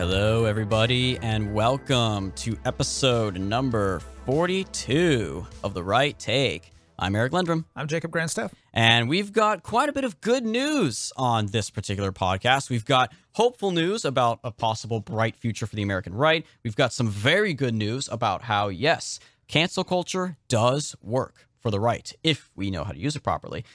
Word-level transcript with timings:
Hello, 0.00 0.46
everybody, 0.46 1.18
and 1.18 1.52
welcome 1.52 2.32
to 2.32 2.56
episode 2.64 3.38
number 3.38 4.00
42 4.24 5.46
of 5.62 5.74
The 5.74 5.84
Right 5.84 6.18
Take. 6.18 6.72
I'm 6.98 7.14
Eric 7.14 7.32
Lindrum. 7.32 7.66
I'm 7.76 7.86
Jacob 7.86 8.10
Grandstaff. 8.10 8.50
and 8.72 9.10
we've 9.10 9.30
got 9.30 9.62
quite 9.62 9.90
a 9.90 9.92
bit 9.92 10.04
of 10.04 10.18
good 10.22 10.46
news 10.46 11.12
on 11.18 11.48
this 11.48 11.68
particular 11.68 12.12
podcast. 12.12 12.70
We've 12.70 12.86
got 12.86 13.12
hopeful 13.32 13.72
news 13.72 14.06
about 14.06 14.40
a 14.42 14.50
possible 14.50 15.00
bright 15.00 15.36
future 15.36 15.66
for 15.66 15.76
the 15.76 15.82
American 15.82 16.14
right. 16.14 16.46
We've 16.64 16.76
got 16.76 16.94
some 16.94 17.10
very 17.10 17.52
good 17.52 17.74
news 17.74 18.08
about 18.08 18.40
how, 18.44 18.68
yes, 18.68 19.20
cancel 19.48 19.84
culture 19.84 20.38
does 20.48 20.96
work 21.02 21.46
for 21.58 21.70
the 21.70 21.78
right 21.78 22.10
if 22.24 22.50
we 22.56 22.70
know 22.70 22.84
how 22.84 22.92
to 22.92 22.98
use 22.98 23.16
it 23.16 23.22
properly. 23.22 23.66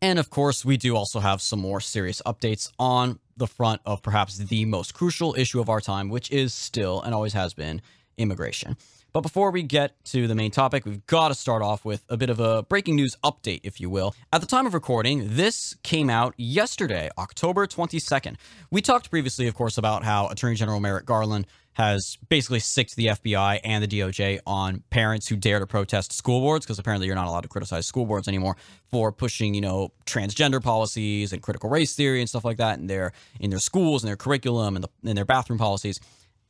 And 0.00 0.18
of 0.18 0.30
course, 0.30 0.64
we 0.64 0.76
do 0.76 0.96
also 0.96 1.20
have 1.20 1.42
some 1.42 1.58
more 1.58 1.80
serious 1.80 2.22
updates 2.24 2.70
on 2.78 3.18
the 3.36 3.46
front 3.46 3.80
of 3.84 4.02
perhaps 4.02 4.38
the 4.38 4.64
most 4.64 4.94
crucial 4.94 5.34
issue 5.36 5.60
of 5.60 5.68
our 5.68 5.80
time, 5.80 6.08
which 6.08 6.30
is 6.30 6.54
still 6.54 7.02
and 7.02 7.14
always 7.14 7.32
has 7.32 7.54
been 7.54 7.82
immigration. 8.16 8.76
But 9.12 9.22
before 9.22 9.50
we 9.50 9.62
get 9.62 10.04
to 10.06 10.28
the 10.28 10.34
main 10.34 10.50
topic, 10.50 10.84
we've 10.84 11.04
got 11.06 11.28
to 11.28 11.34
start 11.34 11.62
off 11.62 11.84
with 11.84 12.04
a 12.08 12.16
bit 12.16 12.30
of 12.30 12.40
a 12.40 12.62
breaking 12.62 12.94
news 12.94 13.16
update, 13.24 13.60
if 13.62 13.80
you 13.80 13.88
will. 13.88 14.14
At 14.32 14.42
the 14.42 14.46
time 14.46 14.66
of 14.66 14.74
recording, 14.74 15.34
this 15.36 15.74
came 15.82 16.10
out 16.10 16.34
yesterday, 16.36 17.08
October 17.16 17.66
22nd. 17.66 18.36
We 18.70 18.82
talked 18.82 19.10
previously, 19.10 19.48
of 19.48 19.54
course, 19.54 19.78
about 19.78 20.04
how 20.04 20.28
Attorney 20.28 20.56
General 20.56 20.78
Merrick 20.78 21.06
Garland 21.06 21.46
has 21.78 22.18
basically 22.28 22.58
sicked 22.58 22.96
the 22.96 23.06
FBI 23.06 23.60
and 23.62 23.84
the 23.84 23.86
DOJ 23.86 24.40
on 24.44 24.82
parents 24.90 25.28
who 25.28 25.36
dare 25.36 25.60
to 25.60 25.66
protest 25.66 26.12
school 26.12 26.40
boards 26.40 26.66
because 26.66 26.80
apparently 26.80 27.06
you're 27.06 27.14
not 27.14 27.28
allowed 27.28 27.42
to 27.42 27.48
criticize 27.48 27.86
school 27.86 28.04
boards 28.04 28.26
anymore 28.26 28.56
for 28.90 29.12
pushing, 29.12 29.54
you 29.54 29.60
know, 29.60 29.92
transgender 30.04 30.60
policies 30.60 31.32
and 31.32 31.40
critical 31.40 31.70
race 31.70 31.94
theory 31.94 32.18
and 32.18 32.28
stuff 32.28 32.44
like 32.44 32.56
that 32.56 32.80
in 32.80 32.88
their 32.88 33.12
in 33.38 33.50
their 33.50 33.60
schools 33.60 34.02
and 34.02 34.08
their 34.08 34.16
curriculum 34.16 34.74
and 34.74 34.84
the, 34.84 35.08
in 35.08 35.14
their 35.14 35.24
bathroom 35.24 35.58
policies. 35.58 36.00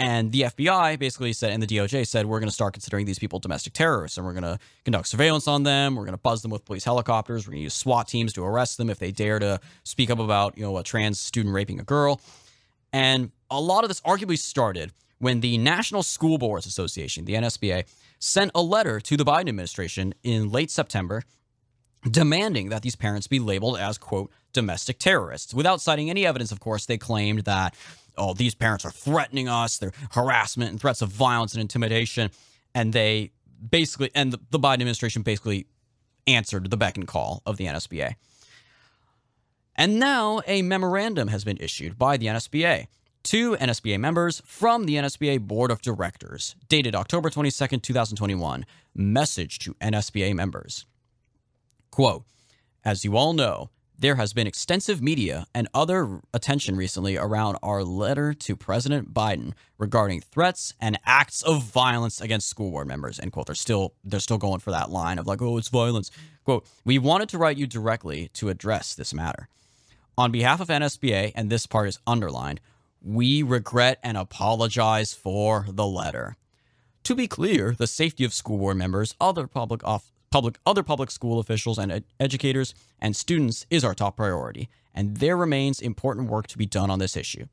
And 0.00 0.32
the 0.32 0.42
FBI 0.42 0.98
basically 0.98 1.34
said, 1.34 1.52
and 1.52 1.62
the 1.62 1.66
DOJ 1.66 2.06
said, 2.06 2.24
we're 2.24 2.38
going 2.38 2.48
to 2.48 2.54
start 2.54 2.72
considering 2.72 3.04
these 3.04 3.18
people 3.18 3.40
domestic 3.40 3.72
terrorists, 3.72 4.16
and 4.16 4.24
we're 4.24 4.32
going 4.32 4.44
to 4.44 4.58
conduct 4.84 5.08
surveillance 5.08 5.48
on 5.48 5.64
them. 5.64 5.96
We're 5.96 6.04
going 6.04 6.14
to 6.14 6.18
buzz 6.22 6.40
them 6.40 6.52
with 6.52 6.64
police 6.64 6.84
helicopters. 6.84 7.46
We're 7.46 7.52
going 7.52 7.60
to 7.60 7.64
use 7.64 7.74
SWAT 7.74 8.06
teams 8.06 8.32
to 8.34 8.44
arrest 8.44 8.78
them 8.78 8.90
if 8.90 9.00
they 9.00 9.10
dare 9.10 9.40
to 9.40 9.60
speak 9.82 10.08
up 10.08 10.20
about, 10.20 10.56
you 10.56 10.62
know, 10.62 10.78
a 10.78 10.84
trans 10.84 11.18
student 11.18 11.52
raping 11.52 11.80
a 11.80 11.82
girl. 11.82 12.20
And 12.92 13.32
a 13.50 13.60
lot 13.60 13.82
of 13.82 13.88
this 13.88 14.00
arguably 14.02 14.38
started 14.38 14.92
when 15.18 15.40
the 15.40 15.58
National 15.58 16.02
School 16.02 16.38
Boards 16.38 16.66
Association, 16.66 17.24
the 17.24 17.34
NSBA, 17.34 17.84
sent 18.18 18.50
a 18.54 18.62
letter 18.62 19.00
to 19.00 19.16
the 19.16 19.24
Biden 19.24 19.48
administration 19.48 20.14
in 20.22 20.50
late 20.50 20.70
September 20.70 21.22
demanding 22.08 22.68
that 22.68 22.82
these 22.82 22.96
parents 22.96 23.26
be 23.26 23.40
labeled 23.40 23.78
as, 23.78 23.98
quote, 23.98 24.30
domestic 24.52 24.98
terrorists. 24.98 25.52
Without 25.52 25.80
citing 25.80 26.10
any 26.10 26.24
evidence, 26.24 26.52
of 26.52 26.60
course, 26.60 26.86
they 26.86 26.96
claimed 26.96 27.40
that, 27.40 27.74
oh, 28.16 28.34
these 28.34 28.54
parents 28.54 28.84
are 28.84 28.90
threatening 28.90 29.48
us, 29.48 29.78
they're 29.78 29.92
harassment 30.12 30.70
and 30.70 30.80
threats 30.80 31.02
of 31.02 31.10
violence 31.10 31.54
and 31.54 31.60
intimidation. 31.60 32.30
And 32.74 32.92
they 32.92 33.32
basically, 33.68 34.10
and 34.14 34.32
the 34.32 34.58
Biden 34.58 34.74
administration 34.74 35.22
basically 35.22 35.66
answered 36.26 36.70
the 36.70 36.76
beck 36.76 36.96
and 36.96 37.06
call 37.06 37.42
of 37.44 37.56
the 37.56 37.66
NSBA. 37.66 38.14
And 39.74 39.98
now 39.98 40.40
a 40.46 40.62
memorandum 40.62 41.28
has 41.28 41.44
been 41.44 41.56
issued 41.58 41.98
by 41.98 42.16
the 42.16 42.26
NSBA 42.26 42.86
to 43.28 43.56
NSBA 43.56 44.00
members 44.00 44.40
from 44.46 44.86
the 44.86 44.94
NSBA 44.94 45.40
Board 45.40 45.70
of 45.70 45.82
Directors, 45.82 46.56
dated 46.70 46.94
October 46.94 47.28
22nd, 47.28 47.82
2021. 47.82 48.64
Message 48.94 49.58
to 49.58 49.74
NSBA 49.74 50.32
members. 50.32 50.86
Quote, 51.90 52.24
as 52.86 53.04
you 53.04 53.18
all 53.18 53.34
know, 53.34 53.68
there 53.98 54.14
has 54.14 54.32
been 54.32 54.46
extensive 54.46 55.02
media 55.02 55.44
and 55.54 55.68
other 55.74 56.22
attention 56.32 56.74
recently 56.74 57.18
around 57.18 57.58
our 57.62 57.84
letter 57.84 58.32
to 58.32 58.56
President 58.56 59.12
Biden 59.12 59.52
regarding 59.76 60.22
threats 60.22 60.72
and 60.80 60.98
acts 61.04 61.42
of 61.42 61.62
violence 61.64 62.22
against 62.22 62.48
school 62.48 62.70
board 62.70 62.88
members. 62.88 63.20
End 63.20 63.32
quote. 63.32 63.44
They're 63.44 63.54
still 63.54 63.92
they're 64.02 64.20
still 64.20 64.38
going 64.38 64.60
for 64.60 64.70
that 64.70 64.88
line 64.90 65.18
of 65.18 65.26
like, 65.26 65.42
oh, 65.42 65.58
it's 65.58 65.68
violence. 65.68 66.10
Quote, 66.44 66.66
we 66.82 66.98
wanted 66.98 67.28
to 67.28 67.36
write 67.36 67.58
you 67.58 67.66
directly 67.66 68.30
to 68.34 68.48
address 68.48 68.94
this 68.94 69.12
matter. 69.12 69.48
On 70.16 70.32
behalf 70.32 70.60
of 70.60 70.68
NSBA, 70.68 71.32
and 71.34 71.50
this 71.50 71.66
part 71.66 71.88
is 71.88 71.98
underlined, 72.06 72.60
we 73.02 73.42
regret 73.42 73.98
and 74.02 74.16
apologize 74.16 75.12
for 75.14 75.66
the 75.68 75.86
letter. 75.86 76.36
To 77.04 77.14
be 77.14 77.28
clear, 77.28 77.74
the 77.76 77.86
safety 77.86 78.24
of 78.24 78.34
school 78.34 78.58
board 78.58 78.76
members, 78.76 79.14
other 79.20 79.46
public 79.46 79.82
off, 79.84 80.10
public 80.30 80.58
other 80.66 80.82
public 80.82 81.10
school 81.10 81.38
officials 81.38 81.78
and 81.78 81.90
ed- 81.90 82.04
educators 82.20 82.74
and 83.00 83.16
students 83.16 83.66
is 83.70 83.84
our 83.84 83.94
top 83.94 84.16
priority, 84.16 84.68
and 84.94 85.18
there 85.18 85.36
remains 85.36 85.80
important 85.80 86.28
work 86.28 86.46
to 86.48 86.58
be 86.58 86.66
done 86.66 86.90
on 86.90 86.98
this 86.98 87.16
issue. 87.16 87.46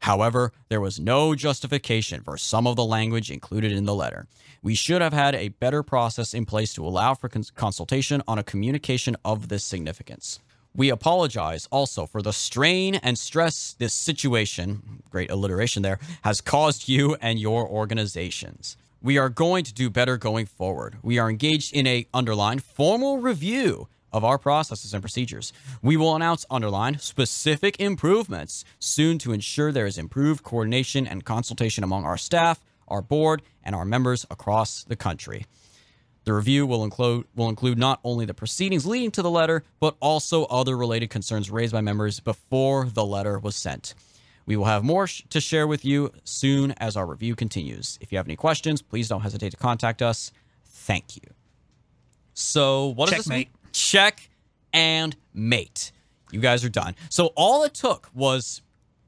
However, 0.00 0.52
there 0.68 0.80
was 0.80 0.98
no 0.98 1.34
justification 1.34 2.22
for 2.22 2.38
some 2.38 2.66
of 2.66 2.76
the 2.76 2.84
language 2.84 3.30
included 3.30 3.72
in 3.72 3.84
the 3.84 3.94
letter. 3.94 4.26
We 4.62 4.74
should 4.74 5.02
have 5.02 5.12
had 5.12 5.34
a 5.34 5.48
better 5.48 5.82
process 5.82 6.32
in 6.32 6.46
place 6.46 6.72
to 6.74 6.86
allow 6.86 7.14
for 7.14 7.28
cons- 7.28 7.50
consultation 7.50 8.22
on 8.26 8.38
a 8.38 8.42
communication 8.44 9.16
of 9.24 9.48
this 9.48 9.64
significance. 9.64 10.40
We 10.74 10.88
apologize 10.88 11.66
also 11.72 12.06
for 12.06 12.22
the 12.22 12.32
strain 12.32 12.94
and 12.94 13.18
stress 13.18 13.74
this 13.78 13.92
situation, 13.92 15.02
great 15.10 15.30
alliteration 15.30 15.82
there, 15.82 15.98
has 16.22 16.40
caused 16.40 16.88
you 16.88 17.16
and 17.20 17.40
your 17.40 17.68
organizations. 17.68 18.76
We 19.02 19.18
are 19.18 19.28
going 19.28 19.64
to 19.64 19.74
do 19.74 19.90
better 19.90 20.16
going 20.16 20.46
forward. 20.46 20.98
We 21.02 21.18
are 21.18 21.28
engaged 21.28 21.74
in 21.74 21.86
a 21.86 22.06
underlined 22.14 22.62
formal 22.62 23.18
review 23.18 23.88
of 24.12 24.24
our 24.24 24.38
processes 24.38 24.94
and 24.94 25.02
procedures. 25.02 25.52
We 25.82 25.96
will 25.96 26.14
announce 26.14 26.46
underlined 26.50 27.00
specific 27.00 27.80
improvements 27.80 28.64
soon 28.78 29.18
to 29.18 29.32
ensure 29.32 29.72
there 29.72 29.86
is 29.86 29.98
improved 29.98 30.44
coordination 30.44 31.06
and 31.06 31.24
consultation 31.24 31.82
among 31.82 32.04
our 32.04 32.18
staff, 32.18 32.60
our 32.86 33.02
board, 33.02 33.42
and 33.64 33.74
our 33.74 33.84
members 33.84 34.24
across 34.30 34.84
the 34.84 34.96
country. 34.96 35.46
The 36.30 36.36
review 36.36 36.64
will 36.64 36.84
include 36.84 37.26
will 37.34 37.48
include 37.48 37.76
not 37.76 37.98
only 38.04 38.24
the 38.24 38.34
proceedings 38.34 38.86
leading 38.86 39.10
to 39.10 39.20
the 39.20 39.28
letter, 39.28 39.64
but 39.80 39.96
also 39.98 40.44
other 40.44 40.76
related 40.76 41.10
concerns 41.10 41.50
raised 41.50 41.72
by 41.72 41.80
members 41.80 42.20
before 42.20 42.84
the 42.84 43.04
letter 43.04 43.36
was 43.40 43.56
sent. 43.56 43.96
We 44.46 44.56
will 44.56 44.66
have 44.66 44.84
more 44.84 45.08
sh- 45.08 45.24
to 45.30 45.40
share 45.40 45.66
with 45.66 45.84
you 45.84 46.12
soon 46.22 46.70
as 46.78 46.96
our 46.96 47.04
review 47.04 47.34
continues. 47.34 47.98
If 48.00 48.12
you 48.12 48.18
have 48.18 48.28
any 48.28 48.36
questions, 48.36 48.80
please 48.80 49.08
don't 49.08 49.22
hesitate 49.22 49.50
to 49.50 49.56
contact 49.56 50.02
us. 50.02 50.30
Thank 50.66 51.16
you. 51.16 51.22
So, 52.34 52.86
what 52.86 53.08
does 53.08 53.24
this 53.24 53.28
mean? 53.28 53.48
Check 53.72 54.30
and 54.72 55.16
mate. 55.34 55.90
You 56.30 56.38
guys 56.38 56.64
are 56.64 56.68
done. 56.68 56.94
So, 57.08 57.32
all 57.34 57.64
it 57.64 57.74
took 57.74 58.08
was 58.14 58.62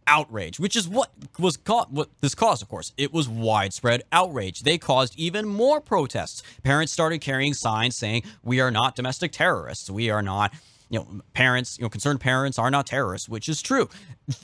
outrage, 0.06 0.58
which 0.60 0.76
is 0.76 0.88
what 0.88 1.10
was 1.38 1.56
caught 1.56 1.90
what 1.92 2.08
this 2.20 2.34
caused, 2.34 2.62
of 2.62 2.68
course. 2.68 2.92
It 2.96 3.12
was 3.12 3.28
widespread 3.28 4.02
outrage. 4.12 4.62
They 4.62 4.78
caused 4.78 5.18
even 5.18 5.46
more 5.46 5.80
protests. 5.80 6.42
Parents 6.62 6.92
started 6.92 7.20
carrying 7.20 7.54
signs 7.54 7.96
saying, 7.96 8.22
"We 8.42 8.60
are 8.60 8.70
not 8.70 8.96
domestic 8.96 9.32
terrorists. 9.32 9.90
We 9.90 10.10
are 10.10 10.22
not." 10.22 10.52
You 10.90 10.98
know, 10.98 11.22
parents, 11.32 11.78
you 11.78 11.84
know, 11.84 11.88
concerned 11.88 12.20
parents 12.20 12.58
are 12.58 12.70
not 12.70 12.86
terrorists, 12.86 13.26
which 13.26 13.48
is 13.48 13.62
true. 13.62 13.88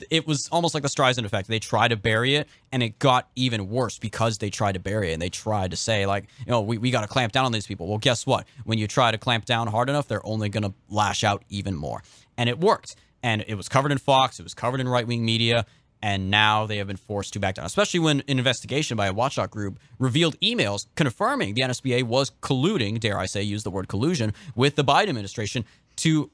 It 0.09 0.25
was 0.25 0.49
almost 0.51 0.73
like 0.73 0.81
the 0.81 0.89
Streisand 0.89 1.23
effect. 1.23 1.47
They 1.47 1.59
tried 1.59 1.89
to 1.89 1.95
bury 1.95 2.33
it, 2.33 2.49
and 2.71 2.81
it 2.81 2.97
got 2.97 3.29
even 3.35 3.69
worse 3.69 3.99
because 3.99 4.39
they 4.39 4.49
tried 4.49 4.71
to 4.71 4.79
bury 4.79 5.11
it 5.11 5.13
and 5.13 5.21
they 5.21 5.29
tried 5.29 5.69
to 5.69 5.77
say, 5.77 6.07
like, 6.07 6.25
you 6.39 6.51
know, 6.51 6.61
we, 6.61 6.79
we 6.79 6.89
got 6.89 7.01
to 7.01 7.07
clamp 7.07 7.33
down 7.33 7.45
on 7.45 7.51
these 7.51 7.67
people. 7.67 7.85
Well, 7.85 7.99
guess 7.99 8.25
what? 8.25 8.47
When 8.63 8.79
you 8.79 8.87
try 8.87 9.11
to 9.11 9.19
clamp 9.19 9.45
down 9.45 9.67
hard 9.67 9.89
enough, 9.91 10.07
they're 10.07 10.25
only 10.25 10.49
going 10.49 10.63
to 10.63 10.73
lash 10.89 11.23
out 11.23 11.43
even 11.49 11.75
more. 11.75 12.01
And 12.35 12.49
it 12.49 12.59
worked 12.59 12.95
and 13.23 13.43
it 13.47 13.55
was 13.55 13.69
covered 13.69 13.91
in 13.91 13.97
Fox, 13.97 14.39
it 14.39 14.43
was 14.43 14.53
covered 14.53 14.79
in 14.79 14.87
right 14.87 15.07
wing 15.07 15.23
media, 15.23 15.65
and 16.01 16.31
now 16.31 16.65
they 16.65 16.77
have 16.77 16.87
been 16.87 16.97
forced 16.97 17.33
to 17.33 17.39
back 17.39 17.55
down. 17.55 17.65
Especially 17.65 17.99
when 17.99 18.21
an 18.27 18.37
investigation 18.37 18.95
by 18.95 19.07
a 19.07 19.13
watchdog 19.13 19.49
group 19.51 19.79
revealed 19.97 20.39
emails 20.39 20.87
confirming 20.95 21.55
the 21.55 21.61
NSBA 21.61 22.03
was 22.03 22.31
colluding, 22.41 22.99
dare 22.99 23.19
I 23.19 23.25
say, 23.25 23.41
use 23.41 23.63
the 23.63 23.71
word 23.71 23.87
collusion, 23.87 24.33
with 24.55 24.75
the 24.75 24.83
Biden 24.83 25.09
administration 25.09 25.65
to 25.97 26.29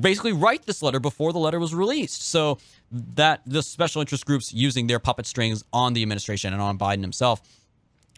basically 0.00 0.32
write 0.32 0.66
this 0.66 0.82
letter 0.82 1.00
before 1.00 1.32
the 1.32 1.38
letter 1.38 1.58
was 1.58 1.74
released. 1.74 2.28
So 2.28 2.58
that 2.92 3.40
the 3.46 3.62
special 3.62 4.00
interest 4.00 4.26
groups 4.26 4.52
using 4.52 4.86
their 4.86 4.98
puppet 4.98 5.26
strings 5.26 5.64
on 5.72 5.94
the 5.94 6.02
administration 6.02 6.52
and 6.52 6.62
on 6.62 6.78
Biden 6.78 7.00
himself 7.00 7.40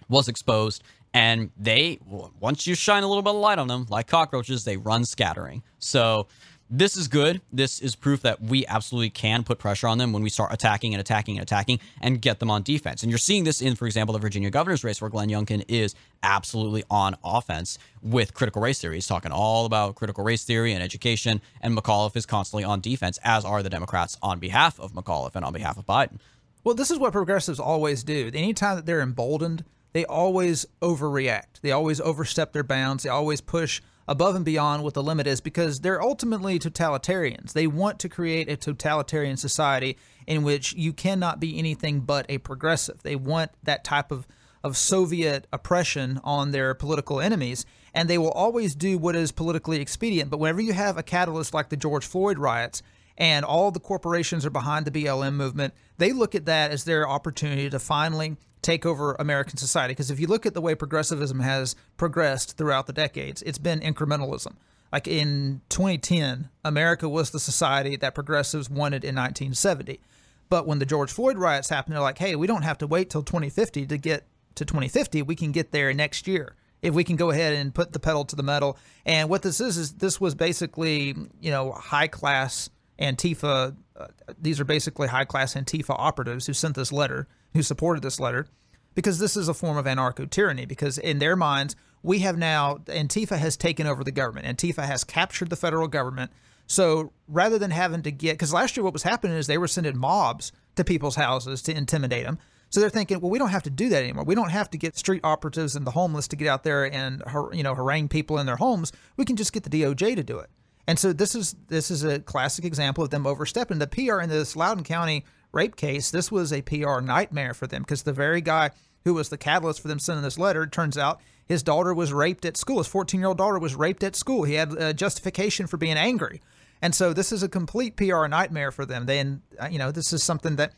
was 0.09 0.29
exposed. 0.29 0.82
And 1.15 1.50
they, 1.56 2.00
once 2.05 2.67
you 2.67 2.75
shine 2.75 3.03
a 3.03 3.09
little 3.09 3.23
bit 3.23 3.35
of 3.35 3.41
light 3.41 3.59
on 3.59 3.69
them, 3.69 3.87
like 3.88 4.09
cockroaches, 4.09 4.65
they 4.65 4.76
run 4.76 5.05
scattering. 5.05 5.62
So 5.79 6.26
this 6.70 6.97
is 6.97 7.09
good. 7.09 7.41
This 7.53 7.81
is 7.81 7.94
proof 7.94 8.23
that 8.23 8.43
we 8.43 8.67
absolutely 8.67 9.11
can 9.11 9.43
put 9.43 9.59
pressure 9.59 9.88
on 9.88 9.99
them 9.99 10.12
when 10.12 10.23
we 10.23 10.29
start 10.29 10.53
attacking 10.53 10.93
and 10.93 11.00
attacking 11.00 11.38
and 11.38 11.43
attacking 11.43 11.81
and 12.00 12.20
get 12.20 12.41
them 12.41 12.50
on 12.50 12.62
defense. 12.62 13.03
And 13.03 13.11
you're 13.11 13.19
seeing 13.19 13.44
this 13.44 13.62
in, 13.62 13.75
for 13.75 13.87
example, 13.87 14.12
the 14.12 14.19
Virginia 14.19 14.50
governor's 14.50 14.85
race, 14.85 15.00
where 15.00 15.09
Glenn 15.09 15.29
Youngkin 15.29 15.65
is 15.69 15.94
absolutely 16.23 16.85
on 16.91 17.17
offense 17.25 17.79
with 18.03 18.35
critical 18.35 18.61
race 18.61 18.81
theory. 18.81 18.97
He's 18.97 19.06
talking 19.06 19.32
all 19.32 19.65
about 19.65 19.94
critical 19.94 20.25
race 20.25 20.44
theory 20.44 20.73
and 20.73 20.82
education, 20.82 21.41
and 21.62 21.76
McAuliffe 21.76 22.17
is 22.17 22.26
constantly 22.26 22.65
on 22.65 22.81
defense, 22.81 23.19
as 23.25 23.44
are 23.44 23.62
the 23.62 23.70
Democrats 23.70 24.19
on 24.23 24.38
behalf 24.38 24.79
of 24.79 24.93
McAuliffe 24.93 25.37
and 25.37 25.44
on 25.44 25.53
behalf 25.53 25.79
of 25.79 25.87
Biden. 25.87 26.19
Well, 26.65 26.75
this 26.75 26.91
is 26.91 26.99
what 26.99 27.12
progressives 27.12 27.61
always 27.61 28.05
do. 28.05 28.31
Anytime 28.35 28.76
that 28.76 28.85
they're 28.85 29.00
emboldened, 29.00 29.65
they 29.94 30.05
always 30.05 30.67
overreact. 30.82 31.61
They 31.62 31.73
always 31.73 32.00
overstep 32.00 32.53
their 32.53 32.62
bounds. 32.62 33.05
They 33.05 33.09
always 33.09 33.41
push 33.41 33.81
above 34.08 34.34
and 34.34 34.44
beyond 34.44 34.82
what 34.82 34.94
the 34.94 35.02
limit 35.02 35.26
is 35.26 35.40
because 35.40 35.81
they're 35.81 36.02
ultimately 36.02 36.58
totalitarians. 36.58 37.52
They 37.52 37.66
want 37.66 38.00
to 38.00 38.08
create 38.08 38.49
a 38.49 38.56
totalitarian 38.56 39.37
society 39.37 39.99
in 40.26 40.43
which 40.43 40.72
you 40.72 40.93
cannot 40.93 41.38
be 41.38 41.58
anything 41.58 42.00
but 42.00 42.26
a 42.28 42.38
progressive. 42.38 43.02
They 43.02 43.16
want 43.16 43.52
that 43.62 43.84
type 43.84 44.10
of 44.10 44.26
of 44.64 44.76
Soviet 44.76 45.46
oppression 45.52 46.20
on 46.25 46.50
their 46.50 46.75
political 46.75 47.20
enemies, 47.20 47.64
and 47.94 48.10
they 48.10 48.19
will 48.19 48.32
always 48.32 48.75
do 48.75 48.99
what 48.99 49.14
is 49.14 49.31
politically 49.31 49.81
expedient. 49.81 50.31
But 50.31 50.38
whenever 50.40 50.60
you 50.60 50.72
have 50.72 50.99
a 50.99 51.02
catalyst 51.02 51.55
like 51.55 51.69
the 51.69 51.76
George 51.76 52.05
Floyd 52.05 52.38
riots, 52.38 52.82
and 53.16 53.44
all 53.44 53.70
the 53.70 53.81
corporations 53.81 54.46
are 54.46 54.50
behind 54.50 54.87
the 54.87 54.90
BLM 54.90 55.34
movement, 55.34 55.75
they 55.99 56.12
look 56.12 56.34
at 56.34 56.46
that 56.46 56.70
as 56.70 56.84
their 56.84 57.08
opportunity 57.08 57.69
to 57.69 57.78
finally 57.78 58.37
take 58.62 58.87
over 58.87 59.14
American 59.19 59.56
society. 59.56 59.93
Because 59.93 60.10
if 60.10 60.20
you 60.20 60.26
look 60.26 60.46
at 60.46 60.55
the 60.55 60.60
way 60.60 60.75
progressivism 60.75 61.40
has 61.40 61.76
progressed 61.96 62.56
throughout 62.56 62.87
the 62.87 62.93
decades, 62.93 63.43
it's 63.43 63.58
been 63.58 63.81
incrementalism. 63.81 64.55
Like 64.93 65.06
in 65.06 65.60
2010, 65.69 66.49
America 66.64 67.08
was 67.08 67.31
the 67.31 67.40
society 67.40 67.96
that 67.96 68.14
progressives 68.14 68.70
wanted 68.70 69.05
in 69.05 69.14
1970. 69.14 70.00
But 70.49 70.66
when 70.66 70.78
the 70.78 70.87
George 70.87 71.12
Floyd 71.12 71.37
riots 71.37 71.69
happened, 71.69 71.94
they're 71.94 72.02
like, 72.02 72.19
hey, 72.19 72.34
we 72.37 72.46
don't 72.46 72.62
have 72.62 72.78
to 72.78 72.87
wait 72.87 73.10
till 73.10 73.22
2050 73.22 73.87
to 73.87 73.99
get 73.99 74.26
to 74.55 74.64
2050. 74.64 75.22
We 75.22 75.37
can 75.37 75.52
get 75.52 75.72
there 75.72 75.93
next 75.93 76.26
year 76.26 76.55
if 76.81 76.94
we 76.94 77.05
can 77.05 77.16
go 77.16 77.31
ahead 77.31 77.55
and 77.55 77.75
put 77.75 77.93
the 77.93 77.99
pedal 77.99 78.25
to 78.25 78.37
the 78.37 78.43
metal. 78.43 78.78
And 79.05 79.28
what 79.28 79.43
this 79.43 79.60
is, 79.60 79.76
is 79.76 79.93
this 79.94 80.20
was 80.20 80.34
basically, 80.34 81.14
you 81.40 81.50
know, 81.50 81.72
high 81.72 82.08
class 82.08 82.70
Antifa. 82.99 83.76
Uh, 83.96 84.06
these 84.40 84.60
are 84.60 84.64
basically 84.64 85.08
high 85.08 85.25
class 85.25 85.55
Antifa 85.55 85.94
operatives 85.99 86.46
who 86.46 86.52
sent 86.52 86.76
this 86.76 86.93
letter, 86.93 87.26
who 87.55 87.62
supported 87.62 88.03
this 88.03 88.21
letter, 88.21 88.47
because 88.95 89.19
this 89.19 89.37
is 89.37 89.49
a 89.49 89.55
form 89.55 89.77
of 89.77 89.87
anarcho 89.87 90.29
tyranny. 90.29 90.67
Because 90.67 90.99
in 90.99 91.19
their 91.19 91.37
minds, 91.37 91.77
we 92.03 92.21
have 92.21 92.37
now, 92.37 92.77
Antifa 92.87 93.39
has 93.39 93.56
taken 93.56 93.87
over 93.87 94.05
the 94.05 94.12
government. 94.12 94.47
Antifa 94.47 94.85
has 94.85 95.05
captured 95.05 95.50
the 95.50 95.56
federal 95.56 95.89
government. 95.89 96.31
So 96.67 97.12
rather 97.27 97.59
than 97.59 97.71
having 97.71 98.03
to 98.03 98.12
get, 98.12 98.35
because 98.35 98.53
last 98.53 98.77
year 98.77 98.85
what 98.85 98.93
was 98.93 99.03
happening 99.03 99.37
is 99.37 99.47
they 99.47 99.59
were 99.59 99.69
sending 99.69 99.97
mobs 99.97 100.53
to 100.77 100.85
people's 100.85 101.17
houses 101.17 101.62
to 101.62 101.77
intimidate 101.77 102.25
them. 102.25 102.39
So 102.71 102.81
they're 102.81 102.91
thinking, 102.91 103.21
well, 103.21 103.31
we 103.31 103.39
don't 103.39 103.49
have 103.49 103.62
to 103.62 103.71
do 103.71 103.89
that 103.89 104.03
anymore. 104.03 104.25
We 104.25 104.35
don't 104.35 104.51
have 104.51 104.71
to 104.71 104.79
get 104.79 104.97
street 104.97 105.23
operatives 105.25 105.75
and 105.75 105.87
the 105.87 105.91
homeless 105.91 106.29
to 106.29 106.37
get 106.37 106.49
out 106.49 106.65
there 106.65 106.85
and 106.85 107.23
you 107.53 107.62
know 107.62 107.75
harangue 107.75 108.09
people 108.09 108.39
in 108.39 108.47
their 108.47 108.56
homes. 108.56 108.93
We 109.17 109.25
can 109.25 109.37
just 109.37 109.55
get 109.55 109.65
the 109.65 109.71
DOJ 109.71 110.17
to 110.17 110.23
do 110.23 110.39
it. 110.39 110.51
And 110.87 110.99
so 110.99 111.12
this 111.12 111.35
is 111.35 111.56
this 111.69 111.91
is 111.91 112.05
a 112.05 112.19
classic 112.19 112.65
example 112.65 113.03
of 113.03 113.11
them 113.11 113.27
overstepping 113.27 113.79
the 113.79 113.87
PR 113.87 114.21
in 114.21 114.29
this 114.29 114.55
Loudoun 114.55 114.85
County 114.85 115.25
rape 115.53 115.77
case. 115.77 116.11
This 116.11 116.31
was 116.31 116.53
a 116.53 116.62
PR 116.62 117.00
nightmare 117.00 117.55
for 117.55 117.67
them 117.67 117.83
because 117.83 118.03
the 118.03 118.12
very 118.12 118.41
guy 118.41 118.71
who 119.05 119.15
was 119.15 119.29
the 119.29 119.39
catalyst 119.39 119.81
for 119.81 119.89
them 119.89 119.99
sending 119.99 120.23
this 120.23 120.39
letter 120.39 120.67
turns 120.67 120.99
out 120.99 121.21
his 121.47 121.62
daughter 121.62 121.95
was 121.95 122.12
raped 122.12 122.45
at 122.45 122.56
school. 122.56 122.79
His 122.79 122.87
14 122.87 123.21
year 123.21 123.29
old 123.29 123.39
daughter 123.39 123.59
was 123.59 123.75
raped 123.75 124.05
at 124.05 124.15
school. 124.15 124.45
He 124.45 124.55
had 124.55 124.73
a 124.75 124.93
justification 124.93 125.67
for 125.67 125.79
being 125.79 125.97
angry. 125.97 126.43
And 126.83 126.95
so 126.95 127.12
this 127.12 127.33
is 127.33 127.43
a 127.43 127.49
complete 127.49 127.97
PR 127.97 128.27
nightmare 128.27 128.71
for 128.71 128.85
them. 128.85 129.06
Then, 129.06 129.43
uh, 129.61 129.69
you 129.71 129.79
know, 129.79 129.91
this 129.91 130.12
is 130.12 130.23
something 130.23 130.56
that, 130.56 130.75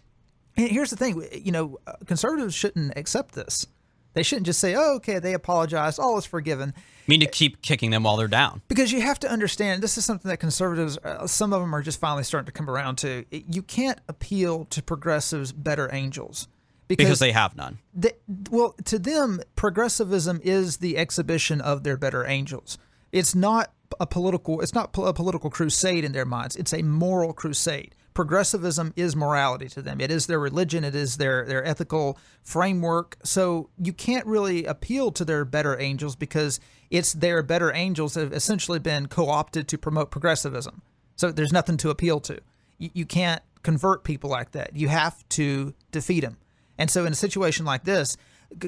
here's 0.54 0.90
the 0.90 0.96
thing, 0.96 1.26
you 1.32 1.52
know, 1.52 1.78
conservatives 2.06 2.54
shouldn't 2.54 2.96
accept 2.96 3.34
this. 3.34 3.66
They 4.12 4.22
shouldn't 4.22 4.46
just 4.46 4.60
say, 4.60 4.74
oh, 4.74 4.96
okay, 4.96 5.18
they 5.18 5.34
apologized, 5.34 5.98
all 6.00 6.18
is 6.18 6.24
forgiven. 6.24 6.74
I 6.76 6.82
mean 7.06 7.20
to 7.20 7.26
keep 7.26 7.62
kicking 7.62 7.90
them 7.90 8.02
while 8.02 8.16
they're 8.16 8.28
down. 8.28 8.62
Because 8.68 8.92
you 8.92 9.00
have 9.00 9.18
to 9.20 9.30
understand, 9.30 9.82
this 9.82 9.98
is 9.98 10.04
something 10.04 10.28
that 10.28 10.38
conservatives, 10.38 10.98
uh, 10.98 11.26
some 11.26 11.52
of 11.52 11.60
them 11.60 11.74
are 11.74 11.82
just 11.82 12.00
finally 12.00 12.24
starting 12.24 12.46
to 12.46 12.52
come 12.52 12.68
around 12.68 12.96
to. 12.96 13.24
You 13.30 13.62
can't 13.62 13.98
appeal 14.08 14.66
to 14.66 14.82
progressives' 14.82 15.52
better 15.52 15.88
angels. 15.92 16.48
Because, 16.88 17.06
because 17.06 17.18
they 17.20 17.30
have 17.30 17.56
none. 17.56 17.78
They, 17.94 18.12
well, 18.50 18.74
to 18.86 18.98
them, 18.98 19.40
progressivism 19.54 20.40
is 20.42 20.78
the 20.78 20.98
exhibition 20.98 21.60
of 21.60 21.84
their 21.84 21.96
better 21.96 22.26
angels. 22.26 22.78
It's 23.12 23.34
not 23.34 23.72
a 24.00 24.06
political, 24.06 24.60
it's 24.60 24.74
not 24.74 24.96
a 24.98 25.12
political 25.12 25.50
crusade 25.50 26.04
in 26.04 26.12
their 26.12 26.24
minds. 26.24 26.56
It's 26.56 26.72
a 26.72 26.82
moral 26.82 27.32
crusade 27.32 27.94
progressivism 28.14 28.92
is 28.96 29.14
morality 29.14 29.68
to 29.68 29.82
them. 29.82 30.00
It 30.00 30.10
is 30.10 30.26
their 30.26 30.40
religion. 30.40 30.84
It 30.84 30.94
is 30.94 31.16
their 31.16 31.44
their 31.46 31.64
ethical 31.64 32.18
framework. 32.42 33.16
So 33.22 33.70
you 33.78 33.92
can't 33.92 34.26
really 34.26 34.64
appeal 34.64 35.12
to 35.12 35.24
their 35.24 35.44
better 35.44 35.78
angels 35.78 36.16
because 36.16 36.60
it's 36.90 37.12
their 37.12 37.42
better 37.42 37.72
angels 37.72 38.14
have 38.14 38.32
essentially 38.32 38.78
been 38.78 39.06
co-opted 39.06 39.68
to 39.68 39.78
promote 39.78 40.10
progressivism. 40.10 40.82
So 41.16 41.30
there's 41.30 41.52
nothing 41.52 41.76
to 41.78 41.90
appeal 41.90 42.20
to. 42.20 42.40
You, 42.78 42.90
you 42.94 43.06
can't 43.06 43.42
convert 43.62 44.04
people 44.04 44.30
like 44.30 44.52
that. 44.52 44.74
You 44.74 44.88
have 44.88 45.28
to 45.30 45.74
defeat 45.92 46.20
them. 46.20 46.38
And 46.78 46.90
so 46.90 47.04
in 47.04 47.12
a 47.12 47.16
situation 47.16 47.66
like 47.66 47.84
this, 47.84 48.16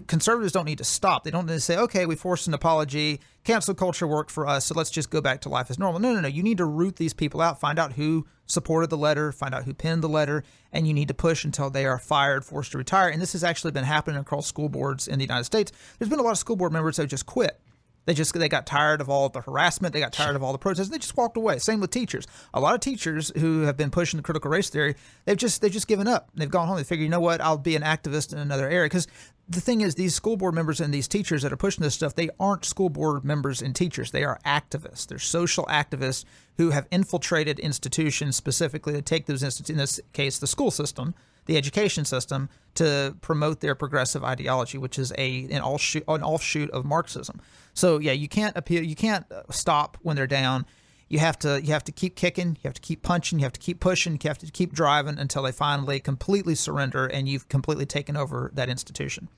conservatives 0.06 0.52
don't 0.52 0.64
need 0.64 0.78
to 0.78 0.84
stop. 0.84 1.24
They 1.24 1.30
don't 1.30 1.46
need 1.46 1.54
to 1.54 1.60
say, 1.60 1.76
okay, 1.76 2.06
we 2.06 2.14
forced 2.14 2.46
an 2.46 2.54
apology, 2.54 3.20
cancel 3.44 3.74
culture 3.74 4.06
worked 4.06 4.30
for 4.30 4.46
us, 4.46 4.66
so 4.66 4.74
let's 4.74 4.90
just 4.90 5.10
go 5.10 5.20
back 5.20 5.40
to 5.42 5.48
life 5.48 5.70
as 5.70 5.78
normal. 5.78 6.00
No, 6.00 6.14
no, 6.14 6.20
no. 6.20 6.28
You 6.28 6.42
need 6.42 6.58
to 6.58 6.64
root 6.64 6.96
these 6.96 7.12
people 7.12 7.40
out, 7.40 7.60
find 7.60 7.78
out 7.78 7.94
who 7.94 8.26
supported 8.46 8.90
the 8.90 8.96
letter, 8.96 9.32
find 9.32 9.54
out 9.54 9.64
who 9.64 9.74
penned 9.74 10.02
the 10.02 10.08
letter, 10.08 10.44
and 10.72 10.86
you 10.86 10.94
need 10.94 11.08
to 11.08 11.14
push 11.14 11.44
until 11.44 11.70
they 11.70 11.84
are 11.84 11.98
fired, 11.98 12.44
forced 12.44 12.72
to 12.72 12.78
retire. 12.78 13.08
And 13.08 13.20
this 13.20 13.32
has 13.32 13.42
actually 13.44 13.72
been 13.72 13.84
happening 13.84 14.20
across 14.20 14.46
school 14.46 14.68
boards 14.68 15.08
in 15.08 15.18
the 15.18 15.24
United 15.24 15.44
States. 15.44 15.72
There's 15.98 16.08
been 16.08 16.20
a 16.20 16.22
lot 16.22 16.32
of 16.32 16.38
school 16.38 16.56
board 16.56 16.72
members 16.72 16.96
that 16.96 17.06
just 17.06 17.26
quit 17.26 17.58
they 18.04 18.14
just 18.14 18.34
they 18.34 18.48
got 18.48 18.66
tired 18.66 19.00
of 19.00 19.08
all 19.08 19.28
the 19.28 19.40
harassment. 19.40 19.92
They 19.92 20.00
got 20.00 20.12
tired 20.12 20.36
of 20.36 20.42
all 20.42 20.52
the 20.52 20.58
protests. 20.58 20.88
They 20.88 20.98
just 20.98 21.16
walked 21.16 21.36
away. 21.36 21.58
Same 21.58 21.80
with 21.80 21.90
teachers. 21.90 22.26
A 22.52 22.60
lot 22.60 22.74
of 22.74 22.80
teachers 22.80 23.32
who 23.38 23.62
have 23.62 23.76
been 23.76 23.90
pushing 23.90 24.16
the 24.16 24.22
critical 24.22 24.50
race 24.50 24.70
theory, 24.70 24.96
they've 25.24 25.36
just 25.36 25.62
they've 25.62 25.70
just 25.70 25.86
given 25.86 26.08
up. 26.08 26.28
They've 26.34 26.50
gone 26.50 26.66
home. 26.66 26.76
They 26.76 26.84
figure, 26.84 27.04
you 27.04 27.10
know 27.10 27.20
what? 27.20 27.40
I'll 27.40 27.58
be 27.58 27.76
an 27.76 27.82
activist 27.82 28.32
in 28.32 28.38
another 28.38 28.68
area. 28.68 28.86
Because 28.86 29.06
the 29.48 29.60
thing 29.60 29.82
is, 29.82 29.94
these 29.94 30.14
school 30.14 30.36
board 30.36 30.54
members 30.54 30.80
and 30.80 30.92
these 30.92 31.08
teachers 31.08 31.42
that 31.42 31.52
are 31.52 31.56
pushing 31.56 31.82
this 31.82 31.94
stuff, 31.94 32.14
they 32.14 32.30
aren't 32.40 32.64
school 32.64 32.88
board 32.88 33.24
members 33.24 33.62
and 33.62 33.74
teachers. 33.74 34.10
They 34.10 34.24
are 34.24 34.40
activists. 34.44 35.06
They're 35.06 35.18
social 35.18 35.64
activists 35.66 36.24
who 36.56 36.70
have 36.70 36.86
infiltrated 36.90 37.58
institutions 37.58 38.36
specifically 38.36 38.94
to 38.94 39.02
take 39.02 39.26
those 39.26 39.42
institutions. 39.42 39.70
In 39.70 39.78
this 39.78 40.00
case, 40.12 40.38
the 40.38 40.46
school 40.46 40.70
system 40.70 41.14
the 41.46 41.56
education 41.56 42.04
system 42.04 42.48
to 42.74 43.16
promote 43.20 43.60
their 43.60 43.74
progressive 43.74 44.24
ideology, 44.24 44.78
which 44.78 44.98
is 44.98 45.12
a 45.18 45.44
an 45.50 45.60
offshoot, 45.62 46.04
an 46.08 46.22
offshoot 46.22 46.70
of 46.70 46.84
Marxism. 46.84 47.40
So 47.74 47.98
yeah, 47.98 48.12
you 48.12 48.28
can't 48.28 48.56
appeal, 48.56 48.82
you 48.82 48.96
can't 48.96 49.30
uh, 49.30 49.42
stop 49.50 49.98
when 50.02 50.16
they're 50.16 50.26
down. 50.26 50.66
You 51.08 51.18
have 51.18 51.38
to 51.40 51.60
you 51.62 51.72
have 51.72 51.84
to 51.84 51.92
keep 51.92 52.16
kicking, 52.16 52.56
you 52.62 52.68
have 52.68 52.74
to 52.74 52.80
keep 52.80 53.02
punching, 53.02 53.38
you 53.38 53.44
have 53.44 53.52
to 53.52 53.60
keep 53.60 53.80
pushing, 53.80 54.14
you 54.14 54.28
have 54.28 54.38
to 54.38 54.50
keep 54.50 54.72
driving 54.72 55.18
until 55.18 55.42
they 55.42 55.52
finally 55.52 56.00
completely 56.00 56.54
surrender 56.54 57.06
and 57.06 57.28
you've 57.28 57.48
completely 57.48 57.86
taken 57.86 58.16
over 58.16 58.50
that 58.54 58.68
institution. 58.68 59.28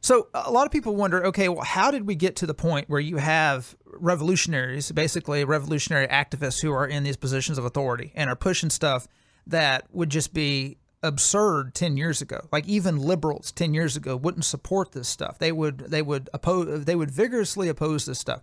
So 0.00 0.28
a 0.34 0.52
lot 0.52 0.66
of 0.66 0.72
people 0.72 0.94
wonder, 0.94 1.24
okay, 1.26 1.48
well, 1.48 1.64
how 1.64 1.90
did 1.90 2.06
we 2.06 2.14
get 2.14 2.36
to 2.36 2.46
the 2.46 2.54
point 2.54 2.88
where 2.88 3.00
you 3.00 3.16
have 3.16 3.74
revolutionaries, 3.86 4.92
basically 4.92 5.44
revolutionary 5.44 6.06
activists 6.06 6.62
who 6.62 6.70
are 6.70 6.86
in 6.86 7.02
these 7.02 7.16
positions 7.16 7.58
of 7.58 7.64
authority 7.64 8.12
and 8.14 8.30
are 8.30 8.36
pushing 8.36 8.70
stuff 8.70 9.08
that 9.48 9.84
would 9.92 10.10
just 10.10 10.32
be 10.32 10.76
absurd 11.02 11.74
10 11.74 11.96
years 11.96 12.20
ago. 12.20 12.48
Like 12.52 12.66
even 12.66 12.98
liberals 12.98 13.52
10 13.52 13.74
years 13.74 13.96
ago 13.96 14.16
wouldn't 14.16 14.44
support 14.44 14.92
this 14.92 15.08
stuff. 15.08 15.38
They 15.38 15.52
would 15.52 15.78
they 15.78 16.02
would 16.02 16.28
oppose 16.32 16.84
they 16.84 16.96
would 16.96 17.10
vigorously 17.10 17.68
oppose 17.68 18.06
this 18.06 18.18
stuff. 18.18 18.42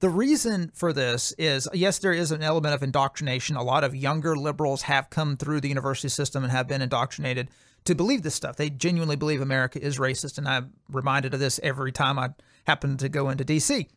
The 0.00 0.08
reason 0.08 0.70
for 0.74 0.92
this 0.92 1.32
is 1.36 1.68
yes, 1.74 1.98
there 1.98 2.12
is 2.12 2.32
an 2.32 2.42
element 2.42 2.74
of 2.74 2.82
indoctrination. 2.82 3.56
A 3.56 3.62
lot 3.62 3.84
of 3.84 3.94
younger 3.94 4.34
liberals 4.34 4.82
have 4.82 5.10
come 5.10 5.36
through 5.36 5.60
the 5.60 5.68
university 5.68 6.08
system 6.08 6.42
and 6.42 6.50
have 6.50 6.66
been 6.66 6.82
indoctrinated 6.82 7.50
to 7.84 7.94
believe 7.94 8.22
this 8.22 8.34
stuff. 8.34 8.56
They 8.56 8.70
genuinely 8.70 9.16
believe 9.16 9.40
America 9.40 9.82
is 9.82 9.98
racist, 9.98 10.38
and 10.38 10.48
I'm 10.48 10.72
reminded 10.90 11.34
of 11.34 11.40
this 11.40 11.60
every 11.62 11.92
time 11.92 12.18
I 12.18 12.30
happen 12.66 12.96
to 12.98 13.08
go 13.08 13.30
into 13.30 13.44
DC. 13.44 13.88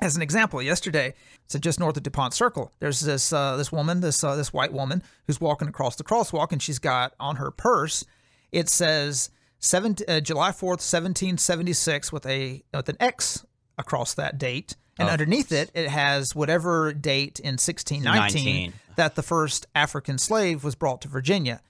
As 0.00 0.16
an 0.16 0.22
example, 0.22 0.62
yesterday, 0.62 1.12
so 1.46 1.58
just 1.58 1.78
north 1.78 1.96
of 1.96 2.02
Dupont 2.02 2.32
Circle, 2.32 2.72
there's 2.80 3.00
this 3.00 3.34
uh, 3.34 3.56
this 3.58 3.70
woman, 3.70 4.00
this 4.00 4.24
uh, 4.24 4.34
this 4.34 4.50
white 4.50 4.72
woman 4.72 5.02
who's 5.26 5.40
walking 5.40 5.68
across 5.68 5.96
the 5.96 6.04
crosswalk, 6.04 6.52
and 6.52 6.62
she's 6.62 6.78
got 6.78 7.12
on 7.20 7.36
her 7.36 7.50
purse, 7.50 8.04
it 8.50 8.70
says 8.70 9.28
seven, 9.58 9.96
uh, 10.08 10.20
July 10.20 10.52
fourth, 10.52 10.80
seventeen 10.80 11.36
seventy 11.36 11.74
six, 11.74 12.10
with 12.10 12.24
a 12.24 12.62
with 12.72 12.88
an 12.88 12.96
X 12.98 13.44
across 13.76 14.14
that 14.14 14.38
date, 14.38 14.74
and 14.98 15.08
oh. 15.08 15.12
underneath 15.12 15.52
it, 15.52 15.70
it 15.74 15.88
has 15.88 16.34
whatever 16.34 16.94
date 16.94 17.38
in 17.38 17.58
sixteen 17.58 18.02
nineteen 18.02 18.72
that 18.96 19.16
the 19.16 19.22
first 19.22 19.66
African 19.74 20.16
slave 20.16 20.64
was 20.64 20.74
brought 20.74 21.02
to 21.02 21.08
Virginia. 21.08 21.60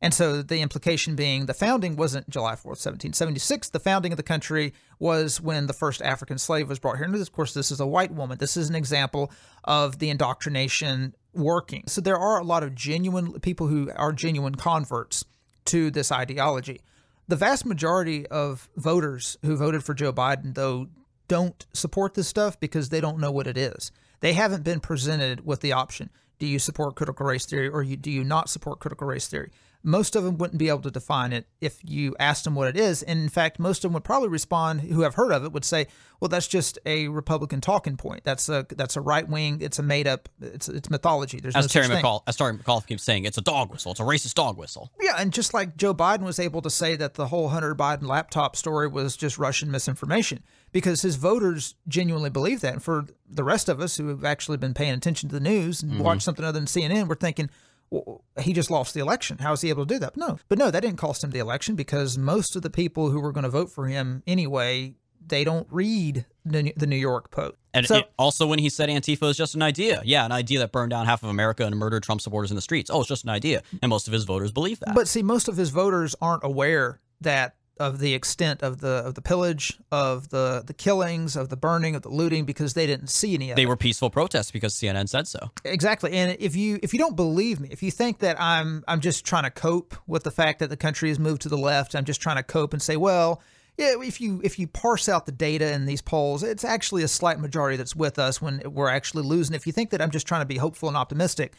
And 0.00 0.14
so 0.14 0.42
the 0.42 0.60
implication 0.60 1.16
being 1.16 1.46
the 1.46 1.54
founding 1.54 1.96
wasn't 1.96 2.30
July 2.30 2.52
4th, 2.52 2.78
1776. 2.78 3.70
The 3.70 3.80
founding 3.80 4.12
of 4.12 4.16
the 4.16 4.22
country 4.22 4.72
was 5.00 5.40
when 5.40 5.66
the 5.66 5.72
first 5.72 6.00
African 6.02 6.38
slave 6.38 6.68
was 6.68 6.78
brought 6.78 6.96
here. 6.96 7.04
And 7.04 7.14
of 7.14 7.32
course, 7.32 7.52
this 7.52 7.72
is 7.72 7.80
a 7.80 7.86
white 7.86 8.12
woman. 8.12 8.38
This 8.38 8.56
is 8.56 8.68
an 8.68 8.76
example 8.76 9.32
of 9.64 9.98
the 9.98 10.08
indoctrination 10.10 11.14
working. 11.34 11.84
So 11.88 12.00
there 12.00 12.16
are 12.16 12.38
a 12.38 12.44
lot 12.44 12.62
of 12.62 12.76
genuine 12.76 13.40
people 13.40 13.66
who 13.66 13.90
are 13.96 14.12
genuine 14.12 14.54
converts 14.54 15.24
to 15.66 15.90
this 15.90 16.12
ideology. 16.12 16.80
The 17.26 17.36
vast 17.36 17.66
majority 17.66 18.26
of 18.28 18.68
voters 18.76 19.36
who 19.44 19.56
voted 19.56 19.84
for 19.84 19.94
Joe 19.94 20.12
Biden, 20.12 20.54
though, 20.54 20.88
don't 21.26 21.66
support 21.74 22.14
this 22.14 22.28
stuff 22.28 22.58
because 22.58 22.88
they 22.88 23.00
don't 23.00 23.18
know 23.18 23.30
what 23.30 23.46
it 23.46 23.58
is. 23.58 23.92
They 24.20 24.32
haven't 24.32 24.64
been 24.64 24.80
presented 24.80 25.44
with 25.44 25.60
the 25.60 25.72
option. 25.72 26.10
Do 26.38 26.46
you 26.46 26.58
support 26.58 26.94
critical 26.94 27.26
race 27.26 27.46
theory 27.46 27.68
or 27.68 27.84
do 27.84 28.10
you 28.10 28.24
not 28.24 28.48
support 28.48 28.78
critical 28.78 29.06
race 29.06 29.28
theory? 29.28 29.50
Most 29.82 30.16
of 30.16 30.24
them 30.24 30.38
wouldn't 30.38 30.58
be 30.58 30.68
able 30.68 30.80
to 30.80 30.90
define 30.90 31.32
it 31.32 31.46
if 31.60 31.78
you 31.84 32.14
asked 32.18 32.44
them 32.44 32.54
what 32.54 32.68
it 32.68 32.76
is. 32.76 33.02
And 33.02 33.20
in 33.20 33.28
fact, 33.28 33.58
most 33.58 33.84
of 33.84 33.90
them 33.90 33.94
would 33.94 34.04
probably 34.04 34.28
respond, 34.28 34.82
who 34.82 35.02
have 35.02 35.14
heard 35.14 35.32
of 35.32 35.44
it, 35.44 35.52
would 35.52 35.64
say, 35.64 35.86
"Well, 36.20 36.28
that's 36.28 36.48
just 36.48 36.78
a 36.84 37.08
Republican 37.08 37.60
talking 37.60 37.96
point. 37.96 38.24
That's 38.24 38.48
a 38.48 38.66
that's 38.70 38.96
a 38.96 39.00
right 39.00 39.28
wing. 39.28 39.58
It's 39.60 39.78
a 39.78 39.82
made 39.82 40.06
up. 40.06 40.28
It's 40.40 40.68
it's 40.68 40.90
mythology. 40.90 41.40
There's 41.40 41.54
as 41.54 41.74
no 41.74 41.82
Terry. 41.82 42.02
McAuliffe, 42.02 42.22
as 42.26 42.36
Terry 42.36 42.56
McAuliffe 42.56 42.86
keeps 42.86 43.02
saying, 43.02 43.24
it's 43.24 43.38
a 43.38 43.42
dog 43.42 43.70
whistle. 43.70 43.92
It's 43.92 44.00
a 44.00 44.04
racist 44.04 44.34
dog 44.34 44.58
whistle. 44.58 44.92
Yeah, 45.00 45.14
and 45.18 45.32
just 45.32 45.54
like 45.54 45.76
Joe 45.76 45.94
Biden 45.94 46.22
was 46.22 46.38
able 46.38 46.62
to 46.62 46.70
say 46.70 46.96
that 46.96 47.14
the 47.14 47.28
whole 47.28 47.50
Hunter 47.50 47.74
Biden 47.74 48.06
laptop 48.06 48.56
story 48.56 48.88
was 48.88 49.16
just 49.16 49.38
Russian 49.38 49.70
misinformation 49.70 50.42
because 50.72 51.02
his 51.02 51.16
voters 51.16 51.74
genuinely 51.86 52.30
believe 52.30 52.60
that. 52.60 52.74
And 52.74 52.82
for 52.82 53.06
the 53.28 53.44
rest 53.44 53.68
of 53.68 53.80
us 53.80 53.96
who 53.96 54.08
have 54.08 54.24
actually 54.24 54.58
been 54.58 54.74
paying 54.74 54.92
attention 54.92 55.28
to 55.28 55.34
the 55.34 55.40
news 55.40 55.82
and 55.82 55.92
mm-hmm. 55.92 56.02
watched 56.02 56.22
something 56.22 56.44
other 56.44 56.58
than 56.58 56.66
CNN, 56.66 57.08
we're 57.08 57.14
thinking, 57.14 57.50
well, 57.90 58.24
he 58.40 58.52
just 58.52 58.70
lost 58.70 58.94
the 58.94 59.00
election. 59.00 59.38
How 59.38 59.52
is 59.52 59.60
he 59.62 59.68
able 59.70 59.86
to 59.86 59.94
do 59.94 59.98
that? 60.00 60.16
No, 60.16 60.38
but 60.48 60.58
no, 60.58 60.70
that 60.70 60.80
didn't 60.80 60.98
cost 60.98 61.24
him 61.24 61.30
the 61.30 61.38
election 61.38 61.74
because 61.74 62.18
most 62.18 62.54
of 62.56 62.62
the 62.62 62.70
people 62.70 63.10
who 63.10 63.20
were 63.20 63.32
going 63.32 63.44
to 63.44 63.50
vote 63.50 63.70
for 63.70 63.86
him 63.86 64.22
anyway, 64.26 64.94
they 65.26 65.44
don't 65.44 65.66
read 65.70 66.24
the 66.44 66.72
the 66.76 66.86
New 66.86 66.96
York 66.96 67.30
Post. 67.30 67.56
And 67.74 67.86
So- 67.86 67.96
it- 67.98 68.10
also, 68.18 68.46
when 68.46 68.58
he 68.58 68.68
said 68.70 68.88
Antifa 68.88 69.28
is 69.30 69.36
just 69.36 69.54
an 69.54 69.62
idea, 69.62 70.00
yeah, 70.04 70.24
an 70.24 70.32
idea 70.32 70.58
that 70.60 70.72
burned 70.72 70.90
down 70.90 71.06
half 71.06 71.22
of 71.22 71.28
America 71.28 71.64
and 71.66 71.76
murdered 71.76 72.02
Trump 72.02 72.20
supporters 72.20 72.50
in 72.50 72.56
the 72.56 72.62
streets. 72.62 72.90
Oh, 72.90 73.00
it's 73.00 73.08
just 73.08 73.24
an 73.24 73.30
idea, 73.30 73.62
and 73.82 73.90
most 73.90 74.06
of 74.08 74.12
his 74.12 74.24
voters 74.24 74.50
believe 74.52 74.80
that. 74.80 74.94
But 74.94 75.06
see, 75.08 75.22
most 75.22 75.48
of 75.48 75.56
his 75.56 75.70
voters 75.70 76.14
aren't 76.20 76.44
aware 76.44 77.00
that 77.20 77.54
of 77.78 77.98
the 77.98 78.14
extent 78.14 78.62
of 78.62 78.80
the 78.80 78.88
of 79.04 79.14
the 79.14 79.22
pillage, 79.22 79.78
of 79.90 80.28
the 80.30 80.62
the 80.66 80.74
killings, 80.74 81.36
of 81.36 81.48
the 81.48 81.56
burning, 81.56 81.94
of 81.94 82.02
the 82.02 82.08
looting, 82.08 82.44
because 82.44 82.74
they 82.74 82.86
didn't 82.86 83.08
see 83.08 83.34
any 83.34 83.50
of 83.50 83.56
they 83.56 83.62
it. 83.62 83.66
were 83.68 83.76
peaceful 83.76 84.10
protests 84.10 84.50
because 84.50 84.74
CNN 84.74 85.08
said 85.08 85.26
so. 85.26 85.50
Exactly. 85.64 86.12
And 86.12 86.36
if 86.40 86.56
you 86.56 86.78
if 86.82 86.92
you 86.92 86.98
don't 86.98 87.16
believe 87.16 87.60
me, 87.60 87.68
if 87.70 87.82
you 87.82 87.90
think 87.90 88.18
that 88.20 88.40
I'm 88.40 88.84
I'm 88.88 89.00
just 89.00 89.24
trying 89.24 89.44
to 89.44 89.50
cope 89.50 89.94
with 90.06 90.24
the 90.24 90.30
fact 90.30 90.58
that 90.60 90.70
the 90.70 90.76
country 90.76 91.08
has 91.08 91.18
moved 91.18 91.42
to 91.42 91.48
the 91.48 91.58
left, 91.58 91.94
I'm 91.94 92.04
just 92.04 92.20
trying 92.20 92.36
to 92.36 92.42
cope 92.42 92.72
and 92.72 92.82
say, 92.82 92.96
well, 92.96 93.42
yeah, 93.78 93.92
if 94.02 94.20
you 94.20 94.40
if 94.42 94.58
you 94.58 94.66
parse 94.66 95.08
out 95.08 95.24
the 95.24 95.32
data 95.32 95.72
in 95.72 95.86
these 95.86 96.02
polls, 96.02 96.42
it's 96.42 96.64
actually 96.64 97.04
a 97.04 97.08
slight 97.08 97.38
majority 97.38 97.76
that's 97.76 97.94
with 97.94 98.18
us 98.18 98.42
when 98.42 98.60
we're 98.66 98.88
actually 98.88 99.22
losing. 99.22 99.54
If 99.54 99.66
you 99.66 99.72
think 99.72 99.90
that 99.90 100.02
I'm 100.02 100.10
just 100.10 100.26
trying 100.26 100.40
to 100.42 100.46
be 100.46 100.56
hopeful 100.56 100.88
and 100.88 100.96
optimistic, 100.96 101.54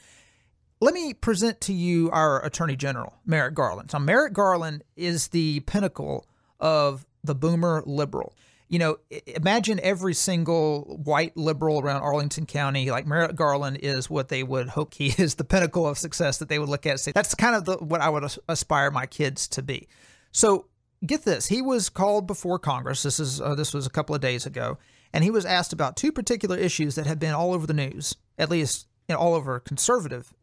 let 0.81 0.93
me 0.93 1.13
present 1.13 1.59
to 1.61 1.73
you 1.73 2.09
our 2.11 2.43
Attorney 2.45 2.75
General, 2.75 3.13
Merrick 3.25 3.53
Garland. 3.53 3.91
So, 3.91 3.99
Merrick 3.99 4.33
Garland 4.33 4.83
is 4.95 5.29
the 5.29 5.59
pinnacle 5.61 6.25
of 6.59 7.05
the 7.23 7.35
boomer 7.35 7.83
liberal. 7.85 8.33
You 8.69 8.79
know, 8.79 8.97
imagine 9.25 9.79
every 9.81 10.13
single 10.13 11.01
white 11.03 11.35
liberal 11.35 11.81
around 11.81 12.01
Arlington 12.01 12.45
County, 12.45 12.91
like 12.91 13.07
Merrick 13.07 13.35
Garland, 13.35 13.79
is 13.81 14.09
what 14.09 14.29
they 14.29 14.43
would 14.43 14.69
hope 14.69 14.93
he 14.93 15.07
is 15.17 15.35
the 15.35 15.43
pinnacle 15.43 15.87
of 15.87 15.97
success 15.97 16.37
that 16.37 16.49
they 16.49 16.59
would 16.59 16.69
look 16.69 16.85
at 16.85 16.99
say, 16.99 17.11
that's 17.11 17.35
kind 17.35 17.55
of 17.55 17.65
the, 17.65 17.77
what 17.77 18.01
I 18.01 18.09
would 18.09 18.31
aspire 18.47 18.91
my 18.91 19.05
kids 19.05 19.47
to 19.49 19.61
be. 19.61 19.87
So, 20.31 20.67
get 21.05 21.23
this 21.23 21.47
he 21.47 21.61
was 21.61 21.87
called 21.89 22.27
before 22.27 22.59
congress 22.59 23.03
this 23.03 23.21
is 23.21 23.39
uh, 23.39 23.55
this 23.55 23.73
was 23.73 23.85
a 23.85 23.89
couple 23.89 24.13
of 24.13 24.19
days 24.19 24.45
ago 24.45 24.77
and 25.13 25.23
he 25.23 25.31
was 25.31 25.45
asked 25.45 25.71
about 25.71 25.95
two 25.95 26.11
particular 26.11 26.57
issues 26.57 26.95
that 26.95 27.07
have 27.07 27.19
been 27.19 27.33
all 27.33 27.53
over 27.53 27.65
the 27.65 27.73
news 27.73 28.15
at 28.37 28.49
least 28.49 28.85
all 29.09 29.33
over 29.33 29.59
conservative 29.59 30.33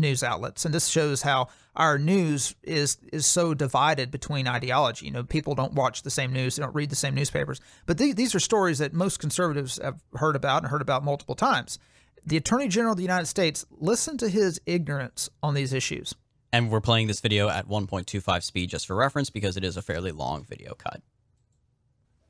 news 0.00 0.22
outlets 0.22 0.64
and 0.64 0.74
this 0.74 0.88
shows 0.88 1.22
how 1.22 1.48
our 1.76 1.98
news 1.98 2.54
is 2.62 2.98
is 3.12 3.26
so 3.26 3.54
divided 3.54 4.10
between 4.10 4.48
ideology 4.48 5.06
you 5.06 5.12
know 5.12 5.22
people 5.22 5.54
don't 5.54 5.74
watch 5.74 6.02
the 6.02 6.10
same 6.10 6.32
news 6.32 6.56
they 6.56 6.62
don't 6.62 6.74
read 6.74 6.90
the 6.90 6.96
same 6.96 7.14
newspapers 7.14 7.60
but 7.86 7.98
the, 7.98 8.12
these 8.12 8.34
are 8.34 8.40
stories 8.40 8.78
that 8.78 8.92
most 8.92 9.18
conservatives 9.18 9.78
have 9.82 10.02
heard 10.14 10.34
about 10.36 10.62
and 10.62 10.70
heard 10.70 10.82
about 10.82 11.04
multiple 11.04 11.34
times 11.34 11.78
the 12.26 12.36
attorney 12.36 12.68
general 12.68 12.92
of 12.92 12.96
the 12.96 13.02
united 13.04 13.26
states 13.26 13.64
listen 13.70 14.16
to 14.18 14.28
his 14.28 14.60
ignorance 14.66 15.28
on 15.42 15.54
these 15.54 15.72
issues 15.72 16.14
And 16.52 16.68
we're 16.70 16.80
playing 16.80 17.06
this 17.06 17.20
video 17.20 17.48
at 17.48 17.68
1.25 17.68 18.42
speed 18.42 18.70
just 18.70 18.86
for 18.86 18.96
reference 18.96 19.30
because 19.30 19.56
it 19.56 19.62
is 19.64 19.76
a 19.76 19.82
fairly 19.82 20.10
long 20.10 20.44
video 20.44 20.74
cut. 20.74 21.00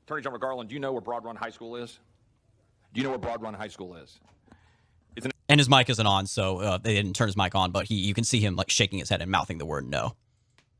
Attorney 0.05 0.21
General 0.21 0.39
Garland, 0.39 0.69
do 0.69 0.75
you 0.75 0.79
know 0.79 0.91
where 0.91 1.01
Broad 1.01 1.25
Run 1.25 1.35
High 1.35 1.49
School 1.49 1.75
is? 1.75 1.97
Do 2.93 2.99
you 3.01 3.03
know 3.03 3.09
where 3.11 3.17
Broad 3.17 3.41
Run 3.41 3.55
High 3.55 3.69
School 3.69 3.95
is? 3.95 4.19
And 5.49 5.59
his 5.59 5.67
mic 5.67 5.89
isn't 5.89 6.07
on, 6.07 6.27
so 6.27 6.59
uh, 6.59 6.77
they 6.77 6.93
didn't 6.93 7.13
turn 7.13 7.27
his 7.27 7.35
mic 7.35 7.55
on, 7.55 7.71
but 7.71 7.85
he 7.85 7.95
you 7.95 8.13
can 8.13 8.23
see 8.23 8.39
him 8.39 8.55
like 8.55 8.69
shaking 8.69 8.99
his 8.99 9.09
head 9.09 9.21
and 9.21 9.29
mouthing 9.29 9.57
the 9.57 9.65
word 9.65 9.85
no. 9.85 10.15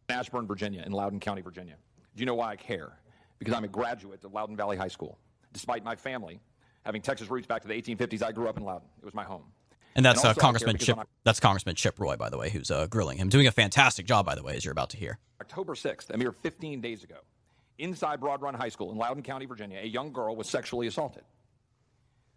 Ashburn, 0.10 0.48
Virginia, 0.48 0.84
in 0.86 0.94
Loudoun 0.94 1.20
County, 1.20 1.42
Virginia. 1.42 1.76
Do 2.16 2.22
you 2.22 2.26
know 2.26 2.36
why 2.36 2.52
I 2.52 2.56
care? 2.56 2.94
Because 3.38 3.54
I'm 3.54 3.64
a 3.64 3.70
graduate 3.70 4.24
of 4.24 4.34
Loudoun 4.34 4.56
Valley 4.56 4.78
High 4.78 4.88
School. 4.88 5.18
Despite 5.52 5.84
my 5.84 5.96
family 5.96 6.40
having 6.86 7.02
Texas 7.02 7.30
roots 7.30 7.48
back 7.48 7.62
to 7.64 7.68
the 7.68 7.74
1850s, 7.74 8.24
I 8.24 8.32
grew 8.32 8.48
up 8.48 8.58
in 8.58 8.64
Loudoun. 8.64 8.88
It 9.00 9.06
was 9.06 9.14
my 9.14 9.24
home. 9.24 9.44
And 9.96 10.06
that's 10.06 10.20
And 10.20 10.26
uh, 10.26 10.30
also 10.30 10.30
I 10.30 10.34
care 10.34 10.42
Congressman 10.42 10.78
Chip. 10.78 11.00
That's 11.26 11.40
Congressman 11.40 11.76
Chip 11.76 12.00
Roy, 12.00 12.16
by 12.16 12.30
the 12.30 12.38
way, 12.38 12.50
who's 12.50 12.72
uh, 12.72 12.88
grilling 12.88 13.18
him, 13.18 13.30
doing 13.30 13.48
a 13.48 13.52
fantastic 13.52 14.06
job, 14.06 14.26
by 14.26 14.36
the 14.36 14.44
way, 14.44 14.56
as 14.56 14.64
you're 14.64 14.72
about 14.72 14.92
to 14.92 14.98
hear. 14.98 15.20
October 15.42 15.76
6th, 15.76 16.10
a 16.12 16.18
mere 16.18 16.32
15 16.32 16.80
days 16.80 17.04
ago, 17.04 17.18
inside 17.78 18.22
Broad 18.22 18.42
Run 18.42 18.54
High 18.54 18.70
School 18.70 18.92
in 18.92 18.98
Loudoun 18.98 19.24
County, 19.24 19.46
Virginia, 19.46 19.80
a 19.82 19.88
young 19.88 20.14
girl 20.14 20.36
was 20.36 20.48
sexually 20.48 20.88
assaulted. 20.88 21.24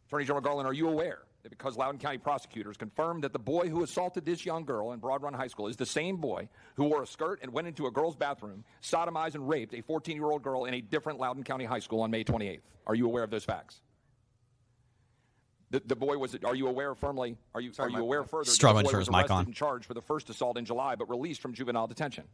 Attorney 0.09 0.25
General 0.25 0.43
Garland, 0.43 0.67
are 0.67 0.73
you 0.73 0.89
aware 0.89 1.21
because 1.51 1.77
Loudoun 1.77 1.99
County 1.99 2.19
prosecutors 2.19 2.77
confirmed 2.77 3.25
that 3.25 3.33
the 3.33 3.39
boy 3.39 3.69
who 3.69 3.83
assaulted 3.83 4.25
this 4.25 4.47
young 4.47 4.65
girl 4.65 4.93
in 4.93 4.99
Broad 4.99 5.23
Run 5.23 5.35
High 5.35 5.49
School 5.49 5.67
is 5.67 5.77
the 5.77 5.87
same 5.87 6.17
boy 6.17 6.49
who 6.77 6.85
wore 6.85 7.03
a 7.03 7.07
skirt 7.07 7.41
and 7.43 7.53
went 7.53 7.67
into 7.67 7.87
a 7.87 7.91
girl's 7.91 8.17
bathroom, 8.17 8.65
sodomized 8.83 9.35
and 9.35 9.49
raped 9.49 9.75
a 9.75 9.83
14 9.83 10.17
year 10.17 10.27
old 10.27 10.43
girl 10.43 10.65
in 10.65 10.75
a 10.75 10.81
different 10.81 11.19
Loudoun 11.19 11.45
County 11.45 11.65
high 11.65 11.79
school 11.81 12.01
on 12.01 12.11
May 12.11 12.25
28th? 12.25 12.61
Are 12.87 12.95
you 12.95 13.07
aware 13.07 13.23
of 13.23 13.31
those 13.31 13.45
facts? 13.45 13.81
The, 15.71 15.83
the 15.87 15.97
boy 15.97 16.17
was. 16.19 16.37
Are 16.45 16.55
you 16.55 16.69
aware 16.69 16.95
firmly? 16.95 17.37
Are 17.55 17.61
you 17.61 17.73
are 17.79 17.89
you 17.89 17.99
aware 17.99 18.23
further? 18.23 18.45
that 18.45 18.51
Struggling 18.53 18.85
the 18.85 18.91
to 18.91 18.95
boy 18.95 18.99
was 18.99 19.07
his 19.09 19.11
mic 19.13 19.19
arrested 19.23 19.35
on. 19.35 19.45
and 19.47 19.55
charged 19.55 19.87
for 19.87 19.95
the 19.95 20.03
first 20.03 20.31
assault 20.31 20.57
in 20.57 20.65
July, 20.65 20.95
but 20.95 21.09
released 21.11 21.41
from 21.41 21.53
juvenile 21.53 21.87
detention. 21.89 22.25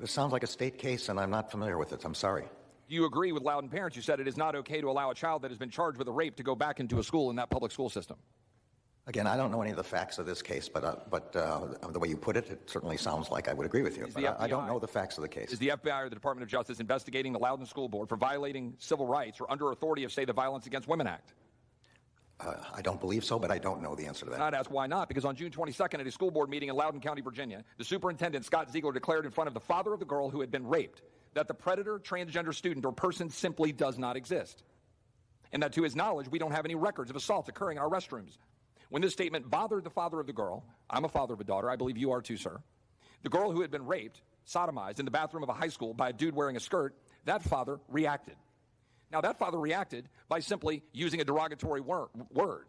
This 0.00 0.10
sounds 0.10 0.32
like 0.32 0.42
a 0.42 0.46
state 0.46 0.78
case, 0.78 1.08
and 1.10 1.18
I'm 1.20 1.30
not 1.30 1.50
familiar 1.50 1.76
with 1.76 1.92
it. 1.92 2.04
I'm 2.04 2.14
sorry. 2.14 2.44
You 2.88 3.04
agree 3.04 3.32
with 3.32 3.42
Loudoun 3.42 3.68
parents 3.68 3.94
who 3.94 4.02
said 4.02 4.18
it 4.18 4.26
is 4.26 4.38
not 4.38 4.54
okay 4.56 4.80
to 4.80 4.90
allow 4.90 5.10
a 5.10 5.14
child 5.14 5.42
that 5.42 5.50
has 5.50 5.58
been 5.58 5.68
charged 5.68 5.98
with 5.98 6.08
a 6.08 6.12
rape 6.12 6.36
to 6.36 6.42
go 6.42 6.54
back 6.54 6.80
into 6.80 6.98
a 6.98 7.04
school 7.04 7.28
in 7.28 7.36
that 7.36 7.50
public 7.50 7.70
school 7.70 7.90
system? 7.90 8.16
Again, 9.06 9.26
I 9.26 9.36
don't 9.36 9.50
know 9.50 9.60
any 9.62 9.70
of 9.70 9.76
the 9.76 9.84
facts 9.84 10.18
of 10.18 10.26
this 10.26 10.42
case, 10.42 10.68
but 10.68 10.84
uh, 10.84 10.96
but 11.10 11.34
uh, 11.34 11.68
the 11.90 11.98
way 11.98 12.08
you 12.08 12.16
put 12.16 12.36
it, 12.36 12.50
it 12.50 12.68
certainly 12.68 12.98
sounds 12.98 13.30
like 13.30 13.48
I 13.48 13.54
would 13.54 13.64
agree 13.64 13.82
with 13.82 13.96
you. 13.96 14.04
Is 14.04 14.14
But 14.14 14.20
the 14.20 14.42
I, 14.42 14.46
don't 14.48 14.66
know 14.66 14.78
the 14.78 14.88
facts 14.88 15.16
of 15.16 15.22
the 15.22 15.28
case. 15.28 15.50
Is 15.50 15.58
the 15.58 15.68
FBI 15.68 16.02
or 16.02 16.08
the 16.10 16.14
Department 16.14 16.42
of 16.42 16.50
Justice 16.50 16.78
investigating 16.78 17.32
the 17.32 17.38
Loudoun 17.38 17.64
School 17.64 17.88
Board 17.88 18.08
for 18.08 18.16
violating 18.16 18.74
civil 18.78 19.06
rights 19.06 19.40
or 19.40 19.50
under 19.50 19.70
authority 19.70 20.04
of, 20.04 20.12
say, 20.12 20.26
the 20.26 20.32
Violence 20.34 20.66
Against 20.66 20.88
Women 20.88 21.06
Act? 21.06 21.32
Uh, 22.40 22.54
I 22.74 22.82
don't 22.82 23.00
believe 23.00 23.24
so, 23.24 23.38
but 23.38 23.50
I 23.50 23.58
don't 23.58 23.82
know 23.82 23.94
the 23.94 24.06
answer 24.06 24.26
to 24.26 24.30
that. 24.30 24.40
I'd 24.40 24.54
ask 24.54 24.70
why 24.70 24.86
not, 24.86 25.08
because 25.08 25.24
on 25.24 25.34
June 25.34 25.50
22nd 25.50 26.00
at 26.00 26.06
a 26.06 26.10
school 26.10 26.30
board 26.30 26.50
meeting 26.50 26.68
in 26.68 26.76
Loudoun 26.76 27.00
County, 27.00 27.22
Virginia, 27.22 27.64
the 27.78 27.84
superintendent, 27.84 28.44
Scott 28.44 28.70
Ziegler, 28.70 28.92
declared 28.92 29.24
in 29.24 29.30
front 29.30 29.48
of 29.48 29.54
the 29.54 29.60
father 29.60 29.92
of 29.92 30.00
the 30.00 30.06
girl 30.06 30.28
who 30.28 30.40
had 30.40 30.50
been 30.50 30.66
raped 30.66 31.00
that 31.38 31.46
the 31.46 31.54
predator, 31.54 32.00
transgender 32.00 32.52
student, 32.52 32.84
or 32.84 32.90
person 32.90 33.30
simply 33.30 33.70
does 33.70 33.96
not 33.96 34.16
exist. 34.16 34.64
And 35.52 35.62
that 35.62 35.72
to 35.74 35.84
his 35.84 35.94
knowledge, 35.94 36.28
we 36.28 36.40
don't 36.40 36.50
have 36.50 36.64
any 36.64 36.74
records 36.74 37.10
of 37.10 37.16
assaults 37.16 37.48
occurring 37.48 37.76
in 37.76 37.82
our 37.82 37.88
restrooms. 37.88 38.38
When 38.88 39.02
this 39.02 39.12
statement 39.12 39.48
bothered 39.48 39.84
the 39.84 39.90
father 39.90 40.18
of 40.18 40.26
the 40.26 40.32
girl, 40.32 40.64
I'm 40.90 41.04
a 41.04 41.08
father 41.08 41.34
of 41.34 41.40
a 41.40 41.44
daughter, 41.44 41.70
I 41.70 41.76
believe 41.76 41.96
you 41.96 42.10
are 42.10 42.20
too, 42.20 42.36
sir. 42.36 42.58
The 43.22 43.28
girl 43.28 43.52
who 43.52 43.60
had 43.60 43.70
been 43.70 43.86
raped, 43.86 44.20
sodomized 44.48 44.98
in 44.98 45.04
the 45.04 45.12
bathroom 45.12 45.44
of 45.44 45.48
a 45.48 45.52
high 45.52 45.68
school 45.68 45.94
by 45.94 46.08
a 46.08 46.12
dude 46.12 46.34
wearing 46.34 46.56
a 46.56 46.60
skirt, 46.60 46.96
that 47.24 47.44
father 47.44 47.78
reacted. 47.86 48.34
Now, 49.12 49.20
that 49.20 49.38
father 49.38 49.60
reacted 49.60 50.08
by 50.28 50.40
simply 50.40 50.82
using 50.92 51.20
a 51.20 51.24
derogatory 51.24 51.80
wor- 51.80 52.10
word. 52.32 52.66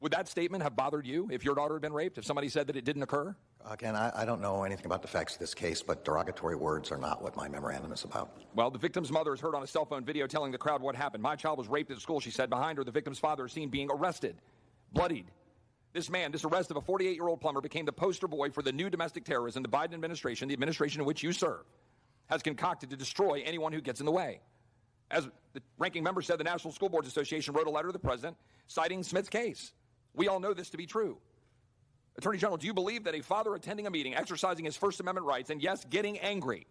Would 0.00 0.12
that 0.12 0.28
statement 0.28 0.62
have 0.62 0.76
bothered 0.76 1.06
you 1.06 1.30
if 1.32 1.42
your 1.42 1.54
daughter 1.54 1.76
had 1.76 1.82
been 1.82 1.94
raped, 1.94 2.18
if 2.18 2.26
somebody 2.26 2.50
said 2.50 2.66
that 2.66 2.76
it 2.76 2.84
didn't 2.84 3.02
occur? 3.02 3.34
Again, 3.68 3.96
I, 3.96 4.12
I 4.14 4.24
don't 4.24 4.40
know 4.40 4.62
anything 4.62 4.86
about 4.86 5.02
the 5.02 5.08
facts 5.08 5.34
of 5.34 5.40
this 5.40 5.52
case, 5.52 5.82
but 5.82 6.04
derogatory 6.04 6.54
words 6.54 6.92
are 6.92 6.98
not 6.98 7.20
what 7.20 7.36
my 7.36 7.48
memorandum 7.48 7.92
is 7.92 8.04
about. 8.04 8.30
Well, 8.54 8.70
the 8.70 8.78
victim's 8.78 9.10
mother 9.10 9.34
is 9.34 9.40
heard 9.40 9.56
on 9.56 9.62
a 9.62 9.66
cell 9.66 9.84
phone 9.84 10.04
video 10.04 10.28
telling 10.28 10.52
the 10.52 10.58
crowd 10.58 10.80
what 10.80 10.94
happened. 10.94 11.22
My 11.22 11.34
child 11.34 11.58
was 11.58 11.66
raped 11.66 11.90
at 11.90 11.98
school, 11.98 12.20
she 12.20 12.30
said. 12.30 12.48
Behind 12.48 12.78
her, 12.78 12.84
the 12.84 12.92
victim's 12.92 13.18
father 13.18 13.46
is 13.46 13.52
seen 13.52 13.68
being 13.68 13.90
arrested, 13.90 14.36
bloodied. 14.92 15.26
This 15.92 16.08
man, 16.08 16.30
this 16.30 16.44
arrest 16.44 16.70
of 16.70 16.76
a 16.76 16.80
48 16.80 17.14
year 17.14 17.26
old 17.26 17.40
plumber, 17.40 17.60
became 17.60 17.86
the 17.86 17.92
poster 17.92 18.28
boy 18.28 18.50
for 18.50 18.62
the 18.62 18.70
new 18.70 18.88
domestic 18.88 19.24
terrorism 19.24 19.62
the 19.64 19.68
Biden 19.68 19.94
administration, 19.94 20.46
the 20.46 20.54
administration 20.54 21.00
in 21.00 21.06
which 21.06 21.22
you 21.22 21.32
serve, 21.32 21.64
has 22.26 22.42
concocted 22.42 22.90
to 22.90 22.96
destroy 22.96 23.42
anyone 23.44 23.72
who 23.72 23.80
gets 23.80 23.98
in 23.98 24.06
the 24.06 24.12
way. 24.12 24.40
As 25.10 25.28
the 25.54 25.62
ranking 25.78 26.04
member 26.04 26.22
said, 26.22 26.38
the 26.38 26.44
National 26.44 26.72
School 26.72 26.88
Boards 26.88 27.08
Association 27.08 27.54
wrote 27.54 27.66
a 27.66 27.70
letter 27.70 27.88
to 27.88 27.92
the 27.92 27.98
president 27.98 28.36
citing 28.68 29.02
Smith's 29.02 29.28
case. 29.28 29.72
We 30.14 30.28
all 30.28 30.38
know 30.38 30.54
this 30.54 30.70
to 30.70 30.76
be 30.76 30.86
true. 30.86 31.18
Attorney 32.18 32.38
General, 32.38 32.56
do 32.56 32.66
you 32.66 32.72
believe 32.72 33.04
that 33.04 33.14
a 33.14 33.20
father 33.20 33.54
attending 33.54 33.86
a 33.86 33.90
meeting, 33.90 34.14
exercising 34.14 34.64
his 34.64 34.76
First 34.76 35.00
Amendment 35.00 35.26
rights, 35.26 35.50
and 35.50 35.62
yes, 35.62 35.84
getting 35.90 36.18
angry 36.20 36.66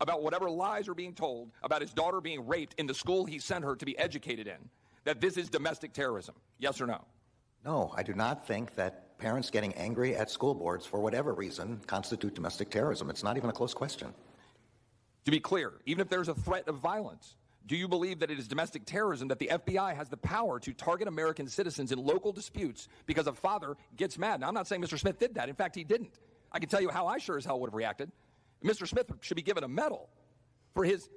about 0.00 0.22
whatever 0.22 0.48
lies 0.48 0.88
are 0.88 0.94
being 0.94 1.12
told 1.12 1.50
about 1.62 1.80
his 1.80 1.92
daughter 1.92 2.20
being 2.20 2.46
raped 2.46 2.74
in 2.78 2.86
the 2.86 2.94
school 2.94 3.24
he 3.24 3.38
sent 3.38 3.64
her 3.64 3.74
to 3.74 3.84
be 3.84 3.98
educated 3.98 4.46
in, 4.46 4.56
that 5.04 5.20
this 5.20 5.36
is 5.36 5.48
domestic 5.50 5.92
terrorism? 5.92 6.34
Yes 6.58 6.80
or 6.80 6.86
no? 6.86 7.04
No, 7.64 7.92
I 7.96 8.02
do 8.02 8.14
not 8.14 8.46
think 8.46 8.74
that 8.76 9.18
parents 9.18 9.50
getting 9.50 9.74
angry 9.74 10.16
at 10.16 10.30
school 10.30 10.54
boards 10.54 10.86
for 10.86 11.00
whatever 11.00 11.34
reason 11.34 11.80
constitute 11.86 12.34
domestic 12.34 12.70
terrorism. 12.70 13.10
It's 13.10 13.22
not 13.22 13.36
even 13.36 13.50
a 13.50 13.52
close 13.52 13.74
question. 13.74 14.14
To 15.26 15.30
be 15.30 15.40
clear, 15.40 15.74
even 15.84 16.00
if 16.00 16.08
there's 16.08 16.28
a 16.28 16.34
threat 16.34 16.66
of 16.68 16.76
violence, 16.76 17.36
do 17.66 17.76
you 17.76 17.86
believe 17.86 18.18
that 18.20 18.30
it 18.30 18.38
is 18.38 18.48
domestic 18.48 18.84
terrorism 18.84 19.28
that 19.28 19.38
the 19.38 19.50
FBI 19.52 19.94
has 19.94 20.08
the 20.08 20.16
power 20.16 20.58
to 20.60 20.72
target 20.72 21.06
American 21.06 21.46
citizens 21.46 21.92
in 21.92 21.98
local 21.98 22.32
disputes 22.32 22.88
because 23.06 23.26
a 23.26 23.32
father 23.32 23.76
gets 23.96 24.18
mad? 24.18 24.40
Now, 24.40 24.48
I'm 24.48 24.54
not 24.54 24.66
saying 24.66 24.82
Mr. 24.82 24.98
Smith 24.98 25.18
did 25.18 25.34
that. 25.34 25.48
In 25.48 25.54
fact, 25.54 25.76
he 25.76 25.84
didn't. 25.84 26.18
I 26.50 26.58
can 26.58 26.68
tell 26.68 26.80
you 26.80 26.88
how 26.88 27.06
I 27.06 27.18
sure 27.18 27.36
as 27.36 27.44
hell 27.44 27.60
would 27.60 27.68
have 27.68 27.74
reacted. 27.74 28.10
Mr. 28.64 28.88
Smith 28.88 29.10
should 29.20 29.36
be 29.36 29.42
given 29.42 29.64
a 29.64 29.68
medal 29.68 30.08
for 30.74 30.84
his 30.84 31.08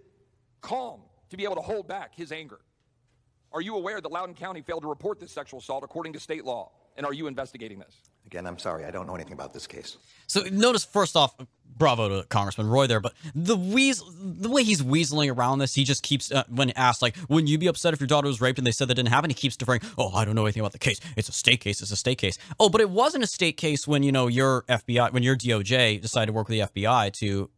calm 0.62 1.02
to 1.30 1.38
be 1.38 1.44
able 1.44 1.56
to 1.56 1.62
hold 1.62 1.88
back 1.88 2.16
his 2.16 2.32
anger. 2.32 2.60
Are 3.52 3.62
you 3.62 3.76
aware 3.76 4.02
that 4.02 4.12
Loudoun 4.12 4.36
County 4.36 4.62
failed 4.62 4.84
to 4.84 4.88
report 4.88 5.20
this 5.20 5.32
sexual 5.32 5.60
assault 5.60 5.84
according 5.84 6.14
to 6.14 6.20
state 6.20 6.46
law? 6.46 6.72
And 6.98 7.06
are 7.06 7.14
you 7.14 7.28
investigating 7.28 7.80
this? 7.80 7.96
Again, 8.26 8.48
I'm 8.48 8.58
sorry, 8.58 8.86
I 8.86 8.92
don't 8.92 9.08
know 9.08 9.16
anything 9.16 9.34
about 9.34 9.54
this 9.54 9.68
case. 9.68 9.98
So 10.28 10.42
notice 10.52 10.84
first 10.84 11.16
off, 11.16 11.36
bravo 11.78 12.10
to 12.10 12.28
Congressman 12.28 12.68
Roy 12.68 12.88
there, 12.88 13.00
but 13.00 13.14
the 13.36 13.56
weasel, 13.56 14.08
the 14.12 14.50
way 14.50 14.64
he's 14.64 14.82
weaseling 14.82 15.36
around 15.36 15.60
this, 15.60 15.76
he 15.76 15.84
just 15.84 16.04
keeps 16.04 16.32
uh, 16.32 16.44
when 16.50 16.72
asked 16.72 17.02
like, 17.02 17.16
"Wouldn't 17.30 17.50
you 17.50 17.58
be 17.58 17.68
upset 17.68 17.94
if 17.94 18.00
your 18.00 18.08
daughter 18.08 18.28
was 18.28 18.42
raped?" 18.42 18.58
and 18.58 18.66
they 18.66 18.72
said 18.72 18.88
that 18.88 18.96
didn't 18.96 19.10
happen, 19.10 19.30
he 19.30 19.34
keeps 19.34 19.58
deferring. 19.58 19.82
Oh, 19.98 20.12
I 20.14 20.26
don't 20.26 20.36
know 20.36 20.46
anything 20.46 20.62
about 20.62 20.72
the 20.72 20.80
case. 20.80 21.00
It's 21.18 21.30
a 21.30 21.34
state 21.34 21.62
case. 21.62 21.82
It's 21.82 21.92
a 21.92 21.96
state 21.96 22.18
case. 22.18 22.38
Oh, 22.60 22.70
but 22.70 22.82
it 22.82 22.90
wasn't 22.90 23.24
a 23.24 23.28
state 23.28 23.58
case 23.58 23.88
when 23.88 24.04
you 24.04 24.12
know 24.12 24.28
your 24.28 24.64
FBI, 24.64 25.12
when 25.12 25.24
your 25.24 25.36
DOJ 25.36 26.02
decided 26.02 26.28
to 26.28 26.34
work 26.34 26.48
with 26.48 26.58
the 26.58 26.82
FBI 26.82 27.12
to 27.14 27.50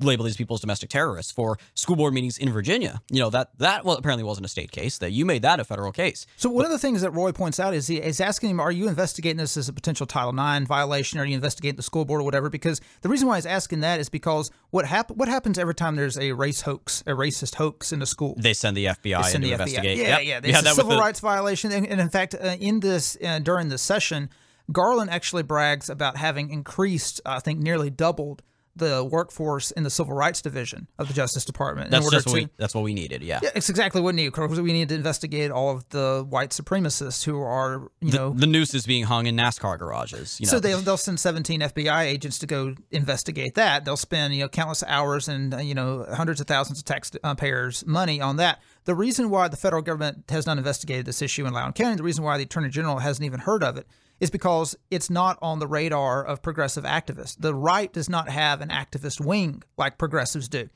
label 0.00 0.24
these 0.24 0.36
people 0.36 0.54
as 0.54 0.60
domestic 0.60 0.90
terrorists 0.90 1.30
for 1.32 1.56
school 1.74 1.96
board 1.96 2.12
meetings 2.14 2.36
in 2.38 2.50
Virginia. 2.52 3.00
You 3.10 3.20
know 3.20 3.30
that 3.30 3.50
that 3.58 3.84
well 3.84 3.96
apparently 3.96 4.24
wasn't 4.24 4.46
a 4.46 4.48
state 4.48 4.72
case. 4.72 4.98
That 4.98 5.12
you 5.12 5.24
made 5.24 5.42
that 5.42 5.60
a 5.60 5.64
federal 5.64 5.92
case. 5.92 6.26
So 6.36 6.48
one 6.50 6.64
of 6.64 6.70
the 6.70 6.78
things 6.78 7.02
that 7.02 7.10
Roy 7.12 7.32
points 7.32 7.60
out 7.60 7.74
is 7.74 7.86
he 7.86 7.98
is 7.98 8.20
asking 8.20 8.50
him, 8.50 8.60
"Are 8.60 8.72
you 8.72 8.88
investigating 8.88 9.36
this 9.36 9.56
as 9.56 9.68
a 9.68 9.72
potential 9.72 10.06
Title 10.06 10.30
IX 10.38 10.66
violation? 10.66 11.18
Are 11.20 11.24
you 11.24 11.34
investigating 11.34 11.76
the 11.76 11.82
school 11.82 12.04
board 12.04 12.20
or 12.20 12.24
whatever?" 12.24 12.50
Because 12.50 12.80
the 13.02 13.08
reason 13.08 13.28
why 13.28 13.36
he's 13.36 13.46
asking 13.46 13.80
that 13.80 14.00
is 14.00 14.08
because 14.08 14.50
what 14.70 14.84
happen 14.86 15.16
what 15.16 15.28
happens 15.28 15.58
every 15.58 15.74
time 15.74 15.96
there's 15.96 16.18
a 16.18 16.32
race 16.32 16.62
hoax, 16.62 17.02
a 17.06 17.10
racist 17.12 17.54
hoax 17.56 17.92
in 17.92 18.00
the 18.00 18.06
school. 18.06 18.34
They 18.38 18.54
send 18.54 18.76
the 18.76 18.86
FBI 18.86 19.22
send 19.26 19.44
in 19.44 19.50
the 19.50 19.56
to 19.56 19.62
FBI. 19.62 19.66
investigate. 19.66 19.98
Yeah, 19.98 20.18
Yep. 20.18 20.22
yeah. 20.24 20.40
It's 20.50 20.56
had 20.56 20.66
a 20.66 20.74
civil 20.74 20.92
the- 20.92 20.98
rights 20.98 21.20
violation, 21.20 21.70
and, 21.72 21.86
and 21.86 22.00
in 22.00 22.08
fact, 22.08 22.34
uh, 22.34 22.56
in 22.58 22.80
this 22.80 23.16
uh, 23.24 23.38
during 23.38 23.68
this 23.68 23.82
session, 23.82 24.28
Garland 24.72 25.10
actually 25.10 25.42
brags 25.42 25.88
about 25.90 26.16
having 26.16 26.50
increased, 26.50 27.20
I 27.26 27.38
think, 27.40 27.60
nearly 27.60 27.90
doubled 27.90 28.42
the 28.76 29.04
workforce 29.04 29.70
in 29.70 29.82
the 29.84 29.90
civil 29.90 30.14
rights 30.14 30.42
division 30.42 30.88
of 30.98 31.08
the 31.08 31.14
Justice 31.14 31.44
Department. 31.44 31.86
in 31.86 31.90
That's 31.92 32.04
order 32.04 32.16
just 32.16 32.26
what 32.26 32.32
to- 32.40 32.48
we 32.74 32.80
we 32.82 32.84
we 32.84 32.94
needed. 32.94 33.22
Yeah. 33.22 33.40
Yeah, 33.42 33.50
it's 33.54 33.68
exactly 33.70 34.00
what 34.00 34.14
we 34.14 34.22
need. 34.22 34.32
Because 34.32 34.60
we 34.60 34.72
need 34.72 34.88
to 34.88 34.94
investigate 34.94 35.50
all 35.50 35.70
of 35.70 35.88
the 35.90 36.26
white 36.28 36.50
supremacists 36.50 37.24
who 37.24 37.40
are, 37.40 37.88
you 38.00 38.10
The, 38.10 38.16
know, 38.18 38.30
the 38.32 38.46
noose 38.46 38.74
is 38.74 38.84
being 38.86 39.04
hung 39.04 39.26
in 39.26 39.36
NASCAR 39.36 39.78
garages. 39.78 40.38
You 40.40 40.46
know. 40.46 40.50
so 40.50 40.60
they'll, 40.60 40.80
they'll 40.80 40.96
send 40.96 41.20
17 41.20 41.60
FBI 41.60 42.02
agents 42.04 42.38
to 42.40 42.46
go 42.46 42.74
investigate 42.90 43.54
that. 43.54 43.84
They'll 43.84 43.96
spend 43.96 44.34
you 44.34 44.42
know 44.42 44.48
countless 44.48 44.82
hours 44.86 45.28
and 45.28 45.54
uh, 45.54 45.58
you 45.58 45.74
know 45.74 46.06
hundreds 46.12 46.40
of 46.40 46.46
thousands 46.46 46.78
of 46.80 46.84
taxpayers' 46.84 47.86
money 47.86 48.20
on 48.20 48.36
that. 48.36 48.60
The 48.84 48.94
reason 48.94 49.30
why 49.30 49.48
the 49.48 49.56
federal 49.56 49.82
government 49.82 50.24
has 50.28 50.46
not 50.46 50.58
investigated 50.58 51.06
this 51.06 51.22
issue 51.22 51.46
in 51.46 51.54
Loudoun 51.54 51.72
County, 51.72 51.96
the 51.96 52.02
reason 52.02 52.24
why 52.24 52.36
the 52.36 52.44
Attorney 52.44 52.68
General 52.68 52.98
hasn't 52.98 53.24
even 53.24 53.40
heard 53.40 53.64
of 53.64 53.76
it, 53.76 53.86
is 54.20 54.30
because 54.30 54.76
it's 54.90 55.10
not 55.10 55.38
on 55.40 55.58
the 55.58 55.66
radar 55.66 56.24
of 56.24 56.42
progressive 56.42 56.84
activists. 56.84 57.36
The 57.38 57.54
right 57.54 57.92
does 57.92 58.08
not 58.08 58.28
have 58.28 58.60
an 58.60 58.68
activist 58.68 59.24
wing 59.24 59.62
like 59.76 59.98
progressives 59.98 60.48
do. 60.48 60.68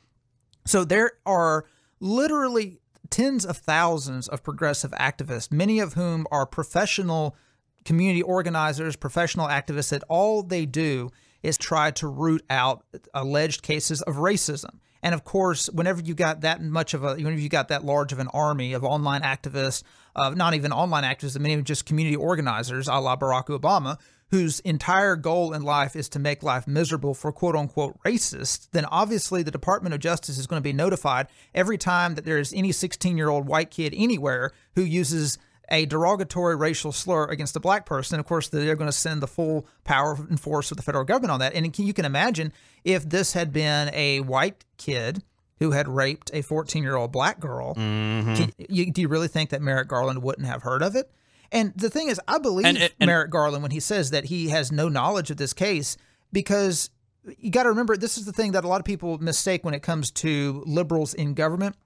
So 0.67 0.85
there 0.85 1.13
are 1.27 1.67
literally 2.01 2.81
tens 3.11 3.45
of 3.45 3.59
thousands 3.59 4.29
of 4.29 4.43
progressive 4.43 4.91
activists, 4.93 5.53
many 5.53 5.79
of 5.79 5.95
whom 5.95 6.27
are 6.31 6.47
professional 6.47 7.37
community 7.85 8.23
organizers, 8.23 8.97
professional 8.97 9.49
activists 9.49 9.91
that 9.91 10.05
all 10.09 10.43
they 10.43 10.67
do 10.67 11.11
is 11.43 11.57
try 11.57 11.91
to 11.93 12.09
root 12.09 12.45
out 12.51 12.85
alleged 13.15 13.63
cases 13.63 14.03
of 14.03 14.17
racism. 14.17 14.81
And 15.03 15.15
of 15.15 15.25
course, 15.25 15.69
whenever 15.71 16.01
you 16.01 16.15
got 16.15 16.41
that 16.41 16.63
much 16.63 16.95
of 16.95 17.05
a, 17.05 17.15
whenever 17.15 17.39
you 17.39 17.49
got 17.49 17.69
that 17.69 17.85
large 17.85 18.13
of 18.13 18.19
an 18.19 18.29
army 18.29 18.73
of 18.73 18.85
online 18.85 19.23
activists, 19.23 19.83
of 20.17 20.37
not 20.37 20.55
even 20.55 20.73
online 20.73 21.05
activists, 21.05 21.39
many 21.39 21.55
of 21.55 21.65
just 21.65 21.87
community 21.87 22.17
organizers, 22.17 22.89
a 22.89 22.95
la 22.95 23.17
Barack 23.17 23.47
Obama, 23.47 23.99
whose 24.31 24.61
entire 24.61 25.17
goal 25.17 25.55
in 25.55 25.63
life 25.63 25.97
is 25.97 26.09
to 26.11 26.19
make 26.19 26.43
life 26.43 26.67
miserable 26.67 27.15
for 27.15 27.33
quote 27.33 27.57
unquote 27.57 27.99
racists, 28.03 28.69
then 28.73 28.85
obviously 28.87 29.43
the 29.43 29.51
Department 29.51 29.95
of 29.95 30.01
Justice 30.01 30.39
is 30.39 30.47
going 30.47 30.61
to 30.61 30.65
be 30.65 30.73
notified 30.73 31.29
every 31.55 31.79
time 31.79 32.15
that 32.15 32.25
there 32.25 32.39
is 32.39 32.53
any 32.53 32.73
16 32.73 33.17
year 33.17 33.29
old 33.29 33.47
white 33.47 33.71
kid 33.71 33.95
anywhere 33.97 34.53
who 34.75 34.83
uses 34.83 35.39
a 35.71 35.87
derogatory 35.87 36.57
racial 36.57 36.93
slur 36.93 37.27
against 37.27 37.57
a 37.57 37.61
black 37.61 37.87
person. 37.87 38.19
Of 38.19 38.27
course, 38.27 38.49
they're 38.49 38.77
going 38.77 38.91
to 38.91 38.97
send 38.97 39.23
the 39.23 39.27
full 39.27 39.67
power 39.85 40.17
and 40.29 40.41
force 40.41 40.71
of 40.71 40.77
the 40.77 40.83
federal 40.83 41.05
government 41.05 41.33
on 41.33 41.41
that. 41.41 41.55
And 41.55 41.79
you 41.79 41.93
can 41.93 42.05
imagine 42.05 42.53
if 42.85 43.09
this 43.09 43.33
had 43.33 43.53
been 43.53 43.91
a 43.93 44.21
white 44.21 44.65
kid 44.77 45.23
who 45.59 45.73
had 45.73 45.89
raped 45.89 46.31
a 46.33 46.43
14 46.43 46.83
year 46.83 46.97
old 46.97 47.13
black 47.13 47.41
girl, 47.41 47.75
mm-hmm. 47.75 48.35
can, 48.35 48.53
you, 48.69 48.91
do 48.93 49.01
you 49.01 49.09
really 49.09 49.29
think 49.29 49.51
that 49.51 49.61
Merrick 49.61 49.89
Garland 49.89 50.23
wouldn't 50.23 50.47
have 50.47 50.63
heard 50.63 50.83
of 50.83 50.95
it? 50.97 51.11
And 51.51 51.73
the 51.77 51.91
thing 51.91 52.09
is, 52.09 52.21
I 52.29 52.39
believe 52.39 52.67
And- 52.67 52.79
and- 52.79 52.93
and- 53.01 53.07
Merrick 53.07 53.31
Garland 53.31 53.63
when 53.63 53.73
he 53.73 53.81
says 53.81 54.11
that 54.11 54.27
he 54.27 54.49
has 54.49 54.71
no 54.71 54.89
knowledge 54.89 55.31
of 55.31 55.37
this 55.37 55.53
case 55.53 55.97
because 56.33 56.91
you 57.39 57.51
got 57.51 57.65
to 57.65 57.71
remember 57.71 57.97
this 57.97 58.17
is 58.17 58.25
the 58.25 58.33
thing 58.33 58.53
that 58.53 58.65
a 58.65 58.69
lot 58.69 58.81
of 58.81 58.85
people 58.85 59.19
mistake 59.19 59.65
when 59.65 59.75
it 59.75 59.83
comes 59.83 60.11
to 60.11 60.63
liberals 60.67 61.13
in 61.15 61.35
government 61.35 61.77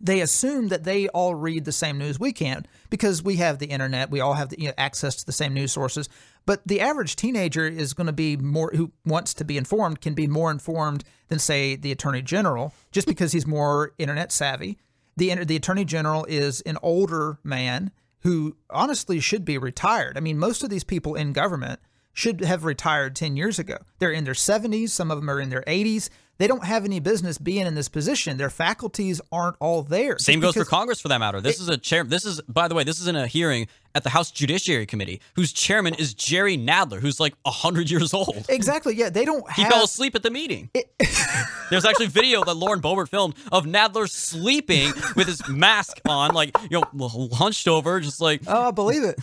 they 0.00 0.20
assume 0.20 0.68
that 0.68 0.84
they 0.84 1.08
all 1.08 1.34
read 1.34 1.64
the 1.64 1.72
same 1.72 1.98
news 1.98 2.18
we 2.18 2.32
can 2.32 2.66
because 2.88 3.22
we 3.22 3.36
have 3.36 3.58
the 3.58 3.66
internet 3.66 4.10
we 4.10 4.20
all 4.20 4.34
have 4.34 4.48
the, 4.48 4.60
you 4.60 4.68
know, 4.68 4.74
access 4.78 5.16
to 5.16 5.26
the 5.26 5.32
same 5.32 5.54
news 5.54 5.72
sources 5.72 6.08
but 6.46 6.66
the 6.66 6.80
average 6.80 7.16
teenager 7.16 7.66
is 7.66 7.92
going 7.92 8.06
to 8.06 8.12
be 8.12 8.36
more 8.36 8.70
who 8.74 8.90
wants 9.04 9.34
to 9.34 9.44
be 9.44 9.56
informed 9.56 10.00
can 10.00 10.14
be 10.14 10.26
more 10.26 10.50
informed 10.50 11.04
than 11.28 11.38
say 11.38 11.76
the 11.76 11.92
attorney 11.92 12.22
general 12.22 12.72
just 12.92 13.06
because 13.06 13.32
he's 13.32 13.46
more 13.46 13.92
internet 13.98 14.32
savvy 14.32 14.78
the 15.16 15.34
the 15.44 15.56
attorney 15.56 15.84
general 15.84 16.24
is 16.26 16.60
an 16.62 16.78
older 16.82 17.38
man 17.44 17.90
who 18.22 18.56
honestly 18.70 19.20
should 19.20 19.44
be 19.44 19.58
retired 19.58 20.16
i 20.16 20.20
mean 20.20 20.38
most 20.38 20.62
of 20.62 20.70
these 20.70 20.84
people 20.84 21.14
in 21.14 21.32
government 21.32 21.80
should 22.12 22.40
have 22.42 22.64
retired 22.64 23.16
10 23.16 23.36
years 23.36 23.58
ago. 23.58 23.78
They're 23.98 24.10
in 24.12 24.24
their 24.24 24.34
70s, 24.34 24.90
some 24.90 25.10
of 25.10 25.18
them 25.18 25.30
are 25.30 25.40
in 25.40 25.50
their 25.50 25.62
80s. 25.62 26.08
They 26.40 26.46
don't 26.46 26.64
have 26.64 26.86
any 26.86 27.00
business 27.00 27.36
being 27.36 27.66
in 27.66 27.74
this 27.74 27.90
position. 27.90 28.38
Their 28.38 28.48
faculties 28.48 29.20
aren't 29.30 29.56
all 29.60 29.82
there. 29.82 30.18
Same 30.18 30.40
goes 30.40 30.54
for 30.54 30.64
Congress 30.64 30.98
for 30.98 31.08
that 31.08 31.18
matter. 31.20 31.38
This 31.42 31.60
is 31.60 31.68
a 31.68 31.76
chair. 31.76 32.02
This 32.02 32.24
is, 32.24 32.40
by 32.48 32.66
the 32.66 32.74
way, 32.74 32.82
this 32.82 32.98
is 32.98 33.08
in 33.08 33.14
a 33.14 33.26
hearing 33.26 33.68
at 33.94 34.04
the 34.04 34.08
House 34.08 34.30
Judiciary 34.30 34.86
Committee, 34.86 35.20
whose 35.36 35.52
chairman 35.52 35.92
is 35.92 36.14
Jerry 36.14 36.56
Nadler, 36.56 36.98
who's 36.98 37.20
like 37.20 37.34
hundred 37.44 37.90
years 37.90 38.14
old. 38.14 38.46
Exactly. 38.48 38.94
Yeah, 38.94 39.10
they 39.10 39.26
don't 39.26 39.52
He 39.52 39.66
fell 39.66 39.84
asleep 39.84 40.14
at 40.14 40.22
the 40.22 40.30
meeting. 40.30 40.70
There's 41.70 41.84
actually 41.84 42.06
video 42.06 42.42
that 42.42 42.54
Lauren 42.54 42.80
Boebert 42.80 43.10
filmed 43.10 43.34
of 43.52 43.66
Nadler 43.66 44.08
sleeping 44.08 44.94
with 45.16 45.26
his 45.26 45.46
mask 45.46 46.00
on, 46.08 46.32
like 46.32 46.56
you 46.70 46.80
know, 46.80 47.08
hunched 47.34 47.68
over, 47.68 48.00
just 48.00 48.22
like 48.22 48.44
Oh, 48.46 48.68
I 48.68 48.70
believe 48.70 49.04
it. 49.04 49.18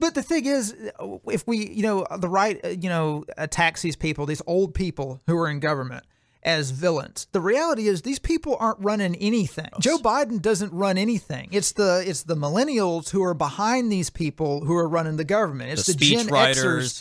But 0.00 0.14
the 0.14 0.22
thing 0.22 0.44
is, 0.44 0.76
if 1.28 1.46
we, 1.46 1.66
you 1.66 1.82
know, 1.82 2.06
the 2.18 2.28
right, 2.28 2.62
uh, 2.62 2.68
you 2.68 2.90
know, 2.90 3.24
attacks 3.38 3.80
these 3.80 3.96
people, 3.96 4.26
these 4.26 4.42
old 4.46 4.74
people 4.74 5.22
who 5.26 5.38
are 5.38 5.48
in 5.48 5.60
government 5.60 6.04
as 6.42 6.70
villains. 6.70 7.26
The 7.32 7.40
reality 7.40 7.88
is 7.88 8.02
these 8.02 8.18
people 8.20 8.56
aren't 8.60 8.78
running 8.80 9.16
anything. 9.16 9.68
Joe 9.80 9.98
Biden 9.98 10.40
doesn't 10.40 10.72
run 10.72 10.96
anything. 10.96 11.48
It's 11.52 11.72
the 11.72 12.02
it's 12.06 12.22
the 12.22 12.36
millennials 12.36 13.10
who 13.10 13.22
are 13.24 13.34
behind 13.34 13.90
these 13.90 14.08
people 14.08 14.64
who 14.64 14.76
are 14.76 14.88
running 14.88 15.16
the 15.16 15.24
government. 15.24 15.70
It's 15.72 15.86
The 15.86 15.94
the, 15.94 16.10
Gen 16.14 16.26
speechwriters, 16.28 16.54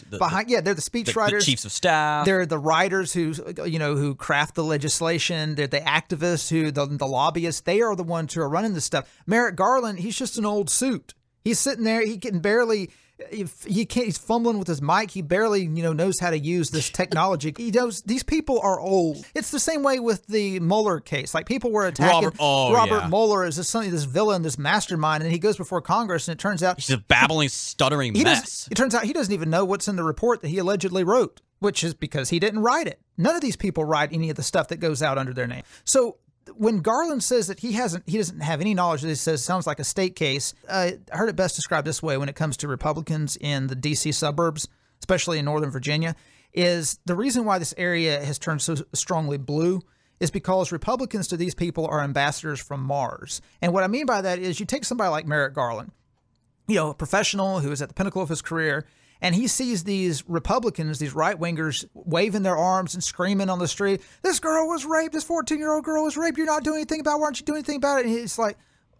Xers 0.03 0.09
the- 0.09 0.17
behind. 0.17 0.49
yeah, 0.49 0.61
they're 0.61 0.73
the 0.73 0.81
the, 0.81 1.03
the 1.03 1.11
speechwriters. 1.11 1.43
chiefs 1.45 1.65
of 1.65 1.71
staff. 1.71 2.25
They're 2.25 2.45
the 2.45 2.57
writers 2.57 3.13
who, 3.13 3.33
you 3.65 3.77
know, 3.79 3.95
who 3.95 4.15
craft 4.15 4.55
the 4.55 4.63
legislation. 4.63 5.55
They're 5.55 5.67
the 5.67 5.81
activists 5.81 6.49
who, 6.49 6.71
the, 6.71 6.85
the 6.85 7.07
lobbyists. 7.07 7.61
They 7.61 7.81
are 7.81 7.95
the 7.95 8.03
ones 8.03 8.33
who 8.33 8.41
are 8.41 8.49
running 8.49 8.73
this 8.73 8.85
stuff. 8.85 9.07
Merrick 9.27 9.55
Garland, 9.55 9.99
he's 9.99 10.17
just 10.17 10.37
an 10.37 10.45
old 10.45 10.69
suit. 10.69 11.13
He's 11.43 11.59
sitting 11.59 11.83
there. 11.83 12.05
He 12.05 12.17
can 12.17 12.39
barely. 12.39 12.89
He 13.31 13.85
can't, 13.85 14.05
he's 14.05 14.17
fumbling 14.17 14.59
with 14.59 14.67
his 14.67 14.81
mic. 14.81 15.09
He 15.11 15.23
barely, 15.23 15.61
you 15.61 15.81
know, 15.81 15.91
knows 15.91 16.19
how 16.19 16.29
to 16.29 16.37
use 16.37 16.69
this 16.69 16.89
technology. 16.89 17.51
He 17.57 17.71
knows 17.71 18.03
these 18.03 18.21
people 18.21 18.59
are 18.61 18.79
old. 18.79 19.25
It's 19.33 19.49
the 19.49 19.59
same 19.59 19.81
way 19.81 19.99
with 19.99 20.27
the 20.27 20.59
Mueller 20.59 20.99
case. 20.99 21.33
Like 21.33 21.47
people 21.47 21.71
were 21.71 21.87
attacking 21.87 22.25
Robert- 22.25 22.35
oh, 22.39 22.73
Robert 22.73 22.99
yeah. 23.01 23.07
Mueller 23.07 23.43
as 23.43 23.55
this 23.55 23.69
something, 23.69 23.89
this 23.91 24.03
villain, 24.03 24.43
this 24.43 24.57
mastermind, 24.59 25.23
and 25.23 25.31
he 25.31 25.39
goes 25.39 25.57
before 25.57 25.81
Congress, 25.81 26.27
and 26.27 26.33
it 26.35 26.39
turns 26.39 26.61
out 26.61 26.77
He's 26.79 26.91
a 26.91 26.99
babbling, 26.99 27.49
stuttering 27.49 28.13
mess. 28.13 28.67
it 28.69 28.75
turns 28.75 28.93
out 28.93 29.03
he 29.03 29.13
doesn't 29.13 29.33
even 29.33 29.49
know 29.49 29.65
what's 29.65 29.87
in 29.87 29.95
the 29.95 30.03
report 30.03 30.41
that 30.41 30.49
he 30.49 30.59
allegedly 30.59 31.03
wrote, 31.03 31.41
which 31.59 31.83
is 31.83 31.95
because 31.95 32.29
he 32.29 32.39
didn't 32.39 32.59
write 32.59 32.85
it. 32.87 33.01
None 33.17 33.33
of 33.35 33.41
these 33.41 33.55
people 33.55 33.83
write 33.83 34.13
any 34.13 34.29
of 34.29 34.35
the 34.35 34.43
stuff 34.43 34.67
that 34.67 34.79
goes 34.79 35.01
out 35.01 35.17
under 35.17 35.33
their 35.33 35.47
name. 35.47 35.63
So 35.85 36.17
when 36.55 36.79
Garland 36.79 37.23
says 37.23 37.47
that 37.47 37.59
he 37.59 37.73
hasn't, 37.73 38.07
he 38.07 38.17
doesn't 38.17 38.41
have 38.41 38.61
any 38.61 38.73
knowledge 38.73 39.03
of 39.03 39.09
this, 39.09 39.21
says 39.21 39.43
sounds 39.43 39.67
like 39.67 39.79
a 39.79 39.83
state 39.83 40.15
case. 40.15 40.53
I 40.69 40.99
heard 41.11 41.29
it 41.29 41.35
best 41.35 41.55
described 41.55 41.87
this 41.87 42.01
way 42.01 42.17
when 42.17 42.29
it 42.29 42.35
comes 42.35 42.57
to 42.57 42.67
Republicans 42.67 43.37
in 43.39 43.67
the 43.67 43.75
D.C. 43.75 44.11
suburbs, 44.11 44.67
especially 44.99 45.39
in 45.39 45.45
Northern 45.45 45.71
Virginia, 45.71 46.15
is 46.53 46.99
the 47.05 47.15
reason 47.15 47.45
why 47.45 47.59
this 47.59 47.73
area 47.77 48.23
has 48.23 48.39
turned 48.39 48.61
so 48.61 48.75
strongly 48.93 49.37
blue 49.37 49.81
is 50.19 50.31
because 50.31 50.71
Republicans 50.71 51.27
to 51.27 51.37
these 51.37 51.53
people 51.53 51.85
are 51.85 52.01
ambassadors 52.01 52.59
from 52.59 52.81
Mars. 52.81 53.41
And 53.61 53.71
what 53.73 53.83
I 53.83 53.87
mean 53.87 54.05
by 54.07 54.21
that 54.21 54.39
is 54.39 54.59
you 54.59 54.65
take 54.65 54.83
somebody 54.83 55.09
like 55.09 55.27
Merrick 55.27 55.53
Garland 55.53 55.91
you 56.67 56.75
know, 56.75 56.89
a 56.89 56.93
professional 56.93 57.59
who 57.59 57.71
is 57.71 57.81
at 57.81 57.87
the 57.87 57.93
pinnacle 57.93 58.21
of 58.21 58.29
his 58.29 58.41
career, 58.41 58.85
and 59.21 59.35
he 59.35 59.47
sees 59.47 59.83
these 59.83 60.27
Republicans, 60.27 60.99
these 60.99 61.15
right 61.15 61.39
wingers, 61.39 61.85
waving 61.93 62.43
their 62.43 62.57
arms 62.57 62.93
and 62.93 63.03
screaming 63.03 63.49
on 63.49 63.59
the 63.59 63.67
street, 63.67 64.01
"This 64.21 64.39
girl 64.39 64.67
was 64.67 64.85
raped. 64.85 65.13
This 65.13 65.23
14 65.23 65.59
year 65.59 65.73
old 65.73 65.83
girl 65.83 66.03
was 66.03 66.17
raped. 66.17 66.37
You're 66.37 66.47
not 66.47 66.63
doing 66.63 66.77
anything 66.77 66.99
about. 66.99 67.15
it. 67.15 67.19
Why 67.19 67.25
aren't 67.25 67.39
you 67.39 67.45
doing 67.45 67.57
anything 67.57 67.77
about 67.77 67.99
it?" 67.99 68.05
And 68.05 68.15
he's 68.15 68.37
like, 68.37 68.57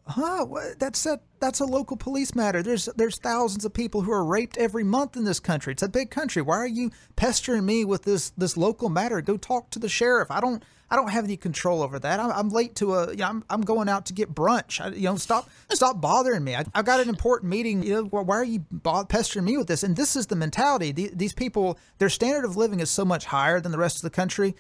huh? 0.08 0.46
What? 0.46 0.80
That's 0.80 1.06
a 1.06 1.20
that's 1.40 1.60
a 1.60 1.66
local 1.66 1.98
police 1.98 2.34
matter. 2.36 2.64
There's 2.64 2.86
there's 2.96 3.18
thousands 3.18 3.66
of 3.66 3.74
people 3.74 4.02
who 4.02 4.12
are 4.12 4.26
raped 4.26 4.58
every 4.58 4.84
month 4.84 5.16
in 5.16 5.24
this 5.24 5.40
country. 5.40 5.74
It's 5.74 5.84
a 5.84 5.90
big 5.90 6.10
country. 6.10 6.42
Why 6.42 6.58
are 6.58 6.68
you 6.68 6.92
pestering 7.16 7.66
me 7.66 7.86
with 7.86 8.04
this 8.04 8.32
this 8.38 8.58
local 8.58 8.90
matter? 8.90 9.22
Go 9.22 9.38
talk 9.38 9.70
to 9.72 9.80
the 9.80 9.90
sheriff. 9.90 10.32
I 10.32 10.40
don't 10.40 10.64
I 10.90 10.96
don't 10.96 11.10
have 11.10 11.26
any 11.26 11.36
control 11.36 11.82
over 11.84 12.00
that. 12.00 12.20
I'm, 12.20 12.32
I'm 12.32 12.50
late 12.50 12.76
to 12.76 12.94
a, 12.96 13.12
you 13.12 13.18
know, 13.18 13.28
I'm, 13.28 13.44
I'm 13.50 13.62
going 13.62 13.90
out 13.90 14.06
to 14.06 14.14
get 14.14 14.34
brunch. 14.34 14.80
I, 14.80 14.90
you 14.90 15.04
know, 15.04 15.18
stop, 15.18 15.50
stop 15.72 16.00
bothering 16.00 16.44
me. 16.44 16.56
I, 16.56 16.64
have 16.74 16.86
got 16.86 17.02
an 17.02 17.10
important 17.10 17.50
meeting. 17.50 17.84
You 17.84 17.96
know, 17.96 18.04
why 18.04 18.36
are 18.38 18.44
you 18.44 18.66
pestering 19.10 19.46
me 19.46 19.58
with 19.58 19.68
this? 19.68 19.84
And 19.84 19.96
this 19.96 20.16
is 20.16 20.28
the 20.28 20.36
mentality. 20.36 20.92
These 20.92 21.34
people, 21.34 21.78
their 21.98 22.10
standard 22.10 22.46
of 22.46 22.56
living 22.56 22.80
is 22.80 22.90
so 22.90 23.04
much 23.04 23.26
higher 23.26 23.60
than 23.60 23.72
the 23.72 23.78
rest 23.78 23.98
of 23.98 24.02
the 24.04 24.10
country 24.10 24.56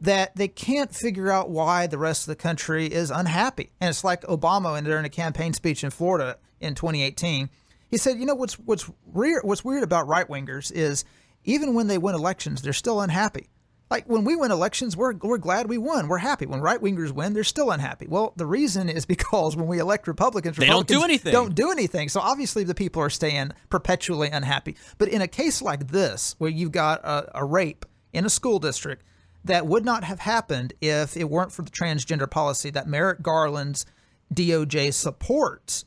that 0.00 0.34
they 0.34 0.48
can't 0.48 0.94
figure 0.94 1.30
out 1.30 1.50
why 1.50 1.86
the 1.86 1.98
rest 1.98 2.22
of 2.22 2.28
the 2.28 2.36
country 2.36 2.86
is 2.86 3.10
unhappy. 3.10 3.70
And 3.80 3.90
it's 3.90 4.02
like 4.04 4.22
Obama, 4.22 4.76
and 4.76 4.86
during 4.86 5.04
a 5.04 5.10
campaign 5.10 5.52
speech 5.52 5.84
in 5.84 5.90
Florida 5.90 6.38
in 6.58 6.74
2018, 6.74 7.50
he 7.88 7.96
said, 7.96 8.18
"You 8.18 8.24
know 8.24 8.34
what's 8.34 8.58
what's 8.58 8.88
weird? 9.04 9.42
What's 9.44 9.64
weird 9.64 9.82
about 9.82 10.08
right 10.08 10.26
wingers 10.26 10.72
is 10.72 11.04
even 11.44 11.74
when 11.74 11.86
they 11.86 11.98
win 11.98 12.14
elections, 12.14 12.62
they're 12.62 12.72
still 12.72 13.00
unhappy." 13.00 13.48
Like 13.90 14.06
when 14.06 14.24
we 14.24 14.36
win 14.36 14.52
elections, 14.52 14.96
we're, 14.96 15.14
we're 15.14 15.38
glad 15.38 15.68
we 15.68 15.76
won. 15.76 16.06
We're 16.06 16.18
happy. 16.18 16.46
When 16.46 16.60
right 16.60 16.80
wingers 16.80 17.10
win, 17.10 17.32
they're 17.32 17.42
still 17.42 17.72
unhappy. 17.72 18.06
Well, 18.06 18.32
the 18.36 18.46
reason 18.46 18.88
is 18.88 19.04
because 19.10 19.56
when 19.56 19.66
we 19.66 19.78
elect 19.78 20.06
Republicans, 20.06 20.56
they 20.56 20.66
Republicans 20.66 20.90
don't 20.90 21.00
do 21.00 21.04
anything. 21.04 21.32
Don't 21.32 21.54
do 21.54 21.70
anything. 21.70 22.08
So 22.08 22.20
obviously 22.20 22.62
the 22.64 22.74
people 22.74 23.02
are 23.02 23.10
staying 23.10 23.50
perpetually 23.68 24.28
unhappy. 24.28 24.76
But 24.98 25.08
in 25.08 25.20
a 25.22 25.28
case 25.28 25.60
like 25.60 25.88
this, 25.88 26.36
where 26.38 26.50
you've 26.50 26.72
got 26.72 27.04
a, 27.04 27.40
a 27.40 27.44
rape 27.44 27.84
in 28.12 28.24
a 28.24 28.30
school 28.30 28.60
district 28.60 29.02
that 29.44 29.66
would 29.66 29.84
not 29.84 30.04
have 30.04 30.20
happened 30.20 30.74
if 30.80 31.16
it 31.16 31.28
weren't 31.28 31.52
for 31.52 31.62
the 31.62 31.70
transgender 31.70 32.30
policy 32.30 32.70
that 32.70 32.86
Merrick 32.86 33.22
Garland's 33.22 33.86
DOJ 34.32 34.92
supports, 34.92 35.84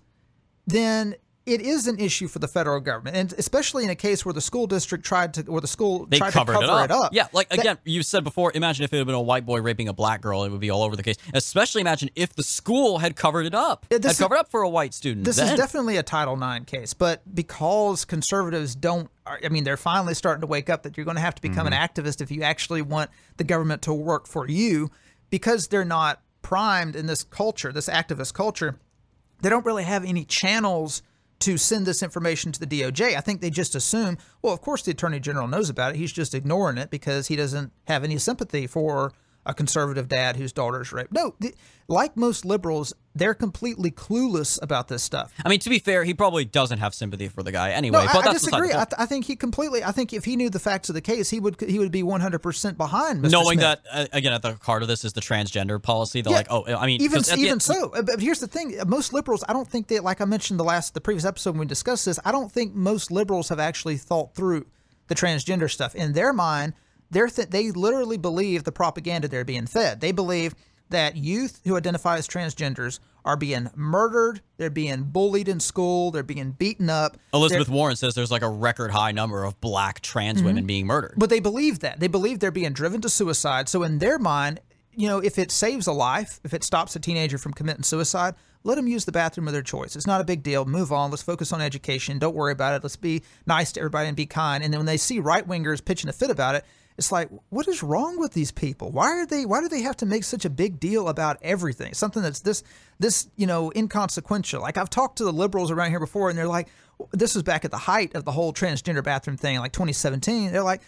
then 0.66 1.16
it 1.46 1.60
is 1.60 1.88
an 1.88 2.00
issue 2.00 2.28
for 2.28 2.40
the 2.40 2.48
federal 2.48 2.80
government, 2.80 3.18
and 3.18 3.34
especially 3.38 3.84
in 3.84 3.90
a 3.90 3.96
case 3.96 4.26
where 4.26 4.34
the 4.34 4.42
school 4.42 4.66
district 4.66 5.04
tried 5.04 5.34
to, 5.34 5.46
or 5.48 5.60
the 5.60 5.68
school 5.68 6.06
they 6.06 6.18
tried 6.18 6.32
covered 6.32 6.54
to 6.54 6.60
cover 6.60 6.84
it 6.84 6.92
up. 6.92 7.02
it 7.02 7.06
up. 7.06 7.14
Yeah, 7.14 7.28
like 7.34 7.54
again, 7.54 7.78
you 7.84 8.02
said 8.02 8.24
before. 8.24 8.52
Imagine 8.56 8.86
if 8.86 8.94
it 8.94 8.98
had 8.98 9.06
been 9.06 9.16
a 9.16 9.22
white 9.22 9.46
boy 9.46 9.62
raping 9.62 9.90
a 9.90 9.94
black 9.94 10.22
girl, 10.22 10.46
it 10.46 10.52
would 10.52 10.62
be 10.62 10.70
all 10.70 10.84
over 10.84 10.96
the 10.96 11.04
case. 11.04 11.18
Especially 11.34 11.82
imagine 11.82 12.10
if 12.16 12.34
the 12.34 12.44
school 12.44 13.00
had 13.00 13.16
covered 13.16 13.46
it 13.46 13.54
up, 13.54 13.86
Yeah, 13.90 13.96
had 13.96 14.04
this 14.04 14.14
is- 14.14 14.20
covered 14.20 14.38
up 14.38 14.52
for 14.52 14.62
a 14.62 14.70
white 14.70 14.94
student. 14.94 15.26
This 15.26 15.36
then. 15.36 15.54
is 15.54 15.60
definitely 15.60 15.98
a 15.98 16.04
Title 16.04 16.42
IX 16.42 16.66
case, 16.66 16.94
but 16.94 17.22
because 17.36 18.06
conservatives 18.06 18.74
don't, 18.74 19.10
I 19.28 19.50
mean, 19.50 19.66
they're 19.66 19.76
finally 19.76 20.14
starting 20.14 20.42
to 20.42 20.48
wake 20.48 20.70
up 20.70 20.84
that 20.84 20.96
you're 20.96 21.06
going 21.06 21.18
to 21.18 21.22
have 21.22 21.36
to 21.36 21.42
become 21.42 21.68
an 21.68 21.74
mm-hmm. 21.74 21.84
activist 21.84 22.22
if 22.22 22.32
you 22.32 22.44
actually 22.44 22.82
want 22.82 23.10
the 23.36 23.44
government 23.44 23.82
to 23.84 23.94
work 23.94 24.28
for 24.28 24.48
you, 24.48 24.92
because 25.30 25.68
they're 25.68 25.84
not 25.84 26.22
primed 26.42 26.96
in 26.96 27.06
this 27.08 27.24
culture, 27.24 27.74
this 27.74 27.90
activist 27.90 28.34
culture. 28.34 28.78
They 29.42 29.50
don't 29.50 29.66
really 29.66 29.84
have 29.84 30.06
any 30.06 30.24
channels 30.24 31.02
to 31.40 31.58
send 31.58 31.86
this 31.86 32.04
information 32.04 32.52
to 32.52 32.60
the 32.60 32.66
DOJ. 32.66 33.16
I 33.16 33.22
think 33.22 33.42
they 33.42 33.50
just 33.50 33.76
assume, 33.76 34.18
well, 34.42 34.54
of 34.54 34.62
course 34.62 34.84
the 34.84 34.92
Attorney 34.92 35.20
General 35.20 35.48
knows 35.48 35.70
about 35.70 35.94
it. 35.94 35.98
He's 35.98 36.14
just 36.14 36.34
ignoring 36.34 36.78
it 36.78 36.90
because 36.90 37.28
he 37.28 37.36
doesn't 37.36 37.72
have 37.88 38.04
any 38.04 38.18
sympathy 38.18 38.68
for 38.68 39.12
a 39.46 39.54
conservative 39.54 40.08
dad 40.08 40.38
whose 40.38 40.54
daughter's 40.54 40.92
raped. 40.94 41.12
No, 41.12 41.36
th- 41.42 41.54
like 41.90 42.16
most 42.16 42.46
liberals, 42.46 42.94
they're 43.14 43.34
completely 43.34 43.92
clueless 43.92 44.58
about 44.62 44.88
this 44.88 45.04
stuff. 45.04 45.34
I 45.44 45.50
mean, 45.50 45.60
to 45.60 45.70
be 45.70 45.80
fair, 45.80 46.06
he 46.06 46.14
probably 46.14 46.46
doesn't 46.46 46.80
have 46.80 46.94
sympathy 46.96 47.28
for 47.28 47.44
the 47.44 47.52
guy 47.52 47.72
anyway. 47.72 48.06
No, 48.06 48.12
but 48.14 48.26
I, 48.26 48.30
I 48.30 48.34
disagree. 48.34 48.70
I, 48.70 48.86
th- 48.86 48.94
I 48.98 49.06
think 49.06 49.26
he 49.26 49.36
completely. 49.36 49.84
I 49.84 49.92
think 49.92 50.14
if 50.14 50.24
he 50.24 50.38
knew 50.38 50.50
the 50.50 50.60
facts 50.60 50.88
of 50.88 50.96
the 50.96 51.02
case, 51.02 51.30
he 51.30 51.42
would 51.42 51.60
he 51.60 51.78
would 51.80 51.92
be 51.92 52.04
100 52.04 52.40
percent 52.40 52.78
behind. 52.78 53.22
Mr. 53.24 53.32
Knowing 53.32 53.60
Smith. 53.60 53.80
that 53.84 53.84
uh, 53.92 54.08
again 54.14 54.32
at 54.32 54.42
the 54.42 54.54
heart 54.62 54.82
of 54.82 54.88
this 54.88 55.04
is 55.04 55.12
the 55.12 55.22
transgender 55.22 55.82
policy, 55.84 56.22
they're 56.22 56.32
Yeah, 56.32 56.38
like, 56.38 56.48
oh, 56.50 56.64
I 56.76 56.86
mean, 56.86 57.02
even 57.02 57.20
at 57.20 57.26
the 57.26 57.36
even 57.38 57.60
so. 57.60 57.90
uh, 57.90 58.02
But 58.02 58.22
here's 58.22 58.40
the 58.40 58.48
thing: 58.48 58.78
most 58.88 59.12
liberals, 59.12 59.44
I 59.50 59.52
don't 59.54 59.68
think 59.68 59.88
that, 59.90 60.06
like 60.06 60.22
I 60.22 60.26
mentioned 60.26 60.60
the 60.60 60.64
last 60.64 60.94
the 60.94 61.02
previous 61.02 61.26
episode 61.26 61.52
when 61.52 61.60
we 61.60 61.66
discussed 61.66 62.06
this, 62.06 62.18
I 62.24 62.32
don't 62.32 62.52
think 62.52 62.74
most 62.74 63.12
liberals 63.12 63.50
have 63.50 63.60
actually 63.60 63.98
thought 63.98 64.34
through 64.36 64.66
the 65.10 65.16
transgender 65.16 65.70
stuff. 65.70 65.96
In 65.96 66.14
their 66.14 66.32
mind, 66.32 66.74
they're 67.14 67.28
th- 67.28 67.50
they 67.50 67.72
literally 67.72 68.18
believe 68.18 68.64
the 68.64 68.72
propaganda 68.72 69.28
they're 69.28 69.46
being 69.46 69.68
fed. 69.68 70.02
They 70.02 70.12
believe 70.12 70.56
that 70.90 71.16
youth 71.16 71.62
who 71.66 71.76
identify 71.78 72.18
as 72.18 72.28
transgenders 72.28 73.00
are 73.26 73.38
being 73.38 73.70
murdered, 73.74 74.42
they're 74.58 74.70
being 74.70 75.04
bullied 75.04 75.48
in 75.48 75.60
school, 75.60 76.12
they're 76.12 76.22
being 76.24 76.52
beaten 76.52 76.90
up. 76.90 77.18
Elizabeth 77.34 77.70
Warren 77.70 77.96
says 77.96 78.14
there's 78.16 78.30
like 78.32 78.42
a 78.42 78.50
record 78.50 78.92
high 78.92 79.12
number 79.14 79.44
of 79.46 79.60
black 79.62 80.02
trans 80.02 80.40
Mm-hmm. 80.40 80.46
women 80.46 80.66
being 80.68 80.86
murdered. 80.86 81.14
But 81.18 81.30
they 81.30 81.40
believe 81.40 81.80
that. 81.80 82.00
They 82.00 82.08
believe 82.10 82.40
they're 82.40 82.52
being 82.52 82.74
driven 82.74 83.00
to 83.02 83.10
suicide. 83.10 83.70
So 83.70 83.84
in 83.84 84.00
their 84.00 84.20
mind, 84.20 84.60
you 84.96 85.08
know, 85.08 85.20
if 85.20 85.40
it 85.40 85.52
saves 85.52 85.88
a 85.88 85.94
life, 85.94 86.40
if 86.44 86.54
it 86.54 86.64
stops 86.64 86.96
a 86.96 87.00
teenager 87.00 87.38
from 87.40 87.54
committing 87.54 87.84
suicide, 87.84 88.36
let 88.66 88.76
them 88.76 88.88
use 88.88 89.06
the 89.06 89.12
bathroom 89.12 89.48
of 89.48 89.54
their 89.54 89.64
choice. 89.64 89.96
It's 89.96 90.06
not 90.08 90.22
a 90.22 90.24
big 90.24 90.44
deal. 90.44 90.66
Move 90.66 90.92
on. 90.92 91.10
Let's 91.10 91.24
focus 91.24 91.52
on 91.52 91.62
education. 91.62 92.20
Don't 92.20 92.36
worry 92.36 92.52
about 92.52 92.76
it. 92.76 92.84
Let's 92.84 92.96
be 92.96 93.24
nice 93.48 93.72
to 93.74 93.80
everybody 93.80 94.08
and 94.08 94.16
be 94.16 94.26
kind. 94.26 94.64
And 94.64 94.72
then 94.72 94.80
when 94.80 94.86
they 94.86 94.98
see 94.98 95.20
right 95.20 95.48
wingers 95.48 95.84
pitching 95.84 96.10
a 96.10 96.14
fit 96.14 96.30
about 96.30 96.56
it, 96.56 96.64
it's 96.98 97.12
like, 97.12 97.30
what 97.50 97.68
is 97.68 97.82
wrong 97.82 98.20
with 98.20 98.34
these 98.34 98.52
people? 98.52 98.92
Why 98.92 99.08
are 99.12 99.26
they? 99.26 99.46
Why 99.46 99.62
do 99.62 99.68
they 99.68 99.82
have 99.82 99.98
to 99.98 100.06
make 100.06 100.24
such 100.24 100.46
a 100.46 100.50
big 100.50 100.80
deal 100.80 101.08
about 101.10 101.38
everything? 101.42 101.94
Something 101.94 102.22
that's 102.22 102.42
this, 102.42 102.64
this, 103.00 103.28
you 103.36 103.48
know, 103.48 103.72
inconsequential. 103.76 104.62
Like 104.62 104.78
I've 104.78 104.90
talked 104.90 105.18
to 105.18 105.24
the 105.24 105.34
liberals 105.34 105.72
around 105.72 105.90
here 105.90 106.00
before, 106.00 106.30
and 106.30 106.38
they're 106.38 106.48
like, 106.48 106.68
this 107.12 107.34
was 107.34 107.44
back 107.44 107.66
at 107.66 107.72
the 107.72 107.78
height 107.78 108.16
of 108.16 108.26
the 108.26 108.32
whole 108.32 108.54
transgender 108.54 109.04
bathroom 109.04 109.38
thing, 109.38 109.58
like 109.60 109.72
2017. 109.72 110.52
They're 110.52 110.64
like, 110.64 110.82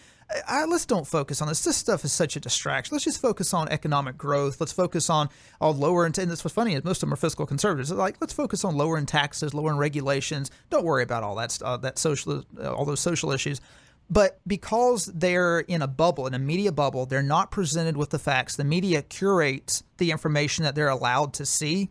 I, 0.48 0.64
let's 0.64 0.86
don't 0.86 1.06
focus 1.06 1.40
on 1.40 1.48
this. 1.48 1.62
This 1.62 1.76
stuff 1.76 2.04
is 2.04 2.12
such 2.12 2.36
a 2.36 2.40
distraction. 2.40 2.94
Let's 2.94 3.04
just 3.04 3.20
focus 3.20 3.54
on 3.54 3.68
economic 3.68 4.18
growth. 4.18 4.60
Let's 4.60 4.72
focus 4.72 5.08
on 5.08 5.28
on 5.60 5.78
lower 5.78 6.04
and 6.04 6.14
this 6.14 6.42
what's 6.42 6.54
funny 6.54 6.74
is 6.74 6.84
most 6.84 7.02
of 7.02 7.08
them 7.08 7.12
are 7.12 7.16
fiscal 7.16 7.46
conservatives. 7.46 7.90
They're 7.90 7.98
like, 7.98 8.16
let's 8.20 8.32
focus 8.32 8.64
on 8.64 8.76
lowering 8.76 9.06
taxes, 9.06 9.54
lowering 9.54 9.78
regulations. 9.78 10.50
Don't 10.68 10.84
worry 10.84 11.04
about 11.04 11.22
all 11.22 11.36
that 11.36 11.52
stuff, 11.52 11.82
that 11.82 11.98
social, 11.98 12.44
uh, 12.60 12.72
all 12.72 12.84
those 12.84 13.00
social 13.00 13.30
issues. 13.30 13.60
But 14.08 14.40
because 14.46 15.06
they're 15.06 15.60
in 15.60 15.82
a 15.82 15.88
bubble, 15.88 16.26
in 16.26 16.34
a 16.34 16.38
media 16.38 16.70
bubble, 16.70 17.06
they're 17.06 17.22
not 17.22 17.50
presented 17.50 17.96
with 17.96 18.10
the 18.10 18.18
facts. 18.18 18.56
The 18.56 18.64
media 18.64 19.02
curates 19.02 19.82
the 19.98 20.10
information 20.12 20.64
that 20.64 20.74
they're 20.74 20.88
allowed 20.88 21.34
to 21.34 21.46
see. 21.46 21.90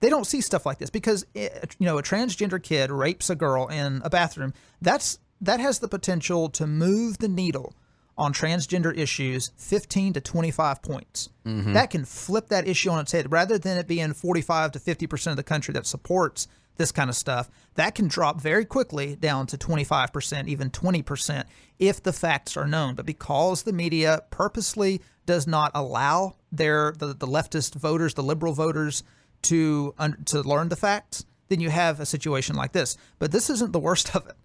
They 0.00 0.08
don't 0.08 0.26
see 0.26 0.40
stuff 0.40 0.64
like 0.64 0.78
this 0.78 0.88
because 0.88 1.26
eh, 1.36 1.50
you 1.78 1.84
know 1.84 1.98
a 1.98 2.02
transgender 2.02 2.62
kid 2.62 2.90
rapes 2.90 3.28
a 3.28 3.36
girl 3.36 3.68
in 3.68 4.00
a 4.02 4.08
bathroom. 4.08 4.54
That's 4.80 5.18
that 5.42 5.60
has 5.60 5.78
the 5.78 5.88
potential 5.88 6.48
to 6.50 6.66
move 6.66 7.18
the 7.18 7.28
needle 7.28 7.74
on 8.20 8.34
transgender 8.34 8.96
issues 8.96 9.50
15 9.56 10.12
to 10.12 10.20
25 10.20 10.82
points. 10.82 11.30
Mm-hmm. 11.46 11.72
That 11.72 11.90
can 11.90 12.04
flip 12.04 12.48
that 12.48 12.68
issue 12.68 12.90
on 12.90 13.00
its 13.00 13.12
head 13.12 13.32
rather 13.32 13.58
than 13.58 13.78
it 13.78 13.88
being 13.88 14.12
45 14.12 14.72
to 14.72 14.78
50% 14.78 15.30
of 15.30 15.36
the 15.36 15.42
country 15.42 15.72
that 15.72 15.86
supports 15.86 16.46
this 16.76 16.92
kind 16.92 17.08
of 17.08 17.16
stuff. 17.16 17.50
That 17.74 17.94
can 17.94 18.08
drop 18.08 18.40
very 18.40 18.66
quickly 18.66 19.16
down 19.16 19.46
to 19.48 19.58
25%, 19.58 20.48
even 20.48 20.70
20% 20.70 21.44
if 21.78 22.02
the 22.02 22.12
facts 22.12 22.56
are 22.58 22.66
known. 22.66 22.94
But 22.94 23.06
because 23.06 23.62
the 23.62 23.72
media 23.72 24.22
purposely 24.30 25.00
does 25.24 25.46
not 25.46 25.70
allow 25.74 26.36
their 26.52 26.92
the, 26.92 27.08
the 27.08 27.26
leftist 27.26 27.74
voters, 27.74 28.14
the 28.14 28.22
liberal 28.22 28.52
voters 28.52 29.02
to 29.42 29.94
to 30.26 30.42
learn 30.42 30.68
the 30.68 30.76
facts, 30.76 31.24
then 31.48 31.60
you 31.60 31.70
have 31.70 32.00
a 32.00 32.06
situation 32.06 32.54
like 32.54 32.72
this. 32.72 32.96
But 33.18 33.32
this 33.32 33.48
isn't 33.48 33.72
the 33.72 33.78
worst 33.78 34.14
of 34.14 34.26
it. 34.26 34.36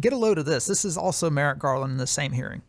Get 0.00 0.12
a 0.12 0.16
load 0.16 0.38
of 0.38 0.46
this. 0.46 0.66
This 0.66 0.84
is 0.84 0.96
also 0.96 1.30
Merrick 1.30 1.58
Garland 1.58 1.92
in 1.92 1.98
the 1.98 2.06
same 2.06 2.32
hearing. 2.32 2.62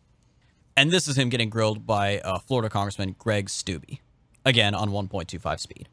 And 0.76 0.90
this 0.90 1.06
is 1.06 1.18
him 1.18 1.28
getting 1.28 1.50
grilled 1.50 1.86
by 1.86 2.18
uh, 2.20 2.38
Florida 2.38 2.70
Congressman 2.70 3.14
Greg 3.18 3.48
Steube, 3.48 3.98
again 4.44 4.74
on 4.74 4.88
1.25 4.90 5.60
speed. 5.60 5.88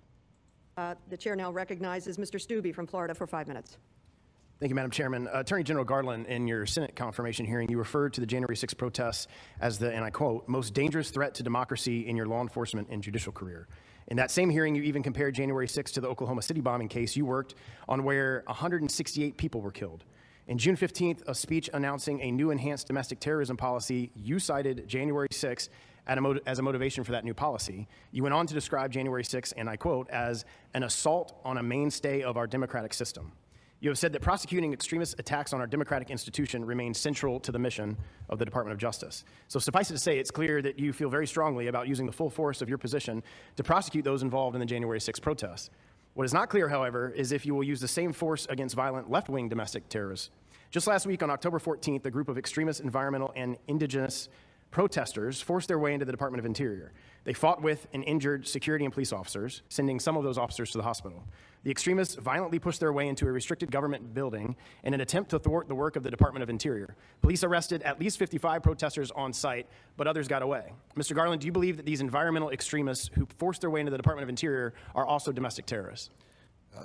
Uh, 0.78 0.96
The 1.10 1.18
chair 1.18 1.36
now 1.36 1.52
recognizes 1.52 2.18
Mr. 2.18 2.40
Steube 2.40 2.74
from 2.74 2.88
Florida 2.88 3.14
for 3.14 3.28
five 3.28 3.48
minutes. 3.48 3.78
Thank 4.60 4.70
you, 4.70 4.76
Madam 4.76 4.92
Chairman. 4.92 5.28
Uh, 5.28 5.40
Attorney 5.40 5.64
General 5.64 5.86
Garland, 5.86 6.28
in 6.28 6.48
your 6.48 6.66
Senate 6.66 6.96
confirmation 6.96 7.46
hearing, 7.46 7.70
you 7.70 7.78
referred 7.78 8.14
to 8.14 8.22
the 8.22 8.28
January 8.28 8.56
6 8.56 8.74
protests 8.74 9.28
as 9.62 9.80
the, 9.80 9.94
and 9.94 10.04
I 10.04 10.10
quote, 10.10 10.48
most 10.48 10.74
dangerous 10.74 11.12
threat 11.12 11.34
to 11.36 11.44
democracy 11.44 12.08
in 12.08 12.16
your 12.16 12.26
law 12.26 12.42
enforcement 12.42 12.88
and 12.90 13.02
judicial 13.02 13.32
career. 13.32 13.68
In 14.08 14.18
that 14.18 14.32
same 14.32 14.50
hearing, 14.50 14.76
you 14.76 14.82
even 14.84 15.04
compared 15.04 15.36
January 15.36 15.68
6 15.68 15.92
to 15.92 16.02
the 16.02 16.08
Oklahoma 16.08 16.42
City 16.42 16.62
bombing 16.62 16.88
case 16.88 17.16
you 17.16 17.26
worked 17.26 17.56
on 17.88 18.04
where 18.04 18.44
168 18.48 19.38
people 19.38 19.62
were 19.62 19.72
killed. 19.72 20.04
In 20.50 20.58
June 20.58 20.76
15th, 20.76 21.22
a 21.28 21.36
speech 21.36 21.70
announcing 21.76 22.20
a 22.22 22.32
new 22.32 22.50
enhanced 22.50 22.88
domestic 22.88 23.20
terrorism 23.20 23.56
policy, 23.56 24.10
you 24.16 24.40
cited 24.40 24.88
January 24.88 25.28
6 25.30 25.70
at 26.08 26.18
a 26.18 26.22
mot- 26.22 26.42
as 26.48 26.58
a 26.58 26.64
motivation 26.64 27.04
for 27.04 27.12
that 27.12 27.24
new 27.24 27.36
policy. 27.36 27.88
You 28.12 28.24
went 28.24 28.34
on 28.34 28.48
to 28.48 28.56
describe 28.56 28.92
January 28.92 29.24
6, 29.24 29.52
and 29.52 29.70
I 29.70 29.76
quote, 29.76 30.10
as 30.10 30.46
an 30.74 30.82
assault 30.82 31.40
on 31.46 31.60
a 31.60 31.64
mainstay 31.64 32.24
of 32.24 32.36
our 32.36 32.48
democratic 32.48 32.96
system. 32.96 33.32
You 33.80 33.92
have 33.92 34.00
said 34.00 34.12
that 34.14 34.24
prosecuting 34.24 34.74
extremist 34.74 35.20
attacks 35.20 35.54
on 35.54 35.62
our 35.62 35.68
democratic 35.68 36.10
institution 36.10 36.66
remains 36.66 36.98
central 36.98 37.40
to 37.42 37.52
the 37.52 37.60
mission 37.60 37.96
of 38.28 38.40
the 38.40 38.46
Department 38.46 38.74
of 38.74 38.80
Justice. 38.80 39.26
So, 39.50 39.60
suffice 39.60 39.92
it 39.92 39.94
to 39.94 40.00
say, 40.00 40.18
it's 40.18 40.32
clear 40.32 40.64
that 40.64 40.80
you 40.80 40.94
feel 40.94 41.12
very 41.12 41.28
strongly 41.28 41.68
about 41.68 41.88
using 41.88 42.08
the 42.08 42.12
full 42.12 42.32
force 42.32 42.64
of 42.64 42.70
your 42.70 42.80
position 42.80 43.22
to 43.56 43.64
prosecute 43.64 44.04
those 44.04 44.24
involved 44.24 44.56
in 44.56 44.60
the 44.60 44.66
January 44.66 45.00
6 45.00 45.20
protests. 45.20 45.70
What 46.16 46.26
is 46.26 46.34
not 46.34 46.50
clear, 46.50 46.68
however, 46.68 47.12
is 47.12 47.32
if 47.32 47.46
you 47.46 47.54
will 47.54 47.64
use 47.64 47.80
the 47.80 47.88
same 47.88 48.12
force 48.12 48.48
against 48.50 48.76
violent 48.76 49.12
left 49.12 49.30
wing 49.30 49.48
domestic 49.48 49.88
terrorists. 49.90 50.32
Just 50.72 50.86
last 50.86 51.08
week, 51.08 51.24
on 51.24 51.32
October 51.32 51.58
14th, 51.58 52.06
a 52.06 52.12
group 52.12 52.30
of 52.30 52.38
extremist 52.38 52.80
environmental 52.80 53.34
and 53.36 53.58
indigenous 53.68 54.30
protesters 54.70 55.42
forced 55.42 55.68
their 55.68 55.80
way 55.80 55.96
into 55.96 56.06
the 56.06 56.12
Department 56.12 56.38
of 56.38 56.46
Interior. 56.46 56.92
They 57.24 57.34
fought 57.34 57.64
with 57.64 57.88
and 57.92 58.04
injured 58.04 58.48
security 58.48 58.86
and 58.86 58.94
police 58.94 59.12
officers, 59.12 59.64
sending 59.70 60.00
some 60.00 60.16
of 60.16 60.24
those 60.24 60.38
officers 60.38 60.70
to 60.72 60.78
the 60.78 60.84
hospital. 60.84 61.24
The 61.64 61.72
extremists 61.72 62.14
violently 62.14 62.60
pushed 62.60 62.80
their 62.80 62.94
way 62.94 63.08
into 63.08 63.26
a 63.26 63.32
restricted 63.32 63.72
government 63.72 64.14
building 64.14 64.56
in 64.84 64.94
an 64.94 65.02
attempt 65.02 65.32
to 65.32 65.40
thwart 65.40 65.68
the 65.68 65.74
work 65.74 65.96
of 65.96 66.04
the 66.04 66.12
Department 66.12 66.44
of 66.44 66.52
Interior. 66.52 66.96
Police 67.24 67.44
arrested 67.44 67.82
at 67.82 68.00
least 68.00 68.20
55 68.20 68.62
protesters 68.62 69.10
on 69.10 69.34
site, 69.34 69.66
but 69.98 70.06
others 70.06 70.28
got 70.28 70.44
away. 70.44 70.74
Mr. 70.96 71.16
Garland, 71.16 71.42
do 71.42 71.48
you 71.48 71.52
believe 71.52 71.78
that 71.78 71.86
these 71.88 72.00
environmental 72.00 72.52
extremists 72.52 73.10
who 73.16 73.28
forced 73.40 73.62
their 73.62 73.72
way 73.72 73.80
into 73.80 73.92
the 73.92 73.98
Department 73.98 74.22
of 74.22 74.30
Interior 74.30 74.76
are 74.94 75.06
also 75.08 75.32
domestic 75.32 75.66
terrorists? 75.66 76.12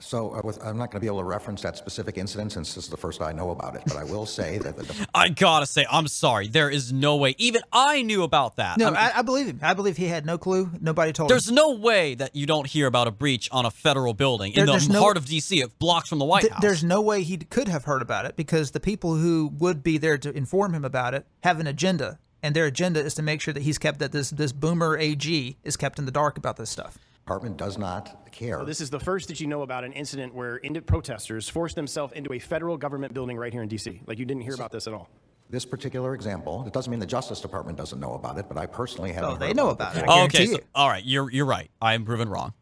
So 0.00 0.34
uh, 0.34 0.40
with, 0.44 0.58
I'm 0.64 0.76
not 0.76 0.90
going 0.90 0.98
to 0.98 1.00
be 1.00 1.06
able 1.06 1.18
to 1.18 1.24
reference 1.24 1.62
that 1.62 1.76
specific 1.76 2.18
incident 2.18 2.52
since 2.52 2.74
this 2.74 2.84
is 2.84 2.90
the 2.90 2.96
first 2.96 3.20
I 3.22 3.32
know 3.32 3.50
about 3.50 3.76
it, 3.76 3.82
but 3.86 3.96
I 3.96 4.04
will 4.04 4.26
say 4.26 4.58
that 4.58 4.76
the 4.76 5.06
I 5.14 5.28
gotta 5.28 5.66
say, 5.66 5.86
I'm 5.90 6.08
sorry. 6.08 6.48
There 6.48 6.70
is 6.70 6.92
no 6.92 7.16
way. 7.16 7.34
Even 7.38 7.62
I 7.72 8.02
knew 8.02 8.22
about 8.22 8.56
that. 8.56 8.78
No, 8.78 8.86
I 8.86 8.90
mean, 8.90 8.96
I, 8.98 9.18
I 9.18 9.22
believe 9.22 9.46
him. 9.46 9.60
I 9.62 9.74
believe 9.74 9.96
he 9.96 10.06
had 10.06 10.24
no 10.26 10.38
clue. 10.38 10.70
Nobody 10.80 11.12
told 11.12 11.30
him. 11.30 11.34
there's 11.34 11.50
no 11.50 11.72
way 11.72 12.14
that 12.14 12.34
you 12.34 12.46
don't 12.46 12.66
hear 12.66 12.86
about 12.86 13.06
a 13.06 13.10
breach 13.10 13.48
on 13.52 13.66
a 13.66 13.70
federal 13.70 14.14
building 14.14 14.52
in 14.52 14.66
the 14.66 14.72
there's 14.72 14.88
no- 14.88 15.00
heart 15.00 15.16
of 15.16 15.26
D.C., 15.26 15.64
blocks 15.78 16.08
from 16.08 16.18
the 16.18 16.24
White 16.24 16.42
Th- 16.42 16.52
House. 16.52 16.62
There's 16.62 16.84
no 16.84 17.00
way 17.00 17.22
he 17.22 17.36
could 17.36 17.68
have 17.68 17.84
heard 17.84 18.02
about 18.02 18.26
it 18.26 18.36
because 18.36 18.70
the 18.72 18.80
people 18.80 19.14
who 19.16 19.50
would 19.58 19.82
be 19.82 19.98
there 19.98 20.18
to 20.18 20.30
inform 20.36 20.74
him 20.74 20.84
about 20.84 21.14
it 21.14 21.26
have 21.42 21.60
an 21.60 21.66
agenda, 21.66 22.18
and 22.42 22.54
their 22.54 22.66
agenda 22.66 23.00
is 23.00 23.14
to 23.14 23.22
make 23.22 23.40
sure 23.40 23.54
that 23.54 23.62
he's 23.62 23.78
kept 23.78 23.98
that 24.00 24.12
this 24.12 24.30
this 24.30 24.52
boomer 24.52 24.96
AG 24.98 25.56
is 25.64 25.76
kept 25.76 25.98
in 25.98 26.04
the 26.06 26.12
dark 26.12 26.36
about 26.36 26.56
this 26.56 26.70
stuff. 26.70 26.98
Department 27.24 27.56
does 27.56 27.78
not 27.78 28.30
care. 28.32 28.62
This 28.66 28.82
is 28.82 28.90
the 28.90 29.00
first 29.00 29.28
that 29.28 29.40
you 29.40 29.46
know 29.46 29.62
about 29.62 29.82
an 29.82 29.94
incident 29.94 30.34
where 30.34 30.58
indi- 30.58 30.80
protesters 30.80 31.48
forced 31.48 31.74
themselves 31.74 32.12
into 32.12 32.34
a 32.34 32.38
federal 32.38 32.76
government 32.76 33.14
building 33.14 33.38
right 33.38 33.50
here 33.50 33.62
in 33.62 33.68
D.C. 33.68 34.02
Like 34.06 34.18
you 34.18 34.26
didn't 34.26 34.42
hear 34.42 34.52
about 34.52 34.70
this 34.70 34.86
at 34.86 34.92
all. 34.92 35.08
This 35.48 35.64
particular 35.64 36.14
example, 36.14 36.64
it 36.66 36.74
doesn't 36.74 36.90
mean 36.90 37.00
the 37.00 37.06
Justice 37.06 37.40
Department 37.40 37.78
doesn't 37.78 37.98
know 37.98 38.12
about 38.12 38.36
it, 38.36 38.46
but 38.46 38.58
I 38.58 38.66
personally 38.66 39.12
haven't. 39.12 39.30
Oh, 39.30 39.36
they 39.36 39.54
know 39.54 39.70
about 39.70 39.96
about 39.96 40.04
it. 40.04 40.08
Oh, 40.08 40.24
okay, 40.24 40.46
so, 40.46 40.58
all 40.74 40.88
right, 40.88 41.04
you're 41.04 41.30
you're 41.30 41.46
right. 41.46 41.70
I 41.80 41.94
am 41.94 42.04
proven 42.04 42.28
wrong. 42.28 42.52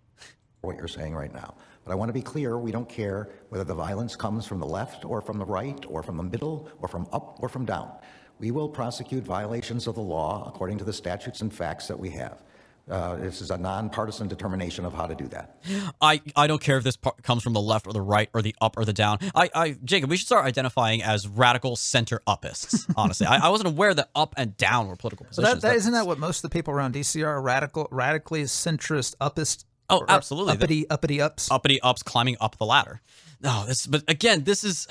what 0.60 0.76
you're 0.76 0.88
saying 0.88 1.14
right 1.14 1.32
now. 1.34 1.54
But 1.84 1.90
I 1.90 1.94
want 1.96 2.10
to 2.10 2.12
be 2.12 2.22
clear, 2.22 2.56
we 2.58 2.70
don't 2.70 2.88
care 2.88 3.30
whether 3.48 3.64
the 3.64 3.74
violence 3.74 4.14
comes 4.14 4.46
from 4.46 4.60
the 4.60 4.66
left 4.66 5.04
or 5.04 5.20
from 5.20 5.38
the 5.38 5.44
right 5.44 5.84
or 5.88 6.04
from 6.04 6.16
the 6.16 6.22
middle 6.22 6.68
or 6.80 6.86
from 6.86 7.08
up 7.12 7.38
or 7.42 7.48
from 7.48 7.64
down. 7.64 7.90
We 8.38 8.52
will 8.52 8.68
prosecute 8.68 9.24
violations 9.24 9.88
of 9.88 9.96
the 9.96 10.02
law 10.02 10.44
according 10.46 10.78
to 10.78 10.84
the 10.84 10.92
statutes 10.92 11.40
and 11.40 11.52
facts 11.52 11.88
that 11.88 11.98
we 11.98 12.10
have. 12.10 12.42
Uh, 12.90 13.16
this 13.16 13.40
is 13.40 13.50
a 13.50 13.56
nonpartisan 13.56 14.26
determination 14.26 14.84
of 14.84 14.92
how 14.92 15.06
to 15.06 15.14
do 15.14 15.28
that. 15.28 15.56
I, 16.00 16.20
I 16.34 16.46
don't 16.46 16.60
care 16.60 16.78
if 16.78 16.84
this 16.84 16.96
part 16.96 17.22
comes 17.22 17.42
from 17.42 17.52
the 17.52 17.60
left 17.60 17.86
or 17.86 17.92
the 17.92 18.02
right 18.02 18.28
or 18.34 18.42
the 18.42 18.54
up 18.60 18.76
or 18.76 18.84
the 18.84 18.92
down. 18.92 19.18
I, 19.34 19.50
I 19.54 19.76
Jacob, 19.84 20.10
we 20.10 20.16
should 20.16 20.26
start 20.26 20.44
identifying 20.44 21.02
as 21.02 21.28
radical 21.28 21.76
center 21.76 22.20
upists. 22.26 22.92
Honestly, 22.96 23.26
I, 23.26 23.46
I 23.46 23.48
wasn't 23.50 23.68
aware 23.68 23.94
that 23.94 24.10
up 24.14 24.34
and 24.36 24.56
down 24.56 24.88
were 24.88 24.96
political 24.96 25.26
So 25.30 25.42
that, 25.42 25.60
that 25.60 25.76
isn't 25.76 25.92
that 25.92 26.06
what 26.06 26.18
most 26.18 26.44
of 26.44 26.50
the 26.50 26.52
people 26.52 26.74
around 26.74 26.94
DC 26.94 27.24
are 27.24 27.40
radical, 27.40 27.86
radically 27.90 28.42
centrist, 28.42 29.16
uppist. 29.18 29.64
Oh, 29.88 30.04
absolutely. 30.08 30.54
Uppity, 30.54 30.90
uppity 30.90 31.20
ups. 31.20 31.50
uppity 31.50 31.80
ups 31.82 32.02
climbing 32.02 32.36
up 32.40 32.58
the 32.58 32.66
ladder. 32.66 33.00
No, 33.42 33.64
this 33.66 33.86
but 33.86 34.04
again, 34.08 34.44
this 34.44 34.64
is 34.64 34.86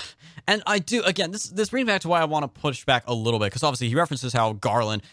and 0.47 0.61
I 0.65 0.79
do 0.79 1.03
again, 1.03 1.31
this 1.31 1.43
this 1.43 1.69
brings 1.69 1.87
back 1.87 2.01
to 2.01 2.07
why 2.07 2.21
I 2.21 2.25
want 2.25 2.43
to 2.43 2.61
push 2.61 2.85
back 2.85 3.03
a 3.07 3.13
little 3.13 3.39
bit, 3.39 3.45
because 3.47 3.63
obviously 3.63 3.89
he 3.89 3.95
references 3.95 4.33
how 4.33 4.53
Garland 4.53 5.03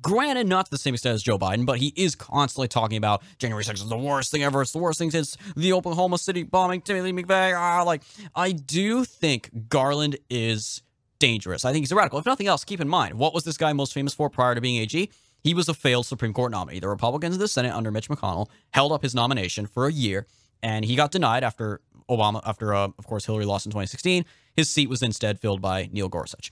Granted, 0.00 0.46
not 0.46 0.66
to 0.66 0.70
the 0.70 0.78
same 0.78 0.94
extent 0.94 1.14
as 1.14 1.22
Joe 1.22 1.38
Biden, 1.38 1.66
but 1.66 1.78
he 1.78 1.92
is 1.96 2.14
constantly 2.14 2.68
talking 2.68 2.96
about 2.96 3.22
January 3.38 3.64
6th 3.64 3.74
is 3.74 3.88
the 3.88 3.98
worst 3.98 4.30
thing 4.30 4.42
ever. 4.44 4.62
It's 4.62 4.72
the 4.72 4.78
worst 4.78 4.98
thing 4.98 5.10
since 5.10 5.36
the 5.56 5.72
Oklahoma 5.72 6.18
City 6.18 6.44
bombing, 6.44 6.82
Timothy 6.82 7.12
McVeigh. 7.12 7.58
Ah, 7.58 7.82
like, 7.82 8.02
I 8.34 8.52
do 8.52 9.04
think 9.04 9.68
Garland 9.68 10.16
is 10.30 10.82
dangerous. 11.18 11.64
I 11.64 11.72
think 11.72 11.82
he's 11.82 11.92
a 11.92 11.96
radical. 11.96 12.18
If 12.18 12.26
nothing 12.26 12.46
else, 12.46 12.64
keep 12.64 12.80
in 12.80 12.88
mind, 12.88 13.14
what 13.14 13.34
was 13.34 13.44
this 13.44 13.56
guy 13.56 13.72
most 13.72 13.92
famous 13.92 14.14
for 14.14 14.30
prior 14.30 14.54
to 14.54 14.60
being 14.60 14.76
AG? 14.76 15.10
He 15.42 15.54
was 15.54 15.68
a 15.68 15.74
failed 15.74 16.06
Supreme 16.06 16.32
Court 16.32 16.52
nominee. 16.52 16.80
The 16.80 16.88
Republicans 16.88 17.34
in 17.34 17.40
the 17.40 17.48
Senate 17.48 17.72
under 17.72 17.90
Mitch 17.90 18.08
McConnell 18.08 18.48
held 18.70 18.92
up 18.92 19.02
his 19.02 19.14
nomination 19.14 19.66
for 19.66 19.86
a 19.86 19.92
year, 19.92 20.26
and 20.62 20.84
he 20.84 20.94
got 20.94 21.10
denied 21.10 21.42
after 21.42 21.80
Obama, 22.08 22.40
after, 22.46 22.74
uh, 22.74 22.88
of 22.98 23.06
course, 23.06 23.26
Hillary 23.26 23.44
lost 23.44 23.66
in 23.66 23.70
2016. 23.70 24.24
His 24.54 24.70
seat 24.70 24.88
was 24.88 25.02
instead 25.02 25.38
filled 25.38 25.60
by 25.60 25.88
Neil 25.92 26.08
Gorsuch. 26.08 26.50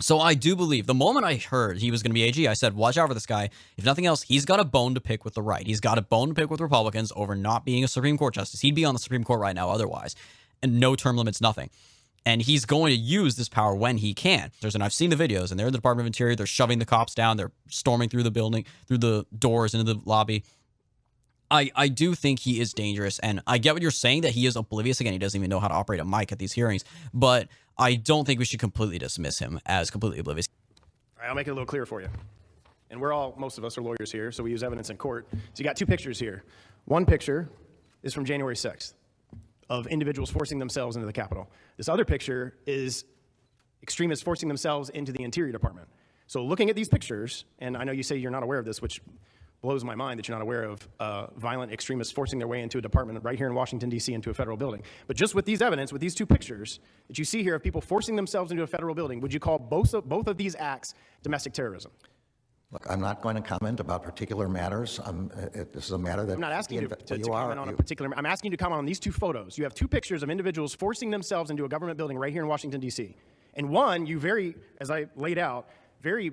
So 0.00 0.20
I 0.20 0.34
do 0.34 0.54
believe 0.54 0.86
the 0.86 0.94
moment 0.94 1.24
I 1.24 1.36
heard 1.36 1.78
he 1.78 1.90
was 1.90 2.02
going 2.02 2.10
to 2.10 2.14
be 2.14 2.22
AG, 2.22 2.46
I 2.46 2.52
said, 2.52 2.74
watch 2.74 2.98
out 2.98 3.08
for 3.08 3.14
this 3.14 3.24
guy. 3.24 3.48
If 3.78 3.84
nothing 3.84 4.04
else, 4.04 4.22
he's 4.22 4.44
got 4.44 4.60
a 4.60 4.64
bone 4.64 4.94
to 4.94 5.00
pick 5.00 5.24
with 5.24 5.34
the 5.34 5.42
right. 5.42 5.66
He's 5.66 5.80
got 5.80 5.96
a 5.96 6.02
bone 6.02 6.28
to 6.28 6.34
pick 6.34 6.50
with 6.50 6.60
Republicans 6.60 7.12
over 7.16 7.34
not 7.34 7.64
being 7.64 7.82
a 7.82 7.88
Supreme 7.88 8.18
Court 8.18 8.34
justice. 8.34 8.60
He'd 8.60 8.74
be 8.74 8.84
on 8.84 8.94
the 8.94 8.98
Supreme 8.98 9.24
Court 9.24 9.40
right 9.40 9.54
now 9.54 9.70
otherwise. 9.70 10.14
And 10.62 10.80
no 10.80 10.96
term 10.96 11.16
limits, 11.16 11.40
nothing. 11.40 11.70
And 12.26 12.42
he's 12.42 12.66
going 12.66 12.92
to 12.92 12.98
use 12.98 13.36
this 13.36 13.48
power 13.48 13.74
when 13.74 13.98
he 13.98 14.12
can. 14.12 14.50
There's 14.60 14.74
and 14.74 14.84
I've 14.84 14.92
seen 14.92 15.10
the 15.10 15.16
videos, 15.16 15.50
and 15.50 15.58
they're 15.58 15.68
in 15.68 15.72
the 15.72 15.78
Department 15.78 16.04
of 16.04 16.08
Interior. 16.08 16.34
They're 16.34 16.44
shoving 16.44 16.78
the 16.78 16.84
cops 16.84 17.14
down. 17.14 17.36
They're 17.36 17.52
storming 17.68 18.08
through 18.08 18.24
the 18.24 18.30
building, 18.30 18.66
through 18.88 18.98
the 18.98 19.26
doors 19.38 19.74
into 19.74 19.94
the 19.94 20.00
lobby. 20.04 20.44
I, 21.50 21.70
I 21.76 21.88
do 21.88 22.14
think 22.14 22.40
he 22.40 22.60
is 22.60 22.74
dangerous, 22.74 23.18
and 23.20 23.40
I 23.46 23.58
get 23.58 23.74
what 23.74 23.82
you're 23.82 23.92
saying 23.92 24.22
that 24.22 24.32
he 24.32 24.46
is 24.46 24.56
oblivious. 24.56 25.00
Again, 25.00 25.12
he 25.12 25.18
doesn't 25.18 25.38
even 25.38 25.48
know 25.48 25.60
how 25.60 25.68
to 25.68 25.74
operate 25.74 26.00
a 26.00 26.04
mic 26.04 26.32
at 26.32 26.40
these 26.40 26.52
hearings, 26.52 26.84
but 27.14 27.48
I 27.78 27.94
don't 27.94 28.24
think 28.24 28.38
we 28.38 28.44
should 28.44 28.60
completely 28.60 28.98
dismiss 28.98 29.38
him 29.38 29.60
as 29.66 29.90
completely 29.90 30.18
oblivious. 30.18 30.46
I'll 31.22 31.34
make 31.34 31.46
it 31.46 31.50
a 31.50 31.54
little 31.54 31.66
clearer 31.66 31.86
for 31.86 32.00
you. 32.00 32.08
And 32.90 33.00
we're 33.00 33.12
all, 33.12 33.34
most 33.36 33.58
of 33.58 33.64
us 33.64 33.76
are 33.76 33.82
lawyers 33.82 34.12
here, 34.12 34.30
so 34.32 34.42
we 34.42 34.50
use 34.50 34.62
evidence 34.62 34.90
in 34.90 34.96
court. 34.96 35.26
So 35.32 35.38
you 35.56 35.64
got 35.64 35.76
two 35.76 35.86
pictures 35.86 36.18
here. 36.18 36.44
One 36.84 37.04
picture 37.04 37.48
is 38.02 38.14
from 38.14 38.24
January 38.24 38.54
6th 38.54 38.94
of 39.68 39.86
individuals 39.88 40.30
forcing 40.30 40.58
themselves 40.58 40.96
into 40.96 41.06
the 41.06 41.12
Capitol. 41.12 41.50
This 41.76 41.88
other 41.88 42.04
picture 42.04 42.54
is 42.66 43.04
extremists 43.82 44.22
forcing 44.22 44.48
themselves 44.48 44.88
into 44.90 45.12
the 45.12 45.24
Interior 45.24 45.52
Department. 45.52 45.88
So 46.28 46.44
looking 46.44 46.70
at 46.70 46.76
these 46.76 46.88
pictures, 46.88 47.44
and 47.58 47.76
I 47.76 47.84
know 47.84 47.92
you 47.92 48.02
say 48.02 48.16
you're 48.16 48.30
not 48.30 48.42
aware 48.42 48.58
of 48.58 48.64
this, 48.64 48.80
which 48.80 49.00
blows 49.66 49.82
my 49.82 49.96
mind 49.96 50.16
that 50.16 50.28
you're 50.28 50.36
not 50.38 50.42
aware 50.42 50.62
of 50.62 50.88
uh, 51.00 51.26
violent 51.38 51.72
extremists 51.72 52.12
forcing 52.12 52.38
their 52.38 52.46
way 52.46 52.62
into 52.62 52.78
a 52.78 52.80
department 52.80 53.18
right 53.24 53.36
here 53.36 53.48
in 53.48 53.54
Washington, 53.54 53.90
D.C., 53.90 54.14
into 54.14 54.30
a 54.30 54.34
federal 54.34 54.56
building. 54.56 54.80
But 55.08 55.16
just 55.16 55.34
with 55.34 55.44
these 55.44 55.60
evidence, 55.60 55.92
with 55.92 56.00
these 56.00 56.14
two 56.14 56.24
pictures 56.24 56.78
that 57.08 57.18
you 57.18 57.24
see 57.24 57.42
here 57.42 57.56
of 57.56 57.64
people 57.64 57.80
forcing 57.80 58.14
themselves 58.14 58.52
into 58.52 58.62
a 58.62 58.66
federal 58.68 58.94
building, 58.94 59.20
would 59.22 59.34
you 59.34 59.40
call 59.40 59.58
both 59.58 59.92
of, 59.92 60.08
both 60.08 60.28
of 60.28 60.36
these 60.36 60.54
acts 60.54 60.94
domestic 61.24 61.52
terrorism? 61.52 61.90
Look, 62.70 62.86
I'm 62.88 63.00
not 63.00 63.22
going 63.22 63.34
to 63.34 63.42
comment 63.42 63.80
about 63.80 64.04
particular 64.04 64.48
matters. 64.48 65.00
Um, 65.02 65.32
it, 65.52 65.72
this 65.72 65.86
is 65.86 65.90
a 65.90 65.98
matter 65.98 66.24
that 66.26 66.34
I'm 66.34 66.40
not 66.40 66.52
asking 66.52 66.82
you 66.82 66.86
to, 66.86 66.94
to, 66.94 67.04
well, 67.14 67.18
to 67.18 67.26
you 67.26 67.32
are- 67.32 67.42
comment 67.42 67.58
on 67.58 67.68
a 67.68 67.72
particular. 67.72 68.08
I'm 68.16 68.26
asking 68.26 68.52
you 68.52 68.56
to 68.56 68.62
comment 68.62 68.78
on 68.78 68.86
these 68.86 69.00
two 69.00 69.10
photos. 69.10 69.58
You 69.58 69.64
have 69.64 69.74
two 69.74 69.88
pictures 69.88 70.22
of 70.22 70.30
individuals 70.30 70.76
forcing 70.76 71.10
themselves 71.10 71.50
into 71.50 71.64
a 71.64 71.68
government 71.68 71.98
building 71.98 72.18
right 72.18 72.32
here 72.32 72.42
in 72.42 72.48
Washington 72.48 72.80
D.C. 72.80 73.16
And 73.54 73.70
one, 73.70 74.06
you 74.06 74.20
very, 74.20 74.54
as 74.80 74.92
I 74.92 75.06
laid 75.16 75.38
out, 75.38 75.68
very 76.02 76.30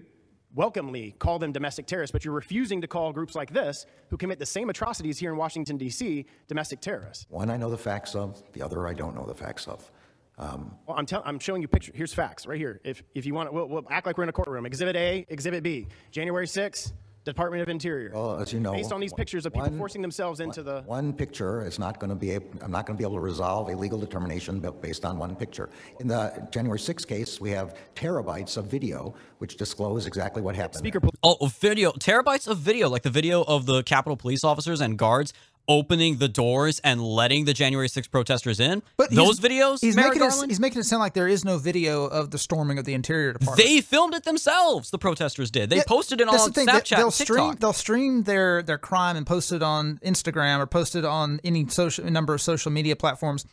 welcomely 0.54 1.16
call 1.20 1.40
them 1.40 1.52
domestic 1.52 1.86
terrorists, 1.88 2.12
but 2.12 2.24
you're 2.24 2.34
refusing 2.34 2.82
to 2.82 2.88
call 2.88 3.12
groups 3.12 3.36
like 3.36 3.52
this, 3.52 3.86
who 4.10 4.18
commit 4.18 4.40
the 4.40 4.46
same 4.46 4.70
atrocities 4.70 5.18
here 5.18 5.32
in 5.32 5.38
Washington 5.38 5.78
D.C., 5.78 6.26
domestic 6.48 6.80
terrorists. 6.82 7.26
One 7.30 7.50
I 7.50 7.58
know 7.58 7.70
the 7.70 7.78
facts 7.78 8.16
of, 8.16 8.42
the 8.54 8.62
other 8.62 8.88
I 8.88 8.94
don't 8.94 9.16
know 9.16 9.26
the 9.26 9.34
facts 9.36 9.68
of. 9.68 9.92
Um, 10.38 10.76
Well, 10.88 10.98
I'm, 10.98 11.06
tell- 11.06 11.22
I'm 11.26 11.40
showing 11.40 11.62
you 11.62 11.68
pictures. 11.68 11.96
Here's 11.96 12.14
facts 12.14 12.48
right 12.48 12.58
here. 12.58 12.82
If, 12.84 13.04
if 13.14 13.26
you 13.26 13.34
want 13.34 13.50
to, 13.50 13.54
we'll, 13.54 13.68
we'll 13.68 13.88
act 13.90 14.08
like 14.08 14.18
we're 14.18 14.24
in 14.24 14.30
a 14.30 14.34
courtroom. 14.34 14.66
Exhibit 14.66 14.96
A, 14.96 15.26
Exhibit 15.30 15.64
B. 15.64 15.88
January 16.12 16.48
6th, 16.48 16.94
Department 17.24 17.62
of 17.64 17.70
Interior. 17.70 18.12
Well, 18.14 18.40
as 18.40 18.52
you 18.52 18.60
know, 18.60 18.74
Based 18.74 18.92
on 18.92 19.00
these 19.00 19.14
pictures 19.14 19.46
of 19.46 19.54
people 19.54 19.70
one- 19.70 19.78
forcing 19.78 20.02
themselves 20.02 20.40
into 20.40 20.62
the. 20.64 20.82
One 20.86 21.14
picture 21.14 21.66
is 21.66 21.80
not 21.80 22.00
going 22.00 22.10
to 22.10 22.16
be, 22.16 22.36
ab- 22.36 22.60
I'm 22.62 22.72
not 22.72 22.86
going 22.86 22.98
to 22.98 23.02
be 23.02 23.06
able 23.06 23.16
to 23.16 23.22
resolve 23.22 23.70
a 23.70 23.76
legal 23.76 23.98
determination 24.00 24.60
bu- 24.60 24.74
based 24.74 25.06
on 25.06 25.18
one 25.18 25.36
picture. 25.36 25.70
In 26.00 26.08
the 26.08 26.48
January 26.52 26.80
6th 26.80 27.08
case, 27.08 27.40
we 27.40 27.52
have 27.52 27.76
terabytes 27.96 28.58
of 28.58 28.66
video 28.66 29.14
which 29.40 29.58
disclose 29.58 30.06
exactly 30.06 30.42
what 30.42 30.56
happened. 30.56 30.80
Speaker, 30.80 31.00
there. 31.00 31.10
Oh, 31.24 31.48
video, 31.60 31.92
terabytes 31.94 32.48
of 32.48 32.58
video, 32.58 32.90
like 32.90 33.04
the 33.04 33.10
video 33.10 33.44
of 33.44 33.66
the 33.66 33.84
Capitol 33.84 34.18
police 34.18 34.44
officers 34.44 34.82
and 34.82 34.98
guards 34.98 35.34
opening 35.68 36.18
the 36.18 36.28
doors 36.28 36.80
and 36.84 37.02
letting 37.02 37.46
the 37.46 37.54
January 37.54 37.88
6th 37.88 38.12
protesters 38.12 38.60
in. 38.60 38.84
But 38.98 39.12
those 39.12 39.40
videos, 39.40 39.80
he's 39.82 39.96
Merrick 39.96 40.20
making 40.20 40.28
it, 40.44 40.50
he's 40.50 40.60
making 40.60 40.80
it 40.82 40.84
sound 40.84 41.00
like 41.00 41.14
there 41.14 41.28
is 41.28 41.46
no 41.46 41.58
video 41.58 42.06
of 42.06 42.32
the 42.32 42.38
storming 42.38 42.78
of 42.78 42.86
the 42.86 42.94
Interior 42.94 43.34
Department. 43.34 43.58
they 43.68 43.82
filmed 43.82 44.14
it 44.14 44.24
themselves. 44.24 44.92
The 44.92 44.98
protesters 44.98 45.50
did. 45.52 45.70
They 45.70 45.78
Yeah, 45.78 45.84
posted 45.88 46.20
it 46.22 46.28
on 46.28 46.36
the 46.36 46.52
thing, 46.54 46.68
Snapchat, 46.68 46.98
They'll 46.98 47.12
stream, 47.12 47.28
TikTok. 47.52 47.60
they'll 47.60 47.74
stream 47.74 48.24
their 48.24 48.62
their 48.62 48.78
crime 48.78 49.16
and 49.16 49.26
post 49.26 49.52
it 49.52 49.64
on 49.64 50.00
Instagram 50.06 50.60
or 50.60 50.66
post 50.68 50.96
it 50.96 51.06
on 51.06 51.40
any 51.44 51.68
social 51.68 52.06
number 52.06 52.34
of 52.34 52.42
social 52.42 52.72
media 52.72 52.96
platforms. 52.96 53.46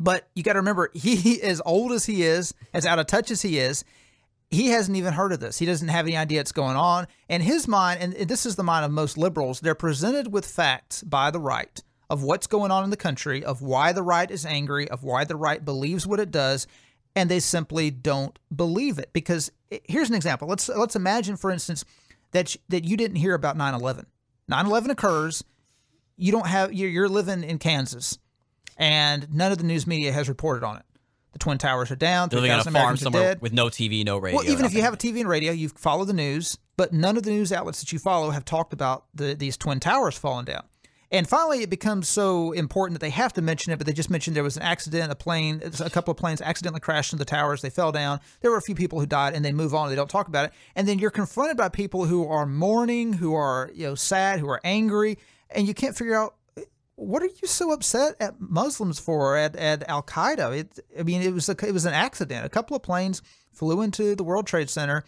But 0.00 0.28
you 0.34 0.42
got 0.42 0.54
to 0.54 0.58
remember, 0.58 0.90
he 0.94 1.40
as 1.42 1.62
old 1.64 1.92
as 1.92 2.06
he 2.06 2.22
is, 2.22 2.54
as 2.74 2.86
out 2.86 2.98
of 2.98 3.06
touch 3.06 3.30
as 3.30 3.42
he 3.42 3.58
is, 3.58 3.84
he 4.52 4.68
hasn't 4.68 4.98
even 4.98 5.14
heard 5.14 5.32
of 5.32 5.40
this. 5.40 5.58
He 5.58 5.64
doesn't 5.64 5.88
have 5.88 6.06
any 6.06 6.16
idea 6.16 6.38
what's 6.38 6.52
going 6.52 6.76
on. 6.76 7.06
And 7.28 7.42
his 7.42 7.66
mind, 7.66 8.02
and 8.02 8.28
this 8.28 8.44
is 8.44 8.54
the 8.54 8.62
mind 8.62 8.84
of 8.84 8.90
most 8.90 9.16
liberals, 9.16 9.60
they're 9.60 9.74
presented 9.74 10.30
with 10.30 10.44
facts 10.44 11.02
by 11.02 11.30
the 11.30 11.40
right 11.40 11.82
of 12.10 12.22
what's 12.22 12.46
going 12.46 12.70
on 12.70 12.84
in 12.84 12.90
the 12.90 12.96
country, 12.98 13.42
of 13.42 13.62
why 13.62 13.92
the 13.92 14.02
right 14.02 14.30
is 14.30 14.44
angry, 14.44 14.86
of 14.90 15.02
why 15.02 15.24
the 15.24 15.36
right 15.36 15.64
believes 15.64 16.06
what 16.06 16.20
it 16.20 16.30
does, 16.30 16.66
and 17.16 17.30
they 17.30 17.40
simply 17.40 17.90
don't 17.90 18.38
believe 18.54 18.98
it. 18.98 19.10
Because 19.14 19.50
eh, 19.70 19.78
here's 19.84 20.10
an 20.10 20.14
example. 20.14 20.46
Let's 20.46 20.68
let's 20.68 20.96
imagine, 20.96 21.38
for 21.38 21.50
instance, 21.50 21.86
that 22.32 22.54
that 22.68 22.84
you 22.84 22.98
didn't 22.98 23.16
hear 23.16 23.32
about 23.32 23.56
9/11. 23.56 24.04
9/11 24.50 24.90
occurs. 24.90 25.42
You 26.18 26.30
don't 26.30 26.46
have 26.46 26.74
you're, 26.74 26.90
you're 26.90 27.08
living 27.08 27.42
in 27.42 27.58
Kansas, 27.58 28.18
and 28.76 29.32
none 29.32 29.50
of 29.50 29.56
the 29.56 29.64
news 29.64 29.86
media 29.86 30.12
has 30.12 30.28
reported 30.28 30.62
on 30.62 30.76
it. 30.76 30.84
The 31.32 31.38
twin 31.38 31.56
towers 31.56 31.90
are 31.90 31.96
down. 31.96 32.28
They're 32.28 32.40
living 32.40 32.52
on 32.52 32.60
a 32.60 32.70
farm 32.70 32.98
somewhere 32.98 33.36
with 33.40 33.54
no 33.54 33.66
TV, 33.66 34.04
no 34.04 34.18
radio. 34.18 34.40
Well, 34.40 34.50
even 34.50 34.66
if 34.66 34.74
you 34.74 34.82
have 34.82 34.92
a 34.92 34.98
TV 34.98 35.20
and 35.20 35.28
radio, 35.28 35.52
you 35.52 35.70
follow 35.70 36.04
the 36.04 36.12
news, 36.12 36.58
but 36.76 36.82
but 36.82 36.92
none 36.92 37.16
of 37.16 37.22
the 37.22 37.30
news 37.30 37.52
outlets 37.52 37.78
that 37.78 37.92
you 37.92 38.00
follow 38.00 38.30
have 38.30 38.44
talked 38.44 38.72
about 38.72 39.04
the, 39.14 39.36
these 39.36 39.56
twin 39.56 39.78
towers 39.78 40.18
falling 40.18 40.46
down. 40.46 40.64
And 41.12 41.28
finally, 41.28 41.62
it 41.62 41.70
becomes 41.70 42.08
so 42.08 42.50
important 42.50 42.98
that 42.98 43.06
they 43.06 43.10
have 43.10 43.32
to 43.34 43.42
mention 43.42 43.72
it, 43.72 43.76
but 43.76 43.86
they 43.86 43.92
just 43.92 44.10
mentioned 44.10 44.34
there 44.34 44.42
was 44.42 44.56
an 44.56 44.64
accident, 44.64 45.12
a 45.12 45.14
plane, 45.14 45.62
a 45.78 45.90
couple 45.90 46.10
of 46.10 46.16
planes 46.16 46.40
accidentally 46.40 46.80
crashed 46.80 47.12
into 47.12 47.24
the 47.24 47.30
towers. 47.30 47.62
They 47.62 47.70
fell 47.70 47.92
down. 47.92 48.18
There 48.40 48.50
were 48.50 48.56
a 48.56 48.62
few 48.62 48.74
people 48.74 48.98
who 48.98 49.06
died, 49.06 49.34
and 49.34 49.44
they 49.44 49.52
move 49.52 49.76
on. 49.76 49.90
They 49.90 49.94
don't 49.94 50.10
talk 50.10 50.26
about 50.26 50.46
it. 50.46 50.52
And 50.74 50.88
then 50.88 50.98
you're 50.98 51.12
confronted 51.12 51.56
by 51.56 51.68
people 51.68 52.04
who 52.04 52.26
are 52.26 52.46
mourning, 52.46 53.12
who 53.12 53.32
are 53.32 53.70
you 53.72 53.86
know 53.86 53.94
sad, 53.94 54.40
who 54.40 54.48
are 54.48 54.60
angry, 54.64 55.18
and 55.50 55.68
you 55.68 55.74
can't 55.74 55.96
figure 55.96 56.16
out 56.16 56.34
what 56.96 57.22
are 57.22 57.26
you 57.26 57.48
so 57.48 57.72
upset 57.72 58.14
at 58.20 58.40
Muslims 58.40 58.98
for 58.98 59.36
at, 59.36 59.56
at 59.56 59.88
Al 59.88 60.02
Qaeda? 60.02 60.58
It, 60.58 60.78
I 60.98 61.02
mean, 61.02 61.22
it 61.22 61.32
was 61.32 61.48
a, 61.48 61.56
it 61.66 61.72
was 61.72 61.84
an 61.84 61.94
accident. 61.94 62.44
A 62.44 62.50
couple 62.50 62.76
of 62.76 62.82
planes 62.82 63.22
flew 63.52 63.82
into 63.82 64.14
the 64.14 64.24
World 64.24 64.46
Trade 64.46 64.70
Center. 64.70 65.04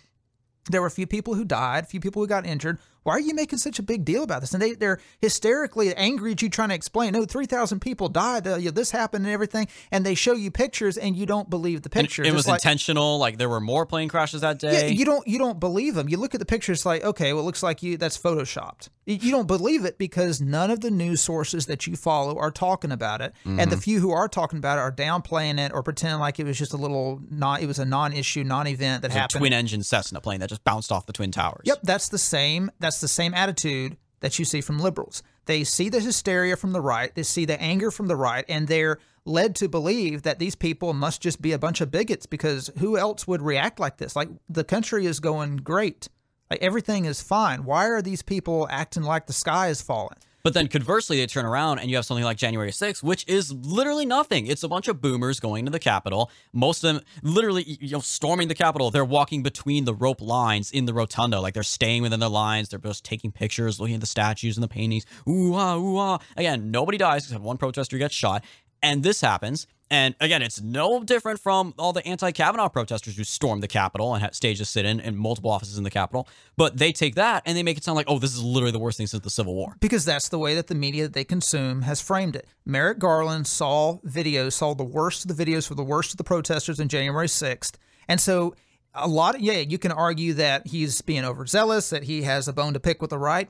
There 0.70 0.80
were 0.80 0.86
a 0.86 0.90
few 0.92 1.06
people 1.06 1.34
who 1.34 1.44
died, 1.44 1.84
a 1.84 1.86
few 1.86 2.00
people 2.00 2.22
who 2.22 2.28
got 2.28 2.46
injured 2.46 2.78
why 3.04 3.14
are 3.14 3.20
you 3.20 3.34
making 3.34 3.58
such 3.58 3.78
a 3.78 3.82
big 3.82 4.04
deal 4.04 4.22
about 4.22 4.40
this? 4.40 4.52
And 4.52 4.62
they, 4.62 4.72
they're 4.72 4.98
hysterically 5.20 5.94
angry 5.94 6.32
at 6.32 6.42
you 6.42 6.48
trying 6.48 6.70
to 6.70 6.74
explain, 6.74 7.12
no, 7.12 7.24
3,000 7.24 7.80
people 7.80 8.08
died, 8.08 8.46
uh, 8.46 8.58
this 8.72 8.90
happened 8.90 9.26
and 9.26 9.32
everything. 9.32 9.68
And 9.92 10.04
they 10.04 10.14
show 10.14 10.32
you 10.32 10.50
pictures 10.50 10.96
and 10.96 11.14
you 11.14 11.26
don't 11.26 11.48
believe 11.48 11.82
the 11.82 11.90
pictures. 11.90 12.26
And 12.26 12.32
it 12.32 12.36
was 12.36 12.48
like, 12.48 12.60
intentional. 12.60 13.18
Like 13.18 13.38
there 13.38 13.48
were 13.48 13.60
more 13.60 13.86
plane 13.86 14.08
crashes 14.08 14.40
that 14.40 14.58
day. 14.58 14.72
Yeah, 14.72 14.86
you 14.86 15.04
don't, 15.04 15.26
you 15.28 15.38
don't 15.38 15.60
believe 15.60 15.94
them. 15.94 16.08
You 16.08 16.16
look 16.16 16.34
at 16.34 16.40
the 16.40 16.46
pictures 16.46 16.84
like, 16.84 17.04
okay, 17.04 17.32
well, 17.32 17.42
it 17.42 17.46
looks 17.46 17.62
like 17.62 17.82
you, 17.82 17.96
that's 17.96 18.18
Photoshopped. 18.18 18.88
You 19.06 19.30
don't 19.30 19.46
believe 19.46 19.84
it 19.84 19.98
because 19.98 20.40
none 20.40 20.70
of 20.70 20.80
the 20.80 20.90
news 20.90 21.20
sources 21.20 21.66
that 21.66 21.86
you 21.86 21.94
follow 21.94 22.38
are 22.38 22.50
talking 22.50 22.90
about 22.90 23.20
it. 23.20 23.34
Mm-hmm. 23.44 23.60
And 23.60 23.70
the 23.70 23.76
few 23.76 24.00
who 24.00 24.12
are 24.12 24.28
talking 24.28 24.58
about 24.58 24.78
it 24.78 24.80
are 24.80 24.92
downplaying 24.92 25.60
it 25.60 25.72
or 25.74 25.82
pretending 25.82 26.20
like 26.20 26.40
it 26.40 26.46
was 26.46 26.58
just 26.58 26.72
a 26.72 26.78
little, 26.78 27.20
not, 27.30 27.60
it 27.60 27.66
was 27.66 27.78
a 27.78 27.84
non 27.84 28.14
issue, 28.14 28.44
non 28.44 28.66
event 28.66 29.02
that 29.02 29.10
happened. 29.10 29.40
twin 29.40 29.52
engine 29.52 29.82
Cessna 29.82 30.22
plane 30.22 30.40
that 30.40 30.48
just 30.48 30.64
bounced 30.64 30.90
off 30.90 31.04
the 31.04 31.12
Twin 31.12 31.30
Towers. 31.30 31.62
Yep. 31.64 31.80
That's 31.82 32.08
the 32.08 32.18
same, 32.18 32.70
that's 32.78 32.93
the 33.00 33.08
same 33.08 33.34
attitude 33.34 33.96
that 34.20 34.38
you 34.38 34.44
see 34.44 34.60
from 34.60 34.78
liberals. 34.78 35.22
They 35.46 35.64
see 35.64 35.88
the 35.88 36.00
hysteria 36.00 36.56
from 36.56 36.72
the 36.72 36.80
right, 36.80 37.14
they 37.14 37.22
see 37.22 37.44
the 37.44 37.60
anger 37.60 37.90
from 37.90 38.06
the 38.06 38.16
right, 38.16 38.44
and 38.48 38.66
they're 38.66 38.98
led 39.26 39.54
to 39.56 39.68
believe 39.68 40.22
that 40.22 40.38
these 40.38 40.54
people 40.54 40.92
must 40.92 41.20
just 41.20 41.40
be 41.40 41.52
a 41.52 41.58
bunch 41.58 41.80
of 41.80 41.90
bigots 41.90 42.26
because 42.26 42.70
who 42.78 42.96
else 42.96 43.26
would 43.26 43.42
react 43.42 43.80
like 43.80 43.96
this? 43.96 44.16
Like 44.16 44.28
the 44.48 44.64
country 44.64 45.06
is 45.06 45.20
going 45.20 45.58
great. 45.58 46.08
Like 46.50 46.62
everything 46.62 47.04
is 47.04 47.22
fine. 47.22 47.64
Why 47.64 47.86
are 47.88 48.02
these 48.02 48.22
people 48.22 48.66
acting 48.70 49.02
like 49.02 49.26
the 49.26 49.32
sky 49.32 49.68
is 49.68 49.82
falling? 49.82 50.18
But 50.44 50.52
then 50.52 50.68
conversely, 50.68 51.16
they 51.16 51.26
turn 51.26 51.46
around 51.46 51.78
and 51.78 51.88
you 51.88 51.96
have 51.96 52.04
something 52.04 52.22
like 52.22 52.36
January 52.36 52.70
6th, 52.70 53.02
which 53.02 53.24
is 53.26 53.50
literally 53.50 54.04
nothing. 54.04 54.46
It's 54.46 54.62
a 54.62 54.68
bunch 54.68 54.88
of 54.88 55.00
boomers 55.00 55.40
going 55.40 55.64
to 55.64 55.70
the 55.70 55.78
Capitol. 55.78 56.30
Most 56.52 56.84
of 56.84 56.94
them 56.94 57.04
literally, 57.22 57.62
you 57.62 57.92
know, 57.92 58.00
storming 58.00 58.48
the 58.48 58.54
Capitol. 58.54 58.90
They're 58.90 59.06
walking 59.06 59.42
between 59.42 59.86
the 59.86 59.94
rope 59.94 60.20
lines 60.20 60.70
in 60.70 60.84
the 60.84 60.92
rotunda. 60.92 61.40
Like 61.40 61.54
they're 61.54 61.62
staying 61.62 62.02
within 62.02 62.20
their 62.20 62.28
lines. 62.28 62.68
They're 62.68 62.78
just 62.78 63.06
taking 63.06 63.32
pictures, 63.32 63.80
looking 63.80 63.94
at 63.94 64.02
the 64.02 64.06
statues 64.06 64.58
and 64.58 64.62
the 64.62 64.68
paintings. 64.68 65.06
Ooh, 65.26 65.54
ah, 65.54 65.78
ooh, 65.78 65.96
ah. 65.96 66.18
Again, 66.36 66.70
nobody 66.70 66.98
dies 66.98 67.24
except 67.24 67.42
one 67.42 67.56
protester 67.56 67.96
gets 67.96 68.14
shot. 68.14 68.44
And 68.84 69.02
this 69.02 69.22
happens. 69.22 69.66
And 69.90 70.14
again, 70.20 70.42
it's 70.42 70.60
no 70.60 71.02
different 71.02 71.40
from 71.40 71.72
all 71.78 71.94
the 71.94 72.06
anti 72.06 72.32
Kavanaugh 72.32 72.68
protesters 72.68 73.16
who 73.16 73.24
stormed 73.24 73.62
the 73.62 73.68
Capitol 73.68 74.14
and 74.14 74.34
staged 74.34 74.60
a 74.60 74.66
sit 74.66 74.84
in 74.84 75.00
in 75.00 75.16
multiple 75.16 75.50
offices 75.50 75.78
in 75.78 75.84
the 75.84 75.90
Capitol. 75.90 76.28
But 76.58 76.76
they 76.76 76.92
take 76.92 77.14
that 77.14 77.42
and 77.46 77.56
they 77.56 77.62
make 77.62 77.78
it 77.78 77.84
sound 77.84 77.96
like, 77.96 78.10
oh, 78.10 78.18
this 78.18 78.34
is 78.34 78.42
literally 78.42 78.72
the 78.72 78.78
worst 78.78 78.98
thing 78.98 79.06
since 79.06 79.22
the 79.22 79.30
Civil 79.30 79.54
War. 79.54 79.76
Because 79.80 80.04
that's 80.04 80.28
the 80.28 80.38
way 80.38 80.54
that 80.54 80.66
the 80.66 80.74
media 80.74 81.04
that 81.04 81.14
they 81.14 81.24
consume 81.24 81.82
has 81.82 82.02
framed 82.02 82.36
it. 82.36 82.46
Merrick 82.66 82.98
Garland 82.98 83.46
saw 83.46 84.00
videos, 84.00 84.52
saw 84.52 84.74
the 84.74 84.84
worst 84.84 85.24
of 85.24 85.34
the 85.34 85.44
videos 85.44 85.66
for 85.66 85.74
the 85.74 85.82
worst 85.82 86.12
of 86.12 86.18
the 86.18 86.24
protesters 86.24 86.78
on 86.78 86.88
January 86.88 87.26
6th. 87.26 87.76
And 88.06 88.20
so 88.20 88.54
a 88.94 89.08
lot 89.08 89.34
of, 89.34 89.40
yeah, 89.40 89.60
you 89.60 89.78
can 89.78 89.92
argue 89.92 90.34
that 90.34 90.66
he's 90.66 91.00
being 91.00 91.24
overzealous, 91.24 91.88
that 91.88 92.04
he 92.04 92.22
has 92.22 92.48
a 92.48 92.52
bone 92.52 92.74
to 92.74 92.80
pick 92.80 93.00
with 93.00 93.10
the 93.10 93.18
right. 93.18 93.48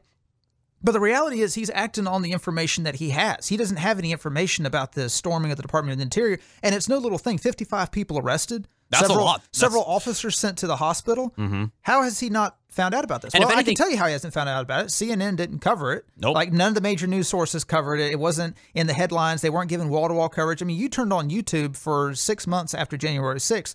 But 0.84 0.92
the 0.92 1.00
reality 1.00 1.40
is, 1.40 1.54
he's 1.54 1.70
acting 1.70 2.06
on 2.06 2.20
the 2.20 2.32
information 2.32 2.84
that 2.84 2.96
he 2.96 3.10
has. 3.10 3.48
He 3.48 3.56
doesn't 3.56 3.78
have 3.78 3.98
any 3.98 4.12
information 4.12 4.66
about 4.66 4.92
the 4.92 5.08
storming 5.08 5.50
of 5.50 5.56
the 5.56 5.62
Department 5.62 5.92
of 5.92 5.98
the 5.98 6.02
Interior, 6.02 6.38
and 6.62 6.74
it's 6.74 6.90
no 6.90 6.98
little 6.98 7.16
thing. 7.16 7.38
Fifty-five 7.38 7.90
people 7.90 8.18
arrested. 8.18 8.68
That's 8.90 9.06
several, 9.06 9.24
a 9.24 9.24
lot. 9.24 9.40
That's... 9.40 9.58
Several 9.58 9.82
officers 9.82 10.36
sent 10.36 10.58
to 10.58 10.66
the 10.66 10.76
hospital. 10.76 11.32
Mm-hmm. 11.38 11.64
How 11.80 12.02
has 12.02 12.20
he 12.20 12.28
not 12.28 12.58
found 12.68 12.94
out 12.94 13.02
about 13.02 13.22
this? 13.22 13.34
And 13.34 13.42
well, 13.42 13.50
anything... 13.52 13.72
I 13.72 13.74
can 13.74 13.74
tell 13.76 13.90
you 13.90 13.96
how 13.96 14.06
he 14.06 14.12
hasn't 14.12 14.34
found 14.34 14.50
out 14.50 14.62
about 14.62 14.84
it. 14.84 14.88
CNN 14.88 15.36
didn't 15.36 15.60
cover 15.60 15.94
it. 15.94 16.04
Nope. 16.18 16.34
Like 16.34 16.52
none 16.52 16.68
of 16.68 16.74
the 16.74 16.82
major 16.82 17.06
news 17.06 17.26
sources 17.26 17.64
covered 17.64 17.98
it. 17.98 18.12
It 18.12 18.18
wasn't 18.18 18.56
in 18.74 18.86
the 18.86 18.92
headlines. 18.92 19.40
They 19.40 19.48
weren't 19.48 19.70
giving 19.70 19.88
wall-to-wall 19.88 20.28
coverage. 20.28 20.62
I 20.62 20.66
mean, 20.66 20.76
you 20.76 20.90
turned 20.90 21.14
on 21.14 21.30
YouTube 21.30 21.76
for 21.76 22.14
six 22.14 22.46
months 22.46 22.74
after 22.74 22.98
January 22.98 23.38
6th. 23.38 23.74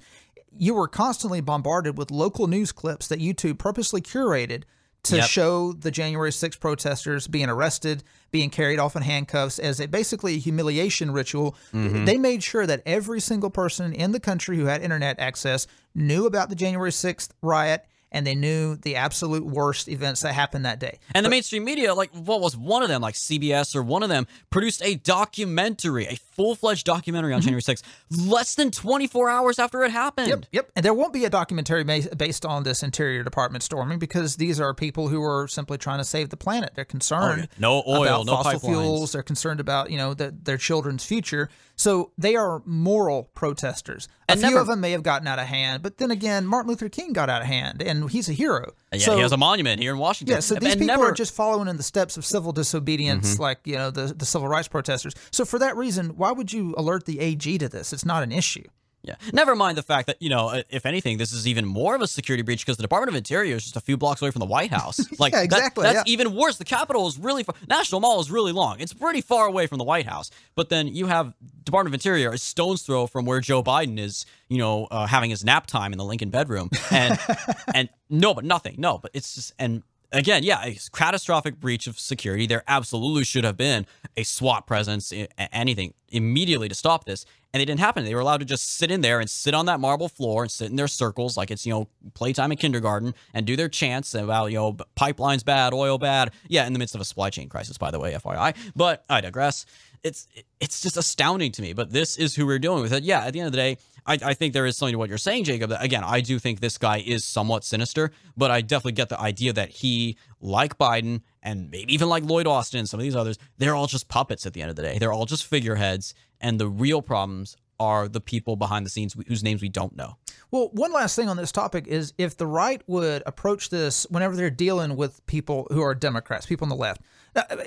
You 0.55 0.75
were 0.75 0.87
constantly 0.87 1.41
bombarded 1.41 1.97
with 1.97 2.11
local 2.11 2.45
news 2.45 2.71
clips 2.71 3.07
that 3.07 3.19
YouTube 3.19 3.57
purposely 3.57 4.01
curated 4.01 4.63
to 5.03 5.17
yep. 5.17 5.29
show 5.29 5.73
the 5.73 5.91
January 5.91 6.31
6 6.31 6.57
protesters 6.57 7.27
being 7.27 7.49
arrested, 7.49 8.03
being 8.31 8.49
carried 8.49 8.79
off 8.79 8.95
in 8.95 9.01
handcuffs 9.01 9.57
as 9.57 9.79
a 9.79 9.87
basically 9.87 10.35
a 10.35 10.37
humiliation 10.37 11.11
ritual. 11.11 11.55
Mm-hmm. 11.73 12.05
They 12.05 12.17
made 12.17 12.43
sure 12.43 12.67
that 12.67 12.83
every 12.85 13.19
single 13.19 13.49
person 13.49 13.93
in 13.93 14.11
the 14.11 14.19
country 14.19 14.57
who 14.57 14.65
had 14.65 14.81
internet 14.81 15.19
access 15.19 15.67
knew 15.95 16.25
about 16.25 16.49
the 16.49 16.55
January 16.55 16.91
6th 16.91 17.29
riot 17.41 17.85
and 18.11 18.25
they 18.25 18.35
knew 18.35 18.75
the 18.75 18.95
absolute 18.95 19.45
worst 19.45 19.87
events 19.87 20.21
that 20.21 20.33
happened 20.33 20.65
that 20.65 20.79
day. 20.79 20.99
And 21.13 21.23
but, 21.23 21.23
the 21.23 21.29
mainstream 21.29 21.63
media, 21.63 21.93
like 21.93 22.11
what 22.11 22.41
was 22.41 22.57
one 22.57 22.81
of 22.81 22.89
them, 22.89 23.01
like 23.01 23.15
CBS 23.15 23.75
or 23.75 23.83
one 23.83 24.03
of 24.03 24.09
them, 24.09 24.27
produced 24.49 24.81
a 24.83 24.95
documentary, 24.95 26.05
a 26.05 26.15
full 26.15 26.55
fledged 26.55 26.85
documentary 26.85 27.33
on 27.33 27.41
mm-hmm. 27.41 27.59
January 27.59 27.61
6th, 27.61 27.83
less 28.09 28.55
than 28.55 28.71
24 28.71 29.29
hours 29.29 29.59
after 29.59 29.83
it 29.83 29.91
happened. 29.91 30.29
Yep, 30.29 30.45
yep. 30.51 30.71
And 30.75 30.85
there 30.85 30.93
won't 30.93 31.13
be 31.13 31.25
a 31.25 31.29
documentary 31.29 31.83
based 31.83 32.45
on 32.45 32.63
this 32.63 32.83
Interior 32.83 33.23
Department 33.23 33.63
storming 33.63 33.99
because 33.99 34.37
these 34.37 34.59
are 34.59 34.73
people 34.73 35.07
who 35.07 35.23
are 35.23 35.47
simply 35.47 35.77
trying 35.77 35.99
to 35.99 36.05
save 36.05 36.29
the 36.29 36.37
planet. 36.37 36.71
They're 36.75 36.85
concerned 36.85 37.41
oh, 37.41 37.53
yeah. 37.53 37.59
no 37.59 37.83
oil, 37.87 38.03
about 38.03 38.25
no 38.25 38.35
fossil 38.37 38.59
pipelines. 38.59 38.81
fuels. 38.81 39.11
They're 39.11 39.23
concerned 39.23 39.59
about 39.59 39.91
you 39.91 39.97
know 39.97 40.13
the, 40.13 40.35
their 40.43 40.57
children's 40.57 41.05
future. 41.05 41.49
So 41.75 42.11
they 42.17 42.35
are 42.35 42.61
moral 42.65 43.23
protesters. 43.35 44.09
A 44.27 44.33
and 44.33 44.41
few 44.41 44.49
never, 44.49 44.59
of 44.59 44.67
them 44.67 44.81
may 44.81 44.91
have 44.91 45.01
gotten 45.01 45.27
out 45.27 45.39
of 45.39 45.45
hand, 45.45 45.81
but 45.81 45.97
then 45.97 46.11
again, 46.11 46.45
Martin 46.45 46.69
Luther 46.69 46.89
King 46.89 47.13
got 47.13 47.29
out 47.29 47.41
of 47.41 47.47
hand, 47.47 47.81
and 47.81 47.98
he's 48.07 48.29
a 48.29 48.33
hero. 48.33 48.73
Yeah, 48.93 48.99
so, 48.99 49.15
he 49.15 49.21
has 49.21 49.31
a 49.31 49.37
monument 49.37 49.81
here 49.81 49.93
in 49.93 49.99
Washington. 49.99 50.35
Yeah, 50.35 50.39
so 50.39 50.55
these 50.55 50.73
and 50.73 50.81
people 50.81 50.95
never, 50.95 51.09
are 51.09 51.13
just 51.13 51.33
following 51.33 51.67
in 51.67 51.77
the 51.77 51.83
steps 51.83 52.17
of 52.17 52.25
civil 52.25 52.51
disobedience, 52.51 53.33
mm-hmm. 53.33 53.41
like 53.41 53.59
you 53.65 53.75
know 53.75 53.91
the 53.91 54.13
the 54.13 54.25
civil 54.25 54.47
rights 54.47 54.67
protesters. 54.67 55.13
So 55.31 55.45
for 55.45 55.59
that 55.59 55.75
reason, 55.75 56.17
why 56.17 56.31
would 56.31 56.51
you 56.53 56.73
alert 56.77 57.05
the 57.05 57.19
AG 57.19 57.57
to 57.57 57.69
this? 57.69 57.93
It's 57.93 58.05
not 58.05 58.23
an 58.23 58.31
issue. 58.31 58.65
Yeah. 59.01 59.15
Never 59.31 59.55
mind 59.55 59.77
the 59.77 59.83
fact 59.83 60.07
that, 60.07 60.21
you 60.21 60.29
know, 60.29 60.49
uh, 60.49 60.63
if 60.69 60.85
anything, 60.85 61.17
this 61.17 61.31
is 61.31 61.47
even 61.47 61.65
more 61.65 61.95
of 61.95 62.01
a 62.01 62.07
security 62.07 62.41
breach 62.41 62.65
because 62.65 62.77
the 62.77 62.83
Department 62.83 63.09
of 63.09 63.15
Interior 63.15 63.55
is 63.55 63.63
just 63.63 63.77
a 63.77 63.81
few 63.81 63.95
blocks 63.95 64.21
away 64.21 64.31
from 64.31 64.39
the 64.39 64.45
White 64.45 64.71
House. 64.71 64.99
Like, 65.19 65.33
yeah, 65.33 65.41
exactly. 65.41 65.83
That, 65.83 65.93
that's 65.93 66.07
yeah. 66.07 66.13
even 66.13 66.33
worse. 66.33 66.57
The 66.57 66.65
Capitol 66.65 67.05
is 67.05 67.17
really 67.19 67.43
far. 67.43 67.53
National 67.67 67.99
Mall 67.99 68.21
is 68.21 68.31
really 68.31 68.53
long. 68.53 68.79
It's 68.79 68.93
pretty 68.93 69.19
far 69.19 69.47
away 69.47 69.67
from 69.67 69.77
the 69.77 69.83
White 69.83 70.05
House. 70.05 70.31
But 70.55 70.69
then 70.69 70.87
you 70.87 71.07
have 71.07 71.33
Department 71.63 71.93
of 71.93 71.99
Interior 71.99 72.31
a 72.31 72.37
stone's 72.37 72.83
throw 72.83 73.05
from 73.05 73.25
where 73.25 73.41
Joe 73.41 73.61
Biden 73.61 73.99
is, 73.99 74.25
you 74.47 74.59
know, 74.59 74.85
uh, 74.85 75.07
having 75.07 75.29
his 75.29 75.43
nap 75.43 75.67
time 75.67 75.91
in 75.91 75.97
the 75.97 76.05
Lincoln 76.05 76.29
bedroom. 76.29 76.69
And, 76.89 77.19
and 77.73 77.89
no, 78.09 78.33
but 78.33 78.45
nothing. 78.45 78.75
No, 78.77 78.97
but 78.97 79.11
it's 79.13 79.35
just, 79.35 79.53
and 79.59 79.83
again, 80.11 80.43
yeah, 80.43 80.63
a 80.63 80.77
catastrophic 80.93 81.59
breach 81.59 81.87
of 81.87 81.99
security. 81.99 82.47
There 82.47 82.63
absolutely 82.67 83.23
should 83.23 83.43
have 83.43 83.57
been 83.57 83.85
a 84.17 84.23
SWAT 84.23 84.67
presence, 84.67 85.13
anything 85.37 85.93
immediately 86.09 86.69
to 86.69 86.75
stop 86.75 87.05
this. 87.05 87.25
And 87.51 87.63
it 87.63 87.65
didn't 87.65 87.79
happen. 87.79 88.05
They 88.05 88.13
were 88.13 88.21
allowed 88.21 88.41
to 88.41 88.45
just 88.45 88.75
sit 88.77 88.91
in 88.91 89.01
there 89.01 89.19
and 89.19 89.27
sit 89.27 89.55
on 89.55 89.65
that 89.65 89.79
marble 89.79 90.07
floor 90.07 90.43
and 90.43 90.51
sit 90.51 90.69
in 90.69 90.75
their 90.75 90.87
circles 90.87 91.35
like 91.35 91.49
it's, 91.49 91.65
you 91.65 91.73
know, 91.73 91.87
playtime 92.13 92.51
in 92.51 92.59
kindergarten 92.59 93.15
and 93.33 93.47
do 93.47 93.55
their 93.55 93.69
chants 93.69 94.13
about, 94.13 94.51
you 94.51 94.57
know, 94.57 94.73
pipelines 94.95 95.43
bad, 95.43 95.73
oil 95.73 95.97
bad. 95.97 96.31
Yeah, 96.47 96.67
in 96.67 96.73
the 96.73 96.79
midst 96.79 96.93
of 96.93 97.01
a 97.01 97.05
supply 97.05 97.31
chain 97.31 97.49
crisis, 97.49 97.77
by 97.77 97.89
the 97.89 97.99
way, 97.99 98.13
FYI. 98.13 98.55
But 98.75 99.03
I 99.09 99.21
digress. 99.21 99.65
It's 100.03 100.27
it's 100.59 100.79
just 100.79 100.95
astounding 100.95 101.51
to 101.53 101.61
me. 101.63 101.73
But 101.73 101.91
this 101.91 102.17
is 102.17 102.35
who 102.35 102.45
we're 102.45 102.59
dealing 102.59 102.83
with. 102.83 102.93
Yeah, 103.03 103.25
at 103.25 103.33
the 103.33 103.39
end 103.39 103.47
of 103.47 103.53
the 103.53 103.57
day, 103.57 103.77
I, 104.09 104.17
I 104.23 104.33
think 104.33 104.53
there 104.53 104.65
is 104.65 104.75
something 104.75 104.93
to 104.93 104.97
what 104.97 105.07
you're 105.07 105.19
saying, 105.19 105.43
Jacob. 105.43 105.71
Again, 105.79 106.03
I 106.03 106.21
do 106.21 106.39
think 106.39 106.59
this 106.59 106.79
guy 106.79 106.97
is 107.05 107.23
somewhat 107.23 107.63
sinister, 107.63 108.11
but 108.35 108.49
I 108.49 108.61
definitely 108.61 108.93
get 108.93 109.09
the 109.09 109.19
idea 109.21 109.53
that 109.53 109.69
he, 109.69 110.17
like 110.41 110.79
Biden 110.79 111.21
and 111.43 111.69
maybe 111.69 111.93
even 111.93 112.09
like 112.09 112.23
Lloyd 112.23 112.47
Austin 112.47 112.79
and 112.79 112.89
some 112.89 112.99
of 112.99 113.03
these 113.03 113.15
others, 113.15 113.37
they're 113.59 113.75
all 113.75 113.85
just 113.85 114.07
puppets 114.07 114.47
at 114.47 114.53
the 114.53 114.61
end 114.61 114.71
of 114.71 114.75
the 114.75 114.81
day. 114.81 114.97
They're 114.97 115.13
all 115.13 115.27
just 115.27 115.45
figureheads, 115.45 116.15
and 116.41 116.59
the 116.59 116.67
real 116.67 117.03
problems 117.03 117.55
are 117.79 118.09
the 118.09 118.19
people 118.19 118.55
behind 118.55 118.85
the 118.85 118.89
scenes 118.89 119.15
whose 119.27 119.43
names 119.43 119.61
we 119.61 119.69
don't 119.69 119.95
know. 119.95 120.17
Well, 120.51 120.69
one 120.73 120.91
last 120.91 121.15
thing 121.15 121.29
on 121.29 121.37
this 121.37 121.51
topic 121.51 121.87
is 121.87 122.13
if 122.17 122.35
the 122.35 122.47
right 122.47 122.81
would 122.87 123.21
approach 123.27 123.69
this 123.69 124.07
whenever 124.09 124.35
they're 124.35 124.49
dealing 124.49 124.95
with 124.95 125.25
people 125.27 125.67
who 125.71 125.81
are 125.81 125.93
Democrats, 125.93 126.47
people 126.47 126.65
on 126.65 126.69
the 126.69 126.75
left. 126.75 127.01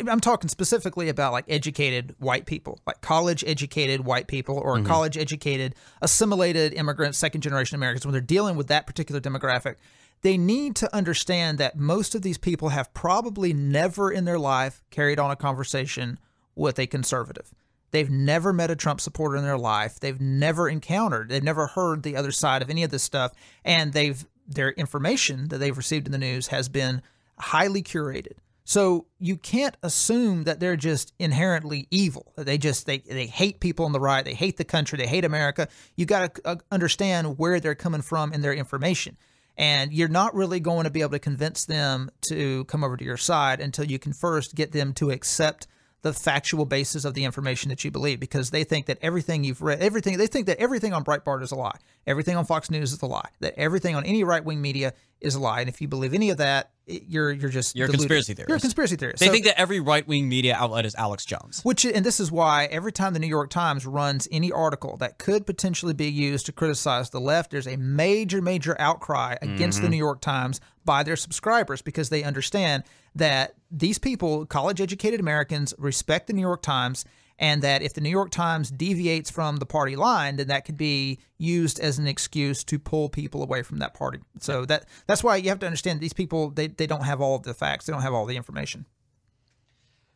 I'm 0.08 0.20
talking 0.20 0.48
specifically 0.48 1.08
about 1.08 1.32
like 1.32 1.44
educated 1.48 2.14
white 2.18 2.46
people, 2.46 2.80
like 2.86 3.00
college 3.00 3.44
educated 3.46 4.04
white 4.04 4.26
people 4.26 4.58
or 4.58 4.76
mm-hmm. 4.76 4.86
college 4.86 5.16
educated 5.16 5.74
assimilated 6.00 6.74
immigrants, 6.74 7.18
second 7.18 7.40
generation 7.40 7.76
Americans, 7.76 8.04
when 8.04 8.12
they're 8.12 8.20
dealing 8.20 8.56
with 8.56 8.68
that 8.68 8.86
particular 8.86 9.20
demographic, 9.20 9.76
they 10.22 10.36
need 10.36 10.76
to 10.76 10.94
understand 10.94 11.58
that 11.58 11.76
most 11.76 12.14
of 12.14 12.22
these 12.22 12.38
people 12.38 12.70
have 12.70 12.92
probably 12.94 13.52
never 13.52 14.10
in 14.10 14.24
their 14.24 14.38
life 14.38 14.82
carried 14.90 15.18
on 15.18 15.30
a 15.30 15.36
conversation 15.36 16.18
with 16.54 16.78
a 16.78 16.86
conservative. 16.86 17.52
They've 17.90 18.10
never 18.10 18.52
met 18.52 18.70
a 18.70 18.76
Trump 18.76 19.00
supporter 19.00 19.36
in 19.36 19.44
their 19.44 19.58
life. 19.58 20.00
They've 20.00 20.20
never 20.20 20.68
encountered, 20.68 21.28
they've 21.28 21.42
never 21.42 21.66
heard 21.66 22.02
the 22.02 22.16
other 22.16 22.32
side 22.32 22.62
of 22.62 22.70
any 22.70 22.84
of 22.84 22.90
this 22.90 23.02
stuff. 23.02 23.32
And 23.64 23.92
they've 23.92 24.24
their 24.46 24.70
information 24.72 25.48
that 25.48 25.58
they've 25.58 25.76
received 25.76 26.06
in 26.06 26.12
the 26.12 26.18
news 26.18 26.48
has 26.48 26.68
been 26.68 27.02
highly 27.38 27.82
curated. 27.82 28.36
So 28.64 29.06
you 29.18 29.36
can't 29.36 29.76
assume 29.82 30.44
that 30.44 30.60
they're 30.60 30.76
just 30.76 31.12
inherently 31.18 31.88
evil. 31.90 32.32
They 32.36 32.58
just 32.58 32.86
they 32.86 32.98
they 32.98 33.26
hate 33.26 33.60
people 33.60 33.84
on 33.84 33.92
the 33.92 34.00
right, 34.00 34.24
they 34.24 34.34
hate 34.34 34.56
the 34.56 34.64
country, 34.64 34.98
they 34.98 35.06
hate 35.06 35.24
America. 35.24 35.68
You 35.96 36.06
got 36.06 36.34
to 36.34 36.42
uh, 36.44 36.56
understand 36.70 37.38
where 37.38 37.60
they're 37.60 37.74
coming 37.74 38.02
from 38.02 38.32
in 38.32 38.40
their 38.40 38.54
information. 38.54 39.16
And 39.56 39.92
you're 39.92 40.08
not 40.08 40.34
really 40.34 40.60
going 40.60 40.84
to 40.84 40.90
be 40.90 41.02
able 41.02 41.10
to 41.10 41.18
convince 41.18 41.66
them 41.66 42.10
to 42.22 42.64
come 42.64 42.82
over 42.82 42.96
to 42.96 43.04
your 43.04 43.18
side 43.18 43.60
until 43.60 43.84
you 43.84 43.98
can 43.98 44.12
first 44.12 44.54
get 44.54 44.72
them 44.72 44.94
to 44.94 45.10
accept 45.10 45.66
the 46.02 46.12
factual 46.12 46.64
basis 46.64 47.04
of 47.04 47.14
the 47.14 47.24
information 47.24 47.68
that 47.68 47.84
you 47.84 47.90
believe 47.90 48.18
because 48.18 48.50
they 48.50 48.64
think 48.64 48.86
that 48.86 48.98
everything 49.02 49.44
you've 49.44 49.62
read, 49.62 49.80
everything, 49.80 50.18
they 50.18 50.26
think 50.26 50.46
that 50.46 50.58
everything 50.58 50.92
on 50.92 51.04
Breitbart 51.04 51.42
is 51.42 51.52
a 51.52 51.56
lie. 51.56 51.78
Everything 52.06 52.36
on 52.36 52.44
Fox 52.44 52.70
News 52.70 52.92
is 52.92 53.00
a 53.02 53.06
lie. 53.06 53.28
That 53.40 53.54
everything 53.56 53.94
on 53.94 54.04
any 54.04 54.24
right 54.24 54.44
wing 54.44 54.60
media 54.60 54.94
is 55.20 55.36
a 55.36 55.40
lie. 55.40 55.60
And 55.60 55.68
if 55.68 55.80
you 55.80 55.86
believe 55.86 56.12
any 56.12 56.30
of 56.30 56.38
that, 56.38 56.72
you're 56.86 57.30
you're 57.30 57.48
just 57.48 57.76
you're 57.76 57.86
a 57.86 57.90
conspiracy 57.90 58.34
theorist. 58.34 58.48
You're 58.48 58.56
a 58.56 58.60
conspiracy 58.60 58.96
theorist. 58.96 59.20
They 59.20 59.26
So- 59.26 59.32
think 59.32 59.44
that 59.44 59.58
every 59.58 59.78
right 59.78 60.06
wing 60.06 60.28
media 60.28 60.56
outlet 60.58 60.84
is 60.84 60.96
Alex 60.96 61.24
Jones. 61.24 61.60
which 61.62 61.84
and 61.84 62.04
this 62.04 62.18
is 62.18 62.32
why 62.32 62.64
every 62.66 62.90
time 62.90 63.12
the 63.12 63.20
New 63.20 63.28
York 63.28 63.50
Times 63.50 63.86
runs 63.86 64.26
any 64.32 64.50
article 64.50 64.96
that 64.96 65.18
could 65.18 65.46
potentially 65.46 65.94
be 65.94 66.10
used 66.10 66.46
to 66.46 66.52
criticize 66.52 67.10
the 67.10 67.20
left, 67.20 67.52
there's 67.52 67.68
a 67.68 67.76
major, 67.76 68.42
major 68.42 68.74
outcry 68.80 69.36
against 69.40 69.78
the 69.78 69.84
mm-hmm. 69.84 69.92
New 69.92 69.98
York 69.98 70.20
Times 70.20 70.60
by 70.84 71.04
their 71.04 71.16
subscribers 71.16 71.80
because 71.80 72.08
they 72.08 72.24
understand 72.24 72.82
that 73.14 73.54
these 73.70 73.98
people, 73.98 74.46
college 74.46 74.80
educated 74.80 75.20
Americans, 75.20 75.74
respect 75.78 76.26
the 76.26 76.32
New 76.32 76.42
York 76.42 76.62
Times 76.62 77.04
and 77.42 77.62
that 77.62 77.82
if 77.82 77.94
the 77.94 78.00
New 78.00 78.08
York 78.08 78.30
Times 78.30 78.70
deviates 78.70 79.30
from 79.30 79.56
the 79.56 79.66
party 79.66 79.96
line, 79.96 80.36
then 80.36 80.46
that 80.46 80.64
could 80.64 80.76
be 80.76 81.18
used 81.38 81.80
as 81.80 81.98
an 81.98 82.06
excuse 82.06 82.62
to 82.64 82.78
pull 82.78 83.08
people 83.08 83.42
away 83.42 83.62
from 83.62 83.78
that 83.78 83.94
party. 83.94 84.20
So 84.38 84.64
that 84.66 84.86
that's 85.06 85.24
why 85.24 85.36
you 85.36 85.48
have 85.48 85.58
to 85.58 85.66
understand 85.66 86.00
these 86.00 86.12
people 86.12 86.50
they, 86.50 86.68
they 86.68 86.86
don't 86.86 87.04
have 87.04 87.20
all 87.20 87.34
of 87.34 87.42
the 87.42 87.52
facts, 87.52 87.86
they 87.86 87.92
don't 87.92 88.02
have 88.02 88.14
all 88.14 88.26
the 88.26 88.36
information. 88.36 88.86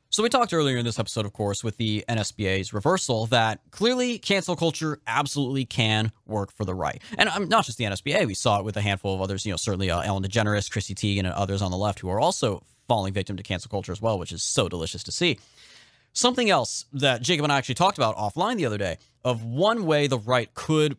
So 0.09 0.22
we 0.22 0.28
talked 0.28 0.55
earlier 0.55 0.76
in 0.78 0.84
this 0.84 1.01
episode, 1.01 1.26
of 1.26 1.32
course, 1.32 1.64
with 1.64 1.78
the 1.78 2.05
NSBA's 2.09 2.72
reversal 2.72 3.26
that 3.26 3.61
clearly 3.72 4.18
cancel 4.18 4.55
culture 4.55 5.01
absolutely 5.07 5.64
can 5.64 6.12
work 6.26 6.53
for 6.53 6.64
the 6.64 6.76
right, 6.76 7.03
and 7.18 7.28
um, 7.28 7.49
not 7.49 7.64
just 7.64 7.76
the 7.76 7.84
NSBA. 7.84 8.24
We 8.24 8.34
saw 8.34 8.61
it 8.61 8.64
with 8.64 8.76
a 8.76 8.80
handful 8.80 9.14
of 9.14 9.20
others. 9.20 9.44
You 9.44 9.53
know, 9.53 9.57
certainly 9.57 9.90
uh, 9.90 10.03
Ellen 10.03 10.22
DeGeneres, 10.22 10.70
Chrissy 10.70 10.94
Teigen, 10.94 11.24
and 11.24 11.28
others 11.28 11.61
on 11.61 11.72
the 11.72 11.76
left 11.76 11.99
who 11.99 12.09
are 12.09 12.20
also 12.20 12.62
falling 12.89 13.12
victim 13.12 13.37
to 13.37 13.43
cancel 13.43 13.68
culture 13.68 13.93
as 13.93 14.01
well, 14.01 14.18
which 14.18 14.32
is 14.32 14.43
so 14.43 14.68
delicious 14.68 15.03
to 15.05 15.12
see. 15.12 15.39
Something 16.12 16.49
else 16.49 16.87
that 16.93 17.20
Jacob 17.22 17.45
and 17.45 17.53
I 17.53 17.59
actually 17.59 17.74
talked 17.74 17.99
about 17.99 18.16
offline 18.16 18.57
the 18.57 18.66
other 18.66 18.78
day 18.78 18.99
of 19.24 19.45
one 19.45 19.84
way 19.84 20.07
the 20.07 20.18
right 20.18 20.53
could 20.55 20.97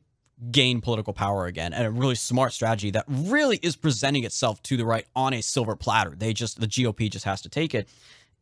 gain 0.51 0.81
political 0.81 1.13
power 1.13 1.47
again 1.47 1.73
and 1.73 1.88
a 1.88 1.91
really 1.91 2.13
smart 2.13 2.53
strategy 2.53 2.91
that 2.91 3.05
really 3.07 3.57
is 3.63 3.75
presenting 3.75 4.23
itself 4.23 4.61
to 4.61 4.77
the 4.77 4.85
right 4.85 5.05
on 5.15 5.33
a 5.33 5.41
silver 5.41 5.75
platter. 5.75 6.13
They 6.15 6.33
just 6.33 6.59
the 6.59 6.67
GOP 6.67 7.09
just 7.09 7.25
has 7.25 7.41
to 7.41 7.49
take 7.49 7.73
it 7.73 7.89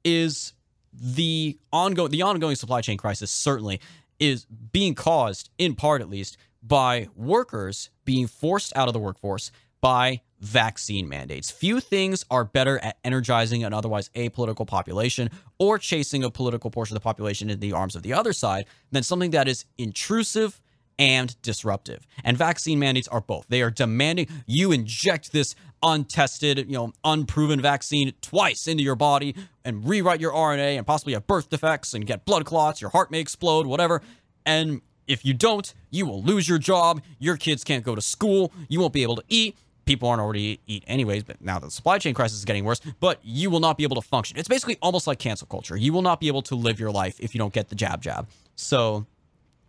is 0.04 0.54
the 0.94 1.58
ongoing 1.72 2.12
the 2.12 2.22
ongoing 2.22 2.56
supply 2.56 2.82
chain 2.82 2.98
crisis 2.98 3.32
certainly 3.32 3.80
is 4.20 4.46
being 4.46 4.96
caused 4.96 5.50
in 5.58 5.76
part 5.76 6.02
at 6.02 6.10
least 6.10 6.38
by 6.62 7.08
workers 7.16 7.90
being 8.06 8.28
forced 8.28 8.76
out 8.76 8.88
of 8.88 8.94
the 8.94 9.00
workforce 9.00 9.52
by 9.82 10.22
vaccine 10.46 11.10
mandates. 11.10 11.50
Few 11.50 11.80
things 11.80 12.24
are 12.30 12.44
better 12.44 12.78
at 12.80 12.98
energizing 13.04 13.64
an 13.64 13.74
otherwise 13.74 14.10
apolitical 14.16 14.68
population 14.68 15.30
or 15.58 15.80
chasing 15.80 16.24
a 16.24 16.30
political 16.30 16.70
portion 16.70 16.96
of 16.96 17.02
the 17.02 17.04
population 17.04 17.50
in 17.50 17.60
the 17.60 17.74
arms 17.74 17.96
of 17.96 18.04
the 18.04 18.14
other 18.14 18.32
side 18.32 18.66
than 18.92 19.04
something 19.04 19.32
that 19.32 19.48
is 19.48 19.66
intrusive 19.78 20.62
and 20.98 21.40
disruptive. 21.42 22.06
And 22.24 22.38
vaccine 22.38 22.80
mandates 22.80 23.08
are 23.08 23.22
both. 23.22 23.48
They 23.50 23.62
are 23.62 23.72
demanding 23.72 24.28
you 24.46 24.72
inject 24.72 25.32
this 25.32 25.56
untested, 25.84 26.60
you 26.60 26.74
know, 26.74 26.94
unproven 27.04 27.60
vaccine 27.60 28.14
twice 28.22 28.68
into 28.68 28.84
your 28.84 28.96
body 28.96 29.36
and 29.66 29.88
rewrite 29.88 30.22
your 30.22 30.32
RNA 30.32 30.78
and 30.78 30.88
possibly 30.88 31.14
have 31.14 31.28
birth 31.28 31.50
defects 31.50 31.94
and 31.94 32.06
get 32.06 32.24
blood 32.24 32.46
clots, 32.46 32.82
your 32.82 32.92
heart 32.92 33.12
may 33.12 33.20
explode, 33.20 33.66
whatever. 33.66 34.02
And 34.46 34.82
if 35.08 35.26
you 35.26 35.34
don't, 35.34 35.74
you 35.90 36.06
will 36.06 36.24
lose 36.24 36.48
your 36.48 36.58
job, 36.58 37.02
your 37.20 37.36
kids 37.36 37.64
can't 37.64 37.84
go 37.84 37.96
to 37.96 38.02
school, 38.02 38.54
you 38.70 38.80
won't 38.80 38.94
be 38.94 39.04
able 39.04 39.16
to 39.16 39.24
eat. 39.28 39.58
People 39.86 40.10
aren't 40.10 40.22
already 40.22 40.60
eat 40.68 40.84
anyways, 40.88 41.24
but 41.24 41.42
now 41.42 41.60
the 41.60 41.70
supply 41.70 42.00
chain 42.00 42.14
crisis 42.14 42.40
is 42.40 42.46
getting 42.46 42.66
worse, 42.66 42.82
but 43.00 43.20
you 43.24 43.50
will 43.50 43.60
not 43.60 43.78
be 43.78 43.84
able 43.84 43.96
to 43.96 44.02
function. 44.02 44.38
It's 44.38 44.48
basically 44.48 44.78
almost 44.82 45.08
like 45.08 45.20
cancel 45.20 45.48
culture. 45.48 45.78
You 45.78 45.94
will 45.94 46.02
not 46.02 46.20
be 46.20 46.28
able 46.28 46.42
to 46.44 46.56
live 46.56 46.80
your 46.80 46.92
life 46.92 47.20
if 47.20 47.36
you 47.36 47.40
don't 47.40 47.54
get 47.54 47.70
the 47.70 47.76
jab 47.76 48.02
jab. 48.02 48.28
So 48.56 49.06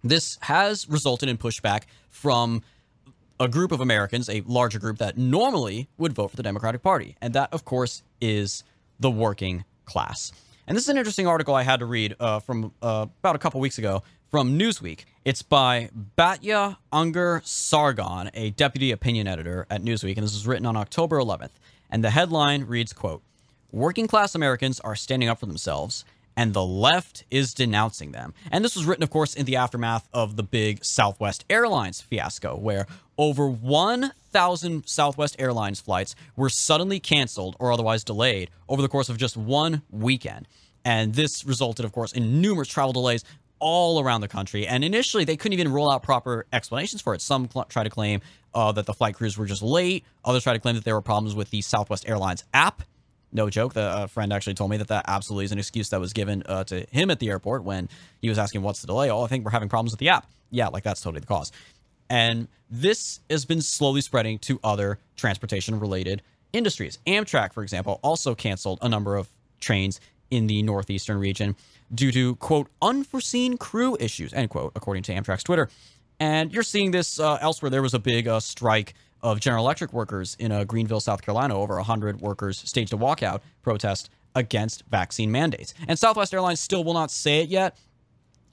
this 0.03 0.39
has 0.43 0.89
resulted 0.89 1.29
in 1.29 1.37
pushback 1.37 1.83
from 2.09 2.63
a 3.39 3.49
group 3.49 3.73
of 3.73 3.81
Americans, 3.81 4.29
a 4.29 4.43
larger 4.47 4.79
group 4.79 4.99
that 4.99 5.19
normally 5.19 5.89
would 5.99 6.13
vote 6.13 6.29
for 6.29 6.37
the 6.37 6.43
Democratic 6.43 6.83
Party. 6.83 7.17
And 7.21 7.35
that, 7.35 7.53
of 7.53 7.65
course, 7.65 8.03
is 8.21 8.65
the 8.99 9.11
working 9.11 9.65
class. 9.85 10.33
And 10.67 10.77
this 10.77 10.85
is 10.85 10.89
an 10.89 10.97
interesting 10.97 11.27
article 11.27 11.55
I 11.55 11.63
had 11.63 11.81
to 11.81 11.87
read 11.87 12.17
uh, 12.19 12.41
from 12.41 12.73
uh, 12.83 13.07
about 13.21 13.37
a 13.37 13.39
couple 13.39 13.61
weeks 13.61 13.79
ago 13.79 14.03
from 14.31 14.59
Newsweek. 14.59 15.05
It's 15.27 15.43
by 15.43 15.91
Batya 16.17 16.77
Ungar 16.93 17.45
Sargon, 17.45 18.31
a 18.33 18.51
deputy 18.51 18.93
opinion 18.93 19.27
editor 19.27 19.67
at 19.69 19.83
Newsweek, 19.83 20.17
and 20.17 20.23
this 20.23 20.35
was 20.35 20.47
written 20.47 20.67
on 20.67 20.77
October 20.77 21.19
11th. 21.19 21.51
And 21.91 22.05
the 22.05 22.11
headline 22.11 22.63
reads, 22.63 22.93
quote, 22.93 23.25
Working 23.73 24.07
class 24.07 24.37
Americans 24.37 24.79
are 24.79 24.95
standing 24.95 25.29
up 25.29 25.41
for 25.41 25.47
themselves 25.47 26.05
and 26.37 26.55
the 26.55 26.65
left 26.65 27.25
is 27.29 27.55
denouncing 27.55 28.13
them. 28.13 28.35
And 28.53 28.65
this 28.65 28.77
was 28.77 28.85
written, 28.85 29.03
of 29.03 29.11
course, 29.11 29.35
in 29.35 29.47
the 29.47 29.57
aftermath 29.57 30.09
of 30.15 30.37
the 30.37 30.45
big 30.45 30.85
Southwest 30.85 31.45
Airlines 31.51 32.01
fiasco, 32.01 32.57
where 32.57 32.87
over 33.19 33.49
1,000 33.49 34.87
Southwest 34.87 35.35
Airlines 35.41 35.81
flights 35.81 36.15
were 36.37 36.51
suddenly 36.51 37.01
canceled 37.01 37.57
or 37.59 37.73
otherwise 37.73 38.05
delayed 38.05 38.49
over 38.69 38.81
the 38.81 38.89
course 38.89 39.09
of 39.09 39.19
just 39.19 39.37
one 39.37 39.83
weekend. 39.91 40.47
And 40.85 41.15
this 41.15 41.45
resulted, 41.45 41.85
of 41.85 41.91
course, 41.91 42.13
in 42.13 42.41
numerous 42.41 42.69
travel 42.69 42.93
delays 42.93 43.25
all 43.59 44.01
around 44.01 44.21
the 44.21 44.29
country. 44.29 44.67
And 44.67 44.85
initially, 44.85 45.25
they 45.25 45.37
couldn't 45.37 45.59
even 45.59 45.73
roll 45.73 45.91
out 45.91 46.03
proper 46.03 46.47
explanations 46.53 47.03
for 47.03 47.15
it. 47.15 47.21
Some 47.21 47.49
cl- 47.51 47.65
try 47.67 47.85
to 47.85 47.91
claim 47.91 48.21
uh, 48.55 48.73
that 48.73 48.87
the 48.87 48.95
flight 48.95 49.15
crews 49.15 49.37
were 49.37 49.47
just 49.47 49.63
late. 49.63 50.05
Others 50.25 50.43
try 50.45 50.53
to 50.53 50.59
claim 50.59 50.75
that 50.75 50.85
there 50.85 50.95
were 50.95 51.03
problems 51.03 51.35
with 51.35 51.51
the 51.51 51.63
Southwest 51.63 52.09
Airlines 52.09 52.45
app. 52.55 52.83
No 53.33 53.51
joke. 53.51 53.75
The 53.75 53.83
uh, 53.83 54.07
friend 54.07 54.33
actually 54.33 54.55
told 54.55 54.71
me 54.71 54.77
that 54.79 54.89
that 54.89 55.05
absolutely 55.09 55.47
is 55.47 55.53
an 55.53 55.59
excuse 55.59 55.91
that 55.91 56.01
was 56.01 56.13
given 56.13 56.43
uh, 56.47 56.65
to 56.65 56.87
him 56.91 57.11
at 57.11 57.19
the 57.19 57.29
airport 57.29 57.65
when 57.65 57.89
he 58.21 58.29
was 58.29 58.39
asking 58.39 58.63
what's 58.63 58.81
the 58.81 58.87
delay. 58.87 59.11
Oh, 59.11 59.23
I 59.23 59.27
think 59.27 59.45
we're 59.45 59.51
having 59.51 59.69
problems 59.69 59.93
with 59.93 60.01
the 60.01 60.09
app. 60.09 60.27
Yeah, 60.51 60.69
like 60.69 60.85
that's 60.85 61.01
totally 61.01 61.21
the 61.21 61.27
cause. 61.27 61.53
And 62.09 62.49
this 62.71 63.21
has 63.29 63.45
been 63.45 63.61
slowly 63.61 64.01
spreading 64.01 64.39
to 64.41 64.61
other 64.63 64.99
transportation 65.17 65.79
related 65.79 66.23
industries. 66.53 66.99
Amtrak, 67.07 67.53
for 67.53 67.63
example, 67.63 68.01
also 68.03 68.35
canceled 68.35 68.79
a 68.81 68.89
number 68.89 69.17
of 69.17 69.29
trains 69.61 70.01
in 70.31 70.47
the 70.47 70.63
northeastern 70.63 71.19
region 71.19 71.57
due 71.95 72.13
to 72.13 72.37
quote 72.37 72.69
unforeseen 72.83 73.57
crew 73.57 73.97
issues 74.01 74.33
end 74.33 74.51
quote 74.51 74.73
according 74.75 75.03
to 75.05 75.13
Amtrak's 75.13 75.43
Twitter. 75.43 75.69
And 76.19 76.53
you're 76.53 76.63
seeing 76.63 76.91
this 76.91 77.21
uh, 77.21 77.39
elsewhere. 77.41 77.71
There 77.71 77.83
was 77.83 77.95
a 77.95 77.99
big 77.99 78.27
uh, 78.27 78.41
strike 78.41 78.95
of 79.23 79.41
General 79.41 79.65
Electric 79.65 79.93
workers 79.93 80.37
in 80.39 80.53
uh, 80.53 80.65
Greenville, 80.65 81.01
South 81.01 81.23
Carolina. 81.23 81.59
Over 81.59 81.77
100 81.77 82.21
workers 82.21 82.59
staged 82.59 82.93
a 82.93 82.97
walkout 82.97 83.41
protest 83.63 84.11
against 84.35 84.85
vaccine 84.91 85.31
mandates. 85.31 85.75
And 85.89 85.99
Southwest 85.99 86.33
Airlines 86.33 86.61
still 86.61 86.85
will 86.85 86.95
not 86.95 87.11
say 87.11 87.41
it 87.41 87.49
yet, 87.49 87.77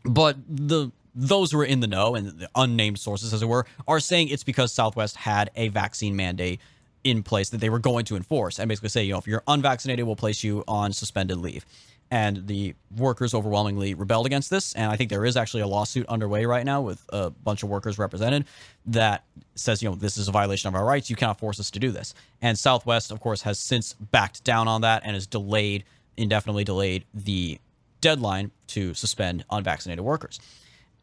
but 0.03 0.37
the 0.47 0.91
those 1.15 1.51
who 1.51 1.59
are 1.59 1.65
in 1.65 1.79
the 1.79 1.87
know 1.87 2.15
and 2.15 2.27
the 2.27 2.49
unnamed 2.55 2.97
sources, 2.97 3.33
as 3.33 3.43
it 3.43 3.45
were, 3.45 3.67
are 3.87 3.99
saying 3.99 4.29
it's 4.29 4.43
because 4.43 4.73
Southwest 4.73 5.15
had 5.15 5.51
a 5.55 5.67
vaccine 5.67 6.15
mandate 6.15 6.59
in 7.03 7.21
place 7.21 7.49
that 7.49 7.59
they 7.59 7.69
were 7.69 7.79
going 7.79 8.05
to 8.05 8.15
enforce 8.15 8.59
and 8.59 8.67
basically 8.67 8.89
say, 8.89 9.03
you 9.03 9.13
know, 9.13 9.19
if 9.19 9.27
you're 9.27 9.43
unvaccinated, 9.47 10.05
we'll 10.05 10.15
place 10.15 10.43
you 10.43 10.63
on 10.67 10.91
suspended 10.91 11.37
leave. 11.37 11.65
And 12.13 12.45
the 12.45 12.75
workers 12.95 13.33
overwhelmingly 13.33 13.95
rebelled 13.95 14.27
against 14.27 14.51
this. 14.51 14.73
And 14.73 14.91
I 14.91 14.95
think 14.95 15.09
there 15.09 15.25
is 15.25 15.35
actually 15.35 15.61
a 15.61 15.67
lawsuit 15.67 16.05
underway 16.05 16.45
right 16.45 16.63
now 16.63 16.79
with 16.79 17.03
a 17.09 17.31
bunch 17.31 17.63
of 17.63 17.69
workers 17.69 17.97
represented 17.97 18.45
that 18.85 19.23
says, 19.55 19.81
you 19.81 19.89
know, 19.89 19.95
this 19.95 20.15
is 20.15 20.27
a 20.27 20.31
violation 20.31 20.67
of 20.67 20.75
our 20.75 20.85
rights. 20.85 21.09
You 21.09 21.15
cannot 21.15 21.39
force 21.39 21.59
us 21.59 21.71
to 21.71 21.79
do 21.79 21.89
this. 21.89 22.13
And 22.39 22.55
Southwest, 22.55 23.09
of 23.11 23.19
course, 23.19 23.41
has 23.41 23.57
since 23.57 23.93
backed 23.93 24.43
down 24.43 24.67
on 24.67 24.81
that 24.81 25.01
and 25.03 25.15
has 25.15 25.25
delayed, 25.25 25.85
indefinitely 26.15 26.63
delayed 26.63 27.05
the 27.15 27.59
deadline 27.99 28.51
to 28.67 28.93
suspend 28.93 29.43
unvaccinated 29.49 30.05
workers. 30.05 30.39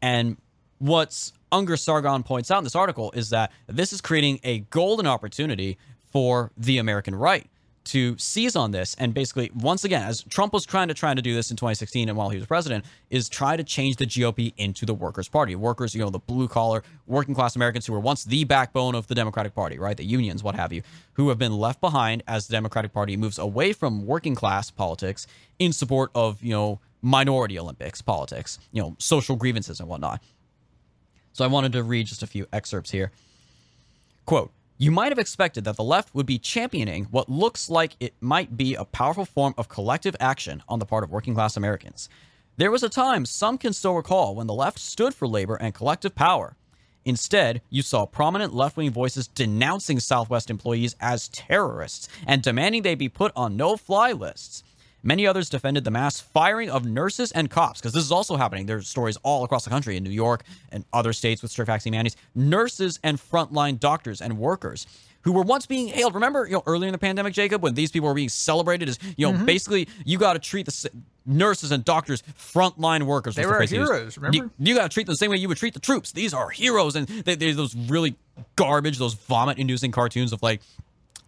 And 0.01 0.37
what's 0.79 1.33
Ungar 1.51 1.77
Sargon 1.77 2.23
points 2.23 2.49
out 2.49 2.59
in 2.59 2.63
this 2.63 2.73
article 2.73 3.11
is 3.11 3.31
that 3.31 3.51
this 3.67 3.91
is 3.91 3.99
creating 3.99 4.39
a 4.45 4.59
golden 4.59 5.07
opportunity 5.07 5.77
for 6.09 6.51
the 6.55 6.77
American 6.77 7.15
right 7.15 7.50
to 7.83 8.15
seize 8.17 8.55
on 8.55 8.71
this 8.71 8.95
and 8.99 9.13
basically 9.13 9.51
once 9.55 9.83
again 9.83 10.03
as 10.03 10.21
Trump 10.23 10.53
was 10.53 10.65
trying 10.65 10.87
to 10.87 10.93
try 10.93 11.13
to 11.13 11.21
do 11.21 11.33
this 11.33 11.49
in 11.49 11.57
2016 11.57 12.09
and 12.09 12.17
while 12.17 12.29
he 12.29 12.37
was 12.37 12.45
president 12.45 12.85
is 13.09 13.27
try 13.27 13.57
to 13.57 13.63
change 13.63 13.95
the 13.95 14.05
GOP 14.05 14.53
into 14.57 14.85
the 14.85 14.93
workers 14.93 15.27
party. 15.27 15.55
Workers 15.55 15.95
you 15.95 16.01
know 16.01 16.09
the 16.09 16.19
blue 16.19 16.47
collar 16.47 16.83
working 17.07 17.33
class 17.33 17.55
Americans 17.55 17.85
who 17.85 17.93
were 17.93 17.99
once 17.99 18.23
the 18.23 18.43
backbone 18.43 18.93
of 18.93 19.07
the 19.07 19.15
Democratic 19.15 19.55
Party 19.55 19.79
right? 19.79 19.97
The 19.97 20.05
unions 20.05 20.43
what 20.43 20.55
have 20.55 20.71
you 20.71 20.83
who 21.13 21.29
have 21.29 21.39
been 21.39 21.57
left 21.57 21.81
behind 21.81 22.23
as 22.27 22.47
the 22.47 22.51
Democratic 22.51 22.93
Party 22.93 23.17
moves 23.17 23.39
away 23.39 23.73
from 23.73 24.05
working 24.05 24.35
class 24.35 24.69
politics 24.69 25.25
in 25.57 25.73
support 25.73 26.11
of 26.13 26.41
you 26.43 26.51
know 26.51 26.79
minority 27.01 27.57
Olympics 27.57 28.01
politics 28.01 28.59
you 28.71 28.81
know 28.81 28.95
social 28.99 29.35
grievances 29.35 29.79
and 29.79 29.89
whatnot. 29.89 30.21
So 31.33 31.43
I 31.43 31.47
wanted 31.47 31.71
to 31.73 31.83
read 31.83 32.07
just 32.07 32.21
a 32.21 32.27
few 32.27 32.45
excerpts 32.53 32.91
here. 32.91 33.11
Quote 34.25 34.51
You 34.81 34.89
might 34.89 35.11
have 35.11 35.19
expected 35.19 35.63
that 35.65 35.75
the 35.75 35.83
left 35.83 36.15
would 36.15 36.25
be 36.25 36.39
championing 36.39 37.05
what 37.11 37.29
looks 37.29 37.69
like 37.69 37.95
it 37.99 38.15
might 38.19 38.57
be 38.57 38.73
a 38.73 38.83
powerful 38.83 39.25
form 39.25 39.53
of 39.55 39.69
collective 39.69 40.15
action 40.19 40.63
on 40.67 40.79
the 40.79 40.87
part 40.87 41.03
of 41.03 41.11
working 41.11 41.35
class 41.35 41.55
Americans. 41.55 42.09
There 42.57 42.71
was 42.71 42.81
a 42.81 42.89
time 42.89 43.27
some 43.27 43.59
can 43.59 43.73
still 43.73 43.93
recall 43.93 44.33
when 44.33 44.47
the 44.47 44.55
left 44.55 44.79
stood 44.79 45.13
for 45.13 45.27
labor 45.27 45.53
and 45.53 45.75
collective 45.75 46.15
power. 46.15 46.55
Instead, 47.05 47.61
you 47.69 47.83
saw 47.83 48.07
prominent 48.07 48.55
left 48.55 48.75
wing 48.75 48.89
voices 48.89 49.27
denouncing 49.27 49.99
Southwest 49.99 50.49
employees 50.49 50.95
as 50.99 51.29
terrorists 51.29 52.09
and 52.25 52.41
demanding 52.41 52.81
they 52.81 52.95
be 52.95 53.07
put 53.07 53.31
on 53.35 53.55
no 53.55 53.77
fly 53.77 54.11
lists. 54.11 54.63
Many 55.03 55.25
others 55.25 55.49
defended 55.49 55.83
the 55.83 55.91
mass 55.91 56.19
firing 56.19 56.69
of 56.69 56.85
nurses 56.85 57.31
and 57.31 57.49
cops, 57.49 57.79
because 57.79 57.93
this 57.93 58.03
is 58.03 58.11
also 58.11 58.35
happening. 58.35 58.67
There's 58.67 58.87
stories 58.87 59.17
all 59.23 59.43
across 59.43 59.63
the 59.63 59.69
country 59.69 59.97
in 59.97 60.03
New 60.03 60.11
York 60.11 60.43
and 60.71 60.85
other 60.93 61.11
states 61.13 61.41
with 61.41 61.51
strict 61.51 61.67
vaccine 61.67 61.91
mandates. 61.91 62.15
Nurses 62.35 62.99
and 63.03 63.17
frontline 63.17 63.79
doctors 63.79 64.21
and 64.21 64.37
workers 64.37 64.85
who 65.23 65.31
were 65.31 65.43
once 65.43 65.65
being 65.65 65.87
hailed. 65.87 66.13
Remember, 66.13 66.45
you 66.45 66.53
know, 66.53 66.63
earlier 66.65 66.87
in 66.87 66.91
the 66.91 66.97
pandemic, 66.97 67.33
Jacob, 67.33 67.61
when 67.61 67.73
these 67.73 67.91
people 67.91 68.09
were 68.09 68.15
being 68.15 68.29
celebrated 68.29 68.89
as, 68.89 68.99
you 69.17 69.27
know, 69.27 69.33
mm-hmm. 69.33 69.45
basically 69.45 69.87
you 70.05 70.17
got 70.17 70.33
to 70.33 70.39
treat 70.39 70.65
the 70.65 70.89
nurses 71.25 71.71
and 71.71 71.85
doctors 71.85 72.23
frontline 72.37 73.03
workers. 73.03 73.35
They 73.35 73.43
the 73.43 73.49
were 73.49 73.61
heroes, 73.61 74.17
remember? 74.17 74.49
You, 74.57 74.75
got 74.75 74.89
to 74.89 74.93
treat 74.93 75.05
them 75.05 75.13
the 75.13 75.17
same 75.17 75.29
way 75.29 75.37
you 75.37 75.47
would 75.47 75.57
treat 75.57 75.73
the 75.73 75.79
troops. 75.79 76.11
These 76.11 76.33
are 76.33 76.49
heroes, 76.49 76.95
and 76.95 77.07
they, 77.07 77.35
they're 77.35 77.53
those 77.53 77.75
really 77.75 78.15
garbage, 78.55 78.97
those 78.97 79.13
vomit-inducing 79.13 79.91
cartoons 79.91 80.33
of 80.33 80.41
like 80.41 80.61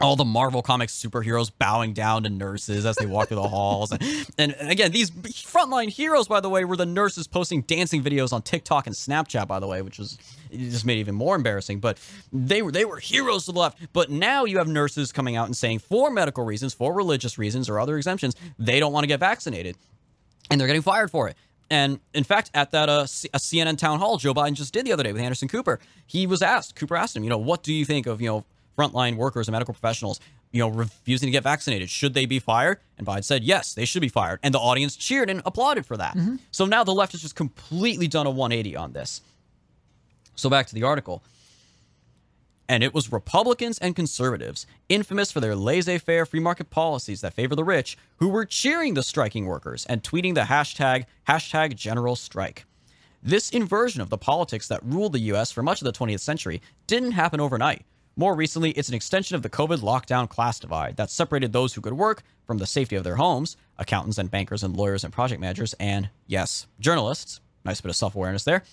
all 0.03 0.15
the 0.15 0.25
Marvel 0.25 0.61
Comics 0.61 0.93
superheroes 0.93 1.51
bowing 1.57 1.93
down 1.93 2.23
to 2.23 2.29
nurses 2.29 2.85
as 2.85 2.95
they 2.97 3.05
walk 3.05 3.29
through 3.29 3.37
the 3.37 3.47
halls. 3.47 3.91
And, 3.91 4.03
and, 4.37 4.69
again, 4.69 4.91
these 4.91 5.09
frontline 5.09 5.89
heroes, 5.89 6.27
by 6.27 6.41
the 6.41 6.49
way, 6.49 6.65
were 6.65 6.75
the 6.75 6.85
nurses 6.85 7.27
posting 7.27 7.61
dancing 7.61 8.03
videos 8.03 8.33
on 8.33 8.41
TikTok 8.41 8.85
and 8.85 8.95
Snapchat, 8.95 9.47
by 9.47 9.59
the 9.59 9.67
way, 9.67 9.81
which 9.81 9.97
was 9.97 10.17
just 10.51 10.85
made 10.85 10.97
even 10.97 11.15
more 11.15 11.35
embarrassing. 11.35 11.79
But 11.79 11.97
they 12.31 12.61
were 12.61 12.71
they 12.71 12.85
were 12.85 12.99
heroes 12.99 13.45
to 13.45 13.53
the 13.53 13.59
left. 13.59 13.79
But 13.93 14.09
now 14.09 14.45
you 14.45 14.57
have 14.57 14.67
nurses 14.67 15.11
coming 15.11 15.35
out 15.35 15.47
and 15.47 15.55
saying 15.55 15.79
for 15.79 16.11
medical 16.11 16.43
reasons, 16.43 16.73
for 16.73 16.93
religious 16.93 17.37
reasons, 17.37 17.69
or 17.69 17.79
other 17.79 17.97
exemptions, 17.97 18.35
they 18.59 18.79
don't 18.79 18.93
want 18.93 19.03
to 19.03 19.07
get 19.07 19.19
vaccinated, 19.19 19.77
and 20.51 20.59
they're 20.59 20.67
getting 20.67 20.81
fired 20.81 21.09
for 21.11 21.29
it. 21.29 21.37
And 21.69 21.99
in 22.13 22.23
fact, 22.23 22.51
at 22.53 22.71
that 22.71 22.89
uh, 22.89 23.05
C- 23.05 23.29
CNN 23.29 23.77
town 23.77 23.99
hall 23.99 24.17
Joe 24.17 24.33
Biden 24.33 24.53
just 24.53 24.73
did 24.73 24.85
the 24.85 24.91
other 24.91 25.03
day 25.03 25.13
with 25.13 25.21
Anderson 25.21 25.47
Cooper, 25.47 25.79
he 26.05 26.27
was 26.27 26.41
asked. 26.41 26.75
Cooper 26.75 26.95
asked 26.95 27.15
him, 27.15 27.23
you 27.23 27.29
know, 27.29 27.37
what 27.37 27.63
do 27.63 27.73
you 27.73 27.85
think 27.85 28.05
of 28.05 28.21
you 28.21 28.27
know 28.27 28.45
frontline 28.77 29.15
workers 29.15 29.47
and 29.47 29.53
medical 29.53 29.73
professionals, 29.73 30.19
you 30.51 30.59
know, 30.59 30.67
refusing 30.67 31.27
to 31.27 31.31
get 31.31 31.43
vaccinated? 31.43 31.89
Should 31.89 32.13
they 32.13 32.25
be 32.25 32.39
fired? 32.39 32.79
And 32.97 33.07
Biden 33.07 33.23
said, 33.23 33.43
yes, 33.43 33.73
they 33.73 33.85
should 33.85 34.01
be 34.01 34.09
fired. 34.09 34.39
And 34.43 34.53
the 34.53 34.59
audience 34.59 34.95
cheered 34.95 35.29
and 35.29 35.41
applauded 35.45 35.85
for 35.85 35.97
that. 35.97 36.15
Mm-hmm. 36.15 36.37
So 36.51 36.65
now 36.65 36.83
the 36.83 36.93
left 36.93 37.11
has 37.13 37.21
just 37.21 37.35
completely 37.35 38.07
done 38.07 38.27
a 38.27 38.31
180 38.31 38.75
on 38.75 38.93
this. 38.93 39.21
So 40.35 40.49
back 40.49 40.67
to 40.67 40.75
the 40.75 40.83
article. 40.83 41.23
And 42.69 42.83
it 42.83 42.93
was 42.93 43.11
Republicans 43.11 43.77
and 43.79 43.95
conservatives, 43.95 44.65
infamous 44.87 45.31
for 45.31 45.41
their 45.41 45.55
laissez 45.55 45.97
faire 45.97 46.25
free 46.25 46.39
market 46.39 46.69
policies 46.69 47.21
that 47.21 47.33
favor 47.33 47.55
the 47.55 47.63
rich, 47.63 47.97
who 48.17 48.29
were 48.29 48.45
cheering 48.45 48.93
the 48.93 49.03
striking 49.03 49.45
workers 49.45 49.85
and 49.87 50.01
tweeting 50.01 50.33
the 50.33 50.41
hashtag, 50.41 51.05
hashtag 51.27 51.75
general 51.75 52.15
strike. 52.15 52.65
This 53.21 53.49
inversion 53.51 54.01
of 54.01 54.09
the 54.09 54.17
politics 54.17 54.67
that 54.69 54.83
ruled 54.83 55.13
the 55.13 55.19
US 55.19 55.51
for 55.51 55.61
much 55.61 55.81
of 55.81 55.85
the 55.85 55.91
20th 55.91 56.21
century 56.21 56.61
didn't 56.87 57.11
happen 57.11 57.39
overnight. 57.39 57.85
More 58.15 58.35
recently, 58.35 58.69
it's 58.71 58.89
an 58.89 58.95
extension 58.95 59.35
of 59.35 59.41
the 59.41 59.49
COVID 59.49 59.79
lockdown 59.79 60.29
class 60.29 60.59
divide 60.59 60.97
that 60.97 61.09
separated 61.09 61.51
those 61.51 61.73
who 61.73 61.81
could 61.81 61.93
work 61.93 62.21
from 62.45 62.59
the 62.59 62.67
safety 62.67 62.95
of 62.95 63.03
their 63.03 63.15
homes, 63.15 63.57
accountants 63.79 64.19
and 64.19 64.29
bankers 64.29 64.61
and 64.61 64.77
lawyers 64.77 65.03
and 65.03 65.11
project 65.11 65.41
managers, 65.41 65.73
and 65.79 66.09
yes, 66.27 66.67
journalists. 66.79 67.41
Nice 67.65 67.81
bit 67.81 67.89
of 67.89 67.95
self 67.95 68.13
awareness 68.13 68.43
there. 68.43 68.63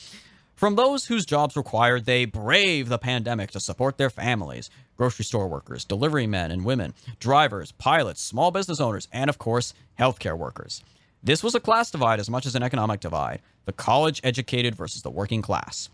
From 0.55 0.77
those 0.77 1.07
whose 1.07 1.25
jobs 1.25 1.57
required 1.57 2.05
they 2.05 2.27
brave 2.27 2.91
the 2.91 2.99
pandemic 2.99 3.51
to 3.53 3.61
support 3.61 3.97
their 3.97 4.11
families 4.11 4.69
grocery 4.99 5.25
store 5.25 5.49
workers, 5.49 5.87
delivery 5.87 6.27
men 6.27 6.51
and 6.51 6.63
women, 6.63 6.93
drivers, 7.19 7.73
pilots, 7.73 8.21
small 8.21 8.51
business 8.51 8.79
owners, 8.79 9.09
and 9.11 9.31
of 9.31 9.39
course, 9.39 9.73
healthcare 9.99 10.37
workers. 10.37 10.85
This 11.23 11.43
was 11.43 11.55
a 11.55 11.61
class 11.61 11.91
divide 11.91 12.21
as 12.21 12.29
much 12.29 12.45
as 12.45 12.55
an 12.55 12.63
economic 12.63 13.01
divide 13.01 13.41
the 13.65 13.73
college 13.73 14.21
educated 14.23 14.75
versus 14.75 15.01
the 15.01 15.11
working 15.11 15.41
class. 15.41 15.89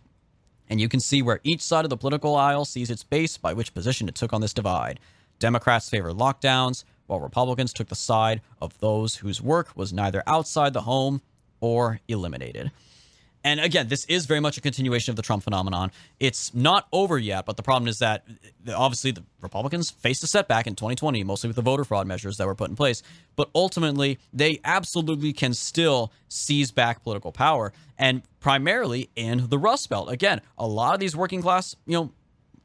And 0.68 0.80
you 0.80 0.88
can 0.88 1.00
see 1.00 1.22
where 1.22 1.40
each 1.44 1.60
side 1.60 1.84
of 1.84 1.90
the 1.90 1.96
political 1.96 2.36
aisle 2.36 2.64
sees 2.64 2.90
its 2.90 3.04
base 3.04 3.36
by 3.36 3.52
which 3.52 3.74
position 3.74 4.08
it 4.08 4.14
took 4.14 4.32
on 4.32 4.40
this 4.40 4.54
divide. 4.54 5.00
Democrats 5.38 5.88
favored 5.88 6.14
lockdowns, 6.14 6.84
while 7.06 7.20
Republicans 7.20 7.72
took 7.72 7.88
the 7.88 7.94
side 7.94 8.40
of 8.60 8.78
those 8.80 9.16
whose 9.16 9.40
work 9.40 9.70
was 9.76 9.92
neither 9.92 10.22
outside 10.26 10.72
the 10.72 10.82
home 10.82 11.20
or 11.60 12.00
eliminated. 12.08 12.70
And 13.46 13.60
again, 13.60 13.86
this 13.86 14.04
is 14.06 14.26
very 14.26 14.40
much 14.40 14.58
a 14.58 14.60
continuation 14.60 15.12
of 15.12 15.16
the 15.16 15.22
Trump 15.22 15.44
phenomenon. 15.44 15.92
It's 16.18 16.52
not 16.52 16.88
over 16.92 17.16
yet, 17.16 17.46
but 17.46 17.56
the 17.56 17.62
problem 17.62 17.86
is 17.86 18.00
that 18.00 18.26
obviously 18.74 19.12
the 19.12 19.22
Republicans 19.40 19.88
faced 19.88 20.24
a 20.24 20.26
setback 20.26 20.66
in 20.66 20.74
2020, 20.74 21.22
mostly 21.22 21.46
with 21.46 21.54
the 21.54 21.62
voter 21.62 21.84
fraud 21.84 22.08
measures 22.08 22.38
that 22.38 22.46
were 22.48 22.56
put 22.56 22.70
in 22.70 22.74
place. 22.74 23.04
But 23.36 23.48
ultimately, 23.54 24.18
they 24.32 24.58
absolutely 24.64 25.32
can 25.32 25.54
still 25.54 26.12
seize 26.26 26.72
back 26.72 27.04
political 27.04 27.30
power, 27.30 27.72
and 27.96 28.22
primarily 28.40 29.10
in 29.14 29.48
the 29.48 29.58
Rust 29.58 29.88
Belt. 29.90 30.10
Again, 30.10 30.40
a 30.58 30.66
lot 30.66 30.94
of 30.94 30.98
these 30.98 31.14
working 31.14 31.40
class, 31.40 31.76
you 31.86 31.92
know, 31.92 32.10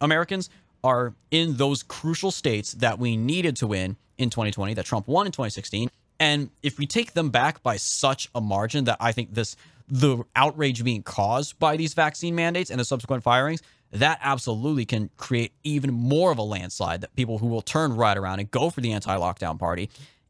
Americans 0.02 0.50
are 0.84 1.14
in 1.30 1.58
those 1.58 1.84
crucial 1.84 2.32
states 2.32 2.72
that 2.72 2.98
we 2.98 3.18
needed 3.18 3.56
to 3.58 3.68
win 3.68 3.98
in 4.18 4.32
2020, 4.32 4.74
that 4.74 4.86
Trump 4.88 5.08
won 5.08 5.28
in 5.28 5.32
2016. 5.32 5.92
And 6.20 6.50
if 6.64 6.80
we 6.80 6.88
take 6.88 7.14
them 7.14 7.30
back 7.30 7.62
by 7.62 7.78
such 7.78 8.30
a 8.34 8.42
margin 8.42 8.86
that 8.86 8.98
I 9.00 9.12
think 9.12 9.36
this 9.36 9.56
the 9.88 10.24
outrage 10.36 10.84
being 10.84 11.04
caused 11.04 11.60
by 11.60 11.78
these 11.78 11.94
vaccine 11.94 12.36
mandates 12.36 12.70
and 12.70 12.80
the 12.80 12.86
subsequent 12.86 13.24
firings, 13.24 13.62
that 13.92 14.20
absolutely 14.22 14.86
can 14.86 15.10
create 15.18 15.54
even 15.64 15.94
more 15.94 16.32
of 16.32 16.38
a 16.38 16.44
landslide 16.44 17.02
that 17.02 17.16
people 17.16 17.40
who 17.40 17.48
will 17.48 17.62
turn 17.62 17.94
right 17.94 18.18
around 18.18 18.40
and 18.40 18.50
go 18.52 18.70
for 18.70 18.82
the 18.82 18.92
anti-lockdown 18.94 19.60
party 19.60 19.90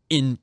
in 0.10 0.40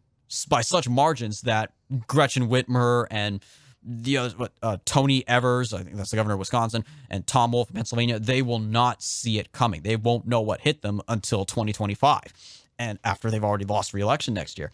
by 0.49 0.61
such 0.61 0.89
margins 0.89 1.43
that 1.43 1.73
Gretchen 2.07 2.49
Whitmer 2.49 3.07
and 3.11 3.43
the 3.83 4.17
what, 4.37 4.53
uh, 4.63 4.77
Tony 4.85 5.27
Evers, 5.27 5.73
I 5.73 5.83
think 5.83 5.97
that's 5.97 6.11
the 6.11 6.17
governor 6.17 6.35
of 6.35 6.39
Wisconsin, 6.39 6.85
and 7.09 7.27
Tom 7.27 7.53
Wolf 7.53 7.71
of 7.71 7.75
Pennsylvania, 7.75 8.19
they 8.19 8.43
will 8.43 8.59
not 8.59 9.03
see 9.03 9.39
it 9.39 9.53
coming. 9.53 9.83
They 9.83 9.97
won't 9.97 10.27
know 10.27 10.41
what 10.41 10.61
hit 10.61 10.83
them 10.83 11.01
until 11.09 11.45
2025, 11.45 12.23
and 12.79 12.99
after 13.05 13.31
they've 13.31 13.45
already 13.45 13.65
lost 13.65 13.95
re-election 13.95 14.35
next 14.35 14.59
year. 14.59 14.71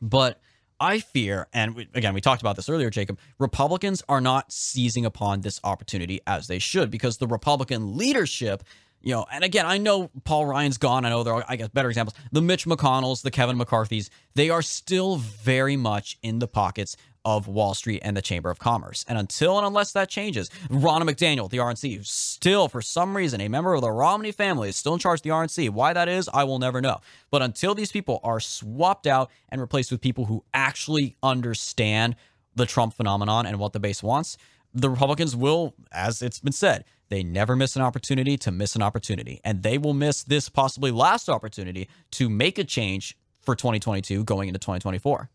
But 0.00 0.40
I 0.80 1.00
fear, 1.00 1.46
and 1.52 1.74
we, 1.74 1.88
again, 1.92 2.14
we 2.14 2.22
talked 2.22 2.40
about 2.40 2.56
this 2.56 2.68
earlier, 2.68 2.88
Jacob, 2.88 3.18
Republicans 3.38 4.02
are 4.08 4.20
not 4.20 4.50
seizing 4.50 5.04
upon 5.04 5.42
this 5.42 5.60
opportunity 5.62 6.20
as 6.26 6.46
they 6.46 6.58
should 6.58 6.90
because 6.90 7.18
the 7.18 7.26
Republican 7.26 7.98
leadership, 7.98 8.64
you 9.02 9.12
know, 9.12 9.26
and 9.30 9.44
again, 9.44 9.66
I 9.66 9.76
know 9.76 10.10
Paul 10.24 10.46
Ryan's 10.46 10.78
gone. 10.78 11.04
I 11.04 11.10
know 11.10 11.22
there 11.22 11.34
are, 11.34 11.44
I 11.46 11.56
guess, 11.56 11.68
better 11.68 11.90
examples. 11.90 12.16
The 12.32 12.40
Mitch 12.40 12.64
McConnells, 12.64 13.22
the 13.22 13.30
Kevin 13.30 13.58
McCarthy's, 13.58 14.08
they 14.34 14.48
are 14.48 14.62
still 14.62 15.16
very 15.16 15.76
much 15.76 16.18
in 16.22 16.38
the 16.38 16.48
pockets 16.48 16.96
of 17.24 17.48
Wall 17.48 17.74
Street 17.74 18.00
and 18.02 18.16
the 18.16 18.22
Chamber 18.22 18.50
of 18.50 18.58
Commerce. 18.58 19.04
And 19.08 19.18
until 19.18 19.58
and 19.58 19.66
unless 19.66 19.92
that 19.92 20.08
changes, 20.08 20.48
Ronna 20.68 21.02
McDaniel, 21.02 21.50
the 21.50 21.58
RNC, 21.58 22.06
still, 22.06 22.68
for 22.68 22.82
some 22.82 23.16
reason, 23.16 23.40
a 23.40 23.48
member 23.48 23.74
of 23.74 23.80
the 23.80 23.90
Romney 23.90 24.32
family, 24.32 24.68
is 24.68 24.76
still 24.76 24.94
in 24.94 24.98
charge 24.98 25.20
of 25.20 25.24
the 25.24 25.30
RNC. 25.30 25.70
Why 25.70 25.92
that 25.92 26.08
is, 26.08 26.28
I 26.32 26.44
will 26.44 26.58
never 26.58 26.80
know. 26.80 27.00
But 27.30 27.42
until 27.42 27.74
these 27.74 27.92
people 27.92 28.20
are 28.22 28.40
swapped 28.40 29.06
out 29.06 29.30
and 29.48 29.60
replaced 29.60 29.90
with 29.90 30.00
people 30.00 30.26
who 30.26 30.44
actually 30.54 31.16
understand 31.22 32.16
the 32.54 32.66
Trump 32.66 32.94
phenomenon 32.94 33.46
and 33.46 33.58
what 33.58 33.72
the 33.72 33.80
base 33.80 34.02
wants, 34.02 34.36
the 34.72 34.90
Republicans 34.90 35.34
will, 35.34 35.74
as 35.92 36.22
it's 36.22 36.40
been 36.40 36.52
said, 36.52 36.84
they 37.08 37.22
never 37.22 37.56
miss 37.56 37.74
an 37.74 37.82
opportunity 37.82 38.36
to 38.38 38.52
miss 38.52 38.76
an 38.76 38.82
opportunity. 38.82 39.40
And 39.44 39.62
they 39.62 39.78
will 39.78 39.94
miss 39.94 40.22
this 40.22 40.48
possibly 40.48 40.90
last 40.92 41.28
opportunity 41.28 41.88
to 42.12 42.30
make 42.30 42.58
a 42.58 42.64
change 42.64 43.18
for 43.40 43.56
2022 43.56 44.24
going 44.24 44.48
into 44.48 44.60
2024. 44.60 45.28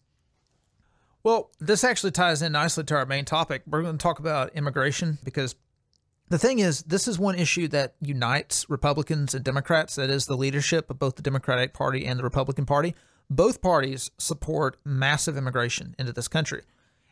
Well, 1.25 1.49
this 1.59 1.83
actually 1.83 2.11
ties 2.11 2.43
in 2.43 2.51
nicely 2.51 2.83
to 2.83 2.95
our 2.95 3.05
main 3.07 3.25
topic. 3.25 3.63
We're 3.65 3.81
going 3.81 3.97
to 3.97 4.03
talk 4.03 4.19
about 4.19 4.53
immigration 4.53 5.17
because 5.23 5.55
the 6.29 6.37
thing 6.37 6.59
is, 6.59 6.83
this 6.83 7.07
is 7.07 7.17
one 7.17 7.33
issue 7.33 7.67
that 7.69 7.95
unites 7.99 8.69
Republicans 8.69 9.33
and 9.33 9.43
Democrats. 9.43 9.95
That 9.95 10.11
is 10.11 10.27
the 10.27 10.37
leadership 10.37 10.87
of 10.91 10.99
both 10.99 11.15
the 11.15 11.23
Democratic 11.23 11.73
Party 11.73 12.05
and 12.05 12.19
the 12.19 12.23
Republican 12.23 12.67
Party. 12.67 12.93
Both 13.27 13.59
parties 13.59 14.11
support 14.19 14.77
massive 14.85 15.35
immigration 15.35 15.95
into 15.97 16.13
this 16.13 16.27
country. 16.27 16.61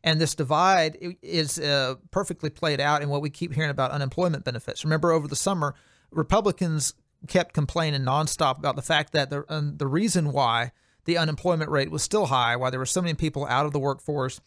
And 0.04 0.22
this 0.22 0.36
divide 0.36 0.96
is 1.24 1.58
uh, 1.58 1.96
perfectly 2.12 2.52
played 2.52 2.80
out 2.80 3.02
in 3.02 3.10
what 3.10 3.24
we 3.24 3.32
keep 3.32 3.56
hearing 3.56 3.72
about 3.72 3.90
unemployment 3.90 4.44
benefits. 4.44 4.84
Remember, 4.84 5.12
over 5.12 5.28
the 5.28 5.36
summer, 5.36 5.74
Republicans 6.12 6.94
kept 7.28 7.56
complaining 7.56 8.02
nonstop 8.02 8.60
about 8.60 8.76
the 8.76 8.84
fact 8.84 9.12
that 9.14 9.32
the, 9.32 9.44
um, 9.50 9.78
the 9.78 9.88
reason 9.88 10.32
why 10.32 10.72
the 11.06 11.18
unemployment 11.18 11.70
rate 11.70 11.92
was 11.92 12.04
still 12.04 12.28
high, 12.28 12.56
why 12.56 12.70
there 12.70 12.80
were 12.80 12.86
so 12.86 13.02
many 13.02 13.14
people 13.14 13.46
out 13.46 13.66
of 13.66 13.74
the 13.74 13.80
workforce, 13.80 14.40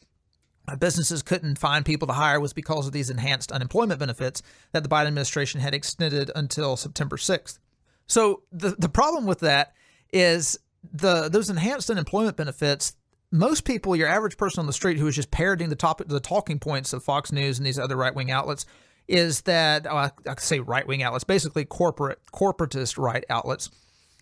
uh, 0.69 0.77
businesses 0.77 1.23
couldn't 1.23 1.59
find 1.59 1.85
people 1.85 2.09
to 2.09 2.15
hire 2.15 2.41
was 2.41 2.53
because 2.53 2.87
of 2.87 2.93
these 2.93 3.11
enhanced 3.11 3.53
unemployment 3.53 4.01
benefits 4.01 4.43
that 4.73 4.83
the 4.83 4.89
Biden 4.89 5.07
administration 5.07 5.61
had 5.61 5.75
extended 5.75 6.31
until 6.35 6.77
September 6.77 7.17
6th. 7.17 7.59
So 8.07 8.43
the 8.53 8.71
the 8.79 8.89
problem 8.89 9.27
with 9.27 9.41
that 9.41 9.75
is 10.13 10.59
the 10.93 11.29
those 11.29 11.51
enhanced 11.51 11.91
unemployment 11.91 12.37
benefits 12.37 12.95
most 13.33 13.65
people, 13.65 13.97
your 13.97 14.09
average 14.09 14.37
person 14.37 14.61
on 14.61 14.67
the 14.67 14.73
street 14.73 14.99
who 14.99 15.07
is 15.07 15.17
just 15.17 15.31
parroting 15.31 15.69
the 15.69 15.77
topic, 15.77 16.09
the 16.09 16.21
talking 16.21 16.59
points 16.59 16.93
of 16.93 17.03
Fox 17.03 17.33
News 17.33 17.59
and 17.59 17.67
these 17.67 17.79
other 17.79 17.97
right 17.97 18.15
wing 18.15 18.31
outlets, 18.31 18.67
is 19.09 19.43
that 19.43 19.87
oh, 19.87 19.97
I, 19.97 20.11
I 20.27 20.35
say 20.39 20.61
right 20.61 20.87
wing 20.87 21.03
outlets, 21.03 21.25
basically 21.25 21.65
corporate 21.65 22.21
corporatist 22.33 22.99
right 22.99 23.25
outlets, 23.29 23.71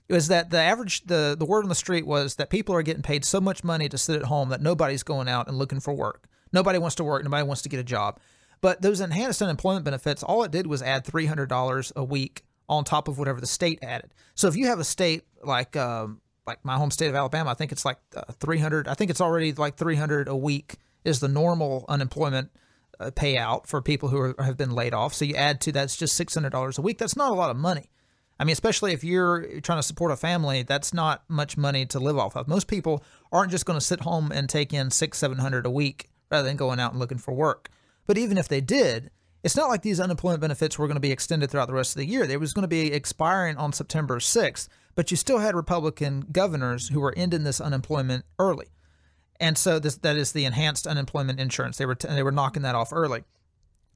is 0.08 0.28
that 0.28 0.50
the 0.50 0.58
average 0.58 1.04
the 1.04 1.34
the 1.38 1.46
word 1.46 1.64
on 1.64 1.68
the 1.68 1.74
street 1.74 2.06
was 2.06 2.36
that 2.36 2.50
people 2.50 2.74
are 2.74 2.82
getting 2.82 3.02
paid 3.02 3.24
so 3.24 3.40
much 3.40 3.64
money 3.64 3.88
to 3.88 3.98
sit 3.98 4.16
at 4.16 4.26
home 4.26 4.50
that 4.50 4.60
nobody's 4.60 5.02
going 5.02 5.28
out 5.28 5.48
and 5.48 5.58
looking 5.58 5.80
for 5.80 5.94
work. 5.94 6.28
Nobody 6.52 6.78
wants 6.78 6.96
to 6.96 7.04
work. 7.04 7.24
Nobody 7.24 7.42
wants 7.42 7.62
to 7.62 7.68
get 7.68 7.80
a 7.80 7.84
job. 7.84 8.20
But 8.60 8.80
those 8.82 9.00
enhanced 9.00 9.42
unemployment 9.42 9.84
benefits, 9.84 10.22
all 10.22 10.42
it 10.44 10.50
did 10.50 10.66
was 10.66 10.82
add 10.82 11.04
three 11.04 11.26
hundred 11.26 11.48
dollars 11.48 11.92
a 11.96 12.04
week 12.04 12.44
on 12.68 12.84
top 12.84 13.08
of 13.08 13.18
whatever 13.18 13.40
the 13.40 13.46
state 13.46 13.78
added. 13.82 14.12
So 14.34 14.48
if 14.48 14.56
you 14.56 14.66
have 14.66 14.78
a 14.78 14.84
state 14.84 15.24
like 15.42 15.76
um, 15.76 16.20
like 16.46 16.64
my 16.64 16.76
home 16.76 16.90
state 16.90 17.08
of 17.08 17.14
Alabama, 17.14 17.50
I 17.50 17.54
think 17.54 17.72
it's 17.72 17.84
like 17.84 17.98
uh, 18.16 18.22
three 18.40 18.58
hundred. 18.58 18.88
I 18.88 18.94
think 18.94 19.10
it's 19.10 19.20
already 19.20 19.52
like 19.52 19.76
three 19.76 19.96
hundred 19.96 20.28
a 20.28 20.36
week 20.36 20.76
is 21.04 21.20
the 21.20 21.28
normal 21.28 21.84
unemployment 21.88 22.50
uh, 23.00 23.10
payout 23.10 23.66
for 23.66 23.82
people 23.82 24.08
who 24.08 24.18
are, 24.18 24.34
have 24.38 24.56
been 24.56 24.70
laid 24.70 24.94
off. 24.94 25.12
So 25.14 25.24
you 25.24 25.34
add 25.34 25.60
to 25.62 25.72
that's 25.72 25.96
just 25.96 26.14
six 26.14 26.34
hundred 26.34 26.50
dollars 26.50 26.78
a 26.78 26.82
week. 26.82 26.98
That's 26.98 27.16
not 27.16 27.32
a 27.32 27.34
lot 27.34 27.50
of 27.50 27.56
money. 27.56 27.90
I 28.38 28.44
mean, 28.44 28.52
especially 28.52 28.92
if 28.92 29.04
you're 29.04 29.60
trying 29.60 29.78
to 29.78 29.82
support 29.82 30.10
a 30.10 30.16
family, 30.16 30.62
that's 30.62 30.92
not 30.92 31.22
much 31.28 31.56
money 31.56 31.86
to 31.86 32.00
live 32.00 32.18
off 32.18 32.36
of. 32.36 32.48
Most 32.48 32.66
people 32.66 33.04
aren't 33.30 33.52
just 33.52 33.66
going 33.66 33.78
to 33.78 33.84
sit 33.84 34.00
home 34.00 34.32
and 34.32 34.48
take 34.48 34.72
in 34.72 34.90
six, 34.90 35.18
seven 35.18 35.38
hundred 35.38 35.66
a 35.66 35.70
week 35.70 36.10
rather 36.30 36.48
than 36.48 36.56
going 36.56 36.80
out 36.80 36.92
and 36.92 37.00
looking 37.00 37.18
for 37.18 37.32
work. 37.32 37.70
But 38.06 38.18
even 38.18 38.36
if 38.36 38.48
they 38.48 38.60
did, 38.60 39.10
it's 39.44 39.56
not 39.56 39.68
like 39.68 39.82
these 39.82 40.00
unemployment 40.00 40.40
benefits 40.40 40.78
were 40.78 40.86
going 40.86 40.96
to 40.96 41.00
be 41.00 41.12
extended 41.12 41.50
throughout 41.50 41.68
the 41.68 41.74
rest 41.74 41.94
of 41.94 41.98
the 41.98 42.06
year. 42.06 42.26
They 42.26 42.36
was 42.36 42.52
going 42.52 42.62
to 42.62 42.68
be 42.68 42.92
expiring 42.92 43.56
on 43.56 43.72
September 43.72 44.18
6th, 44.18 44.68
but 44.94 45.10
you 45.10 45.16
still 45.16 45.38
had 45.38 45.54
Republican 45.54 46.26
governors 46.32 46.88
who 46.88 47.00
were 47.00 47.14
ending 47.16 47.44
this 47.44 47.60
unemployment 47.60 48.24
early. 48.38 48.66
And 49.38 49.58
so 49.58 49.78
this 49.78 49.96
that 49.98 50.16
is 50.16 50.32
the 50.32 50.44
enhanced 50.44 50.86
unemployment 50.86 51.40
insurance. 51.40 51.76
They 51.76 51.86
were 51.86 51.94
t- 51.94 52.08
they 52.08 52.22
were 52.22 52.32
knocking 52.32 52.62
that 52.62 52.74
off 52.74 52.92
early. 52.92 53.24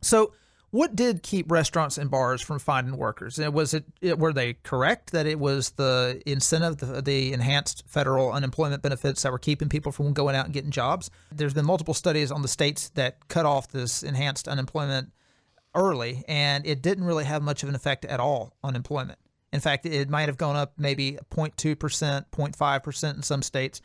So 0.03 0.33
what 0.71 0.95
did 0.95 1.23
keep 1.23 1.51
restaurants 1.51 1.97
and 1.97 2.11
bars 2.11 2.43
from 2.43 2.59
finding 2.59 2.97
workers? 2.97 3.39
Was 3.39 3.73
it, 3.73 3.85
it 4.03 4.19
were 4.19 4.33
they 4.33 4.55
correct 4.55 5.13
that 5.13 5.27
it 5.27 5.39
was 5.39 5.71
the 5.71 6.21
incentive, 6.27 6.77
the, 6.79 7.01
the, 7.01 7.33
enhanced 7.33 7.85
federal 7.87 8.33
unemployment 8.33 8.83
benefits 8.83 9.23
that 9.23 9.33
were 9.33 9.39
keeping 9.39 9.69
people 9.69 9.93
from 9.93 10.13
going 10.13 10.37
out 10.37 10.45
and 10.45 10.53
getting 10.53 10.71
jobs? 10.71 11.11
There's 11.33 11.55
been 11.55 11.65
multiple 11.65 11.95
studies 11.95 12.31
on 12.31 12.43
the 12.43 12.49
states 12.49 12.91
that 12.91 13.29
cut 13.29 13.47
off 13.47 13.69
this 13.69 14.03
enhanced 14.03 14.47
unemployment 14.47 15.13
early, 15.75 16.25
and 16.29 16.67
it 16.67 16.83
didn't 16.83 17.05
really 17.05 17.25
have 17.25 17.43
much 17.43 17.63
of 17.63 17.69
an 17.69 17.75
effect 17.75 18.05
at 18.05 18.21
all 18.21 18.55
on 18.63 18.77
employment. 18.77 19.19
In 19.53 19.61
fact, 19.61 19.87
it 19.87 20.11
might 20.11 20.29
have 20.29 20.37
gone 20.37 20.57
up 20.57 20.75
maybe 20.77 21.19
0.2%, 21.31 21.77
0.5% 21.77 23.15
in 23.15 23.23
some 23.23 23.43
states. 23.43 23.81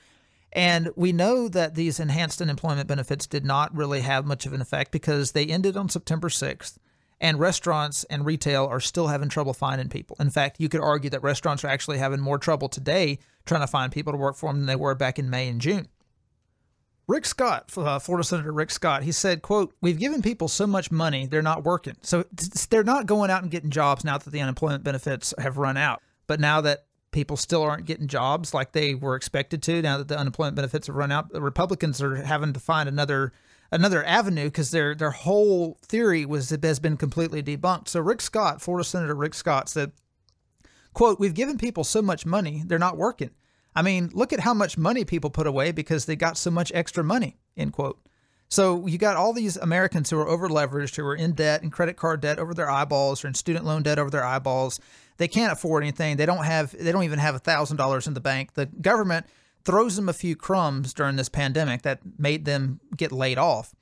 And 0.54 0.92
we 0.96 1.12
know 1.12 1.48
that 1.48 1.74
these 1.74 2.00
enhanced 2.00 2.42
unemployment 2.42 2.88
benefits 2.88 3.26
did 3.26 3.44
not 3.44 3.76
really 3.76 4.02
have 4.02 4.26
much 4.26 4.46
of 4.46 4.54
an 4.54 4.62
effect 4.62 4.92
because 4.92 5.32
they 5.32 5.48
ended 5.48 5.76
on 5.76 5.90
September 5.90 6.30
6th, 6.30 6.78
and 7.20 7.40
restaurants 7.40 8.04
and 8.06 8.26
retail 8.26 8.66
are 8.66 8.80
still 8.80 9.08
having 9.08 9.30
trouble 9.30 9.54
finding 9.54 9.90
people. 9.90 10.16
In 10.20 10.30
fact, 10.30 10.58
you 10.60 10.70
could 10.70 10.82
argue 10.82 11.10
that 11.10 11.24
restaurants 11.24 11.64
are 11.64 11.70
actually 11.70 11.98
having 11.98 12.20
more 12.20 12.38
trouble 12.38 12.70
today 12.70 13.18
trying 13.46 13.62
to 13.62 13.68
find 13.68 13.92
people 13.92 14.14
to 14.14 14.18
work 14.18 14.36
for 14.36 14.50
them 14.50 14.60
than 14.60 14.68
they 14.68 14.76
were 14.76 14.94
back 14.94 15.18
in 15.18 15.30
May 15.30 15.48
and 15.48 15.60
June. 15.60 15.88
Rick 17.08 17.26
Scott, 17.26 17.72
uh, 17.76 18.00
Florida 18.00 18.24
Senator 18.24 18.54
Rick 18.54 18.72
Scott, 18.72 19.04
he 19.04 19.12
said, 19.12 19.42
quote, 19.42 19.74
we've 19.82 20.00
given 20.00 20.22
people 20.22 20.48
so 20.48 20.66
much 20.66 20.92
money, 20.92 21.26
they're 21.26 21.42
not 21.42 21.64
working. 21.64 21.96
So 22.02 22.26
they're 22.70 22.84
not 22.84 23.08
going 23.08 23.30
out 23.30 23.42
and 23.42 23.52
getting 23.52 23.72
jobs 23.72 24.06
now 24.06 24.18
that 24.18 24.30
the 24.30 24.40
unemployment 24.40 24.84
benefits 24.84 25.34
have 25.38 25.58
run 25.58 25.76
out. 25.76 26.02
But 26.28 26.40
now 26.40 26.62
that 26.62 26.86
people 27.14 27.38
still 27.38 27.62
aren't 27.62 27.86
getting 27.86 28.08
jobs 28.08 28.54
like 28.54 28.74
they 28.74 28.94
were 28.94 29.16
expected 29.16 29.64
to, 29.64 29.82
now 29.82 29.98
that 29.98 30.10
the 30.10 30.18
unemployment 30.18 30.56
benefits 30.56 30.88
have 30.88 30.96
run 30.96 31.12
out, 31.12 31.32
the 31.32 31.42
Republicans 31.42 32.02
are 32.02 32.16
having 32.16 32.52
to 32.54 32.60
find 32.60 32.90
another 32.90 33.32
another 33.72 34.06
avenue 34.06 34.46
because 34.46 34.72
their 34.72 34.94
their 34.94 35.12
whole 35.12 35.80
theory 35.84 36.26
was 36.26 36.50
has 36.50 36.80
been 36.80 36.98
completely 36.98 37.42
debunked. 37.42 37.88
So 37.88 38.02
Rick 38.02 38.22
Scott, 38.22 38.62
Florida 38.62 38.84
Senator 38.84 39.16
Rick 39.16 39.34
Scott 39.34 39.70
said, 39.70 39.94
quote, 40.94 41.20
we've 41.20 41.34
given 41.34 41.58
people 41.58 41.84
so 41.84 42.02
much 42.02 42.26
money, 42.26 42.64
they're 42.66 42.78
not 42.78 42.98
working. 42.98 43.32
I 43.76 43.82
mean, 43.82 44.12
look 44.14 44.34
at 44.34 44.42
how 44.42 44.54
much 44.54 44.78
money 44.78 45.04
people 45.06 45.30
put 45.30 45.48
away 45.48 45.72
because 45.72 46.06
they 46.06 46.16
got 46.16 46.38
so 46.38 46.52
much 46.52 46.72
extra 46.76 47.04
money, 47.04 47.38
end 47.58 47.74
quote. 47.74 48.00
So 48.54 48.86
you 48.86 49.00
got 49.00 49.18
all 49.18 49.34
these 49.34 49.58
Americans 49.58 50.12
who 50.12 50.20
are 50.20 50.28
over 50.28 50.48
leveraged, 50.48 50.96
who 50.96 51.04
are 51.08 51.16
in 51.16 51.32
debt 51.32 51.64
and 51.64 51.72
credit 51.72 51.98
card 51.98 52.22
debt 52.22 52.38
over 52.38 52.54
their 52.54 52.70
eyeballs 52.70 53.26
or 53.26 53.28
in 53.28 53.34
student 53.34 53.66
loan 53.66 53.82
debt 53.82 53.98
over 53.98 54.12
their 54.12 54.24
eyeballs. 54.24 54.80
They 55.18 55.28
can't 55.28 55.52
afford 55.52 55.82
anything. 55.82 56.18
They 56.18 56.28
don't 56.28 56.46
have 56.46 56.78
they 56.78 56.92
don't 56.92 57.02
even 57.02 57.18
have 57.18 57.34
a 57.34 57.40
thousand 57.40 57.78
dollars 57.78 58.06
in 58.06 58.14
the 58.14 58.20
bank. 58.20 58.54
The 58.54 58.68
government 58.68 59.26
throws 59.66 59.96
them 59.96 60.08
a 60.08 60.14
few 60.14 60.36
crumbs 60.36 60.94
during 60.94 61.16
this 61.16 61.30
pandemic 61.30 61.82
that 61.82 62.02
made 62.20 62.46
them 62.46 62.80
get 62.96 63.12
laid 63.12 63.40
off. 63.40 63.74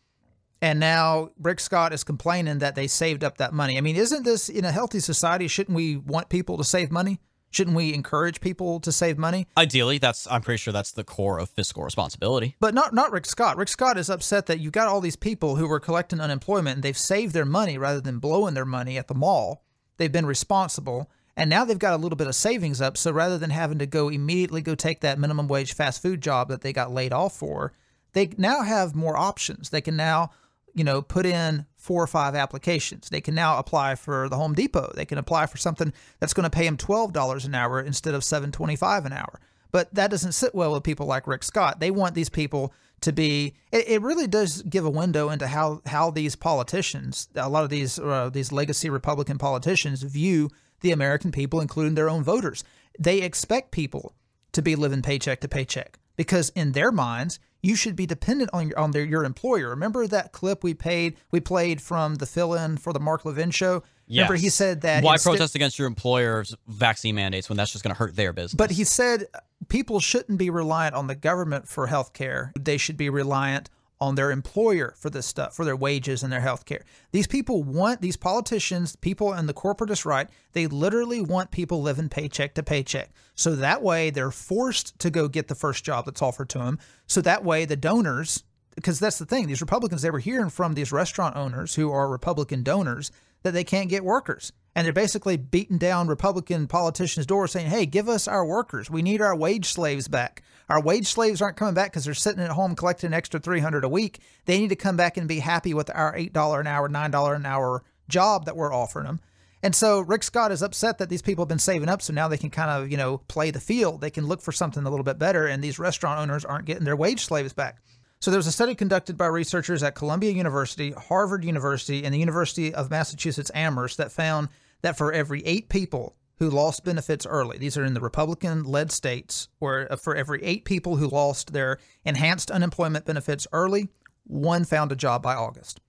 And 0.62 0.80
now 0.80 1.32
Rick 1.38 1.60
Scott 1.60 1.92
is 1.92 2.06
complaining 2.06 2.60
that 2.60 2.76
they 2.76 2.88
saved 2.88 3.26
up 3.26 3.40
that 3.40 3.52
money. 3.52 3.78
I 3.78 3.82
mean, 3.82 3.98
isn't 3.98 4.24
this 4.24 4.48
in 4.48 4.64
a 4.64 4.72
healthy 4.72 5.02
society? 5.02 5.50
Shouldn't 5.50 5.76
we 5.76 5.98
want 5.98 6.30
people 6.30 6.58
to 6.58 6.64
save 6.64 6.92
money? 6.92 7.20
Shouldn't 7.52 7.76
we 7.76 7.94
encourage 7.94 8.42
people 8.42 8.80
to 8.80 8.92
save 8.92 9.18
money? 9.18 9.46
Ideally, 9.58 9.98
that's 9.98 10.26
I'm 10.32 10.42
pretty 10.42 10.58
sure 10.58 10.72
that's 10.72 10.94
the 10.94 11.04
core 11.04 11.38
of 11.38 11.50
fiscal 11.50 11.84
responsibility. 11.84 12.56
But 12.60 12.74
not 12.74 12.94
not 12.94 13.12
Rick 13.12 13.26
Scott. 13.26 13.58
Rick 13.58 13.68
Scott 13.68 13.98
is 13.98 14.10
upset 14.10 14.46
that 14.48 14.62
you 14.62 14.72
got 14.72 14.88
all 14.88 15.02
these 15.02 15.18
people 15.18 15.58
who 15.58 15.68
were 15.68 15.80
collecting 15.80 16.22
unemployment 16.22 16.76
and 16.76 16.84
they've 16.84 16.98
saved 16.98 17.34
their 17.34 17.46
money 17.46 17.78
rather 17.78 18.02
than 18.02 18.20
blowing 18.20 18.54
their 18.54 18.66
money 18.66 18.98
at 18.98 19.08
the 19.10 19.14
mall. 19.14 19.64
They've 19.98 20.12
been 20.12 20.26
responsible 20.26 21.12
and 21.36 21.50
now 21.50 21.66
they've 21.66 21.78
got 21.78 21.94
a 21.94 22.02
little 22.02 22.16
bit 22.16 22.28
of 22.28 22.36
savings 22.36 22.82
up. 22.82 22.98
So 22.98 23.12
rather 23.12 23.38
than 23.38 23.50
having 23.50 23.80
to 23.80 23.86
go 23.86 24.10
immediately 24.10 24.62
go 24.62 24.76
take 24.76 25.02
that 25.02 25.20
minimum 25.20 25.48
wage 25.48 25.74
fast 25.74 26.02
food 26.02 26.22
job 26.22 26.48
that 26.48 26.62
they 26.62 26.74
got 26.74 26.94
laid 26.94 27.14
off 27.14 27.36
for, 27.36 27.74
they 28.14 28.30
now 28.38 28.64
have 28.64 28.96
more 28.96 29.18
options. 29.18 29.70
They 29.70 29.82
can 29.82 29.96
now 29.96 30.32
you 30.74 30.84
know, 30.84 31.02
put 31.02 31.26
in 31.26 31.66
four 31.76 32.04
or 32.04 32.08
five 32.08 32.36
applications. 32.36 33.10
They 33.10 33.22
can 33.22 33.36
now 33.36 33.58
apply 33.58 33.96
for 33.96 34.30
the 34.30 34.38
Home 34.38 34.54
Depot. 34.54 34.92
They 34.96 35.06
can 35.06 35.18
apply 35.18 35.48
for 35.48 35.58
something 35.58 35.92
that's 36.20 36.34
going 36.34 36.44
to 36.44 36.50
pay 36.50 36.66
them 36.66 36.78
$12 36.78 37.46
an 37.46 37.56
hour 37.56 37.82
instead 37.82 38.14
of 38.14 38.22
$7.25 38.22 39.06
an 39.06 39.14
hour. 39.14 39.40
But 39.72 39.94
that 39.96 40.12
doesn't 40.12 40.34
sit 40.34 40.54
well 40.54 40.74
with 40.74 40.84
people 40.84 41.06
like 41.06 41.28
Rick 41.28 41.44
Scott. 41.44 41.80
They 41.80 41.92
want 41.92 42.14
these 42.14 42.30
people 42.30 42.74
to 43.02 43.12
be. 43.12 43.56
It, 43.72 43.88
it 43.88 44.02
really 44.02 44.28
does 44.28 44.62
give 44.64 44.86
a 44.86 44.90
window 44.90 45.30
into 45.30 45.48
how 45.48 45.82
how 45.86 46.12
these 46.12 46.36
politicians, 46.36 47.30
a 47.36 47.50
lot 47.50 47.64
of 47.64 47.70
these 47.70 47.98
uh, 47.98 48.30
these 48.32 48.52
legacy 48.52 48.90
Republican 48.90 49.38
politicians, 49.38 50.04
view 50.04 50.50
the 50.82 50.92
American 50.92 51.32
people, 51.32 51.62
including 51.62 51.96
their 51.96 52.10
own 52.10 52.24
voters. 52.24 52.64
They 53.00 53.22
expect 53.22 53.72
people 53.72 54.14
to 54.52 54.62
be 54.62 54.76
living 54.76 55.02
paycheck 55.02 55.40
to 55.42 55.48
paycheck 55.48 55.98
because 56.18 56.50
in 56.50 56.74
their 56.74 56.92
minds 56.92 57.40
you 57.62 57.76
should 57.76 57.96
be 57.96 58.06
dependent 58.06 58.50
on 58.54 58.70
your 58.70 58.80
on 58.80 58.92
their, 58.92 59.04
your 59.04 59.24
employer. 59.24 59.70
Remember 59.70 60.08
that 60.08 60.32
clip 60.32 60.64
we 60.64 60.74
paid 60.74 61.18
we 61.32 61.40
played 61.40 61.82
from 61.82 62.16
the 62.16 62.26
fill-in 62.26 62.78
for 62.78 62.94
the 62.94 63.00
Mark 63.00 63.26
Levin 63.26 63.52
show? 63.52 63.84
Yes. 64.08 64.24
Remember 64.24 64.36
he 64.36 64.50
said 64.50 64.82
that 64.82 65.04
why 65.04 65.18
protest 65.18 65.56
against 65.56 65.80
your 65.80 65.88
employer's 65.88 66.56
vaccine 66.68 67.16
mandates 67.16 67.48
when 67.50 67.58
that's 67.58 67.72
just 67.72 67.84
going 67.84 67.94
to 67.94 68.00
hurt 68.00 68.16
their 68.16 68.34
business? 68.34 68.56
But 68.56 68.72
he 68.72 68.84
said 68.84 69.28
people 69.70 70.00
shouldn't 70.00 70.38
be 70.38 70.50
reliant 70.50 70.96
on 70.96 71.08
the 71.08 71.16
government 71.16 71.68
for 71.68 71.88
health 71.88 72.14
care. 72.14 72.52
They 72.60 72.78
should 72.78 72.98
be 72.98 73.10
reliant 73.10 73.70
on 74.02 74.16
their 74.16 74.32
employer 74.32 74.96
for 74.98 75.12
this 75.12 75.28
stuff, 75.28 75.56
for 75.56 75.64
their 75.64 75.76
wages 75.76 76.24
and 76.24 76.34
their 76.34 76.42
health 76.42 76.66
care. 76.66 76.84
These 77.12 77.28
people 77.28 77.64
want, 77.64 78.02
these 78.02 78.18
politicians, 78.18 78.96
people 78.96 79.32
in 79.34 79.46
the 79.46 79.54
corporatist 79.54 80.06
right, 80.06 80.28
they 80.54 80.66
literally 80.66 81.22
want 81.22 81.52
people 81.52 81.84
living 81.84 82.10
paycheck 82.10 82.56
to 82.56 82.64
paycheck. 82.64 83.12
So 83.36 83.56
that 83.56 83.84
way 83.84 84.10
they're 84.10 84.32
forced 84.32 84.98
to 85.00 85.12
go 85.12 85.28
get 85.28 85.48
the 85.48 85.56
first 85.56 85.86
job 85.86 86.06
that's 86.06 86.22
offered 86.22 86.50
to 86.50 86.58
them. 86.58 86.80
So 87.06 87.22
that 87.22 87.46
way 87.46 87.66
the 87.66 87.76
donors, 87.76 88.44
because 88.76 89.00
that's 89.00 89.20
the 89.20 89.26
thing, 89.26 89.46
these 89.46 89.62
Republicans, 89.62 90.02
they 90.02 90.10
were 90.10 90.20
hearing 90.20 90.50
from 90.50 90.74
these 90.74 90.92
restaurant 90.92 91.36
owners 91.36 91.76
who 91.76 91.92
are 91.92 92.10
Republican 92.10 92.64
donors 92.64 93.12
that 93.44 93.52
they 93.52 93.64
can't 93.64 93.90
get 93.90 94.04
workers. 94.04 94.52
And 94.76 94.86
they're 94.86 94.94
basically 94.94 95.38
beating 95.38 95.78
down 95.78 96.08
Republican 96.08 96.68
politicians' 96.68 97.26
doors 97.26 97.52
saying, 97.52 97.70
hey, 97.70 97.86
give 97.86 98.08
us 98.08 98.28
our 98.28 98.46
workers. 98.46 98.90
We 98.90 99.02
need 99.02 99.22
our 99.22 99.36
wage 99.36 99.68
slaves 99.68 100.08
back. 100.08 100.42
Our 100.72 100.82
wage 100.82 101.08
slaves 101.08 101.42
aren't 101.42 101.58
coming 101.58 101.74
back 101.74 101.92
because 101.92 102.06
they're 102.06 102.14
sitting 102.14 102.42
at 102.42 102.50
home 102.50 102.76
collecting 102.76 103.08
an 103.10 103.14
extra 103.14 103.42
300 103.42 103.84
a 103.84 103.90
week. 103.90 104.20
They 104.46 104.58
need 104.58 104.70
to 104.70 104.78
come 104.78 104.96
back 104.96 105.18
and 105.18 105.28
be 105.28 105.40
happy 105.40 105.74
with 105.74 105.92
our 105.94 106.16
$8 106.16 106.62
an 106.62 106.66
hour, 106.66 106.88
$9 106.88 107.36
an 107.36 107.46
hour 107.46 107.84
job 108.08 108.46
that 108.46 108.56
we're 108.56 108.74
offering 108.74 109.06
them. 109.06 109.20
And 109.62 109.76
so 109.76 110.00
Rick 110.00 110.24
Scott 110.24 110.54
is 110.54 110.62
upset 110.62 111.00
that 111.00 111.10
these 111.10 111.22
people 111.22 111.44
have 111.44 111.50
been 111.50 111.60
saving 111.60 111.90
up, 111.90 112.02
so 112.02 112.14
now 112.14 112.30
they 112.30 112.38
can 112.38 112.52
kind 112.52 112.72
of, 112.72 112.90
you 112.90 112.96
know, 112.96 113.18
play 113.18 113.52
the 113.52 113.60
field. 113.60 114.00
They 114.00 114.10
can 114.10 114.28
look 114.28 114.42
for 114.42 114.54
something 114.54 114.86
a 114.86 114.90
little 114.90 115.04
bit 115.04 115.20
better, 115.20 115.46
and 115.46 115.62
these 115.62 115.78
restaurant 115.78 116.22
owners 116.22 116.46
aren't 116.46 116.68
getting 116.68 116.86
their 116.86 116.96
wage 116.96 117.26
slaves 117.26 117.52
back. 117.52 117.82
So 118.22 118.32
there 118.32 118.40
was 118.40 118.48
a 118.48 118.52
study 118.54 118.74
conducted 118.74 119.18
by 119.18 119.26
researchers 119.26 119.84
at 119.84 119.96
Columbia 119.96 120.32
University, 120.32 120.92
Harvard 120.92 121.44
University, 121.44 122.06
and 122.06 122.14
the 122.14 122.20
University 122.20 122.74
of 122.74 122.90
Massachusetts 122.90 123.52
Amherst 123.54 123.98
that 123.98 124.14
found 124.14 124.48
that 124.84 124.98
for 124.98 125.12
every 125.12 125.46
eight 125.46 125.68
people 125.68 126.16
who 126.42 126.50
lost 126.50 126.84
benefits 126.84 127.24
early. 127.28 127.60
These 127.60 127.78
are 127.78 127.86
in 127.86 127.94
the 127.94 128.02
Republican 128.02 128.64
led 128.64 128.92
states, 128.92 129.48
where 129.60 129.90
uh, 129.94 129.96
for 129.96 130.16
every 130.16 130.44
eight 130.44 130.66
people 130.66 130.96
who 130.96 131.08
lost 131.08 131.54
their 131.54 131.78
enhanced 132.04 132.50
unemployment 132.50 133.06
benefits 133.06 133.46
early, 133.54 133.90
one 134.26 134.66
found 134.66 134.92
a 134.92 134.96
job 134.96 135.22
by 135.22 135.36
August. 135.36 135.82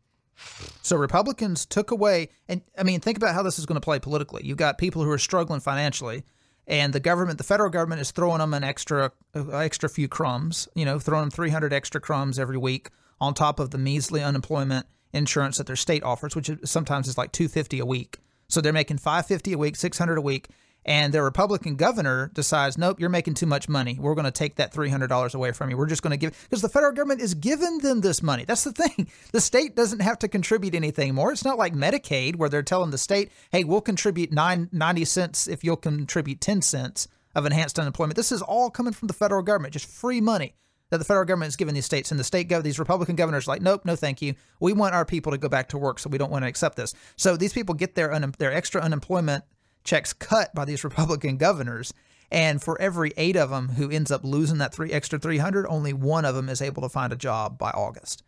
So 0.83 0.99
Republicans 0.99 1.65
took 1.65 1.91
away, 1.91 2.29
and 2.51 2.61
I 2.77 2.83
mean, 2.83 3.01
think 3.01 3.17
about 3.17 3.35
how 3.35 3.43
this 3.43 3.59
is 3.59 3.65
going 3.65 3.81
to 3.81 3.85
play 3.85 3.99
politically. 3.99 4.43
You've 4.45 4.59
got 4.59 4.77
people 4.77 5.03
who 5.03 5.11
are 5.11 5.17
struggling 5.17 5.61
financially, 5.61 6.23
and 6.67 6.93
the 6.93 7.01
government, 7.01 7.39
the 7.39 7.45
federal 7.45 7.71
government, 7.71 8.03
is 8.03 8.11
throwing 8.11 8.41
them 8.41 8.53
an 8.53 8.63
extra, 8.63 9.11
uh, 9.35 9.57
extra 9.57 9.89
few 9.89 10.07
crumbs. 10.07 10.69
You 10.75 10.85
know, 10.85 10.99
throwing 10.99 11.23
them 11.23 11.31
300 11.31 11.73
extra 11.73 11.99
crumbs 11.99 12.39
every 12.39 12.59
week 12.59 12.91
on 13.23 13.33
top 13.33 13.59
of 13.59 13.71
the 13.71 13.79
measly 13.79 14.23
unemployment 14.23 14.85
insurance 15.15 15.57
that 15.57 15.67
their 15.67 15.77
state 15.77 16.03
offers, 16.03 16.37
which 16.37 16.51
sometimes 16.65 17.09
is 17.09 17.17
like 17.17 17.33
250 17.33 17.79
a 17.79 17.87
week. 17.87 18.19
So 18.53 18.61
they're 18.61 18.73
making 18.73 18.99
550 18.99 19.55
a 19.55 19.59
week, 19.59 19.77
600 19.77 20.19
a 20.19 20.21
week, 20.21 20.49
and 20.85 21.15
their 21.15 21.25
Republican 21.25 21.77
governor 21.77 22.31
decides, 22.35 22.77
nope, 22.77 23.01
you're 23.01 23.09
making 23.09 23.35
too 23.35 23.47
much 23.47 23.67
money. 23.67 23.97
We're 23.99 24.15
going 24.15 24.27
to 24.27 24.31
take 24.31 24.57
that 24.57 24.75
$300 24.75 25.35
away 25.35 25.53
from 25.53 25.71
you. 25.71 25.77
We're 25.77 25.87
just 25.87 26.03
going 26.03 26.11
to 26.11 26.19
give 26.19 26.39
because 26.43 26.61
the 26.61 26.69
federal 26.69 26.93
government 26.93 27.23
is 27.23 27.33
giving 27.35 27.79
them 27.79 28.03
this 28.03 28.23
money. 28.23 28.45
That's 28.45 28.65
the 28.65 28.73
thing. 28.73 29.09
The 29.33 29.41
state 29.41 29.75
doesn't 29.75 30.01
have 30.01 30.19
to 30.19 30.29
contribute 30.29 30.75
anything 30.75 31.15
more. 31.15 31.33
It's 31.33 31.45
not 31.45 31.57
like 31.57 31.73
Medicaid 31.73 32.37
where 32.37 32.51
they're 32.51 32.63
telling 32.63 32.91
the 32.91 32.99
state, 32.99 33.33
hey, 33.53 33.65
we'll 33.65 33.81
contribute 33.81 34.33
nine, 34.33 34.69
90 34.71 35.05
cents 35.07 35.49
if 35.49 35.65
you'll 35.65 35.77
contribute 35.77 36.43
10 36.43 36.61
cents 36.61 37.09
of 37.35 37.47
enhanced 37.47 37.79
unemployment. 37.79 38.17
This 38.17 38.33
is 38.33 38.43
all 38.43 38.69
coming 38.71 38.93
from 38.93 39.09
the 39.09 39.15
federal 39.15 39.43
government, 39.43 39.73
just 39.73 39.87
free 39.87 40.21
money 40.21 40.55
that 40.93 40.99
the 40.99 41.07
federal 41.07 41.25
government 41.25 41.49
is 41.49 41.57
giving 41.57 41.75
these 41.75 41.87
states. 41.87 42.11
And 42.11 42.21
the 42.21 42.25
state 42.25 42.51
gov, 42.51 42.63
these 42.63 42.79
Republican 42.79 43.17
governors, 43.17 43.49
are 43.49 43.53
like, 43.53 43.63
nope, 43.63 43.87
no, 43.87 43.97
thank 43.97 44.21
you. 44.21 44.35
We 44.61 44.75
want 44.75 44.95
our 44.95 45.07
people 45.07 45.33
to 45.33 45.39
go 45.39 45.49
back 45.49 45.71
to 45.71 45.79
work, 45.79 45.99
so 45.99 46.11
we 46.11 46.19
don't 46.19 46.31
want 46.31 46.45
to 46.45 46.49
accept 46.49 46.77
this. 46.77 46.95
So 47.17 47.35
these 47.35 47.55
people 47.55 47.75
get 47.75 47.95
their 47.95 48.13
un- 48.13 48.35
their 48.39 48.53
extra 48.53 48.83
unemployment 48.83 49.43
checks 49.85 50.13
cut 50.13 50.55
by 50.55 50.67
these 50.67 50.85
Republican 50.85 51.39
governors. 51.39 51.95
And 52.31 52.63
for 52.63 52.79
every 52.79 53.15
eight 53.17 53.37
of 53.37 53.49
them 53.49 53.71
who 53.71 53.91
ends 53.91 54.11
up 54.11 54.23
losing 54.23 54.59
that 54.59 54.75
three 54.75 54.93
extra 54.93 55.19
300, 55.19 55.67
only 55.67 55.95
one 55.95 56.27
of 56.27 56.35
them 56.35 56.51
is 56.51 56.61
able 56.61 56.83
to 56.83 56.91
find 56.91 57.11
a 57.11 57.17
job 57.17 57.57
by 57.57 57.71
August. 57.71 58.23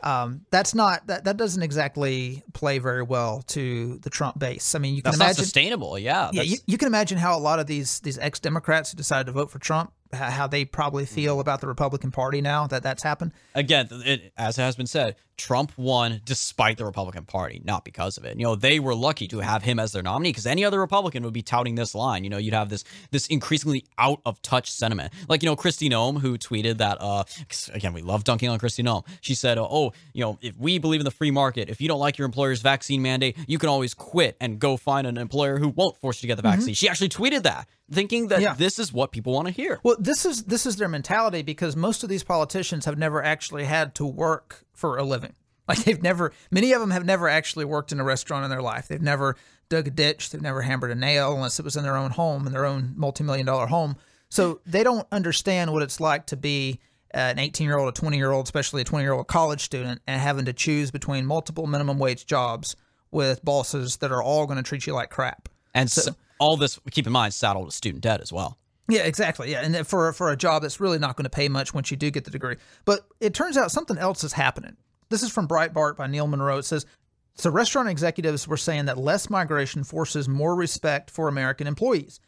Um, 0.00 0.42
that's 0.50 0.72
not 0.72 1.08
that 1.08 1.24
that 1.24 1.36
doesn't 1.36 1.62
exactly 1.62 2.44
play 2.52 2.78
very 2.78 3.02
well 3.02 3.42
to 3.48 3.98
the 3.98 4.10
Trump 4.10 4.38
base. 4.38 4.76
I 4.76 4.78
mean, 4.78 4.94
you 4.94 5.02
can 5.02 5.10
That's 5.10 5.16
imagine 5.16 5.40
not 5.40 5.44
sustainable. 5.44 5.98
Yeah. 5.98 6.30
yeah, 6.32 6.42
you, 6.42 6.58
you 6.66 6.78
can 6.78 6.86
imagine 6.86 7.18
how 7.18 7.36
a 7.36 7.40
lot 7.40 7.58
of 7.58 7.66
these 7.66 7.98
these 8.00 8.16
ex 8.16 8.38
Democrats 8.38 8.92
who 8.92 8.96
decided 8.96 9.26
to 9.26 9.32
vote 9.32 9.50
for 9.50 9.58
Trump, 9.58 9.92
how 10.12 10.46
they 10.46 10.64
probably 10.64 11.04
mm-hmm. 11.04 11.14
feel 11.14 11.40
about 11.40 11.60
the 11.60 11.66
Republican 11.66 12.10
Party 12.10 12.40
now 12.40 12.66
that 12.66 12.82
that's 12.82 13.02
happened. 13.02 13.32
again, 13.54 13.88
it, 13.90 14.32
as 14.36 14.56
has 14.56 14.76
been 14.76 14.86
said, 14.86 15.16
Trump 15.40 15.72
won 15.78 16.20
despite 16.26 16.76
the 16.76 16.84
Republican 16.84 17.24
Party, 17.24 17.62
not 17.64 17.82
because 17.82 18.18
of 18.18 18.26
it. 18.26 18.36
You 18.36 18.44
know, 18.44 18.56
they 18.56 18.78
were 18.78 18.94
lucky 18.94 19.26
to 19.28 19.38
have 19.38 19.62
him 19.62 19.78
as 19.78 19.92
their 19.92 20.02
nominee 20.02 20.30
because 20.30 20.46
any 20.46 20.66
other 20.66 20.78
Republican 20.78 21.22
would 21.22 21.32
be 21.32 21.40
touting 21.40 21.76
this 21.76 21.94
line. 21.94 22.24
You 22.24 22.30
know, 22.30 22.36
you'd 22.36 22.52
have 22.52 22.68
this 22.68 22.84
this 23.10 23.26
increasingly 23.28 23.86
out 23.96 24.20
of 24.26 24.42
touch 24.42 24.70
sentiment, 24.70 25.14
like 25.28 25.42
you 25.42 25.48
know 25.48 25.56
Kristi 25.56 25.88
Noem 25.88 26.20
who 26.20 26.36
tweeted 26.36 26.76
that. 26.78 26.98
Uh, 27.00 27.24
again, 27.72 27.94
we 27.94 28.02
love 28.02 28.24
dunking 28.24 28.50
on 28.50 28.58
Kristi 28.58 28.84
Noem. 28.84 29.06
She 29.22 29.34
said, 29.34 29.56
uh, 29.56 29.66
"Oh, 29.68 29.92
you 30.12 30.22
know, 30.22 30.38
if 30.42 30.54
we 30.58 30.76
believe 30.76 31.00
in 31.00 31.06
the 31.06 31.10
free 31.10 31.30
market, 31.30 31.70
if 31.70 31.80
you 31.80 31.88
don't 31.88 32.00
like 32.00 32.18
your 32.18 32.26
employer's 32.26 32.60
vaccine 32.60 33.00
mandate, 33.00 33.38
you 33.48 33.58
can 33.58 33.70
always 33.70 33.94
quit 33.94 34.36
and 34.40 34.58
go 34.58 34.76
find 34.76 35.06
an 35.06 35.16
employer 35.16 35.58
who 35.58 35.68
won't 35.68 35.96
force 35.96 36.18
you 36.18 36.26
to 36.26 36.26
get 36.26 36.36
the 36.36 36.46
mm-hmm. 36.46 36.58
vaccine." 36.58 36.74
She 36.74 36.86
actually 36.86 37.08
tweeted 37.08 37.44
that, 37.44 37.66
thinking 37.90 38.28
that 38.28 38.42
Yeah. 38.42 38.52
this 38.52 38.78
is 38.78 38.92
what 38.92 39.10
people 39.10 39.32
want 39.32 39.46
to 39.46 39.52
hear. 39.52 39.80
Well, 39.82 39.96
this 40.00 40.24
is 40.24 40.44
this 40.44 40.66
is 40.66 40.76
their 40.76 40.88
mentality 40.88 41.42
because 41.42 41.76
most 41.76 42.02
of 42.02 42.08
these 42.08 42.24
politicians 42.24 42.84
have 42.86 42.98
never 42.98 43.22
actually 43.22 43.64
had 43.64 43.94
to 43.96 44.06
work 44.06 44.64
for 44.72 44.96
a 44.96 45.04
living. 45.04 45.34
Like 45.68 45.84
they've 45.84 46.02
never, 46.02 46.32
many 46.50 46.72
of 46.72 46.80
them 46.80 46.90
have 46.90 47.04
never 47.04 47.28
actually 47.28 47.64
worked 47.64 47.92
in 47.92 48.00
a 48.00 48.04
restaurant 48.04 48.42
in 48.42 48.50
their 48.50 48.60
life. 48.60 48.88
They've 48.88 49.00
never 49.00 49.36
dug 49.68 49.86
a 49.86 49.90
ditch. 49.92 50.30
They've 50.30 50.42
never 50.42 50.62
hammered 50.62 50.90
a 50.90 50.96
nail 50.96 51.32
unless 51.32 51.60
it 51.60 51.64
was 51.64 51.76
in 51.76 51.84
their 51.84 51.96
own 51.96 52.10
home, 52.10 52.44
in 52.44 52.52
their 52.52 52.66
own 52.66 52.94
multi-million 52.96 53.46
dollar 53.46 53.66
home. 53.66 53.94
So 54.30 54.60
they 54.66 54.82
don't 54.82 55.06
understand 55.12 55.72
what 55.72 55.82
it's 55.82 56.00
like 56.00 56.26
to 56.26 56.36
be 56.36 56.80
an 57.12 57.38
18 57.38 57.68
year 57.68 57.78
old, 57.78 57.88
a 57.88 57.92
20 57.92 58.16
year 58.16 58.32
old, 58.32 58.46
especially 58.46 58.82
a 58.82 58.84
20 58.84 59.04
year 59.04 59.12
old 59.12 59.28
college 59.28 59.60
student, 59.60 60.00
and 60.08 60.20
having 60.20 60.44
to 60.46 60.52
choose 60.52 60.90
between 60.90 61.24
multiple 61.24 61.68
minimum 61.68 62.00
wage 62.00 62.26
jobs 62.26 62.74
with 63.12 63.44
bosses 63.44 63.98
that 63.98 64.10
are 64.10 64.22
all 64.22 64.46
going 64.46 64.56
to 64.56 64.64
treat 64.64 64.88
you 64.88 64.92
like 64.92 65.10
crap. 65.10 65.48
And 65.72 65.88
so, 65.88 66.16
all 66.40 66.56
this, 66.56 66.80
keep 66.90 67.06
in 67.06 67.12
mind, 67.12 67.32
saddled 67.32 67.66
with 67.66 67.74
student 67.74 68.02
debt 68.02 68.20
as 68.20 68.32
well. 68.32 68.58
Yeah, 68.90 69.02
exactly. 69.02 69.50
Yeah, 69.52 69.60
and 69.60 69.86
for 69.86 70.12
for 70.12 70.30
a 70.30 70.36
job 70.36 70.62
that's 70.62 70.80
really 70.80 70.98
not 70.98 71.16
going 71.16 71.24
to 71.24 71.30
pay 71.30 71.48
much 71.48 71.72
once 71.72 71.90
you 71.90 71.96
do 71.96 72.10
get 72.10 72.24
the 72.24 72.30
degree. 72.30 72.56
But 72.84 73.06
it 73.20 73.34
turns 73.34 73.56
out 73.56 73.70
something 73.70 73.98
else 73.98 74.24
is 74.24 74.32
happening. 74.32 74.76
This 75.08 75.22
is 75.22 75.30
from 75.30 75.48
Breitbart 75.48 75.96
by 75.96 76.06
Neil 76.06 76.26
Munro. 76.26 76.58
It 76.58 76.64
says 76.64 76.86
so 77.34 77.50
restaurant 77.50 77.88
executives 77.88 78.46
were 78.46 78.56
saying 78.56 78.84
that 78.86 78.98
less 78.98 79.30
migration 79.30 79.84
forces 79.84 80.28
more 80.28 80.54
respect 80.54 81.10
for 81.10 81.28
American 81.28 81.66
employees. 81.66 82.20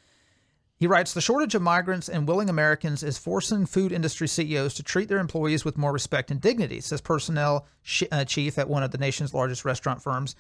He 0.76 0.86
writes 0.86 1.12
the 1.12 1.20
shortage 1.20 1.54
of 1.54 1.62
migrants 1.62 2.08
and 2.08 2.26
willing 2.26 2.48
Americans 2.48 3.02
is 3.02 3.18
forcing 3.18 3.66
food 3.66 3.92
industry 3.92 4.26
CEOs 4.26 4.74
to 4.74 4.82
treat 4.82 5.08
their 5.08 5.18
employees 5.18 5.64
with 5.64 5.78
more 5.78 5.92
respect 5.92 6.30
and 6.30 6.40
dignity, 6.40 6.80
says 6.80 7.00
personnel 7.00 7.66
uh, 8.10 8.24
chief 8.24 8.58
at 8.58 8.68
one 8.68 8.82
of 8.82 8.90
the 8.90 8.98
nation's 8.98 9.34
largest 9.34 9.64
restaurant 9.64 10.02
firms. 10.02 10.34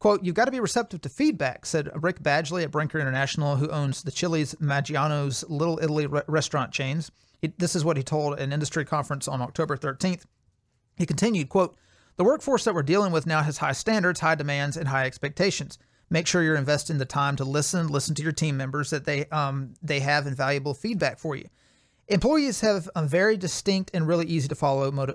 Quote, 0.00 0.24
you've 0.24 0.34
got 0.34 0.46
to 0.46 0.50
be 0.50 0.60
receptive 0.60 1.02
to 1.02 1.10
feedback, 1.10 1.66
said 1.66 1.90
Rick 1.94 2.22
Badgley 2.22 2.64
at 2.64 2.70
Brinker 2.70 2.98
International, 2.98 3.56
who 3.56 3.68
owns 3.68 4.02
the 4.02 4.10
Chili's 4.10 4.54
Maggiano's 4.54 5.44
Little 5.48 5.78
Italy 5.80 6.06
re- 6.06 6.22
restaurant 6.26 6.72
chains. 6.72 7.12
He, 7.42 7.52
this 7.58 7.76
is 7.76 7.84
what 7.84 7.98
he 7.98 8.02
told 8.02 8.40
an 8.40 8.52
industry 8.52 8.86
conference 8.86 9.28
on 9.28 9.42
October 9.42 9.76
13th. 9.76 10.22
He 10.96 11.04
continued, 11.04 11.50
quote, 11.50 11.76
the 12.16 12.24
workforce 12.24 12.64
that 12.64 12.74
we're 12.74 12.82
dealing 12.82 13.12
with 13.12 13.26
now 13.26 13.42
has 13.42 13.58
high 13.58 13.72
standards, 13.72 14.20
high 14.20 14.34
demands, 14.34 14.78
and 14.78 14.88
high 14.88 15.04
expectations. 15.04 15.78
Make 16.08 16.26
sure 16.26 16.42
you're 16.42 16.56
investing 16.56 16.96
the 16.96 17.04
time 17.04 17.36
to 17.36 17.44
listen, 17.44 17.88
listen 17.88 18.14
to 18.14 18.22
your 18.22 18.32
team 18.32 18.56
members 18.56 18.90
that 18.90 19.04
they 19.04 19.26
um, 19.26 19.74
they 19.82 20.00
have 20.00 20.26
invaluable 20.26 20.74
feedback 20.74 21.18
for 21.18 21.36
you. 21.36 21.48
Employees 22.08 22.60
have 22.62 22.90
a 22.96 23.04
very 23.06 23.36
distinct 23.36 23.92
and 23.94 24.06
really 24.06 24.26
easy 24.26 24.48
to 24.48 24.54
follow 24.54 24.90
motiv- 24.90 25.14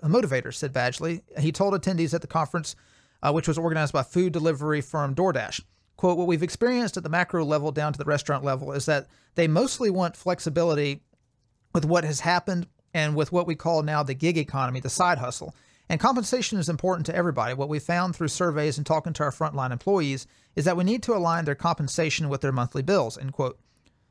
said 0.55 0.73
Badgley. 0.73 1.21
He 1.37 1.51
told 1.51 1.73
attendees 1.73 2.13
at 2.13 2.21
the 2.21 2.27
conference, 2.27 2.75
uh, 3.21 3.31
which 3.31 3.47
was 3.47 3.57
organized 3.57 3.93
by 3.93 4.03
food 4.03 4.33
delivery 4.33 4.81
firm 4.81 5.15
DoorDash, 5.15 5.61
quote, 5.97 6.17
what 6.17 6.27
we've 6.27 6.43
experienced 6.43 6.97
at 6.97 7.03
the 7.03 7.09
macro 7.09 7.43
level 7.43 7.71
down 7.71 7.93
to 7.93 7.99
the 7.99 8.05
restaurant 8.05 8.43
level 8.43 8.71
is 8.71 8.85
that 8.85 9.07
they 9.35 9.47
mostly 9.47 9.89
want 9.89 10.15
flexibility 10.15 11.01
with 11.73 11.85
what 11.85 12.03
has 12.03 12.21
happened 12.21 12.67
and 12.93 13.15
with 13.15 13.31
what 13.31 13.47
we 13.47 13.55
call 13.55 13.83
now 13.83 14.03
the 14.03 14.13
gig 14.13 14.37
economy, 14.37 14.79
the 14.79 14.89
side 14.89 15.17
hustle. 15.17 15.53
And 15.89 15.99
compensation 15.99 16.57
is 16.57 16.69
important 16.69 17.05
to 17.07 17.15
everybody. 17.15 17.53
What 17.53 17.69
we 17.69 17.79
found 17.79 18.15
through 18.15 18.29
surveys 18.29 18.77
and 18.77 18.85
talking 18.85 19.13
to 19.13 19.23
our 19.23 19.31
frontline 19.31 19.71
employees 19.71 20.25
is 20.55 20.65
that 20.65 20.77
we 20.77 20.83
need 20.83 21.03
to 21.03 21.15
align 21.15 21.45
their 21.45 21.55
compensation 21.55 22.29
with 22.29 22.41
their 22.41 22.51
monthly 22.51 22.81
bills, 22.81 23.17
end 23.17 23.33
quote. 23.33 23.59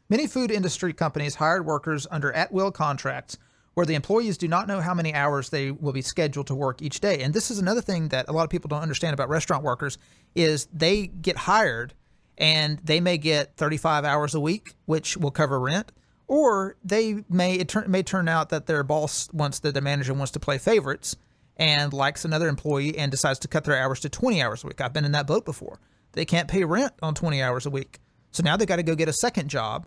Many 0.09 0.27
food 0.27 0.51
industry 0.51 0.93
companies 0.93 1.37
hired 1.37 1.65
workers 1.65 2.07
under 2.11 2.33
at 2.33 2.53
will 2.53 2.71
contracts 2.71 3.39
where 3.75 3.87
the 3.87 3.95
employees 3.95 4.39
do 4.39 4.49
not 4.49 4.68
know 4.68 4.81
how 4.81 4.95
many 4.95 5.12
hours 5.14 5.51
they 5.51 5.70
will 5.70 5.93
be 5.93 6.03
scheduled 6.03 6.47
to 6.47 6.55
work 6.55 6.81
each 6.81 7.01
day. 7.01 7.22
And 7.22 7.35
this 7.35 7.51
is 7.51 7.59
another 7.59 7.81
thing 7.81 8.09
that 8.09 8.29
a 8.29 8.33
lot 8.33 8.45
of 8.45 8.51
people 8.51 8.68
don't 8.68 8.83
understand 8.83 9.14
about 9.14 9.29
restaurant 9.29 9.64
workers 9.64 9.99
is 10.35 10.66
they 10.72 11.09
get 11.09 11.37
hired 11.37 11.95
and 12.39 12.79
they 12.79 13.01
may 13.01 13.18
get 13.18 13.57
35 13.57 14.05
hours 14.05 14.35
a 14.35 14.41
week, 14.41 14.75
which 14.87 15.16
will 15.16 15.31
cover 15.31 15.59
rent, 15.61 15.93
or 16.27 16.77
they 16.85 17.25
may 17.29 17.55
it 17.57 17.68
turn, 17.68 17.91
may 17.91 18.03
turn 18.03 18.29
out 18.29 18.49
that 18.49 18.66
their 18.66 18.83
boss 18.83 19.29
wants 19.33 19.61
that 19.61 19.75
their 19.75 19.83
manager 19.83 20.14
wants 20.14 20.33
to 20.33 20.41
play 20.41 20.59
favorites 20.59 21.16
and 21.57 21.93
likes 21.93 22.25
another 22.25 22.49
employee 22.49 22.97
and 22.99 23.11
decides 23.11 23.39
to 23.41 23.49
cut 23.49 23.64
their 23.64 23.77
hours 23.77 24.01
to 24.01 24.09
20 24.09 24.43
hours 24.43 24.64
a 24.64 24.66
week. 24.66 24.81
I've 24.81 24.93
been 24.93 25.05
in 25.05 25.12
that 25.12 25.27
boat 25.27 25.45
before. 25.45 25.81
They 26.12 26.25
can't 26.25 26.49
pay 26.49 26.64
rent 26.64 26.93
on 27.03 27.14
20 27.14 27.43
hours 27.43 27.66
a 27.66 27.70
week. 27.70 28.01
So 28.33 28.43
now 28.43 28.57
they 28.57 28.66
got 28.66 28.77
to 28.77 28.83
go 28.83 28.95
get 28.95 29.09
a 29.09 29.12
second 29.12 29.49
job 29.49 29.87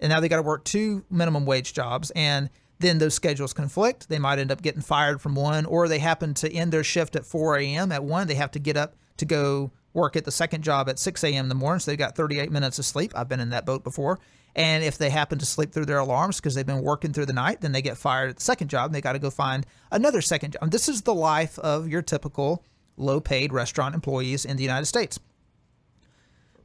and 0.00 0.10
now 0.10 0.20
they 0.20 0.28
got 0.28 0.36
to 0.36 0.42
work 0.42 0.64
two 0.64 1.04
minimum 1.10 1.46
wage 1.46 1.72
jobs 1.72 2.10
and 2.10 2.50
then 2.78 2.98
those 2.98 3.14
schedules 3.14 3.52
conflict 3.52 4.08
they 4.08 4.18
might 4.18 4.38
end 4.38 4.50
up 4.50 4.62
getting 4.62 4.80
fired 4.80 5.20
from 5.20 5.34
one 5.34 5.64
or 5.66 5.88
they 5.88 5.98
happen 5.98 6.34
to 6.34 6.52
end 6.52 6.72
their 6.72 6.84
shift 6.84 7.16
at 7.16 7.24
4 7.24 7.58
a.m 7.58 7.92
at 7.92 8.04
one 8.04 8.26
they 8.26 8.34
have 8.34 8.50
to 8.52 8.58
get 8.58 8.76
up 8.76 8.94
to 9.16 9.24
go 9.24 9.70
work 9.94 10.16
at 10.16 10.24
the 10.24 10.30
second 10.30 10.62
job 10.62 10.88
at 10.88 10.98
6 10.98 11.24
a.m 11.24 11.44
in 11.44 11.48
the 11.48 11.54
morning 11.54 11.80
so 11.80 11.90
they've 11.90 11.98
got 11.98 12.16
38 12.16 12.50
minutes 12.50 12.78
of 12.78 12.84
sleep 12.84 13.12
i've 13.16 13.28
been 13.28 13.40
in 13.40 13.50
that 13.50 13.66
boat 13.66 13.84
before 13.84 14.18
and 14.56 14.82
if 14.82 14.98
they 14.98 15.10
happen 15.10 15.38
to 15.38 15.46
sleep 15.46 15.72
through 15.72 15.86
their 15.86 15.98
alarms 15.98 16.36
because 16.36 16.54
they've 16.54 16.66
been 16.66 16.82
working 16.82 17.12
through 17.12 17.26
the 17.26 17.32
night 17.32 17.60
then 17.60 17.72
they 17.72 17.82
get 17.82 17.96
fired 17.96 18.30
at 18.30 18.36
the 18.36 18.42
second 18.42 18.68
job 18.68 18.86
and 18.86 18.94
they 18.94 19.00
got 19.00 19.12
to 19.12 19.18
go 19.18 19.30
find 19.30 19.66
another 19.90 20.20
second 20.20 20.52
job 20.52 20.70
this 20.70 20.88
is 20.88 21.02
the 21.02 21.14
life 21.14 21.58
of 21.60 21.88
your 21.88 22.02
typical 22.02 22.62
low 22.96 23.20
paid 23.20 23.52
restaurant 23.52 23.94
employees 23.94 24.44
in 24.44 24.56
the 24.56 24.62
united 24.62 24.86
states 24.86 25.18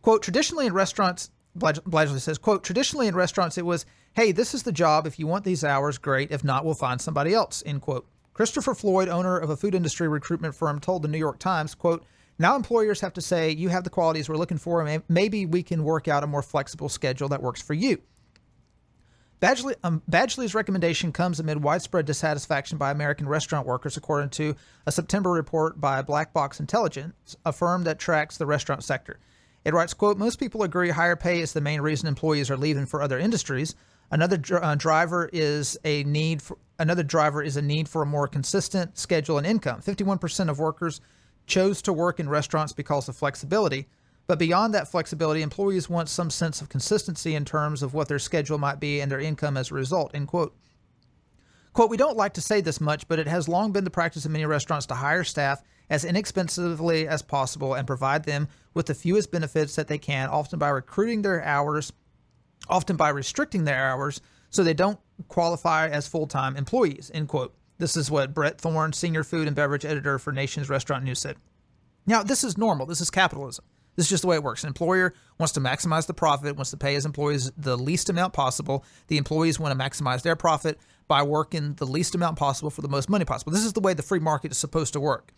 quote 0.02 0.22
traditionally 0.22 0.66
in 0.66 0.74
restaurants 0.74 1.30
Badgley 1.58 2.20
says, 2.20 2.38
quote, 2.38 2.64
traditionally 2.64 3.08
in 3.08 3.16
restaurants 3.16 3.58
it 3.58 3.66
was, 3.66 3.86
hey, 4.14 4.32
this 4.32 4.54
is 4.54 4.64
the 4.64 4.72
job. 4.72 5.08
If 5.08 5.20
you 5.20 5.28
want 5.28 5.44
these 5.44 5.64
hours, 5.64 5.98
great. 5.98 6.32
If 6.32 6.44
not, 6.44 6.66
we'll 6.66 6.76
find 6.76 7.02
somebody 7.02 7.34
else, 7.34 7.64
end 7.66 7.82
quote. 7.82 8.08
Christopher 8.34 8.74
Floyd, 8.74 9.10
owner 9.10 9.38
of 9.38 9.50
a 9.50 9.58
food 9.58 9.76
industry 9.76 10.08
recruitment 10.08 10.56
firm, 10.56 10.80
told 10.80 11.04
the 11.04 11.08
New 11.08 11.18
York 11.20 11.40
Times, 11.40 11.76
quote, 11.76 12.04
now 12.40 12.56
employers 12.56 13.02
have 13.02 13.14
to 13.14 13.22
say, 13.22 13.52
you 13.52 13.70
have 13.70 13.84
the 13.84 13.92
qualities 13.92 14.28
we're 14.28 14.38
looking 14.38 14.58
for, 14.58 14.86
and 14.86 15.04
maybe 15.08 15.46
we 15.46 15.62
can 15.62 15.84
work 15.84 16.08
out 16.08 16.24
a 16.24 16.28
more 16.28 16.42
flexible 16.42 16.90
schedule 16.90 17.30
that 17.30 17.44
works 17.44 17.62
for 17.62 17.76
you. 17.76 18.02
Badgley, 19.40 19.76
um, 19.84 20.02
Badgley's 20.10 20.56
recommendation 20.56 21.12
comes 21.12 21.40
amid 21.40 21.62
widespread 21.62 22.06
dissatisfaction 22.06 22.78
by 22.78 22.92
American 22.92 23.28
restaurant 23.28 23.68
workers, 23.68 23.98
according 23.98 24.30
to 24.32 24.56
a 24.88 24.92
September 24.92 25.32
report 25.32 25.80
by 25.80 26.02
Black 26.02 26.34
Box 26.34 26.60
Intelligence, 26.60 27.36
a 27.46 27.52
firm 27.52 27.84
that 27.84 28.00
tracks 28.00 28.38
the 28.38 28.46
restaurant 28.46 28.84
sector. 28.84 29.20
It 29.66 29.74
writes, 29.74 29.94
quote, 29.94 30.18
most 30.18 30.40
people 30.40 30.64
agree 30.64 30.90
higher 30.90 31.16
pay 31.16 31.40
is 31.40 31.54
the 31.54 31.62
main 31.62 31.82
reason 31.82 32.08
employees 32.08 32.50
are 32.50 32.58
leaving 32.58 32.86
for 32.86 33.02
other 33.02 33.20
industries. 33.20 33.76
Another 34.12 34.38
dr- 34.38 34.64
uh, 34.64 34.76
driver 34.76 35.30
is 35.34 35.78
a 35.84 36.04
need 36.04 36.42
for 36.42 36.58
another 36.80 37.04
driver 37.04 37.42
is 37.42 37.58
a 37.58 37.62
need 37.62 37.88
for 37.88 38.02
a 38.02 38.06
more 38.06 38.28
consistent 38.28 38.98
schedule 38.98 39.38
and 39.38 39.48
income. 39.48 39.82
51% 39.82 40.50
of 40.50 40.60
workers 40.60 41.02
chose 41.46 41.82
to 41.82 41.94
work 41.94 42.20
in 42.20 42.30
restaurants 42.30 42.74
because 42.74 43.08
of 43.08 43.16
flexibility, 43.16 43.88
but 44.28 44.40
beyond 44.40 44.74
that 44.74 44.88
flexibility, 44.88 45.42
employees 45.42 45.90
want 45.90 46.10
some 46.10 46.30
sense 46.30 46.62
of 46.62 46.70
consistency 46.70 47.36
in 47.36 47.46
terms 47.46 47.84
of 47.84 47.94
what 47.94 48.08
their 48.08 48.20
schedule 48.20 48.58
might 48.58 48.80
be 48.80 49.02
and 49.02 49.12
their 49.12 49.20
income 49.20 49.58
as 49.58 49.72
a 49.72 49.76
result, 49.76 50.12
end 50.14 50.28
quote. 50.28 50.56
Quote, 51.74 51.90
we 51.90 51.98
don't 51.98 52.18
like 52.18 52.34
to 52.34 52.42
say 52.42 52.62
this 52.62 52.80
much, 52.80 53.08
but 53.08 53.20
it 53.20 53.28
has 53.28 53.50
long 53.50 53.72
been 53.72 53.84
the 53.84 53.90
practice 53.90 54.26
of 54.26 54.32
many 54.32 54.46
restaurants 54.46 54.86
to 54.86 54.96
hire 54.96 55.24
staff 55.24 55.62
as 55.90 56.06
inexpensively 56.06 57.08
as 57.08 57.22
possible 57.22 57.74
and 57.74 57.88
provide 57.88 58.24
them 58.24 58.48
with 58.74 58.86
the 58.86 58.94
fewest 58.94 59.32
benefits 59.32 59.76
that 59.76 59.88
they 59.88 59.98
can, 59.98 60.30
often 60.30 60.60
by 60.60 60.70
recruiting 60.70 61.22
their 61.22 61.44
hours, 61.44 61.92
often 62.70 62.96
by 62.96 63.10
restricting 63.10 63.64
their 63.64 63.90
hours 63.90 64.22
so 64.50 64.64
they 64.64 64.74
don't 64.74 65.00
qualify 65.28 65.88
as 65.88 66.08
full-time 66.08 66.56
employees, 66.56 67.12
end 67.14 67.28
quote. 67.28 67.54
This 67.80 67.98
is 67.98 68.12
what 68.12 68.34
Bret 68.34 68.62
Thorn, 68.62 68.94
senior 68.94 69.24
food 69.24 69.48
and 69.48 69.56
beverage 69.56 69.86
editor 69.86 70.20
for 70.20 70.32
Nation's 70.32 70.70
Restaurant 70.70 71.04
News 71.04 71.20
said. 71.20 71.38
Now, 72.06 72.24
this 72.24 72.44
is 72.44 72.58
normal. 72.58 72.86
This 72.86 73.02
is 73.02 73.10
capitalism. 73.10 73.66
This 73.96 74.06
is 74.06 74.10
just 74.10 74.22
the 74.22 74.28
way 74.28 74.36
it 74.36 74.44
works. 74.44 74.64
An 74.64 74.68
employer 74.68 75.14
wants 75.40 75.54
to 75.54 75.60
maximize 75.60 76.08
the 76.08 76.14
profit, 76.14 76.56
wants 76.56 76.72
to 76.72 76.78
pay 76.78 76.94
his 76.94 77.06
employees 77.06 77.52
the 77.58 77.78
least 77.78 78.10
amount 78.10 78.34
possible. 78.34 78.86
The 79.08 79.18
employees 79.18 79.60
want 79.60 79.78
to 79.78 79.84
maximize 79.84 80.22
their 80.22 80.36
profit 80.36 80.80
by 81.08 81.22
working 81.24 81.74
the 81.76 81.86
least 81.86 82.16
amount 82.16 82.38
possible 82.38 82.70
for 82.70 82.82
the 82.82 82.88
most 82.88 83.10
money 83.10 83.26
possible. 83.26 83.52
This 83.52 83.66
is 83.66 83.74
the 83.74 83.82
way 83.82 83.94
the 83.94 84.02
free 84.02 84.20
market 84.20 84.52
is 84.52 84.58
supposed 84.58 84.94
to 84.94 85.00
work. 85.00 85.32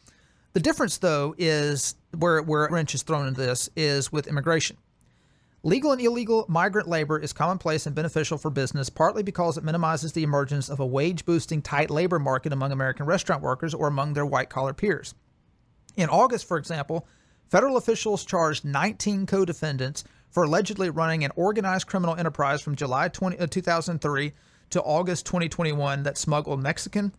The 0.54 0.60
difference, 0.62 1.00
though, 1.00 1.36
is 1.38 1.96
where 2.18 2.42
where 2.42 2.66
a 2.66 2.72
wrench 2.72 2.96
is 2.96 3.04
thrown 3.04 3.28
into 3.28 3.42
this 3.42 3.70
is 3.76 4.12
with 4.12 4.28
immigration. 4.28 4.78
Legal 5.66 5.92
and 5.92 6.00
illegal 6.00 6.46
migrant 6.48 6.88
labor 6.88 7.18
is 7.18 7.34
commonplace 7.34 7.88
and 7.88 7.96
beneficial 7.96 8.38
for 8.38 8.52
business, 8.52 8.88
partly 8.88 9.24
because 9.24 9.58
it 9.58 9.64
minimizes 9.64 10.14
the 10.14 10.22
emergence 10.22 10.70
of 10.70 10.80
a 10.80 10.86
wage 10.86 11.26
boosting 11.26 11.60
tight 11.60 11.90
labor 11.90 12.20
market 12.20 12.54
among 12.54 12.72
American 12.72 13.08
restaurant 13.08 13.42
workers 13.42 13.74
or 13.74 13.88
among 13.88 14.14
their 14.14 14.28
white 14.28 14.48
collar 14.48 14.76
peers. 14.76 15.16
In 15.96 16.08
August, 16.08 16.48
for 16.48 16.58
example, 16.58 17.08
federal 17.50 17.78
officials 17.78 18.24
charged 18.24 18.64
19 18.64 19.26
co 19.26 19.44
defendants 19.44 20.04
for 20.30 20.44
allegedly 20.44 20.92
running 20.92 21.24
an 21.24 21.32
organized 21.36 21.88
criminal 21.88 22.16
enterprise 22.16 22.62
from 22.62 22.76
July 22.76 23.08
20, 23.08 23.40
uh, 23.40 23.48
2003 23.48 24.34
to 24.70 24.82
August 24.84 25.26
2021 25.26 26.04
that 26.04 26.20
smuggled 26.20 26.62
Mexican, 26.62 27.12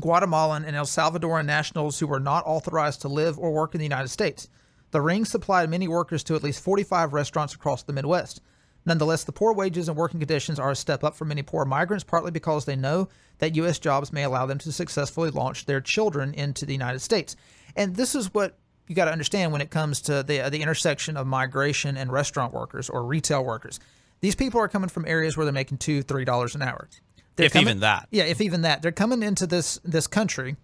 Guatemalan, 0.00 0.64
and 0.64 0.74
El 0.74 0.86
Salvadoran 0.86 1.44
nationals 1.44 1.98
who 1.98 2.06
were 2.06 2.18
not 2.18 2.46
authorized 2.46 3.02
to 3.02 3.08
live 3.08 3.38
or 3.38 3.52
work 3.52 3.74
in 3.74 3.78
the 3.78 3.84
United 3.84 4.08
States. 4.08 4.48
The 4.94 5.00
ring 5.00 5.24
supplied 5.24 5.68
many 5.70 5.88
workers 5.88 6.22
to 6.22 6.36
at 6.36 6.44
least 6.44 6.62
45 6.62 7.12
restaurants 7.12 7.52
across 7.52 7.82
the 7.82 7.92
Midwest. 7.92 8.40
Nonetheless, 8.86 9.24
the 9.24 9.32
poor 9.32 9.52
wages 9.52 9.88
and 9.88 9.96
working 9.96 10.20
conditions 10.20 10.60
are 10.60 10.70
a 10.70 10.76
step 10.76 11.02
up 11.02 11.16
for 11.16 11.24
many 11.24 11.42
poor 11.42 11.64
migrants, 11.64 12.04
partly 12.04 12.30
because 12.30 12.64
they 12.64 12.76
know 12.76 13.08
that 13.38 13.56
U.S. 13.56 13.80
jobs 13.80 14.12
may 14.12 14.22
allow 14.22 14.46
them 14.46 14.58
to 14.58 14.70
successfully 14.70 15.30
launch 15.30 15.66
their 15.66 15.80
children 15.80 16.32
into 16.32 16.64
the 16.64 16.72
United 16.74 17.00
States. 17.00 17.34
And 17.74 17.96
this 17.96 18.14
is 18.14 18.32
what 18.32 18.56
you 18.86 18.94
got 18.94 19.06
to 19.06 19.10
understand 19.10 19.50
when 19.50 19.60
it 19.62 19.70
comes 19.72 20.00
to 20.02 20.22
the 20.22 20.48
the 20.48 20.62
intersection 20.62 21.16
of 21.16 21.26
migration 21.26 21.96
and 21.96 22.12
restaurant 22.12 22.52
workers 22.54 22.88
or 22.88 23.04
retail 23.04 23.44
workers. 23.44 23.80
These 24.20 24.36
people 24.36 24.60
are 24.60 24.68
coming 24.68 24.88
from 24.90 25.06
areas 25.08 25.36
where 25.36 25.44
they're 25.44 25.52
making 25.52 25.78
two, 25.78 26.02
three 26.02 26.24
dollars 26.24 26.54
an 26.54 26.62
hour. 26.62 26.88
They're 27.34 27.46
If 27.46 27.52
coming- 27.54 27.66
even 27.66 27.80
that. 27.80 28.06
Yeah, 28.12 28.24
if 28.26 28.40
even 28.40 28.62
that. 28.62 28.80
They're 28.80 28.92
coming 28.92 29.24
into 29.24 29.48
this 29.48 29.80
this 29.82 30.06
country 30.06 30.54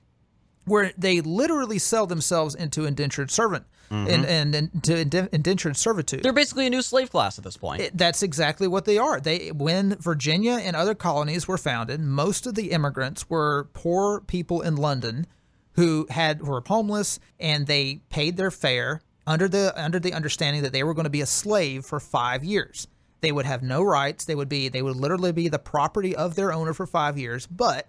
where 0.67 0.93
they 0.97 1.21
literally 1.21 1.79
sell 1.79 2.07
themselves 2.07 2.55
into 2.55 2.85
indentured 2.85 3.31
servant 3.31 3.65
and, 3.91 4.25
and, 4.25 4.55
and 4.55 4.85
to 4.85 4.97
indentured 5.35 5.77
servitude. 5.77 6.23
They're 6.23 6.33
basically 6.33 6.67
a 6.67 6.71
new 6.71 6.81
slave 6.83 7.11
class 7.11 7.39
at 7.39 7.45
this 7.45 7.57
point. 7.57 7.81
It- 7.83 7.99
That's 7.99 8.23
exactly 8.23 8.69
what 8.69 8.85
they 8.85 8.99
are. 8.99 9.19
They 9.21 9.51
when 9.51 9.97
Virginia 9.97 10.61
and 10.63 10.77
other 10.77 10.95
colonies 10.95 11.49
were 11.49 11.59
founded, 11.59 12.01
most 12.01 12.47
of 12.47 12.55
the 12.55 12.71
immigrants 12.71 13.29
were 13.29 13.69
poor 13.73 14.21
people 14.21 14.61
in 14.63 14.77
London 14.77 15.27
who 15.73 16.07
had 16.11 16.43
were 16.47 16.63
homeless 16.67 17.19
and 17.41 17.67
they 17.67 18.01
paid 18.11 18.37
their 18.37 18.51
fare 18.53 19.01
under 19.27 19.49
the 19.49 19.73
under 19.83 19.99
the 19.99 20.13
understanding 20.13 20.63
that 20.63 20.73
they 20.73 20.85
were 20.85 20.95
going 20.95 21.05
to 21.05 21.11
be 21.11 21.21
a 21.23 21.27
slave 21.27 21.85
for 21.85 21.99
5 21.99 22.45
years. 22.45 22.87
They 23.23 23.33
would 23.33 23.47
have 23.47 23.63
no 23.63 23.83
rights. 23.83 24.25
They 24.25 24.35
would 24.37 24.49
be 24.49 24.69
they 24.69 24.83
would 24.83 24.97
literally 24.97 25.33
be 25.33 25.49
the 25.49 25.59
property 25.59 26.15
of 26.15 26.37
their 26.37 26.53
owner 26.53 26.75
for 26.75 26.87
5 26.87 27.19
years, 27.19 27.47
but 27.49 27.89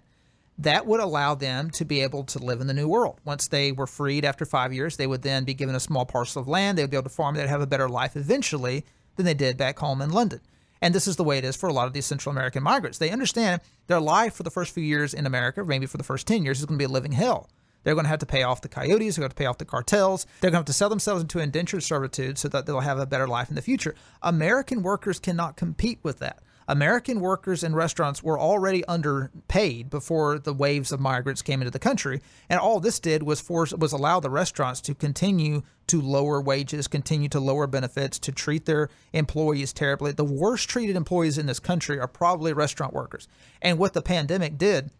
that 0.58 0.86
would 0.86 1.00
allow 1.00 1.34
them 1.34 1.70
to 1.70 1.84
be 1.84 2.00
able 2.02 2.24
to 2.24 2.38
live 2.38 2.60
in 2.60 2.66
the 2.66 2.74
new 2.74 2.88
world. 2.88 3.20
Once 3.24 3.48
they 3.48 3.72
were 3.72 3.86
freed 3.86 4.24
after 4.24 4.44
five 4.44 4.72
years, 4.72 4.96
they 4.96 5.06
would 5.06 5.22
then 5.22 5.44
be 5.44 5.54
given 5.54 5.74
a 5.74 5.80
small 5.80 6.04
parcel 6.04 6.42
of 6.42 6.48
land. 6.48 6.76
They 6.76 6.82
would 6.82 6.90
be 6.90 6.96
able 6.96 7.04
to 7.04 7.14
farm. 7.14 7.34
They'd 7.34 7.48
have 7.48 7.60
a 7.60 7.66
better 7.66 7.88
life 7.88 8.16
eventually 8.16 8.84
than 9.16 9.26
they 9.26 9.34
did 9.34 9.56
back 9.56 9.78
home 9.78 10.02
in 10.02 10.10
London. 10.10 10.40
And 10.80 10.94
this 10.94 11.06
is 11.06 11.16
the 11.16 11.24
way 11.24 11.38
it 11.38 11.44
is 11.44 11.56
for 11.56 11.68
a 11.68 11.72
lot 11.72 11.86
of 11.86 11.92
these 11.92 12.06
Central 12.06 12.32
American 12.32 12.62
migrants. 12.62 12.98
They 12.98 13.10
understand 13.10 13.62
their 13.86 14.00
life 14.00 14.34
for 14.34 14.42
the 14.42 14.50
first 14.50 14.74
few 14.74 14.82
years 14.82 15.14
in 15.14 15.26
America, 15.26 15.64
maybe 15.64 15.86
for 15.86 15.96
the 15.96 16.04
first 16.04 16.26
10 16.26 16.44
years, 16.44 16.58
is 16.58 16.66
going 16.66 16.78
to 16.78 16.82
be 16.82 16.90
a 16.90 16.92
living 16.92 17.12
hell. 17.12 17.48
They're 17.84 17.94
going 17.94 18.04
to 18.04 18.10
have 18.10 18.20
to 18.20 18.26
pay 18.26 18.42
off 18.42 18.62
the 18.62 18.68
coyotes. 18.68 19.16
They're 19.16 19.22
going 19.22 19.30
to 19.30 19.36
pay 19.36 19.46
off 19.46 19.58
the 19.58 19.64
cartels. 19.64 20.26
They're 20.40 20.50
going 20.50 20.58
to 20.58 20.58
have 20.58 20.64
to 20.66 20.72
sell 20.72 20.88
themselves 20.88 21.22
into 21.22 21.38
indentured 21.38 21.82
servitude 21.82 22.38
so 22.38 22.48
that 22.48 22.66
they'll 22.66 22.80
have 22.80 22.98
a 22.98 23.06
better 23.06 23.26
life 23.26 23.48
in 23.48 23.54
the 23.54 23.62
future. 23.62 23.94
American 24.22 24.82
workers 24.82 25.18
cannot 25.18 25.56
compete 25.56 25.98
with 26.02 26.18
that. 26.18 26.42
American 26.68 27.20
workers 27.20 27.62
in 27.62 27.74
restaurants 27.74 28.22
were 28.22 28.38
already 28.38 28.84
underpaid 28.86 29.90
before 29.90 30.38
the 30.38 30.52
waves 30.52 30.92
of 30.92 31.00
migrants 31.00 31.42
came 31.42 31.60
into 31.60 31.70
the 31.70 31.78
country, 31.78 32.20
and 32.48 32.60
all 32.60 32.80
this 32.80 33.00
did 33.00 33.22
was 33.22 33.40
force 33.40 33.72
was 33.72 33.92
allow 33.92 34.20
the 34.20 34.30
restaurants 34.30 34.80
to 34.82 34.94
continue 34.94 35.62
to 35.88 36.00
lower 36.00 36.40
wages, 36.40 36.88
continue 36.88 37.28
to 37.28 37.40
lower 37.40 37.66
benefits, 37.66 38.18
to 38.20 38.32
treat 38.32 38.64
their 38.66 38.88
employees 39.12 39.72
terribly. 39.72 40.12
The 40.12 40.24
worst 40.24 40.68
treated 40.68 40.96
employees 40.96 41.38
in 41.38 41.46
this 41.46 41.60
country 41.60 41.98
are 41.98 42.08
probably 42.08 42.52
restaurant 42.52 42.94
workers. 42.94 43.28
And 43.60 43.78
what 43.78 43.92
the 43.92 44.02
pandemic 44.02 44.58
did 44.58 44.90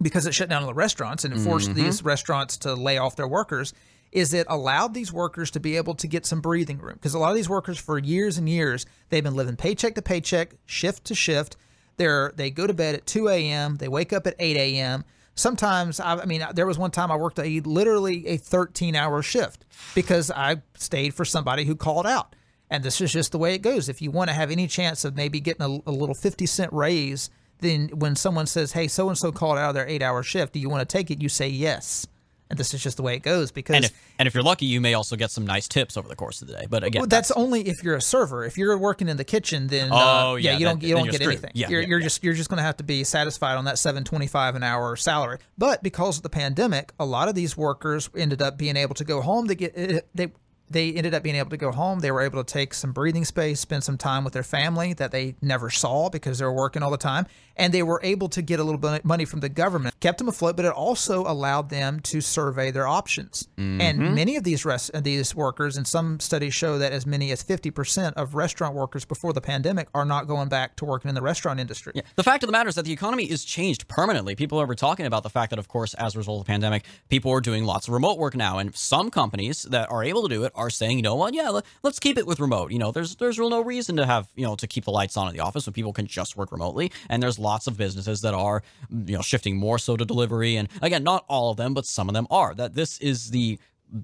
because 0.00 0.26
it 0.26 0.34
shut 0.34 0.48
down 0.48 0.62
all 0.62 0.68
the 0.68 0.74
restaurants 0.74 1.24
and 1.24 1.32
it 1.32 1.38
forced 1.38 1.70
Mm-hmm. 1.70 1.84
these 1.84 2.02
restaurants 2.02 2.56
to 2.58 2.74
lay 2.74 2.98
off 2.98 3.14
their 3.14 3.28
workers 3.28 3.72
is 4.12 4.34
it 4.34 4.46
allowed 4.48 4.94
these 4.94 5.12
workers 5.12 5.50
to 5.52 5.60
be 5.60 5.76
able 5.76 5.94
to 5.94 6.06
get 6.06 6.26
some 6.26 6.40
breathing 6.40 6.78
room? 6.78 6.94
Because 6.94 7.14
a 7.14 7.18
lot 7.18 7.30
of 7.30 7.36
these 7.36 7.48
workers 7.48 7.78
for 7.78 7.98
years 7.98 8.38
and 8.38 8.48
years 8.48 8.86
they've 9.08 9.24
been 9.24 9.34
living 9.34 9.56
paycheck 9.56 9.94
to 9.96 10.02
paycheck 10.02 10.54
shift 10.66 11.04
to 11.06 11.14
shift. 11.14 11.56
They're 11.96 12.32
they 12.36 12.50
go 12.50 12.66
to 12.66 12.74
bed 12.74 12.94
at 12.94 13.06
2 13.06 13.28
a.m 13.28 13.76
they 13.76 13.88
wake 13.88 14.12
up 14.12 14.26
at 14.26 14.34
8 14.38 14.56
a.m 14.56 15.04
sometimes 15.34 16.00
I, 16.00 16.16
I 16.16 16.24
mean 16.24 16.44
there 16.54 16.66
was 16.66 16.78
one 16.78 16.90
time 16.90 17.12
i 17.12 17.16
worked 17.16 17.38
a 17.38 17.60
literally 17.60 18.26
a 18.26 18.38
13 18.38 18.96
hour 18.96 19.22
shift 19.22 19.66
because 19.94 20.30
i 20.30 20.62
stayed 20.74 21.14
for 21.14 21.24
somebody 21.24 21.64
who 21.64 21.76
called 21.76 22.06
out. 22.06 22.34
And 22.70 22.82
this 22.82 23.02
is 23.02 23.12
just 23.12 23.32
the 23.32 23.38
way 23.38 23.54
it 23.54 23.58
goes. 23.58 23.90
If 23.90 24.00
you 24.00 24.10
want 24.10 24.30
to 24.30 24.34
have 24.34 24.50
any 24.50 24.66
chance 24.66 25.04
of 25.04 25.14
maybe 25.14 25.40
getting 25.40 25.60
a, 25.60 25.90
a 25.90 25.92
little 25.92 26.14
50 26.14 26.46
cent 26.46 26.72
raise 26.72 27.28
then 27.62 27.88
when 27.94 28.14
someone 28.14 28.46
says, 28.46 28.72
"Hey, 28.72 28.88
so 28.88 29.08
and 29.08 29.16
so 29.16 29.32
called 29.32 29.56
out 29.56 29.70
of 29.70 29.74
their 29.74 29.88
eight-hour 29.88 30.22
shift, 30.22 30.52
do 30.52 30.60
you 30.60 30.68
want 30.68 30.86
to 30.86 30.92
take 30.92 31.10
it?" 31.10 31.22
You 31.22 31.28
say 31.30 31.48
yes, 31.48 32.06
and 32.52 32.58
this 32.60 32.74
is 32.74 32.82
just 32.82 32.98
the 32.98 33.02
way 33.02 33.16
it 33.16 33.22
goes 33.22 33.50
because 33.50 33.74
and 33.74 33.84
if 33.86 33.92
and 34.18 34.26
if 34.28 34.34
you're 34.34 34.42
lucky, 34.42 34.66
you 34.66 34.78
may 34.80 34.92
also 34.92 35.16
get 35.16 35.30
some 35.30 35.46
nice 35.46 35.66
tips 35.66 35.96
over 35.96 36.06
the 36.06 36.14
course 36.14 36.42
of 36.42 36.48
the 36.48 36.54
day. 36.54 36.66
But 36.68 36.84
again, 36.84 37.00
well, 37.00 37.08
that's 37.08 37.30
only 37.30 37.62
if 37.66 37.82
you're 37.82 37.96
a 37.96 38.00
server. 38.02 38.44
If 38.44 38.58
you're 38.58 38.76
working 38.76 39.08
in 39.08 39.16
the 39.16 39.24
kitchen, 39.24 39.68
then 39.68 39.90
uh, 39.90 39.96
Oh, 39.96 40.34
yeah, 40.36 40.52
yeah, 40.52 40.58
you 40.58 40.64
don't 40.66 40.82
you 40.82 40.94
don't 40.94 41.06
get 41.06 41.14
screwed. 41.14 41.28
anything. 41.30 41.50
Yeah, 41.54 41.70
you're 41.70 41.80
yeah, 41.80 41.88
you're 41.88 41.98
yeah. 41.98 42.04
just 42.04 42.22
you're 42.22 42.34
just 42.34 42.50
going 42.50 42.58
to 42.58 42.62
have 42.62 42.76
to 42.76 42.84
be 42.84 43.02
satisfied 43.04 43.56
on 43.56 43.64
that 43.64 43.78
seven 43.78 44.04
twenty 44.04 44.26
five 44.26 44.54
an 44.54 44.62
hour 44.62 44.94
salary. 44.96 45.38
But 45.56 45.82
because 45.82 46.18
of 46.18 46.22
the 46.22 46.28
pandemic, 46.30 46.92
a 47.00 47.06
lot 47.06 47.28
of 47.28 47.34
these 47.34 47.56
workers 47.56 48.10
ended 48.14 48.42
up 48.42 48.58
being 48.58 48.76
able 48.76 48.94
to 48.96 49.04
go 49.04 49.22
home. 49.22 49.46
They 49.46 49.54
get 49.54 49.72
eh, 49.74 50.00
they. 50.14 50.32
They 50.70 50.92
ended 50.92 51.12
up 51.12 51.22
being 51.22 51.36
able 51.36 51.50
to 51.50 51.58
go 51.58 51.70
home. 51.70 52.00
They 52.00 52.10
were 52.10 52.22
able 52.22 52.42
to 52.42 52.50
take 52.50 52.72
some 52.72 52.92
breathing 52.92 53.26
space, 53.26 53.60
spend 53.60 53.84
some 53.84 53.98
time 53.98 54.24
with 54.24 54.32
their 54.32 54.42
family 54.42 54.94
that 54.94 55.10
they 55.12 55.34
never 55.42 55.68
saw 55.68 56.08
because 56.08 56.38
they 56.38 56.46
were 56.46 56.52
working 56.54 56.82
all 56.82 56.90
the 56.90 56.96
time. 56.96 57.26
And 57.56 57.72
they 57.72 57.82
were 57.82 58.00
able 58.02 58.28
to 58.30 58.42
get 58.42 58.60
a 58.60 58.64
little 58.64 58.78
bit 58.78 58.92
of 58.92 59.04
money 59.04 59.24
from 59.24 59.40
the 59.40 59.48
government, 59.48 59.98
kept 60.00 60.18
them 60.18 60.28
afloat, 60.28 60.56
but 60.56 60.64
it 60.64 60.72
also 60.72 61.22
allowed 61.22 61.70
them 61.70 62.00
to 62.00 62.20
survey 62.20 62.70
their 62.70 62.86
options. 62.86 63.48
And 63.56 63.80
mm-hmm. 63.80 64.14
many 64.14 64.36
of 64.36 64.44
these 64.44 64.64
rest, 64.64 64.90
these 65.02 65.34
workers, 65.34 65.76
and 65.76 65.86
some 65.86 66.20
studies 66.20 66.54
show 66.54 66.78
that 66.78 66.92
as 66.92 67.06
many 67.06 67.30
as 67.30 67.42
50% 67.42 68.14
of 68.14 68.34
restaurant 68.34 68.74
workers 68.74 69.04
before 69.04 69.32
the 69.32 69.40
pandemic 69.40 69.88
are 69.94 70.04
not 70.04 70.26
going 70.26 70.48
back 70.48 70.76
to 70.76 70.84
working 70.84 71.08
in 71.08 71.14
the 71.14 71.22
restaurant 71.22 71.60
industry. 71.60 71.92
The 72.16 72.22
fact 72.22 72.42
of 72.42 72.48
the 72.48 72.52
matter 72.52 72.68
is 72.68 72.74
that 72.74 72.84
the 72.84 72.92
economy 72.92 73.24
is 73.24 73.44
changed 73.44 73.88
permanently. 73.88 74.34
People 74.34 74.60
are 74.60 74.74
talking 74.74 75.06
about 75.06 75.22
the 75.22 75.30
fact 75.30 75.50
that, 75.50 75.58
of 75.58 75.68
course, 75.68 75.94
as 75.94 76.14
a 76.14 76.18
result 76.18 76.40
of 76.40 76.46
the 76.46 76.50
pandemic, 76.50 76.84
people 77.08 77.30
are 77.30 77.40
doing 77.40 77.64
lots 77.64 77.88
of 77.88 77.94
remote 77.94 78.18
work 78.18 78.34
now, 78.34 78.58
and 78.58 78.74
some 78.74 79.10
companies 79.10 79.62
that 79.64 79.90
are 79.90 80.02
able 80.02 80.22
to 80.22 80.28
do 80.28 80.44
it 80.44 80.52
are 80.54 80.70
saying, 80.70 80.96
you 80.96 81.02
know 81.02 81.14
what, 81.14 81.34
yeah, 81.34 81.50
let, 81.50 81.64
us 81.84 81.98
keep 81.98 82.18
it 82.18 82.26
with 82.26 82.40
remote. 82.40 82.72
You 82.72 82.78
know, 82.78 82.90
there's 82.90 83.16
there's 83.16 83.38
real 83.38 83.50
no 83.50 83.60
reason 83.60 83.96
to 83.96 84.06
have 84.06 84.28
you 84.34 84.44
know 84.44 84.56
to 84.56 84.66
keep 84.66 84.84
the 84.84 84.90
lights 84.90 85.16
on 85.16 85.28
in 85.28 85.34
the 85.34 85.40
office 85.40 85.66
when 85.66 85.72
people 85.72 85.92
can 85.92 86.06
just 86.06 86.36
work 86.36 86.52
remotely, 86.52 86.90
and 87.08 87.22
there's 87.22 87.38
lots 87.42 87.66
of 87.66 87.76
businesses 87.76 88.22
that 88.22 88.34
are 88.34 88.62
mm, 88.92 89.08
you 89.08 89.16
know 89.16 89.22
shifting 89.22 89.56
more 89.56 89.78
so 89.78 89.96
to 89.96 90.04
delivery, 90.04 90.56
and 90.56 90.68
again, 90.80 91.04
not 91.04 91.24
all 91.28 91.50
of 91.50 91.56
them, 91.56 91.74
but 91.74 91.84
some 91.84 92.08
of 92.08 92.14
them 92.14 92.26
are. 92.30 92.54
That 92.54 92.74
this 92.74 92.98
is 92.98 93.30
the 93.30 93.58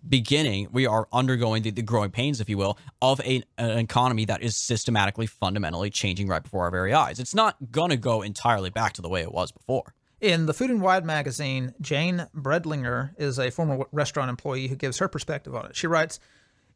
beginning 0.09 0.69
we 0.71 0.87
are 0.87 1.09
undergoing 1.13 1.63
the, 1.63 1.71
the 1.71 1.81
growing 1.81 2.11
pains 2.11 2.43
if 2.43 2.49
you 2.51 2.59
will 2.59 2.77
of 3.01 3.21
a, 3.21 3.43
an 3.57 3.79
economy 3.79 4.27
that 4.27 4.43
is 4.43 4.55
systematically 4.55 5.27
fundamentally 5.27 5.89
changing 5.89 6.29
right 6.29 6.43
before 6.43 6.65
our 6.65 6.71
very 6.71 6.93
eyes 6.93 7.19
it's 7.19 7.35
not 7.35 7.57
going 7.71 7.89
to 7.89 7.97
go 7.97 8.21
entirely 8.21 8.69
back 8.69 8.93
to 8.93 9.01
the 9.01 9.09
way 9.09 9.23
it 9.23 9.33
was 9.33 9.51
before 9.51 9.95
In 10.21 10.45
the 10.45 10.53
Food 10.53 10.71
and 10.71 10.83
Wine 10.83 11.07
magazine, 11.07 11.75
Jane 11.81 12.27
Bredlinger 12.37 13.13
is 13.17 13.39
a 13.39 13.51
former 13.51 13.87
restaurant 13.93 14.29
employee 14.29 14.67
who 14.69 14.75
gives 14.77 14.99
her 14.99 15.09
perspective 15.09 15.55
on 15.55 15.67
it. 15.67 15.77
She 15.77 15.87
writes, 15.87 16.19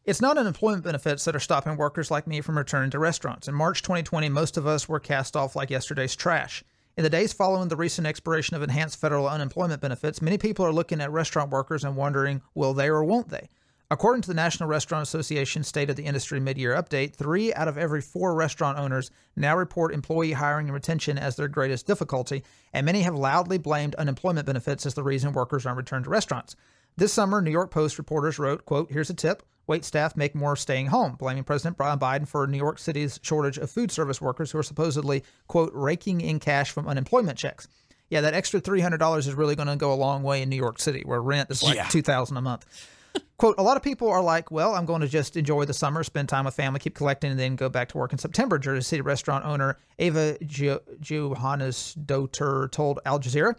It's 0.05 0.21
not 0.21 0.37
unemployment 0.37 0.83
benefits 0.83 1.25
that 1.25 1.37
are 1.37 1.41
stopping 1.41 1.77
workers 1.77 2.11
like 2.11 2.27
me 2.27 2.41
from 2.41 2.59
returning 2.59 2.91
to 2.91 2.99
restaurants. 2.99 3.47
In 3.47 3.55
March 3.55 3.83
2020, 3.83 4.29
most 4.31 4.57
of 4.57 4.67
us 4.67 4.89
were 4.89 4.99
cast 4.99 5.37
off 5.37 5.55
like 5.55 5.71
yesterday's 5.71 6.17
trash. 6.17 6.65
In 6.97 7.05
the 7.05 7.11
days 7.11 7.33
following 7.33 7.69
the 7.69 7.77
recent 7.77 8.09
expiration 8.09 8.57
of 8.57 8.65
enhanced 8.65 9.01
federal 9.01 9.29
unemployment 9.29 9.81
benefits, 9.81 10.21
many 10.21 10.39
people 10.39 10.67
are 10.67 10.73
looking 10.73 11.01
at 11.01 11.13
restaurant 11.13 11.53
workers 11.53 11.85
and 11.85 11.95
wondering, 11.95 12.43
will 12.53 12.75
they 12.75 12.89
or 12.89 13.05
won't 13.05 13.29
they? 13.29 13.49
According 13.93 14.23
to 14.23 14.29
the 14.29 14.35
National 14.35 14.69
Restaurant 14.69 15.05
Association 15.05 15.63
State 15.63 15.89
of 15.89 15.95
the 15.95 16.07
Industry 16.07 16.41
mid-year 16.41 16.75
update, 16.75 17.15
three 17.15 17.55
out 17.55 17.69
of 17.69 17.79
every 17.79 18.01
four 18.01 18.35
restaurant 18.35 18.79
owners 18.79 19.13
now 19.37 19.57
report 19.57 19.95
employee 19.95 20.33
hiring 20.33 20.67
and 20.67 20.75
retention 20.75 21.17
as 21.17 21.37
their 21.37 21.47
greatest 21.47 21.87
difficulty, 21.87 22.43
and 22.73 22.85
many 22.87 23.03
have 23.03 23.15
loudly 23.15 23.59
blamed 23.59 23.95
unemployment 23.95 24.47
benefits 24.47 24.85
as 24.85 24.95
the 24.95 25.05
reason 25.05 25.33
workers 25.33 25.65
aren't 25.65 25.77
returned 25.77 26.07
to 26.07 26.11
restaurants. 26.11 26.57
This 26.97 27.13
summer, 27.13 27.41
New 27.41 27.51
York 27.51 27.71
Post 27.71 27.99
reporters 27.99 28.39
wrote, 28.39 28.65
quote, 28.65 28.91
here's 28.91 29.11
a 29.11 29.15
tip. 29.15 29.43
Wait 29.67 29.85
staff 29.85 30.17
make 30.17 30.35
more 30.35 30.57
staying 30.57 30.87
home, 30.89 31.15
blaming 31.15 31.45
President 31.45 31.77
Brian 31.77 31.99
Biden 31.99 32.27
for 32.27 32.47
New 32.47 32.59
York 32.59 32.79
City's 32.79 33.19
shortage 33.23 33.59
of 33.59 33.71
food 33.71 33.91
service 33.93 34.21
workers 34.21 34.51
who 34.51 34.59
are 34.59 34.63
supposedly, 34.63 35.23
quote, 35.47 35.71
raking 35.73 36.21
in 36.21 36.41
cash 36.41 36.71
from 36.73 36.89
unemployment 36.89 37.39
checks. 37.39 37.69
Yeah, 38.11 38.21
that 38.23 38.35
extra 38.35 38.61
$300 38.61 39.19
is 39.19 39.33
really 39.35 39.55
going 39.55 39.69
to 39.69 39.77
go 39.77 39.93
a 39.93 39.95
long 39.95 40.23
way 40.23 40.43
in 40.43 40.49
New 40.51 40.57
York 40.57 40.79
City, 40.81 41.03
where 41.07 41.23
rent 41.23 41.51
is 41.51 41.63
like 41.63 41.77
Yeah. 41.77 41.87
2000 41.89 42.37
a 42.37 42.43
month. 42.43 42.67
Quote, 43.39 43.55
a 43.59 43.63
lot 43.63 43.77
of 43.77 43.83
people 43.83 44.09
are 44.11 44.23
like, 44.23 44.51
well, 44.51 44.75
I'm 44.75 44.85
going 44.85 45.01
to 45.01 45.09
just 45.09 45.37
enjoy 45.37 45.65
the 45.65 45.73
summer, 45.75 46.03
spend 46.03 46.29
time 46.29 46.45
with 46.45 46.55
family, 46.55 46.81
keep 46.81 46.95
collecting, 46.95 47.31
and 47.31 47.39
then 47.41 47.57
go 47.57 47.69
back 47.69 47.89
to 47.91 47.99
work 47.99 48.13
in 48.13 48.19
September. 48.19 48.59
Jersey 48.59 48.83
City 48.83 49.01
restaurant 49.03 49.45
owner 49.45 49.77
Ava 49.99 50.37
jo- 50.45 50.81
Johannes 51.01 51.95
Doter 51.95 52.69
told 52.69 53.01
Al 53.07 53.19
Jazeera. 53.21 53.55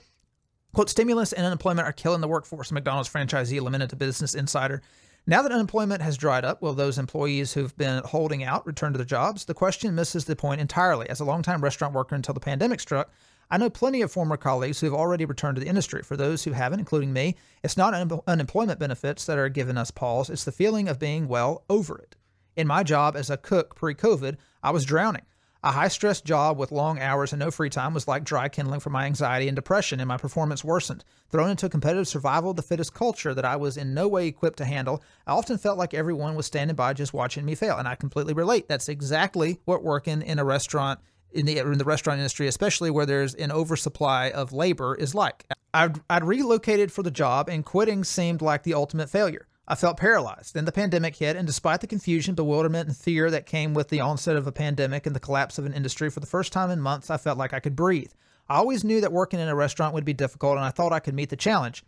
Quote, 0.74 0.90
stimulus 0.90 1.34
and 1.34 1.46
unemployment 1.46 1.88
are 1.88 1.94
killing 1.94 2.20
the 2.20 2.28
workforce, 2.28 2.72
McDonald's 2.72 3.08
franchisee 3.08 3.62
lamented 3.62 3.92
to 3.92 3.96
Business 3.96 4.34
Insider. 4.34 4.82
Now 5.28 5.44
that 5.44 5.52
unemployment 5.52 6.02
has 6.02 6.18
dried 6.18 6.44
up, 6.44 6.64
will 6.64 6.74
those 6.74 6.98
employees 6.98 7.54
who've 7.54 7.78
been 7.78 8.02
holding 8.04 8.44
out 8.44 8.66
return 8.66 8.92
to 8.92 8.98
their 8.98 9.06
jobs? 9.06 9.46
The 9.46 9.54
question 9.54 9.94
misses 9.94 10.26
the 10.26 10.36
point 10.36 10.60
entirely. 10.60 11.08
As 11.08 11.20
a 11.20 11.26
longtime 11.26 11.64
restaurant 11.64 11.94
worker 11.94 12.16
until 12.16 12.34
the 12.34 12.40
pandemic 12.40 12.80
struck, 12.80 13.12
I 13.52 13.60
know 13.60 13.70
plenty 13.70 14.02
of 14.02 14.12
former 14.12 14.36
colleagues 14.36 14.80
who 14.80 14.88
have 14.88 14.96
already 14.96 15.26
returned 15.26 15.58
to 15.58 15.62
the 15.62 15.70
industry. 15.70 16.02
For 16.02 16.18
those 16.18 16.44
who 16.44 16.54
haven't, 16.54 16.80
including 16.80 17.14
me, 17.14 17.36
it's 17.64 17.78
not 17.78 17.94
un- 17.94 18.22
unemployment 18.26 18.80
benefits 18.80 19.28
that 19.28 19.38
are 19.38 19.50
giving 19.50 19.78
us 19.78 19.92
pause, 19.92 20.32
it's 20.32 20.44
the 20.44 20.52
feeling 20.52 20.90
of 20.90 20.98
being, 20.98 21.28
well, 21.28 21.66
over 21.70 22.00
it. 22.00 22.16
In 22.56 22.66
my 22.66 22.82
job 22.82 23.16
as 23.16 23.30
a 23.30 23.38
cook 23.38 23.76
pre 23.76 23.94
COVID, 23.94 24.38
I 24.64 24.72
was 24.72 24.86
drowning. 24.86 25.26
A 25.66 25.72
high 25.72 25.88
stress 25.88 26.20
job 26.20 26.58
with 26.58 26.74
long 26.74 27.00
hours 27.00 27.32
and 27.32 27.40
no 27.40 27.50
free 27.50 27.70
time 27.70 27.94
was 27.94 28.06
like 28.06 28.26
dry 28.26 28.50
kindling 28.50 28.82
for 28.82 28.90
my 28.90 29.06
anxiety 29.06 29.48
and 29.48 29.56
depression, 29.56 30.02
and 30.02 30.10
my 30.10 30.18
performance 30.18 30.62
worsened. 30.62 31.06
Thrown 31.30 31.52
into 31.52 31.68
a 31.68 31.70
competitive 31.70 32.06
survival 32.06 32.50
of 32.50 32.58
the 32.58 32.62
fittest 32.62 32.94
culture 32.94 33.34
that 33.34 33.46
I 33.46 33.56
was 33.56 33.78
in 33.78 33.94
no 33.94 34.10
way 34.10 34.28
equipped 34.28 34.58
to 34.58 34.66
handle, 34.66 35.02
I 35.26 35.32
often 35.32 35.58
felt 35.58 35.78
like 35.78 35.94
everyone 35.94 36.36
was 36.36 36.46
standing 36.46 36.76
by 36.76 36.92
just 36.92 37.14
watching 37.14 37.46
me 37.46 37.56
fail. 37.56 37.78
And 37.78 37.88
I 37.88 37.96
completely 37.96 38.34
relate. 38.34 38.68
That's 38.68 38.90
exactly 38.90 39.62
what 39.64 39.84
working 39.84 40.22
in 40.22 40.38
a 40.38 40.44
restaurant 40.44 41.00
in 41.32 41.46
the 41.46 41.58
in 41.60 41.78
the 41.78 41.86
restaurant 41.86 42.20
industry, 42.20 42.48
especially 42.48 42.92
where 42.92 43.06
there's 43.06 43.34
an 43.34 43.50
oversupply 43.50 44.32
of 44.32 44.52
labor, 44.52 44.96
is 44.96 45.16
like. 45.16 45.46
I'd, 45.74 46.02
I'd 46.10 46.26
relocated 46.26 46.92
for 46.92 47.04
the 47.04 47.10
job, 47.10 47.48
and 47.48 47.66
quitting 47.66 48.04
seemed 48.04 48.42
like 48.42 48.64
the 48.64 48.74
ultimate 48.74 49.10
failure. 49.10 49.48
I 49.74 49.76
felt 49.76 49.98
paralyzed. 49.98 50.54
Then 50.54 50.66
the 50.66 50.72
pandemic 50.72 51.16
hit, 51.16 51.36
and 51.36 51.48
despite 51.48 51.82
the 51.82 51.88
confusion, 51.88 52.36
bewilderment, 52.36 52.88
and 52.88 52.96
fear 52.96 53.32
that 53.32 53.48
came 53.48 53.74
with 53.74 53.90
the 53.90 54.02
onset 54.02 54.36
of 54.36 54.46
a 54.46 54.52
pandemic 54.52 55.08
and 55.08 55.16
the 55.16 55.20
collapse 55.20 55.58
of 55.58 55.66
an 55.66 55.74
industry, 55.74 56.12
for 56.12 56.20
the 56.20 56.28
first 56.28 56.54
time 56.54 56.70
in 56.70 56.80
months, 56.80 57.10
I 57.10 57.18
felt 57.18 57.40
like 57.40 57.56
I 57.56 57.60
could 57.60 57.76
breathe. 57.76 58.12
I 58.48 58.58
always 58.58 58.84
knew 58.84 59.02
that 59.02 59.12
working 59.12 59.40
in 59.40 59.48
a 59.48 59.56
restaurant 59.56 59.96
would 59.96 60.06
be 60.06 60.14
difficult, 60.14 60.58
and 60.58 60.64
I 60.64 60.70
thought 60.70 60.94
I 60.94 61.00
could 61.00 61.16
meet 61.16 61.32
the 61.32 61.36
challenge. 61.36 61.84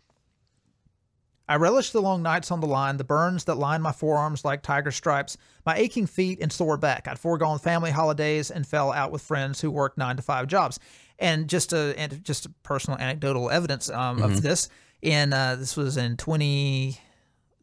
I 1.48 1.54
relished 1.54 1.92
the 1.92 2.02
long 2.02 2.24
nights 2.24 2.50
on 2.50 2.58
the 2.58 2.66
line, 2.66 2.96
the 2.96 3.04
burns 3.04 3.44
that 3.44 3.54
lined 3.54 3.84
my 3.84 3.92
forearms 3.92 4.44
like 4.44 4.62
tiger 4.62 4.90
stripes, 4.90 5.36
my 5.64 5.76
aching 5.76 6.06
feet 6.06 6.40
and 6.42 6.52
sore 6.52 6.76
back. 6.76 7.06
I'd 7.06 7.20
foregone 7.20 7.60
family 7.60 7.92
holidays 7.92 8.50
and 8.50 8.66
fell 8.66 8.90
out 8.90 9.12
with 9.12 9.22
friends 9.22 9.60
who 9.60 9.70
worked 9.70 9.96
nine 9.96 10.16
to 10.16 10.22
five 10.22 10.48
jobs. 10.48 10.80
And 11.20 11.48
just 11.48 11.72
a 11.72 11.94
and 11.96 12.24
just 12.24 12.46
a 12.46 12.50
personal 12.64 12.98
anecdotal 12.98 13.48
evidence 13.48 13.88
um, 13.88 14.20
of 14.22 14.42
this. 14.42 14.68
In 15.02 15.32
uh, 15.32 15.54
this 15.54 15.76
was 15.76 15.96
in 15.96 16.16
20, 16.16 16.98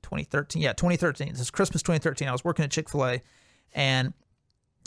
2013. 0.03 0.61
Yeah, 0.61 0.73
2013. 0.73 1.29
This 1.29 1.39
is 1.39 1.51
Christmas 1.51 1.81
2013. 1.81 2.27
I 2.27 2.31
was 2.31 2.43
working 2.43 2.63
at 2.63 2.71
Chick 2.71 2.89
Fil 2.89 3.05
A, 3.05 3.21
and 3.73 4.13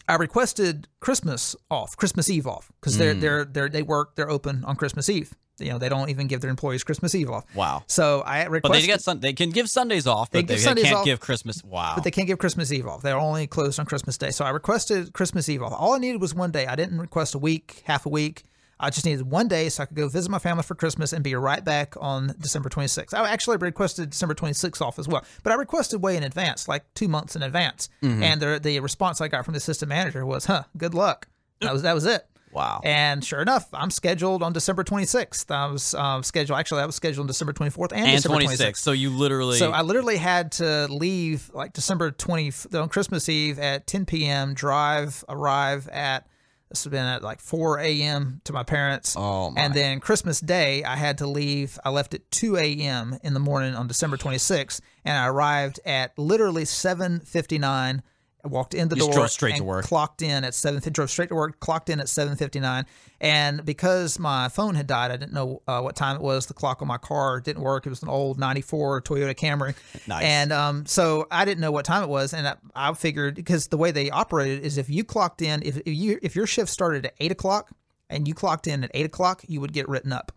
I 0.09 0.15
requested 0.15 0.89
Christmas 1.01 1.57
off, 1.71 1.97
Christmas 1.97 2.31
Eve 2.31 2.47
off, 2.47 2.71
because 2.81 2.97
they're 2.99 3.15
mm. 3.15 3.21
they're 3.21 3.45
they're 3.45 3.69
they 3.69 3.83
work 3.83 4.15
they're 4.15 4.31
open 4.31 4.65
on 4.65 4.77
Christmas 4.77 5.09
Eve. 5.09 5.35
You 5.59 5.71
know, 5.71 5.79
they 5.79 5.89
don't 5.89 6.11
even 6.11 6.27
give 6.27 6.43
their 6.43 6.51
employees 6.51 6.85
Christmas 6.85 7.15
Eve 7.15 7.31
off. 7.31 7.45
Wow. 7.55 7.83
So 7.87 8.21
I 8.21 8.45
requested. 8.45 8.63
But 8.63 8.73
they 8.73 8.87
get 8.87 9.01
sun- 9.01 9.21
they 9.21 9.33
can 9.33 9.51
give 9.51 9.71
Sundays 9.71 10.07
off, 10.07 10.31
but 10.31 10.39
They 10.39 10.43
they, 10.43 10.55
give 10.55 10.59
they 10.59 10.65
Sundays 10.65 10.85
can't 10.85 10.97
off, 10.97 11.05
give 11.07 11.21
Christmas. 11.21 11.65
Wow. 11.65 11.93
but 11.95 12.05
they 12.05 12.11
can't 12.11 12.27
give 12.27 12.39
Christmas 12.39 12.71
Eve 12.71 12.87
off. 12.87 13.03
They're 13.03 13.19
only 13.19 13.47
closed 13.47 13.81
on 13.81 13.87
Christmas 13.87 14.19
Day. 14.19 14.31
So 14.31 14.45
I 14.45 14.51
requested 14.51 15.15
Christmas 15.15 15.49
Eve 15.49 15.63
off. 15.63 15.73
All 15.73 15.95
I 15.95 15.99
needed 15.99 16.21
was 16.21 16.35
one 16.35 16.51
day. 16.51 16.67
I 16.67 16.77
didn't 16.77 16.99
request 16.99 17.35
a 17.35 17.39
week, 17.39 17.83
half 17.87 18.05
a 18.05 18.11
week. 18.11 18.45
I 18.79 18.91
just 18.91 19.07
needed 19.07 19.31
one 19.31 19.49
day 19.49 19.69
so 19.69 19.83
I 19.83 19.87
could 19.87 19.97
go 19.97 20.09
visit 20.09 20.31
my 20.31 20.39
family 20.39 20.63
for 20.63 20.75
Christmas 20.75 21.13
and 21.13 21.25
be 21.25 21.35
right 21.35 21.65
back 21.65 21.95
on 21.99 22.35
December 22.39 22.69
26th. 22.69 23.15
I 23.15 23.31
actually 23.31 23.57
requested 23.57 24.11
December 24.11 24.35
26th 24.35 24.83
off 24.83 24.99
as 24.99 25.09
well, 25.09 25.25
but 25.43 25.53
I 25.53 25.57
requested 25.57 26.03
way 26.03 26.17
in 26.17 26.23
advance, 26.23 26.69
like 26.69 26.85
two 26.95 27.09
months 27.09 27.37
in 27.37 27.43
advance. 27.43 27.89
Mm-hmm. 28.03 28.23
And 28.23 28.41
the, 28.41 28.61
the 28.63 28.81
response 28.81 29.21
I 29.21 29.29
got 29.29 29.45
from 29.45 29.53
the 29.55 29.59
assistant 29.59 29.89
manager 29.89 30.27
was, 30.27 30.45
"Huh, 30.47 30.65
good 30.77 30.95
luck." 30.95 31.29
That 31.61 31.73
was 31.73 31.83
that 31.83 31.95
was 31.95 32.05
it. 32.05 32.27
wow. 32.53 32.81
And 32.85 33.25
sure 33.25 33.41
enough, 33.41 33.69
I'm 33.73 33.91
scheduled 33.91 34.43
on 34.43 34.53
December 34.53 34.85
26th. 34.85 35.51
I 35.51 35.67
was 35.73 35.95
um, 35.95 36.23
scheduled. 36.23 36.59
Actually, 36.59 36.83
I 36.83 36.87
was 36.87 36.97
scheduled 36.97 37.25
on 37.25 37.29
December 37.29 37.55
24th 37.55 37.93
and, 37.93 38.07
and 38.07 38.17
December 38.17 38.41
26. 38.43 38.81
So 38.81 38.93
you 38.93 39.11
literally. 39.11 39.57
so 39.57 39.71
I 39.71 39.81
literally 39.83 40.19
had 40.19 40.53
to 40.53 40.87
leave 40.89 41.51
like 41.55 41.73
December 41.73 42.11
20 42.11 42.53
on 42.75 42.91
Christmas 42.91 43.29
Eve 43.31 43.59
at 43.59 43.87
10 43.87 44.05
p.m. 44.05 44.53
Drive, 44.53 45.25
arrive 45.31 45.89
at 45.89 46.27
this 46.69 46.85
have 46.85 46.91
been 46.91 47.05
at 47.05 47.23
like 47.23 47.41
4 47.41 47.79
a.m. 47.79 48.41
to 48.45 48.53
my 48.53 48.63
parents. 48.63 49.15
Oh, 49.17 49.51
my. 49.51 49.61
And 49.61 49.75
then 49.75 50.01
Christmas 50.01 50.41
Day, 50.41 50.83
I 50.85 50.97
had 50.97 51.19
to 51.19 51.27
leave. 51.27 51.79
I 51.85 51.91
left 51.91 52.15
at 52.15 52.31
2 52.31 52.57
a.m. 52.57 53.19
in 53.23 53.35
the 53.35 53.41
morning 53.41 53.75
on 53.75 53.87
December 53.87 54.17
26th, 54.17 54.81
and 55.05 55.17
I 55.17 55.27
arrived 55.27 55.81
at 55.85 56.19
literally 56.19 56.65
7:59. 56.65 58.03
I 58.47 58.49
walked 58.49 58.75
in 58.75 58.89
the 58.89 58.97
You 58.97 59.03
door 59.03 59.13
drove 59.13 59.31
straight 59.31 59.57
to 59.57 59.65
work. 59.65 59.85
clocked 59.85 60.23
in 60.23 60.45
at 60.45 60.55
7 60.55 60.81
drove 60.93 61.11
straight 61.11 61.29
to 61.31 61.35
work 61.35 61.59
clocked 61.61 61.91
in 61.91 61.99
at 62.01 62.07
7.59 62.07 62.85
and 63.21 63.65
because 63.65 64.19
my 64.19 64.49
phone 64.49 64.75
had 64.75 64.87
died 64.87 65.11
i 65.11 65.17
didn't 65.17 65.33
know 65.33 65.63
uh, 65.67 65.81
what 65.81 65.97
time 65.97 66.17
it 66.17 66.23
was 66.23 66.47
the 66.47 66.55
clock 66.55 66.83
on 66.83 66.89
my 66.89 66.99
car 66.99 67.41
didn't 67.41 67.63
work. 67.63 67.87
It 67.87 67.91
was 67.91 68.03
an 68.03 68.09
old 68.09 68.39
94 68.39 69.03
toyota 69.03 69.35
camry. 69.35 69.75
Nice. 70.07 70.25
and 70.25 70.53
um, 70.53 70.87
so 70.87 71.27
i 71.31 71.45
didn't 71.45 71.61
know 71.61 71.73
what 71.73 71.85
time 71.85 72.03
it 72.03 72.09
was. 72.09 72.33
And 72.33 72.47
i, 72.47 72.55
I 72.75 72.93
figured 72.95 73.35
because 73.35 73.69
the 73.69 73.77
way 73.77 73.91
they 73.91 74.11
operated 74.11 74.65
is 74.65 74.79
if 74.79 74.89
you 74.89 75.03
clocked 75.05 75.43
in 75.43 75.63
if, 75.63 75.77
if 75.79 75.89
you 75.89 76.19
if 76.23 76.37
your 76.37 76.47
shift 76.47 76.71
started 76.71 77.07
at 77.07 77.15
8 77.19 77.33
o'clock 77.33 77.71
and 78.09 78.29
you 78.29 78.35
clocked 78.35 78.67
in 78.67 78.85
at 78.85 78.91
8 78.95 79.07
o'clock 79.07 79.43
you 79.49 79.61
would 79.61 79.73
get 79.73 79.89
written 79.89 80.13
up 80.13 80.33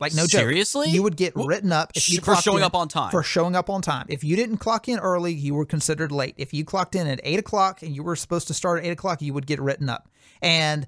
like 0.00 0.14
no 0.14 0.26
joke. 0.26 0.40
Seriously? 0.40 0.88
you 0.88 1.02
would 1.02 1.16
get 1.16 1.34
written 1.36 1.72
up 1.72 1.92
if 1.94 2.08
you 2.08 2.20
for 2.20 2.34
showing 2.36 2.58
in- 2.58 2.64
up 2.64 2.74
on 2.74 2.88
time. 2.88 3.10
For 3.10 3.22
showing 3.22 3.54
up 3.54 3.68
on 3.70 3.82
time. 3.82 4.06
If 4.08 4.24
you 4.24 4.34
didn't 4.34 4.56
clock 4.56 4.88
in 4.88 4.98
early, 4.98 5.32
you 5.32 5.54
were 5.54 5.66
considered 5.66 6.10
late. 6.10 6.34
If 6.38 6.54
you 6.54 6.64
clocked 6.64 6.94
in 6.94 7.06
at 7.06 7.20
eight 7.22 7.38
o'clock 7.38 7.82
and 7.82 7.94
you 7.94 8.02
were 8.02 8.16
supposed 8.16 8.48
to 8.48 8.54
start 8.54 8.80
at 8.80 8.86
eight 8.86 8.92
o'clock, 8.92 9.22
you 9.22 9.34
would 9.34 9.46
get 9.46 9.60
written 9.60 9.88
up. 9.88 10.08
And 10.42 10.86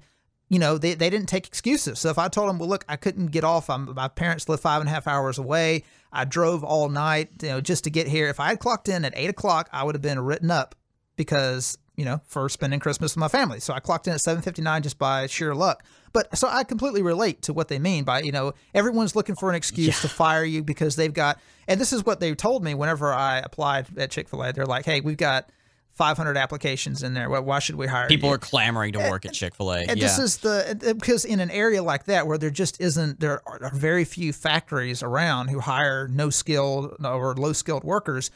you 0.49 0.59
know 0.59 0.77
they, 0.77 0.93
they 0.93 1.09
didn't 1.09 1.27
take 1.27 1.47
excuses. 1.47 1.99
So 1.99 2.09
if 2.09 2.17
I 2.17 2.27
told 2.27 2.49
them, 2.49 2.59
well, 2.59 2.69
look, 2.69 2.85
I 2.89 2.95
couldn't 2.95 3.27
get 3.27 3.43
off. 3.43 3.69
I'm, 3.69 3.93
my 3.93 4.07
parents 4.07 4.49
live 4.49 4.59
five 4.59 4.81
and 4.81 4.89
a 4.89 4.93
half 4.93 5.07
hours 5.07 5.37
away. 5.37 5.83
I 6.11 6.25
drove 6.25 6.63
all 6.63 6.89
night, 6.89 7.29
you 7.41 7.49
know, 7.49 7.61
just 7.61 7.83
to 7.85 7.89
get 7.89 8.07
here. 8.07 8.27
If 8.29 8.39
I 8.39 8.49
had 8.49 8.59
clocked 8.59 8.89
in 8.89 9.05
at 9.05 9.13
eight 9.15 9.29
o'clock, 9.29 9.69
I 9.71 9.83
would 9.83 9.95
have 9.95 10.01
been 10.01 10.19
written 10.19 10.51
up 10.51 10.75
because 11.15 11.77
you 11.95 12.05
know 12.05 12.21
for 12.25 12.49
spending 12.49 12.79
Christmas 12.79 13.13
with 13.15 13.19
my 13.19 13.27
family. 13.27 13.59
So 13.59 13.73
I 13.73 13.79
clocked 13.79 14.07
in 14.07 14.13
at 14.13 14.21
seven 14.21 14.41
fifty 14.41 14.61
nine 14.61 14.81
just 14.83 14.97
by 14.97 15.27
sheer 15.27 15.53
luck. 15.55 15.83
But 16.11 16.37
so 16.37 16.47
I 16.47 16.63
completely 16.63 17.01
relate 17.01 17.41
to 17.43 17.53
what 17.53 17.67
they 17.69 17.79
mean 17.79 18.03
by 18.03 18.21
you 18.21 18.31
know 18.31 18.53
everyone's 18.73 19.15
looking 19.15 19.35
for 19.35 19.49
an 19.49 19.55
excuse 19.55 20.01
to 20.01 20.07
fire 20.09 20.43
you 20.43 20.63
because 20.63 20.95
they've 20.95 21.13
got 21.13 21.39
and 21.67 21.79
this 21.81 21.91
is 21.93 22.05
what 22.05 22.19
they 22.19 22.33
told 22.35 22.63
me 22.63 22.73
whenever 22.73 23.11
I 23.13 23.39
applied 23.39 23.97
at 23.97 24.11
Chick 24.11 24.27
fil 24.29 24.43
A. 24.43 24.53
They're 24.53 24.65
like, 24.65 24.85
hey, 24.85 25.01
we've 25.01 25.17
got. 25.17 25.49
500 25.95 26.37
applications 26.37 27.03
in 27.03 27.13
there. 27.13 27.29
Why, 27.29 27.37
why 27.37 27.59
should 27.59 27.75
we 27.75 27.85
hire 27.85 28.07
people 28.07 28.29
you? 28.29 28.33
are 28.33 28.39
clamoring 28.39 28.93
to 28.93 28.99
work 29.11 29.27
at 29.27 29.33
Chick 29.33 29.53
Fil 29.53 29.71
A. 29.71 29.81
And 29.81 29.89
Yeah. 29.99 30.07
this 30.07 30.17
is 30.17 30.37
the 30.37 30.95
because 30.97 31.23
in 31.23 31.39
an 31.39 31.51
area 31.51 31.83
like 31.83 32.05
that 32.05 32.25
where 32.25 32.39
there 32.39 32.49
just 32.49 32.81
isn't 32.81 33.19
there 33.19 33.47
are 33.47 33.69
very 33.75 34.03
few 34.03 34.33
factories 34.33 35.03
around 35.03 35.49
who 35.49 35.59
hire 35.59 36.07
no 36.07 36.31
skilled 36.31 36.95
or 37.05 37.35
low 37.35 37.53
skilled 37.53 37.83
workers. 37.83 38.31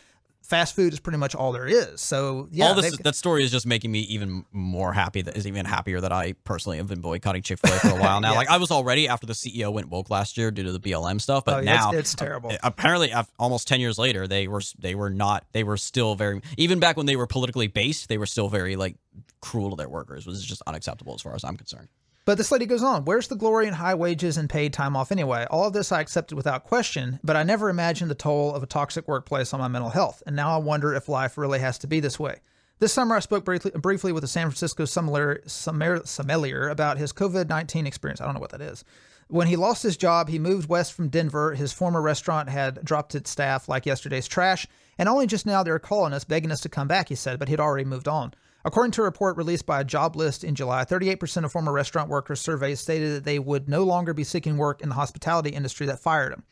Fast 0.47 0.75
food 0.77 0.93
is 0.93 0.99
pretty 1.01 1.17
much 1.17 1.35
all 1.35 1.51
there 1.51 1.67
is. 1.67 1.99
So 1.99 2.47
yeah, 2.51 2.67
All 2.69 2.73
this 2.73 2.91
they've- 2.91 3.03
that 3.03 3.15
story 3.15 3.43
is 3.43 3.51
just 3.51 3.65
making 3.65 3.91
me 3.91 3.99
even 4.01 4.45
more 4.53 4.93
happy. 4.93 5.21
That 5.21 5.35
is 5.35 5.45
even 5.45 5.65
happier 5.65 5.99
that 5.99 6.13
I 6.13 6.33
personally 6.45 6.77
have 6.77 6.87
been 6.87 7.01
boycotting 7.01 7.41
Chick 7.41 7.59
Fil 7.59 7.73
A 7.75 7.79
for 7.79 7.89
a 7.89 7.95
while 7.99 8.21
now. 8.21 8.31
Yeah. 8.31 8.37
Like 8.37 8.49
I 8.49 8.55
was 8.57 8.71
already 8.71 9.09
after 9.09 9.27
the 9.27 9.33
CEO 9.33 9.73
went 9.73 9.89
woke 9.89 10.09
last 10.09 10.37
year 10.37 10.49
due 10.49 10.63
to 10.63 10.71
the 10.71 10.79
BLM 10.79 11.19
stuff, 11.19 11.43
but 11.43 11.55
Oh, 11.55 11.59
yeah, 11.59 11.73
it's- 11.73 11.91
now 11.91 11.99
it's 11.99 12.15
terrible. 12.15 12.53
Apparently, 12.63 13.13
almost 13.37 13.67
ten 13.67 13.81
years 13.81 13.97
later, 13.97 14.25
they 14.25 14.47
were 14.47 14.61
they 14.79 14.95
were 14.95 15.09
not 15.09 15.43
they 15.51 15.65
were 15.65 15.75
still 15.77 16.15
very 16.15 16.41
even 16.57 16.79
back 16.79 16.95
when 16.95 17.07
they 17.07 17.17
were 17.17 17.27
politically 17.27 17.67
based, 17.67 18.07
they 18.07 18.17
were 18.17 18.25
still 18.25 18.47
very 18.47 18.77
like 18.77 18.95
cruel 19.41 19.71
to 19.71 19.75
their 19.75 19.89
workers. 19.89 20.25
which 20.25 20.35
is 20.37 20.45
just 20.45 20.61
unacceptable 20.65 21.13
as 21.13 21.21
far 21.21 21.35
as 21.35 21.43
I'm 21.43 21.57
concerned. 21.57 21.89
But 22.27 22.37
this 22.37 22.51
lady 22.51 22.65
goes 22.65 22.83
on, 22.83 23.05
Where's 23.05 23.29
the 23.29 23.37
glory 23.37 23.67
in 23.67 23.73
high 23.75 23.95
wages 23.95 24.35
and 24.35 24.49
paid 24.49 24.73
time 24.73 24.97
off 24.97 25.13
anyway? 25.13 25.47
All 25.49 25.65
of 25.65 25.71
this 25.71 25.93
I 25.93 26.01
accepted 26.01 26.35
without 26.35 26.65
question, 26.65 27.21
but 27.23 27.37
I 27.37 27.43
never 27.43 27.69
imagined 27.69 28.11
the 28.11 28.15
toll 28.15 28.53
of 28.53 28.61
a 28.61 28.65
toxic 28.65 29.07
workplace 29.07 29.53
on 29.53 29.61
my 29.61 29.69
mental 29.69 29.91
health. 29.91 30.21
And 30.27 30.35
now 30.35 30.53
I 30.53 30.57
wonder 30.57 30.93
if 30.93 31.07
life 31.07 31.37
really 31.37 31.59
has 31.59 31.77
to 31.77 31.87
be 31.87 32.01
this 32.01 32.19
way. 32.19 32.41
This 32.79 32.91
summer, 32.91 33.15
I 33.15 33.21
spoke 33.21 33.45
briefly, 33.45 33.71
briefly 33.75 34.11
with 34.11 34.25
a 34.25 34.27
San 34.27 34.47
Francisco 34.47 34.83
sommelier, 34.83 35.41
sommelier, 35.45 36.67
about 36.67 36.97
his 36.97 37.13
COVID 37.13 37.47
19 37.47 37.87
experience. 37.87 38.19
I 38.19 38.25
don't 38.25 38.33
know 38.33 38.41
what 38.41 38.51
that 38.51 38.59
is. 38.59 38.83
When 39.29 39.47
he 39.47 39.55
lost 39.55 39.83
his 39.83 39.95
job, 39.95 40.27
he 40.27 40.37
moved 40.37 40.67
west 40.67 40.91
from 40.91 41.07
Denver. 41.07 41.53
His 41.53 41.71
former 41.71 42.01
restaurant 42.01 42.49
had 42.49 42.83
dropped 42.83 43.15
its 43.15 43.29
staff 43.29 43.69
like 43.69 43.85
yesterday's 43.85 44.27
trash, 44.27 44.67
and 44.97 45.07
only 45.07 45.27
just 45.27 45.45
now 45.45 45.63
they're 45.63 45.79
calling 45.79 46.11
us, 46.11 46.25
begging 46.25 46.51
us 46.51 46.59
to 46.61 46.69
come 46.69 46.89
back, 46.89 47.07
he 47.07 47.15
said, 47.15 47.39
but 47.39 47.47
he'd 47.47 47.61
already 47.61 47.85
moved 47.85 48.09
on. 48.09 48.33
According 48.67 48.91
to 48.91 49.01
a 49.03 49.05
report 49.05 49.37
released 49.37 49.65
by 49.65 49.79
a 49.79 49.85
Joblist 49.85 50.43
in 50.43 50.53
July, 50.53 50.83
38% 50.83 51.45
of 51.45 51.53
former 51.53 51.71
restaurant 51.71 52.09
workers 52.09 52.41
surveyed 52.41 52.77
stated 52.77 53.15
that 53.15 53.23
they 53.23 53.39
would 53.39 53.69
no 53.69 53.85
longer 53.85 54.13
be 54.13 54.25
seeking 54.25 54.57
work 54.57 54.81
in 54.81 54.89
the 54.89 54.95
hospitality 54.95 55.51
industry 55.51 55.85
that 55.85 56.01
fired 56.01 56.33
them. 56.33 56.43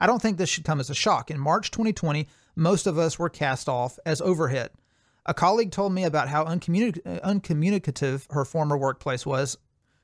I 0.00 0.06
don't 0.06 0.22
think 0.22 0.38
this 0.38 0.48
should 0.48 0.64
come 0.64 0.80
as 0.80 0.88
a 0.88 0.94
shock. 0.94 1.30
In 1.30 1.38
March 1.38 1.70
2020, 1.70 2.26
most 2.56 2.86
of 2.86 2.96
us 2.96 3.18
were 3.18 3.28
cast 3.28 3.68
off 3.68 3.98
as 4.06 4.22
overhead. 4.22 4.70
A 5.26 5.34
colleague 5.34 5.70
told 5.70 5.92
me 5.92 6.04
about 6.04 6.30
how 6.30 6.46
uncommuni- 6.46 7.02
uncommunicative 7.20 8.26
her 8.30 8.46
former 8.46 8.78
workplace 8.78 9.26
was. 9.26 9.58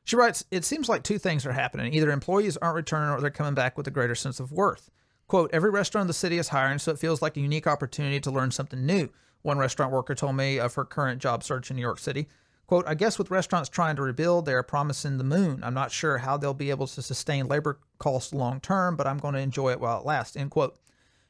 She 0.04 0.16
writes, 0.16 0.44
It 0.50 0.66
seems 0.66 0.90
like 0.90 1.02
two 1.02 1.18
things 1.18 1.46
are 1.46 1.52
happening. 1.52 1.94
Either 1.94 2.10
employees 2.10 2.58
aren't 2.58 2.76
returning 2.76 3.08
or 3.08 3.22
they're 3.22 3.30
coming 3.30 3.54
back 3.54 3.78
with 3.78 3.86
a 3.86 3.90
greater 3.90 4.14
sense 4.14 4.38
of 4.38 4.52
worth. 4.52 4.90
Quote, 5.28 5.48
Every 5.54 5.70
restaurant 5.70 6.02
in 6.02 6.08
the 6.08 6.12
city 6.12 6.36
is 6.36 6.48
hiring, 6.48 6.78
so 6.78 6.92
it 6.92 6.98
feels 6.98 7.22
like 7.22 7.38
a 7.38 7.40
unique 7.40 7.66
opportunity 7.66 8.20
to 8.20 8.30
learn 8.30 8.50
something 8.50 8.84
new. 8.84 9.08
One 9.44 9.58
restaurant 9.58 9.92
worker 9.92 10.14
told 10.14 10.36
me 10.36 10.58
of 10.58 10.72
her 10.74 10.86
current 10.86 11.20
job 11.20 11.44
search 11.44 11.70
in 11.70 11.76
New 11.76 11.82
York 11.82 11.98
City. 11.98 12.28
Quote, 12.66 12.88
I 12.88 12.94
guess 12.94 13.18
with 13.18 13.30
restaurants 13.30 13.68
trying 13.68 13.94
to 13.96 14.02
rebuild, 14.02 14.46
they 14.46 14.54
are 14.54 14.62
promising 14.62 15.18
the 15.18 15.24
moon. 15.24 15.62
I'm 15.62 15.74
not 15.74 15.92
sure 15.92 16.16
how 16.16 16.38
they'll 16.38 16.54
be 16.54 16.70
able 16.70 16.86
to 16.86 17.02
sustain 17.02 17.46
labor 17.46 17.78
costs 17.98 18.32
long 18.32 18.58
term, 18.58 18.96
but 18.96 19.06
I'm 19.06 19.18
going 19.18 19.34
to 19.34 19.40
enjoy 19.40 19.72
it 19.72 19.80
while 19.80 20.00
it 20.00 20.06
lasts, 20.06 20.34
end 20.34 20.50
quote. 20.50 20.78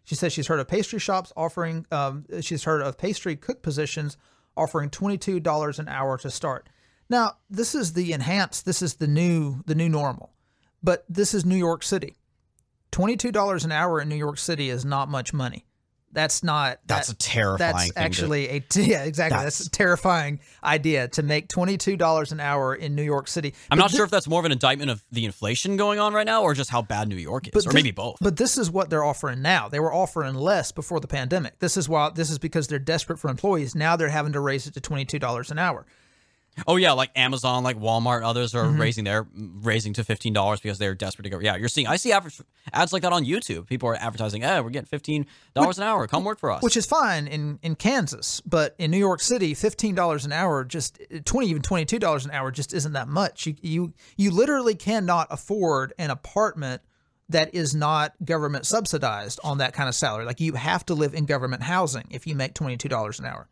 She 0.05 0.15
says 0.15 0.33
she's 0.33 0.47
heard 0.47 0.61
of 0.61 0.69
pastry 0.69 1.01
shops 1.01 1.33
offering, 1.37 1.87
um, 1.91 2.25
she's 2.41 2.62
heard 2.62 2.83
of 2.83 2.97
pastry 2.97 3.35
cook 3.35 3.62
positions 3.62 4.17
offering 4.57 4.91
$22 4.91 5.79
an 5.81 5.89
hour 5.89 6.17
to 6.19 6.31
start. 6.31 6.69
Now, 7.11 7.39
this 7.51 7.75
is 7.75 7.95
the 7.95 8.12
enhanced, 8.12 8.65
this 8.65 8.81
is 8.81 8.95
the 8.95 9.09
new, 9.09 9.65
the 9.67 9.75
new 9.75 9.89
normal, 9.89 10.31
but 10.85 11.05
this 11.09 11.35
is 11.35 11.45
New 11.45 11.57
York 11.57 11.83
City. 11.83 12.15
$22 12.93 13.65
an 13.65 13.73
hour 13.73 14.01
in 14.01 14.09
New 14.09 14.15
York 14.15 14.39
City 14.39 14.71
is 14.71 14.85
not 14.85 15.09
much 15.09 15.33
money. 15.33 15.67
That's 16.15 16.43
not. 16.43 16.79
That's 16.87 17.09
that, 17.09 17.15
a 17.15 17.19
terrifying 17.19 17.59
That's 17.73 17.85
thing 17.85 17.93
to- 17.93 17.99
actually 18.01 18.49
a 18.49 18.65
yeah, 18.77 19.05
exactly. 19.05 19.37
That's, 19.43 19.59
That's- 19.59 19.67
a 19.67 19.71
terrifying 19.71 20.41
idea 20.62 21.09
to 21.09 21.23
make 21.23 21.49
twenty 21.49 21.77
two 21.77 21.97
dollars 21.97 22.33
an 22.33 22.41
hour 22.41 22.75
in 22.75 22.95
New 22.95 23.03
York 23.03 23.29
City. 23.29 23.55
I'm 23.71 23.77
But 23.77 23.83
not 23.85 23.91
thi- 23.91 23.97
sure 23.97 24.05
if 24.07 24.11
that's 24.11 24.27
more 24.29 24.39
of 24.41 24.47
an 24.47 24.53
indictment 24.53 24.91
of 24.91 25.05
the 25.12 25.25
inflation 25.25 25.77
going 25.77 25.99
on 25.99 26.15
right 26.15 26.25
now 26.27 26.43
or 26.43 26.55
just 26.55 26.71
how 26.71 26.81
bad 26.83 27.09
New 27.09 27.17
York 27.17 27.49
is, 27.55 27.67
or 27.67 27.71
thi- 27.71 27.75
maybe 27.75 27.91
both. 27.91 28.17
But 28.21 28.37
this 28.37 28.57
is 28.57 28.71
what 28.71 28.89
they're 28.91 29.05
offering 29.05 29.43
now. 29.43 29.69
They 29.69 29.81
were 29.81 29.93
offering 29.93 30.35
less 30.35 30.73
before 30.73 31.01
the 31.01 31.09
pandemic. 31.09 31.59
This 31.59 31.77
is 31.77 31.89
why. 31.89 32.11
This 32.15 32.31
is 32.31 32.39
because 32.39 32.69
they're 32.69 32.79
desperate 32.79 33.19
for 33.19 33.29
employees. 33.29 33.75
Now 33.75 33.97
they're 33.97 34.09
having 34.09 34.33
to 34.33 34.41
raise 34.41 34.67
it 34.67 34.75
to 34.75 34.81
twenty 34.81 35.05
two 35.05 35.19
dollars 35.19 35.51
an 35.51 35.59
hour. 35.59 35.85
Oh 36.67 36.77
yeah, 36.77 36.93
like 36.93 37.11
Amazon, 37.17 37.65
like 37.65 37.79
Walmart, 37.79 38.23
others 38.25 38.55
are 38.55 38.65
Mm-hmm. 38.65 38.81
raising 38.81 39.05
their 39.05 39.27
raising 39.35 39.93
to 39.95 40.05
fifteen 40.05 40.33
dollars 40.33 40.61
because 40.61 40.79
they're 40.79 40.95
desperate 40.95 41.25
to 41.25 41.31
go. 41.31 41.39
Yeah, 41.41 41.57
you're 41.57 41.69
seeing. 41.69 41.87
I 41.87 41.97
see 41.97 42.13
average 42.13 42.41
ads 42.73 42.93
like 42.93 43.03
that 43.03 43.13
on 43.13 43.25
YouTube. 43.25 43.67
People 43.67 43.89
are 43.89 43.97
advertising, 43.97 44.43
"Hey, 44.43 44.61
we're 44.61 44.71
getting 44.71 44.87
fifteen 44.87 45.27
dollars 45.55 45.79
an 45.79 45.85
hour. 45.85 46.07
Come 46.07 46.25
work 46.25 46.39
for 46.39 46.51
us." 46.51 46.63
which 46.63 46.77
is 46.77 46.87
fine 46.87 47.27
in, 47.27 47.59
in 47.63 47.75
Kansas, 47.75 48.41
but 48.47 48.75
in 48.79 48.91
New 48.91 48.99
York 48.99 49.21
City, 49.21 49.53
fifteen 49.55 49.95
dollars 49.95 50.25
an 50.25 50.33
hour, 50.33 50.65
just 50.65 51.01
twenty 51.25 51.49
even 51.49 51.63
twenty 51.63 51.85
two 51.85 51.99
dollars 51.99 52.25
an 52.25 52.31
hour, 52.31 52.51
just 52.51 52.73
isn't 52.73 52.93
that 52.93 53.09
much. 53.09 53.47
You 53.47 53.55
you 53.61 53.93
you 54.17 54.31
literally 54.31 54.75
cannot 54.77 55.27
afford 55.31 55.93
an 55.99 56.11
apartment 56.11 56.83
that 57.31 57.55
is 57.55 57.75
not 57.75 58.13
government 58.25 58.67
subsidized 58.67 59.41
on 59.43 59.59
that 59.59 59.73
kind 59.73 59.89
of 59.89 59.95
salary. 59.95 60.25
Like 60.25 60.41
you 60.41 60.53
have 60.55 60.85
to 60.87 60.95
live 60.95 61.15
in 61.15 61.25
government 61.25 61.63
housing 61.63 62.05
if 62.11 62.27
you 62.27 62.35
make 62.37 62.55
twenty 62.55 62.77
two 62.77 62.89
dollars 62.89 63.19
an 63.19 63.25
hour. 63.27 63.49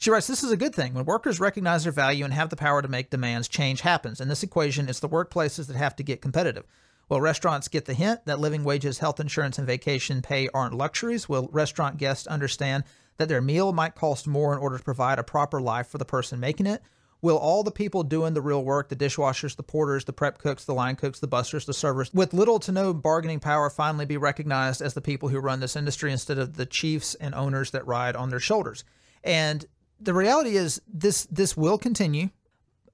She 0.00 0.10
writes, 0.10 0.28
This 0.28 0.44
is 0.44 0.52
a 0.52 0.56
good 0.56 0.74
thing. 0.74 0.94
When 0.94 1.04
workers 1.04 1.40
recognize 1.40 1.82
their 1.82 1.92
value 1.92 2.24
and 2.24 2.32
have 2.32 2.50
the 2.50 2.56
power 2.56 2.80
to 2.80 2.88
make 2.88 3.10
demands, 3.10 3.48
change 3.48 3.80
happens. 3.80 4.20
In 4.20 4.28
this 4.28 4.44
equation, 4.44 4.88
it's 4.88 5.00
the 5.00 5.08
workplaces 5.08 5.66
that 5.66 5.76
have 5.76 5.96
to 5.96 6.04
get 6.04 6.22
competitive. 6.22 6.64
Will 7.08 7.20
restaurants 7.20 7.66
get 7.66 7.86
the 7.86 7.94
hint 7.94 8.24
that 8.26 8.38
living 8.38 8.62
wages, 8.62 8.98
health 8.98 9.18
insurance, 9.18 9.58
and 9.58 9.66
vacation 9.66 10.22
pay 10.22 10.48
aren't 10.54 10.74
luxuries? 10.74 11.28
Will 11.28 11.48
restaurant 11.50 11.96
guests 11.96 12.28
understand 12.28 12.84
that 13.16 13.28
their 13.28 13.40
meal 13.40 13.72
might 13.72 13.96
cost 13.96 14.28
more 14.28 14.52
in 14.52 14.60
order 14.60 14.78
to 14.78 14.84
provide 14.84 15.18
a 15.18 15.24
proper 15.24 15.60
life 15.60 15.88
for 15.88 15.98
the 15.98 16.04
person 16.04 16.38
making 16.38 16.66
it? 16.66 16.80
Will 17.20 17.36
all 17.36 17.64
the 17.64 17.72
people 17.72 18.04
doing 18.04 18.34
the 18.34 18.40
real 18.40 18.62
work, 18.62 18.90
the 18.90 18.94
dishwashers, 18.94 19.56
the 19.56 19.64
porters, 19.64 20.04
the 20.04 20.12
prep 20.12 20.38
cooks, 20.38 20.64
the 20.64 20.74
line 20.74 20.94
cooks, 20.94 21.18
the 21.18 21.26
busters, 21.26 21.66
the 21.66 21.74
servers, 21.74 22.14
with 22.14 22.32
little 22.32 22.60
to 22.60 22.70
no 22.70 22.94
bargaining 22.94 23.40
power, 23.40 23.68
finally 23.68 24.04
be 24.04 24.16
recognized 24.16 24.80
as 24.80 24.94
the 24.94 25.00
people 25.00 25.30
who 25.30 25.40
run 25.40 25.58
this 25.58 25.74
industry 25.74 26.12
instead 26.12 26.38
of 26.38 26.56
the 26.56 26.66
chiefs 26.66 27.16
and 27.16 27.34
owners 27.34 27.72
that 27.72 27.86
ride 27.88 28.14
on 28.14 28.30
their 28.30 28.38
shoulders? 28.38 28.84
And 29.24 29.66
the 30.00 30.14
reality 30.14 30.56
is 30.56 30.80
this 30.86 31.26
this 31.30 31.56
will 31.56 31.78
continue 31.78 32.30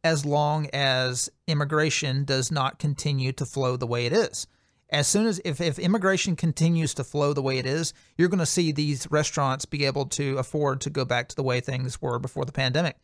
as 0.02 0.24
long 0.24 0.68
as 0.72 1.30
immigration 1.46 2.24
does 2.24 2.50
not 2.50 2.78
continue 2.78 3.32
to 3.32 3.46
flow 3.46 3.76
the 3.76 3.86
way 3.86 4.06
it 4.06 4.12
is. 4.12 4.46
As 4.90 5.08
soon 5.08 5.26
as 5.26 5.40
if, 5.44 5.60
if 5.60 5.78
immigration 5.78 6.36
continues 6.36 6.94
to 6.94 7.04
flow 7.04 7.32
the 7.32 7.42
way 7.42 7.58
it 7.58 7.66
is, 7.66 7.94
you're 8.18 8.28
going 8.28 8.38
to 8.38 8.46
see 8.46 8.70
these 8.70 9.10
restaurants 9.10 9.64
be 9.64 9.86
able 9.86 10.06
to 10.06 10.36
afford 10.36 10.82
to 10.82 10.90
go 10.90 11.04
back 11.06 11.28
to 11.28 11.36
the 11.36 11.42
way 11.42 11.60
things 11.60 12.00
were 12.02 12.18
before 12.18 12.44
the 12.44 12.52
pandemic. 12.52 12.96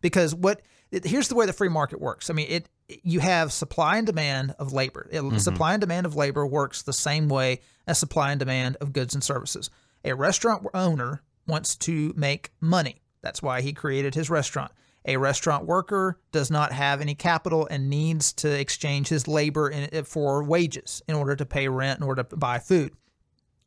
Because 0.00 0.34
what 0.34 0.62
here's 0.90 1.28
the 1.28 1.34
way 1.34 1.46
the 1.46 1.52
free 1.52 1.68
market 1.68 2.00
works. 2.00 2.30
I 2.30 2.32
mean, 2.32 2.46
it 2.48 2.68
you 2.88 3.20
have 3.20 3.52
supply 3.52 3.98
and 3.98 4.06
demand 4.06 4.54
of 4.58 4.72
labor. 4.72 5.08
It, 5.10 5.20
mm-hmm. 5.20 5.38
Supply 5.38 5.74
and 5.74 5.80
demand 5.80 6.06
of 6.06 6.16
labor 6.16 6.46
works 6.46 6.82
the 6.82 6.92
same 6.92 7.28
way 7.28 7.60
as 7.86 7.98
supply 7.98 8.30
and 8.30 8.38
demand 8.38 8.76
of 8.80 8.92
goods 8.92 9.14
and 9.14 9.22
services. 9.22 9.70
A 10.04 10.14
restaurant 10.14 10.66
owner 10.72 11.22
wants 11.46 11.76
to 11.76 12.14
make 12.16 12.50
money. 12.60 13.02
That's 13.26 13.42
why 13.42 13.60
he 13.60 13.72
created 13.72 14.14
his 14.14 14.30
restaurant. 14.30 14.70
A 15.04 15.16
restaurant 15.16 15.66
worker 15.66 16.20
does 16.30 16.48
not 16.48 16.70
have 16.70 17.00
any 17.00 17.16
capital 17.16 17.66
and 17.68 17.90
needs 17.90 18.32
to 18.34 18.48
exchange 18.48 19.08
his 19.08 19.26
labor 19.26 19.68
in, 19.68 19.88
uh, 19.92 20.04
for 20.04 20.44
wages 20.44 21.02
in 21.08 21.16
order 21.16 21.34
to 21.34 21.44
pay 21.44 21.66
rent, 21.66 21.98
in 21.98 22.06
order 22.06 22.22
to 22.22 22.36
buy 22.36 22.60
food. 22.60 22.92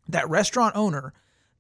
That 0.08 0.30
restaurant 0.30 0.78
owner 0.78 1.12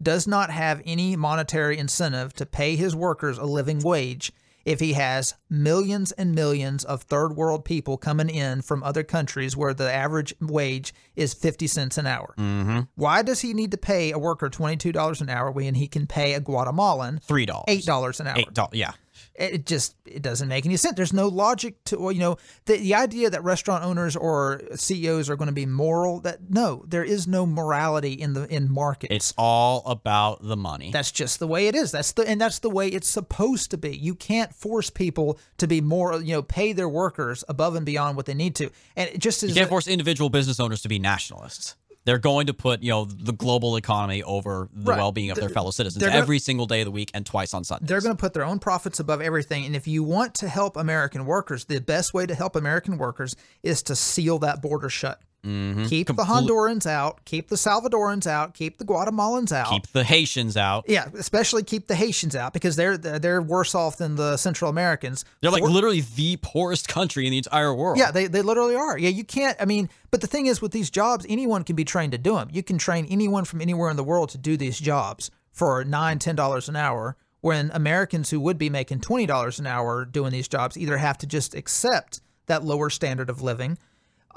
does 0.01 0.25
not 0.27 0.49
have 0.49 0.81
any 0.85 1.17
monetary 1.17 1.77
incentive 1.77 2.31
to 2.35 2.45
pay 2.45 2.77
his 2.77 2.95
workers 2.95 3.37
a 3.37 3.43
living 3.43 3.79
wage 3.79 4.31
if 4.65 4.79
he 4.79 4.93
has 4.93 5.35
millions 5.49 6.11
and 6.13 6.33
millions 6.35 6.83
of 6.83 7.03
third 7.03 7.35
world 7.35 7.65
people 7.65 7.97
coming 7.97 8.29
in 8.29 8.61
from 8.61 8.83
other 8.83 9.03
countries 9.03 9.55
where 9.57 9.73
the 9.73 9.91
average 9.91 10.33
wage 10.39 10.93
is 11.15 11.33
50 11.33 11.67
cents 11.67 11.97
an 11.97 12.05
hour. 12.07 12.33
Mm-hmm. 12.37 12.79
Why 12.95 13.21
does 13.21 13.41
he 13.41 13.53
need 13.53 13.71
to 13.71 13.77
pay 13.77 14.11
a 14.11 14.19
worker 14.19 14.49
$22 14.49 15.21
an 15.21 15.29
hour 15.29 15.51
when 15.51 15.75
he 15.75 15.87
can 15.87 16.07
pay 16.07 16.33
a 16.33 16.39
Guatemalan 16.39 17.19
Three 17.23 17.45
dollars, 17.45 17.65
$8 17.67 18.19
an 18.19 18.27
hour? 18.27 18.35
eight 18.37 18.53
dollars. 18.53 18.71
Yeah, 18.73 18.91
it 19.39 19.65
just 19.65 19.95
it 20.05 20.21
doesn't 20.21 20.49
make 20.49 20.65
any 20.65 20.75
sense. 20.75 20.95
There's 20.95 21.13
no 21.13 21.27
logic 21.27 21.81
to 21.85 21.97
well, 21.97 22.11
you 22.11 22.19
know 22.19 22.37
the 22.65 22.77
the 22.77 22.93
idea 22.93 23.29
that 23.29 23.43
restaurant 23.43 23.83
owners 23.83 24.15
or 24.15 24.61
CEOs 24.75 25.29
are 25.29 25.35
going 25.35 25.47
to 25.47 25.53
be 25.53 25.65
moral. 25.65 26.19
That 26.19 26.49
no, 26.49 26.83
there 26.87 27.03
is 27.03 27.27
no 27.27 27.45
morality 27.45 28.13
in 28.13 28.33
the 28.33 28.53
in 28.53 28.71
markets. 28.71 29.13
it's 29.13 29.33
all 29.37 29.83
about 29.85 30.43
the 30.43 30.57
money. 30.57 30.91
that's 30.91 31.11
just 31.11 31.39
the 31.39 31.47
way 31.47 31.67
it 31.67 31.75
is. 31.75 31.91
That's 31.91 32.11
the 32.11 32.27
and 32.27 32.39
that's 32.39 32.59
the 32.59 32.69
way 32.69 32.89
it's 32.89 33.07
supposed 33.07 33.71
to 33.71 33.77
be. 33.77 33.95
You 33.95 34.13
can't 34.13 34.53
force 34.53 34.89
people 34.89 35.39
to 35.57 35.67
be 35.67 35.79
more 35.79 36.21
you 36.21 36.33
know 36.33 36.41
pay 36.41 36.73
their 36.73 36.89
workers 36.89 37.43
above 37.47 37.75
and 37.75 37.85
beyond 37.85 38.17
what 38.17 38.25
they 38.25 38.33
need 38.33 38.55
to. 38.55 38.69
And 38.95 39.09
it 39.09 39.19
just 39.19 39.41
is 39.43 39.51
you 39.51 39.55
can't 39.55 39.69
force 39.69 39.87
individual 39.87 40.29
business 40.29 40.59
owners 40.59 40.81
to 40.81 40.89
be 40.89 40.99
nationalists. 40.99 41.75
They're 42.05 42.17
going 42.17 42.47
to 42.47 42.53
put 42.53 42.81
you 42.81 42.89
know 42.89 43.05
the 43.05 43.33
global 43.33 43.75
economy 43.75 44.23
over 44.23 44.69
the 44.73 44.91
Right. 44.91 44.97
well-being 44.97 45.31
of 45.31 45.37
their 45.37 45.49
fellow 45.49 45.71
citizens 45.71 46.03
gonna- 46.03 46.15
every 46.15 46.39
single 46.39 46.65
day 46.65 46.81
of 46.81 46.85
the 46.85 46.91
week 46.91 47.11
and 47.13 47.25
twice 47.25 47.53
on 47.53 47.63
Sundays. 47.63 47.87
they're 47.87 48.01
going 48.01 48.15
to 48.15 48.19
put 48.19 48.33
their 48.33 48.45
own 48.45 48.59
profits 48.59 48.99
above 48.99 49.21
everything. 49.21 49.65
And 49.65 49.75
if 49.75 49.87
you 49.87 50.03
want 50.03 50.33
to 50.35 50.47
help 50.49 50.75
American 50.77 51.25
workers, 51.25 51.65
the 51.65 51.79
best 51.81 52.13
way 52.13 52.25
to 52.25 52.33
help 52.35 52.55
American 52.55 52.97
workers 52.97 53.35
is 53.63 53.83
to 53.83 53.95
seal 53.95 54.39
that 54.39 54.61
border 54.61 54.89
shut. 54.89 55.21
Mm-hmm. 55.43 55.85
Keep 55.85 56.07
the 56.07 56.13
Hondurans 56.23 56.85
out, 56.85 57.23
keep 57.23 57.47
the 57.47 57.55
Salvadorans 57.55 58.27
out, 58.27 58.53
keep 58.53 58.77
the 58.77 58.83
Guatemalans 58.85 59.53
out. 59.53 59.69
Keep 59.69 59.87
the 59.93 60.03
Haitians 60.03 60.57
out. 60.57 60.83
yeah, 60.87 61.07
especially 61.17 61.63
keep 61.63 61.87
the 61.87 61.95
Haitians 61.95 62.35
out 62.35 62.51
because 62.51 62.75
they're 62.75 62.97
they're 62.97 63.41
worse 63.41 63.73
off 63.73 63.97
than 63.97 64.15
the 64.15 64.35
Central 64.35 64.69
Americans. 64.69 65.23
They're 65.41 65.49
like 65.51 65.63
For- 65.63 65.69
literally 65.69 66.01
the 66.01 66.37
poorest 66.41 66.87
country 66.89 67.25
in 67.25 67.31
the 67.31 67.37
entire 67.37 67.73
world. 67.73 67.97
yeah, 67.97 68.11
they, 68.11 68.27
they 68.27 68.41
literally 68.41 68.75
are. 68.75 68.97
Yeah, 68.97 69.09
you 69.09 69.23
can't. 69.23 69.55
I 69.61 69.65
mean, 69.65 69.89
but 70.11 70.19
the 70.21 70.27
thing 70.27 70.47
is, 70.47 70.61
with 70.61 70.73
these 70.73 70.89
jobs, 70.89 71.25
anyone 71.29 71.63
can 71.63 71.75
be 71.77 71.85
trained 71.85 72.11
to 72.11 72.17
do 72.17 72.35
them. 72.35 72.49
You 72.51 72.61
can 72.61 72.77
train 72.77 73.05
anyone 73.09 73.45
from 73.45 73.61
anywhere 73.61 73.89
in 73.89 73.95
the 73.97 74.03
world 74.03 74.29
to 74.31 74.37
do 74.37 74.57
these 74.57 74.77
jobs 74.77 75.31
for 75.53 75.83
nine, 75.85 76.19
ten 76.19 76.35
dollars 76.35 76.67
an 76.67 76.75
hour. 76.75 77.15
When 77.41 77.71
Americans 77.73 78.29
who 78.29 78.41
would 78.41 78.57
be 78.57 78.69
making 78.69 78.99
twenty 78.99 79.25
dollars 79.25 79.57
an 79.59 79.67
hour 79.67 80.03
doing 80.03 80.31
these 80.33 80.49
jobs 80.49 80.77
either 80.77 80.97
have 80.97 81.17
to 81.19 81.27
just 81.27 81.55
accept 81.55 82.19
that 82.47 82.65
lower 82.65 82.89
standard 82.89 83.29
of 83.29 83.41
living, 83.41 83.77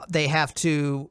they 0.08 0.28
have 0.28 0.54
to 0.56 1.10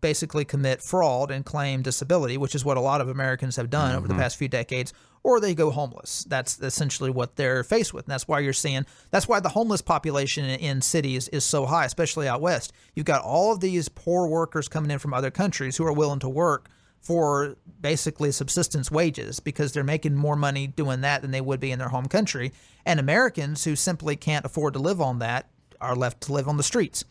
basically 0.00 0.44
commit 0.44 0.82
fraud 0.82 1.30
and 1.30 1.44
claim 1.44 1.82
disability, 1.82 2.36
which 2.36 2.54
is 2.54 2.64
what 2.64 2.76
a 2.76 2.80
lot 2.80 3.00
of 3.00 3.08
Americans 3.08 3.56
have 3.56 3.70
done 3.70 3.94
over 3.96 4.06
the 4.06 4.14
mm-hmm. 4.14 4.22
past 4.22 4.36
few 4.36 4.48
decades, 4.48 4.92
or 5.22 5.40
they 5.40 5.54
go 5.54 5.70
homeless. 5.70 6.24
That's 6.28 6.60
essentially 6.60 7.10
what 7.10 7.36
they're 7.36 7.64
faced 7.64 7.92
with. 7.92 8.04
And 8.04 8.12
that's 8.12 8.28
why 8.28 8.40
you're 8.40 8.52
seeing, 8.52 8.86
that's 9.10 9.26
why 9.26 9.40
the 9.40 9.48
homeless 9.48 9.82
population 9.82 10.44
in, 10.44 10.60
in 10.60 10.80
cities 10.80 11.28
is 11.28 11.44
so 11.44 11.66
high, 11.66 11.84
especially 11.84 12.28
out 12.28 12.40
west. 12.40 12.72
You've 12.94 13.06
got 13.06 13.22
all 13.22 13.52
of 13.52 13.60
these 13.60 13.88
poor 13.88 14.28
workers 14.28 14.68
coming 14.68 14.90
in 14.90 14.98
from 14.98 15.14
other 15.14 15.30
countries 15.30 15.76
who 15.76 15.84
are 15.84 15.92
willing 15.92 16.20
to 16.20 16.28
work 16.28 16.68
for 17.00 17.56
basically 17.80 18.32
subsistence 18.32 18.90
wages 18.90 19.40
because 19.40 19.72
they're 19.72 19.84
making 19.84 20.14
more 20.14 20.36
money 20.36 20.66
doing 20.66 21.00
that 21.02 21.22
than 21.22 21.30
they 21.30 21.40
would 21.40 21.60
be 21.60 21.70
in 21.70 21.78
their 21.78 21.88
home 21.88 22.06
country. 22.06 22.52
And 22.84 23.00
Americans 23.00 23.64
who 23.64 23.76
simply 23.76 24.16
can't 24.16 24.44
afford 24.44 24.74
to 24.74 24.80
live 24.80 25.00
on 25.00 25.18
that 25.20 25.48
are 25.80 25.96
left 25.96 26.22
to 26.22 26.32
live 26.32 26.48
on 26.48 26.56
the 26.56 26.62
streets. 26.62 27.04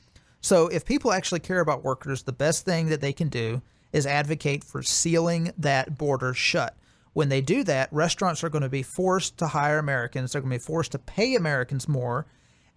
So 0.46 0.68
if 0.68 0.86
people 0.86 1.12
actually 1.12 1.40
care 1.40 1.60
about 1.60 1.84
workers, 1.84 2.22
the 2.22 2.32
best 2.32 2.66
thing 2.66 2.90
that 2.90 3.02
they 3.02 3.14
can 3.14 3.30
do 3.30 3.64
is 3.92 4.06
advocate 4.06 4.64
for 4.64 4.84
sealing 4.84 5.52
that 5.58 5.98
border 5.98 6.36
shut. 6.36 6.78
When 7.14 7.30
they 7.30 7.42
do 7.42 7.64
that, 7.64 7.92
restaurants 7.92 8.44
are 8.44 8.50
going 8.50 8.62
to 8.62 8.70
be 8.70 8.84
forced 8.84 9.40
to 9.40 9.48
hire 9.48 9.80
Americans. 9.80 10.32
They're 10.32 10.42
going 10.42 10.52
to 10.52 10.60
be 10.60 10.64
forced 10.64 10.92
to 10.92 11.00
pay 11.00 11.34
Americans 11.34 11.88
more. 11.88 12.28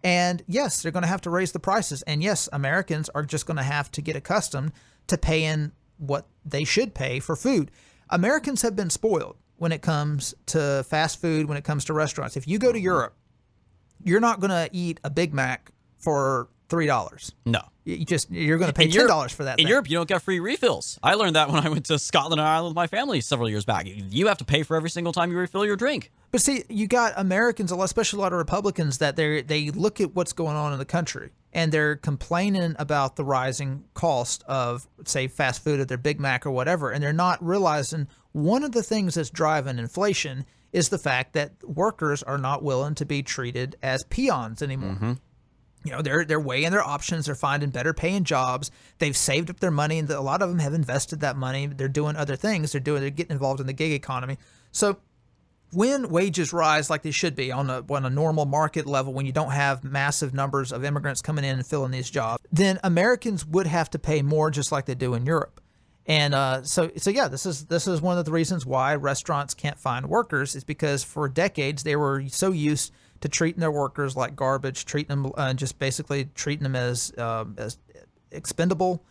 And 0.03 0.43
yes, 0.47 0.81
they're 0.81 0.93
going 0.93 1.03
to 1.03 1.11
have 1.11 1.21
to 1.21 1.31
raise 1.31 1.53
the 1.53 1.61
prices. 1.61 2.01
And 2.07 2.23
yes, 2.23 2.49
Americans 2.55 3.11
are 3.11 3.23
just 3.23 3.45
going 3.45 3.59
to 3.59 3.63
have 3.63 3.91
to 3.91 4.01
get 4.01 4.17
accustomed 4.17 4.73
to 5.09 5.19
paying 5.19 5.73
what 5.99 6.27
they 6.47 6.65
should 6.65 6.95
pay 6.95 7.21
for 7.21 7.37
food. 7.37 7.71
Americans 8.09 8.63
have 8.63 8.77
been 8.77 8.89
spoiled 8.89 9.37
when 9.59 9.73
it 9.73 9.83
comes 9.83 10.35
to 10.47 10.87
fast 10.89 11.21
food, 11.21 11.51
when 11.51 11.59
it 11.59 11.65
comes 11.65 11.85
to 11.85 11.93
restaurants. 11.93 12.35
If 12.35 12.49
you 12.49 12.59
go 12.59 12.73
to 12.73 12.79
mm-hmm. 12.79 12.85
Europe, 12.85 13.15
you're 14.03 14.21
not 14.21 14.41
going 14.41 14.53
to 14.53 14.71
eat 14.73 15.01
a 15.05 15.11
Big 15.11 15.35
Mac 15.35 15.71
for 15.99 16.49
three 16.69 16.87
dollars. 16.87 17.33
No. 17.47 17.61
You 17.85 18.05
just 18.05 18.31
you're 18.31 18.59
going 18.59 18.69
to 18.69 18.75
pay 18.75 18.85
In 18.85 18.91
ten 18.91 19.07
dollars 19.07 19.33
for 19.33 19.45
that. 19.45 19.59
In 19.59 19.65
thing. 19.65 19.69
Europe, 19.71 19.89
you 19.89 19.97
don't 19.97 20.09
get 20.09 20.21
free 20.21 20.41
refills. 20.41 20.99
I 21.03 21.15
learned 21.15 21.37
that 21.37 21.49
when 21.51 21.65
I 21.65 21.69
went 21.71 21.87
to 21.87 21.99
Scotland 21.99 22.39
and 22.41 22.47
Ireland 22.49 22.75
with 22.75 22.77
my 22.77 22.87
family 22.87 23.21
several 23.23 23.49
years 23.49 23.65
back. 23.65 23.87
You 23.87 24.27
have 24.27 24.39
to 24.39 24.45
pay 24.45 24.63
for 24.63 24.77
every 24.77 24.91
single 24.91 25.13
time 25.13 25.31
you 25.31 25.39
refill 25.39 25.65
your 25.65 25.77
drink. 25.77 26.11
But 26.31 26.43
see, 26.43 26.65
you 26.69 26.87
got 26.87 27.15
Americans, 27.17 27.71
a 27.71 27.77
lot- 27.77 27.85
especially 27.85 28.19
a 28.19 28.23
lot 28.23 28.33
of 28.35 28.39
Republicans, 28.39 28.99
that 28.99 29.17
they 29.17 29.41
they 29.41 29.71
look 29.71 30.01
at 30.01 30.15
what's 30.15 30.35
going 30.35 30.57
on 30.57 30.73
in 30.75 30.79
the 30.79 30.85
country 30.85 31.31
and 31.55 31.73
they're 31.73 31.97
complaining 31.97 32.77
about 32.79 33.17
the 33.17 33.25
rising 33.25 33.85
cost 33.95 34.45
of, 34.47 34.87
say, 35.07 35.27
fast 35.27 35.65
food 35.65 35.81
or 35.81 35.87
their 35.87 35.97
Big 35.97 36.21
Mac 36.21 36.45
or 36.45 36.51
whatever, 36.51 36.91
and 36.91 37.03
they're 37.03 37.13
not 37.15 37.43
realizing 37.43 38.07
one 38.33 38.63
of 38.63 38.73
the 38.73 38.83
things 38.83 39.15
that's 39.15 39.31
driving 39.31 39.79
inflation 39.79 40.45
is 40.73 40.91
the 40.91 40.99
fact 40.99 41.33
that 41.33 41.53
workers 41.67 42.23
are 42.23 42.37
not 42.37 42.63
willing 42.63 42.95
to 42.95 43.07
be 43.07 43.23
treated 43.23 43.77
as 43.83 44.05
peons 44.11 44.61
anymore. 44.61 44.91
Mm-hmm. 44.93 45.13
You 45.85 45.93
know, 45.93 46.03
they're 46.03 46.25
they're 46.25 46.41
weighing 46.41 46.71
their 46.73 46.83
options. 46.83 47.27
They're 47.27 47.35
finding 47.35 47.71
better 47.71 47.93
paying 47.95 48.25
jobs. 48.25 48.71
They've 48.99 49.17
saved 49.17 49.49
up 49.49 49.61
their 49.61 49.71
money, 49.71 49.99
and 49.99 50.11
a 50.11 50.21
lot 50.21 50.43
of 50.43 50.49
them 50.49 50.59
have 50.59 50.75
invested 50.75 51.21
that 51.21 51.37
money. 51.37 51.67
They're 51.67 51.89
doing 51.89 52.17
other 52.17 52.37
things. 52.37 52.73
They're 52.73 52.81
doing. 52.81 53.01
They're 53.01 53.11
getting 53.11 53.33
involved 53.33 53.61
in 53.61 53.67
the 53.67 53.73
gig 53.73 53.93
economy. 53.93 54.39
So 54.73 54.99
when 55.73 56.09
wages 56.09 56.53
rise 56.53 56.89
like 56.89 57.03
they 57.03 57.11
should 57.11 57.37
be 57.37 57.53
on 57.53 57.71
a 57.71 57.85
on 57.91 58.05
a 58.05 58.11
normal 58.11 58.47
market 58.47 58.87
level, 58.87 59.13
when 59.13 59.27
you 59.27 59.33
don't 59.33 59.53
have 59.53 59.85
massive 59.85 60.35
numbers 60.35 60.73
of 60.73 60.85
immigrants 60.85 61.21
coming 61.21 61.45
in 61.45 61.57
and 61.57 61.67
filling 61.67 61.91
these 61.91 62.11
jobs, 62.11 62.43
then 62.51 62.81
Americans 62.83 63.47
would 63.47 63.67
have 63.67 63.91
to 63.91 63.99
pay 63.99 64.23
more, 64.23 64.51
just 64.51 64.73
like 64.73 64.87
they 64.87 64.95
do 64.95 65.15
in 65.15 65.27
Europe. 65.27 65.61
And 66.07 66.35
uh, 66.35 66.63
so, 66.63 66.91
so 66.97 67.11
yeah, 67.11 67.29
this 67.29 67.45
is 67.45 67.67
this 67.67 67.87
is 67.87 68.01
one 68.01 68.17
of 68.17 68.25
the 68.25 68.33
reasons 68.33 68.65
why 68.65 68.95
restaurants 68.95 69.53
can't 69.53 69.79
find 69.79 70.09
workers 70.09 70.57
is 70.57 70.65
because 70.65 71.05
for 71.05 71.29
decades 71.29 71.83
they 71.83 71.97
were 71.97 72.25
so 72.29 72.51
used 72.51 72.93
to 73.21 73.29
treating 73.29 73.61
their 73.61 73.71
workers 73.71 74.17
like 74.17 74.37
garbage, 74.37 74.85
treating 74.85 75.23
them 75.23 75.33
uh, 75.37 75.55
just 75.55 75.79
basically 75.79 76.29
treating 76.35 76.63
them 76.63 76.77
as 76.77 77.17
um 77.19 77.55
as 77.59 77.79
expendable. 78.31 79.03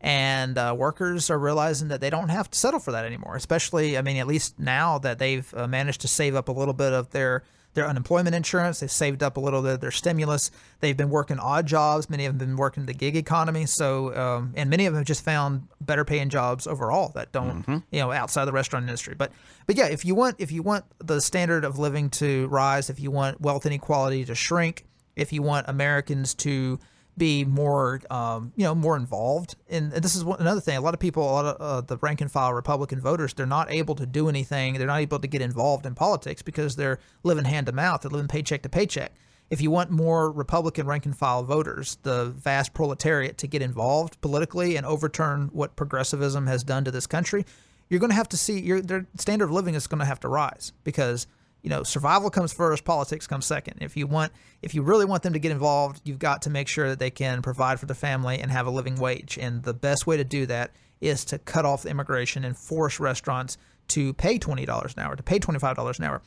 And 0.00 0.58
uh, 0.58 0.74
workers 0.76 1.30
are 1.30 1.38
realizing 1.38 1.88
that 1.88 2.00
they 2.00 2.10
don't 2.10 2.28
have 2.28 2.50
to 2.50 2.58
settle 2.58 2.80
for 2.80 2.92
that 2.92 3.04
anymore. 3.06 3.34
Especially, 3.34 3.96
I 3.96 4.02
mean, 4.02 4.18
at 4.18 4.26
least 4.26 4.58
now 4.58 4.98
that 4.98 5.18
they've 5.18 5.52
uh, 5.54 5.66
managed 5.66 6.02
to 6.02 6.08
save 6.08 6.34
up 6.34 6.48
a 6.48 6.52
little 6.52 6.74
bit 6.74 6.92
of 6.92 7.10
their 7.10 7.44
their 7.76 7.86
unemployment 7.86 8.34
insurance, 8.34 8.80
they've 8.80 8.90
saved 8.90 9.22
up 9.22 9.36
a 9.36 9.40
little 9.40 9.62
bit 9.62 9.74
of 9.74 9.80
their 9.80 9.92
stimulus. 9.92 10.50
They've 10.80 10.96
been 10.96 11.10
working 11.10 11.38
odd 11.38 11.66
jobs. 11.66 12.10
Many 12.10 12.26
of 12.26 12.32
them 12.32 12.40
have 12.40 12.48
been 12.48 12.56
working 12.56 12.86
the 12.86 12.92
gig 12.92 13.14
economy. 13.14 13.66
So, 13.66 14.16
um, 14.16 14.52
and 14.56 14.68
many 14.68 14.86
of 14.86 14.92
them 14.92 15.00
have 15.00 15.06
just 15.06 15.24
found 15.24 15.68
better 15.80 16.04
paying 16.04 16.28
jobs 16.28 16.66
overall 16.66 17.12
that 17.14 17.30
don't, 17.30 17.64
you 17.92 18.00
know, 18.00 18.10
outside 18.10 18.46
the 18.46 18.52
restaurant 18.52 18.84
industry. 18.84 19.14
But, 19.16 19.30
but 19.66 19.76
yeah, 19.76 19.86
if 19.86 20.04
you 20.04 20.16
want 20.16 20.40
if 20.40 20.50
you 20.50 20.62
want 20.62 20.84
the 20.98 21.20
standard 21.20 21.64
of 21.64 21.78
living 21.78 22.10
to 22.10 22.48
rise, 22.48 22.90
if 22.90 22.98
you 22.98 23.12
want 23.12 23.40
wealth 23.40 23.66
inequality 23.66 24.24
to 24.24 24.34
shrink, 24.34 24.84
if 25.14 25.32
you 25.32 25.42
want 25.42 25.68
Americans 25.68 26.34
to 26.34 26.80
be 27.16 27.44
more, 27.44 28.00
um, 28.10 28.52
you 28.56 28.64
know, 28.64 28.74
more 28.74 28.96
involved. 28.96 29.56
And 29.68 29.92
this 29.92 30.14
is 30.14 30.24
one, 30.24 30.40
another 30.40 30.60
thing. 30.60 30.76
A 30.76 30.80
lot 30.80 30.94
of 30.94 31.00
people, 31.00 31.22
a 31.22 31.32
lot 31.32 31.44
of 31.46 31.60
uh, 31.60 31.80
the 31.80 31.96
rank 31.98 32.20
and 32.20 32.30
file 32.30 32.52
Republican 32.52 33.00
voters, 33.00 33.34
they're 33.34 33.46
not 33.46 33.70
able 33.70 33.94
to 33.94 34.06
do 34.06 34.28
anything. 34.28 34.74
They're 34.74 34.86
not 34.86 35.00
able 35.00 35.18
to 35.18 35.26
get 35.26 35.40
involved 35.40 35.86
in 35.86 35.94
politics 35.94 36.42
because 36.42 36.76
they're 36.76 36.98
living 37.22 37.44
hand 37.44 37.66
to 37.66 37.72
mouth. 37.72 38.02
They're 38.02 38.10
living 38.10 38.28
paycheck 38.28 38.62
to 38.62 38.68
paycheck. 38.68 39.12
If 39.48 39.60
you 39.60 39.70
want 39.70 39.90
more 39.90 40.30
Republican 40.30 40.86
rank 40.86 41.06
and 41.06 41.16
file 41.16 41.44
voters, 41.44 41.98
the 42.02 42.26
vast 42.26 42.74
proletariat, 42.74 43.38
to 43.38 43.46
get 43.46 43.62
involved 43.62 44.20
politically 44.20 44.76
and 44.76 44.84
overturn 44.84 45.50
what 45.52 45.76
progressivism 45.76 46.48
has 46.48 46.64
done 46.64 46.84
to 46.84 46.90
this 46.90 47.06
country, 47.06 47.46
you're 47.88 48.00
going 48.00 48.10
to 48.10 48.16
have 48.16 48.28
to 48.30 48.36
see 48.36 48.60
your 48.60 48.80
their 48.80 49.06
standard 49.16 49.44
of 49.44 49.52
living 49.52 49.76
is 49.76 49.86
going 49.86 50.00
to 50.00 50.04
have 50.04 50.20
to 50.20 50.28
rise 50.28 50.72
because 50.82 51.28
you 51.66 51.70
know 51.70 51.82
survival 51.82 52.30
comes 52.30 52.52
first 52.52 52.84
politics 52.84 53.26
comes 53.26 53.44
second. 53.44 53.78
If 53.80 53.96
you 53.96 54.06
want 54.06 54.30
if 54.62 54.72
you 54.72 54.82
really 54.82 55.04
want 55.04 55.24
them 55.24 55.32
to 55.32 55.40
get 55.40 55.50
involved 55.50 56.00
you've 56.04 56.20
got 56.20 56.42
to 56.42 56.50
make 56.50 56.68
sure 56.68 56.88
that 56.88 57.00
they 57.00 57.10
can 57.10 57.42
provide 57.42 57.80
for 57.80 57.86
the 57.86 57.94
family 57.94 58.38
and 58.38 58.52
have 58.52 58.68
a 58.68 58.70
living 58.70 58.94
wage. 58.94 59.36
And 59.36 59.64
the 59.64 59.74
best 59.74 60.06
way 60.06 60.16
to 60.16 60.22
do 60.22 60.46
that 60.46 60.70
is 61.00 61.24
to 61.24 61.40
cut 61.40 61.64
off 61.64 61.84
immigration 61.84 62.44
and 62.44 62.56
force 62.56 63.00
restaurants 63.00 63.58
to 63.88 64.14
pay 64.14 64.38
$20 64.38 64.96
an 64.96 65.02
hour 65.02 65.16
to 65.16 65.24
pay 65.24 65.40
$25 65.40 65.98
an 65.98 66.04
hour 66.04 66.22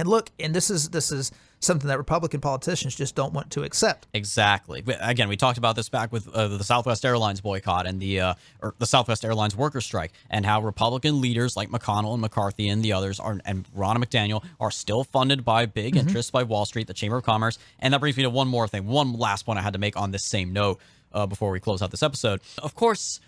and 0.00 0.08
look 0.08 0.30
and 0.40 0.54
this 0.54 0.70
is 0.70 0.90
this 0.90 1.12
is 1.12 1.30
something 1.60 1.88
that 1.88 1.98
republican 1.98 2.40
politicians 2.40 2.94
just 2.94 3.14
don't 3.14 3.32
want 3.32 3.50
to 3.50 3.62
accept 3.62 4.06
Exactly. 4.12 4.82
Again, 5.00 5.28
we 5.28 5.36
talked 5.36 5.58
about 5.58 5.76
this 5.76 5.88
back 5.88 6.12
with 6.12 6.28
uh, 6.28 6.48
the 6.48 6.64
Southwest 6.64 7.04
Airlines 7.04 7.40
boycott 7.40 7.86
and 7.86 8.00
the 8.00 8.20
uh, 8.20 8.34
or 8.60 8.74
the 8.78 8.86
Southwest 8.86 9.24
Airlines 9.24 9.56
worker 9.56 9.80
strike, 9.80 10.12
and 10.28 10.44
how 10.44 10.60
Republican 10.60 11.20
leaders 11.20 11.56
like 11.56 11.70
McConnell 11.70 12.12
and 12.12 12.20
McCarthy 12.20 12.68
and 12.68 12.82
the 12.82 12.92
others 12.92 13.20
are, 13.20 13.38
and 13.44 13.66
Ron 13.74 13.96
McDaniel 14.02 14.44
are 14.58 14.70
still 14.70 15.04
funded 15.04 15.44
by 15.44 15.66
big 15.66 15.96
interests 15.96 16.30
by 16.30 16.42
Wall 16.42 16.64
Street, 16.66 16.86
the 16.86 16.94
Chamber 16.94 17.18
of 17.18 17.24
Commerce, 17.24 17.58
and 17.78 17.94
that 17.94 18.00
brings 18.00 18.16
me 18.16 18.22
to 18.24 18.30
one 18.30 18.48
more 18.48 18.66
thing, 18.66 18.86
one 18.86 19.12
last 19.12 19.46
point 19.46 19.58
I 19.58 19.62
had 19.62 19.72
to 19.74 19.78
make 19.78 19.96
on 19.96 20.10
this 20.10 20.24
same 20.24 20.52
note 20.52 20.80
uh, 21.12 21.26
before 21.26 21.50
we 21.50 21.60
close 21.60 21.82
out 21.82 21.90
this 21.90 22.02
episode. 22.02 22.40
Of 22.58 22.74
course, 22.74 23.20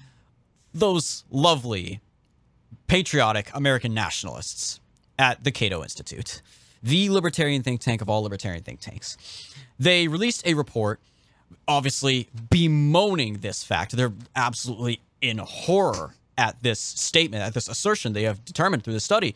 those 0.74 1.24
lovely 1.30 2.00
patriotic 2.86 3.50
American 3.54 3.94
nationalists 3.94 4.80
at 5.18 5.44
the 5.44 5.50
Cato 5.50 5.82
Institute, 5.82 6.42
the 6.82 7.10
libertarian 7.10 7.62
think 7.62 7.80
tank 7.80 8.00
of 8.02 8.08
all 8.08 8.22
libertarian 8.22 8.62
think 8.62 8.80
tanks. 8.80 9.16
They 9.78 10.08
released 10.08 10.46
a 10.46 10.54
report, 10.54 11.00
obviously 11.68 12.28
bemoaning 12.50 13.38
this 13.38 13.62
fact. 13.64 13.92
They're 13.92 14.12
absolutely 14.34 15.00
in 15.20 15.38
horror 15.38 16.14
at 16.36 16.62
this 16.62 16.80
statement, 16.80 17.42
at 17.42 17.54
this 17.54 17.68
assertion 17.68 18.12
they 18.12 18.24
have 18.24 18.44
determined 18.44 18.84
through 18.84 18.94
the 18.94 19.00
study. 19.00 19.34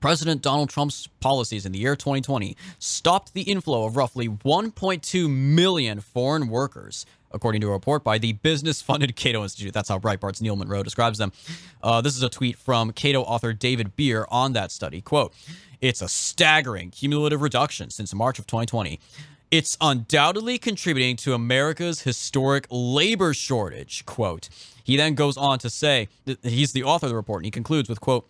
President 0.00 0.42
Donald 0.42 0.70
Trump's 0.70 1.08
policies 1.18 1.66
in 1.66 1.72
the 1.72 1.78
year 1.78 1.96
2020 1.96 2.56
stopped 2.78 3.34
the 3.34 3.42
inflow 3.42 3.84
of 3.84 3.96
roughly 3.96 4.28
1.2 4.28 5.28
million 5.28 6.00
foreign 6.00 6.48
workers, 6.48 7.04
according 7.32 7.60
to 7.60 7.68
a 7.68 7.72
report 7.72 8.04
by 8.04 8.18
the 8.18 8.32
business 8.32 8.82
funded 8.82 9.16
Cato 9.16 9.42
Institute. 9.42 9.72
That's 9.72 9.88
how 9.88 9.98
Breitbart's 9.98 10.40
Neil 10.40 10.56
Munro 10.56 10.82
describes 10.82 11.18
them. 11.18 11.32
Uh, 11.82 12.00
this 12.00 12.16
is 12.16 12.22
a 12.22 12.28
tweet 12.28 12.56
from 12.56 12.92
Cato 12.92 13.22
author 13.22 13.52
David 13.52 13.96
Bier 13.96 14.26
on 14.30 14.52
that 14.54 14.70
study. 14.70 15.00
Quote, 15.00 15.34
It's 15.80 16.02
a 16.02 16.08
staggering 16.08 16.90
cumulative 16.90 17.42
reduction 17.42 17.90
since 17.90 18.14
March 18.14 18.38
of 18.38 18.46
2020. 18.46 19.00
It's 19.50 19.78
undoubtedly 19.80 20.58
contributing 20.58 21.16
to 21.16 21.32
America's 21.32 22.02
historic 22.02 22.66
labor 22.70 23.32
shortage. 23.32 24.04
Quote. 24.04 24.48
He 24.84 24.96
then 24.96 25.14
goes 25.14 25.36
on 25.36 25.58
to 25.58 25.68
say, 25.68 26.08
he's 26.42 26.72
the 26.72 26.82
author 26.82 27.06
of 27.06 27.10
the 27.10 27.16
report, 27.16 27.40
and 27.40 27.44
he 27.44 27.50
concludes 27.50 27.90
with, 27.90 28.00
quote, 28.00 28.26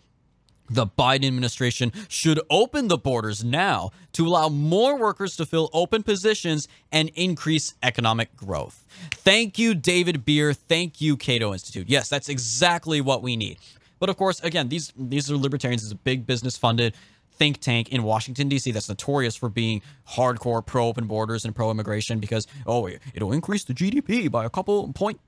the 0.69 0.87
Biden 0.87 1.27
administration 1.27 1.91
should 2.07 2.39
open 2.49 2.87
the 2.87 2.97
borders 2.97 3.43
now 3.43 3.91
to 4.13 4.27
allow 4.27 4.49
more 4.49 4.97
workers 4.97 5.35
to 5.37 5.45
fill 5.45 5.69
open 5.73 6.03
positions 6.03 6.67
and 6.91 7.09
increase 7.15 7.73
economic 7.83 8.35
growth. 8.35 8.85
Thank 9.11 9.57
you, 9.57 9.73
David 9.73 10.25
Bier. 10.25 10.53
Thank 10.53 11.01
you, 11.01 11.17
Cato 11.17 11.53
Institute. 11.53 11.89
Yes, 11.89 12.09
that's 12.09 12.29
exactly 12.29 13.01
what 13.01 13.21
we 13.21 13.35
need. 13.35 13.57
But 13.99 14.09
of 14.09 14.17
course, 14.17 14.39
again, 14.41 14.69
these 14.69 14.93
these 14.97 15.29
are 15.29 15.37
libertarians. 15.37 15.83
It's 15.83 15.91
a 15.91 15.95
big 15.95 16.25
business 16.25 16.57
funded 16.57 16.95
think 17.39 17.59
tank 17.59 17.89
in 17.89 18.03
Washington 18.03 18.49
D.C. 18.49 18.71
that's 18.71 18.89
notorious 18.89 19.35
for 19.35 19.49
being 19.49 19.81
hardcore 20.09 20.63
pro 20.63 20.87
open 20.87 21.07
borders 21.07 21.45
and 21.45 21.55
pro 21.55 21.71
immigration 21.71 22.19
because 22.19 22.45
oh, 22.67 22.87
it'll 23.13 23.31
increase 23.31 23.63
the 23.63 23.73
GDP 23.73 24.29
by 24.29 24.45
a 24.45 24.49
couple 24.49 24.91
point 24.93 25.19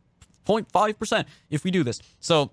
point 0.45 0.69
five 0.71 0.99
percent 0.99 1.27
if 1.49 1.63
we 1.63 1.71
do 1.71 1.83
this. 1.83 2.01
So 2.19 2.51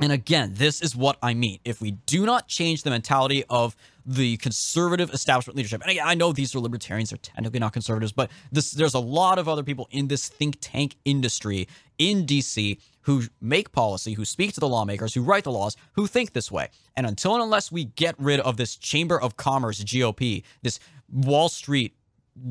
and 0.00 0.12
again, 0.12 0.52
this 0.54 0.80
is 0.80 0.96
what 0.96 1.18
I 1.22 1.34
mean. 1.34 1.60
If 1.64 1.80
we 1.80 1.92
do 1.92 2.24
not 2.24 2.48
change 2.48 2.82
the 2.82 2.90
mentality 2.90 3.44
of 3.50 3.76
the 4.06 4.38
conservative 4.38 5.10
establishment 5.12 5.56
leadership, 5.56 5.82
and 5.82 5.90
again, 5.90 6.06
I 6.06 6.14
know 6.14 6.32
these 6.32 6.54
are 6.54 6.60
libertarians, 6.60 7.10
they're 7.10 7.18
technically 7.18 7.60
not 7.60 7.72
conservatives, 7.72 8.12
but 8.12 8.30
this, 8.50 8.72
there's 8.72 8.94
a 8.94 9.00
lot 9.00 9.38
of 9.38 9.48
other 9.48 9.62
people 9.62 9.88
in 9.90 10.08
this 10.08 10.28
think 10.28 10.56
tank 10.60 10.96
industry 11.04 11.68
in 11.98 12.24
DC 12.24 12.80
who 13.02 13.24
make 13.40 13.72
policy, 13.72 14.14
who 14.14 14.24
speak 14.24 14.54
to 14.54 14.60
the 14.60 14.68
lawmakers, 14.68 15.14
who 15.14 15.22
write 15.22 15.44
the 15.44 15.52
laws, 15.52 15.76
who 15.92 16.06
think 16.06 16.32
this 16.32 16.50
way. 16.50 16.68
And 16.96 17.06
until 17.06 17.34
and 17.34 17.42
unless 17.42 17.70
we 17.70 17.84
get 17.84 18.14
rid 18.18 18.40
of 18.40 18.56
this 18.56 18.76
Chamber 18.76 19.20
of 19.20 19.36
Commerce 19.36 19.82
GOP, 19.84 20.42
this 20.62 20.80
Wall 21.10 21.48
Street 21.48 21.94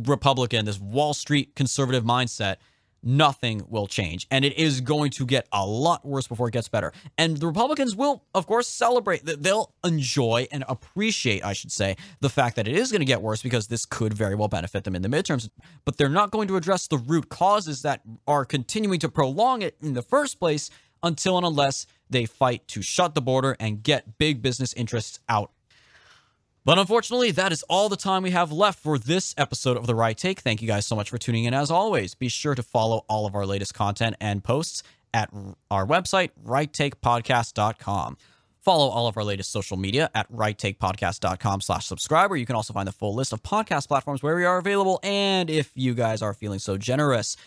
Republican, 0.05 0.65
this 0.65 0.79
Wall 0.79 1.13
Street 1.13 1.55
conservative 1.55 2.03
mindset, 2.03 2.57
nothing 3.03 3.63
will 3.67 3.87
change. 3.87 4.27
And 4.31 4.43
it 4.45 4.57
is 4.57 4.81
going 4.81 5.11
to 5.11 5.25
get 5.25 5.47
a 5.51 5.65
lot 5.65 6.05
worse 6.05 6.27
before 6.27 6.47
it 6.47 6.51
gets 6.51 6.67
better. 6.67 6.91
And 7.17 7.37
the 7.37 7.47
Republicans 7.47 7.95
will, 7.95 8.23
of 8.33 8.47
course, 8.47 8.67
celebrate 8.67 9.25
that 9.25 9.43
they'll 9.43 9.73
enjoy 9.83 10.47
and 10.51 10.63
appreciate, 10.67 11.43
I 11.43 11.53
should 11.53 11.71
say, 11.71 11.95
the 12.19 12.29
fact 12.29 12.55
that 12.55 12.67
it 12.67 12.75
is 12.75 12.91
going 12.91 13.01
to 13.01 13.05
get 13.05 13.21
worse 13.21 13.41
because 13.41 13.67
this 13.67 13.85
could 13.85 14.13
very 14.13 14.35
well 14.35 14.47
benefit 14.47 14.83
them 14.83 14.95
in 14.95 15.01
the 15.01 15.09
midterms. 15.09 15.49
But 15.85 15.97
they're 15.97 16.09
not 16.09 16.31
going 16.31 16.47
to 16.49 16.55
address 16.55 16.87
the 16.87 16.97
root 16.97 17.29
causes 17.29 17.81
that 17.83 18.01
are 18.27 18.45
continuing 18.45 18.99
to 18.99 19.09
prolong 19.09 19.61
it 19.61 19.75
in 19.81 19.93
the 19.93 20.01
first 20.01 20.39
place 20.39 20.69
until 21.01 21.37
and 21.37 21.45
unless 21.45 21.85
they 22.09 22.25
fight 22.25 22.67
to 22.67 22.81
shut 22.81 23.15
the 23.15 23.21
border 23.21 23.55
and 23.59 23.83
get 23.83 24.17
big 24.17 24.41
business 24.41 24.73
interests 24.73 25.19
out 25.29 25.51
but 26.65 26.77
unfortunately, 26.77 27.31
that 27.31 27.51
is 27.51 27.63
all 27.63 27.89
the 27.89 27.95
time 27.95 28.23
we 28.23 28.31
have 28.31 28.51
left 28.51 28.79
for 28.79 28.97
this 28.97 29.33
episode 29.37 29.77
of 29.77 29.87
The 29.87 29.95
Right 29.95 30.17
Take. 30.17 30.39
Thank 30.41 30.61
you 30.61 30.67
guys 30.67 30.85
so 30.85 30.95
much 30.95 31.09
for 31.09 31.17
tuning 31.17 31.45
in 31.45 31.53
as 31.53 31.71
always. 31.71 32.15
Be 32.15 32.29
sure 32.29 32.55
to 32.55 32.63
follow 32.63 33.05
all 33.07 33.25
of 33.25 33.35
our 33.35 33.45
latest 33.45 33.73
content 33.73 34.15
and 34.19 34.43
posts 34.43 34.83
at 35.13 35.31
our 35.71 35.85
website, 35.85 36.31
righttakepodcast.com. 36.45 38.17
Follow 38.61 38.89
all 38.89 39.07
of 39.07 39.15
our 39.17 39.23
latest 39.23 39.51
social 39.51 39.77
media 39.77 40.09
at 40.13 40.31
righttakepodcast.com 40.31 41.61
slash 41.61 41.85
subscribe, 41.85 42.29
where 42.29 42.37
you 42.37 42.45
can 42.45 42.55
also 42.55 42.73
find 42.73 42.87
the 42.87 42.91
full 42.91 43.15
list 43.15 43.31
of 43.33 43.41
podcast 43.41 43.87
platforms 43.87 44.21
where 44.21 44.35
we 44.35 44.45
are 44.45 44.57
available. 44.57 44.99
And 45.01 45.49
if 45.49 45.71
you 45.75 45.93
guys 45.93 46.21
are 46.21 46.33
feeling 46.33 46.59
so 46.59 46.77
generous, 46.77 47.37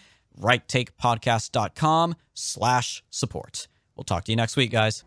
righttakepodcast.com 0.41 2.17
slash 2.35 3.05
support. 3.11 3.69
We'll 3.95 4.05
talk 4.05 4.25
to 4.25 4.33
you 4.33 4.37
next 4.37 4.57
week, 4.57 4.71
guys. 4.71 5.05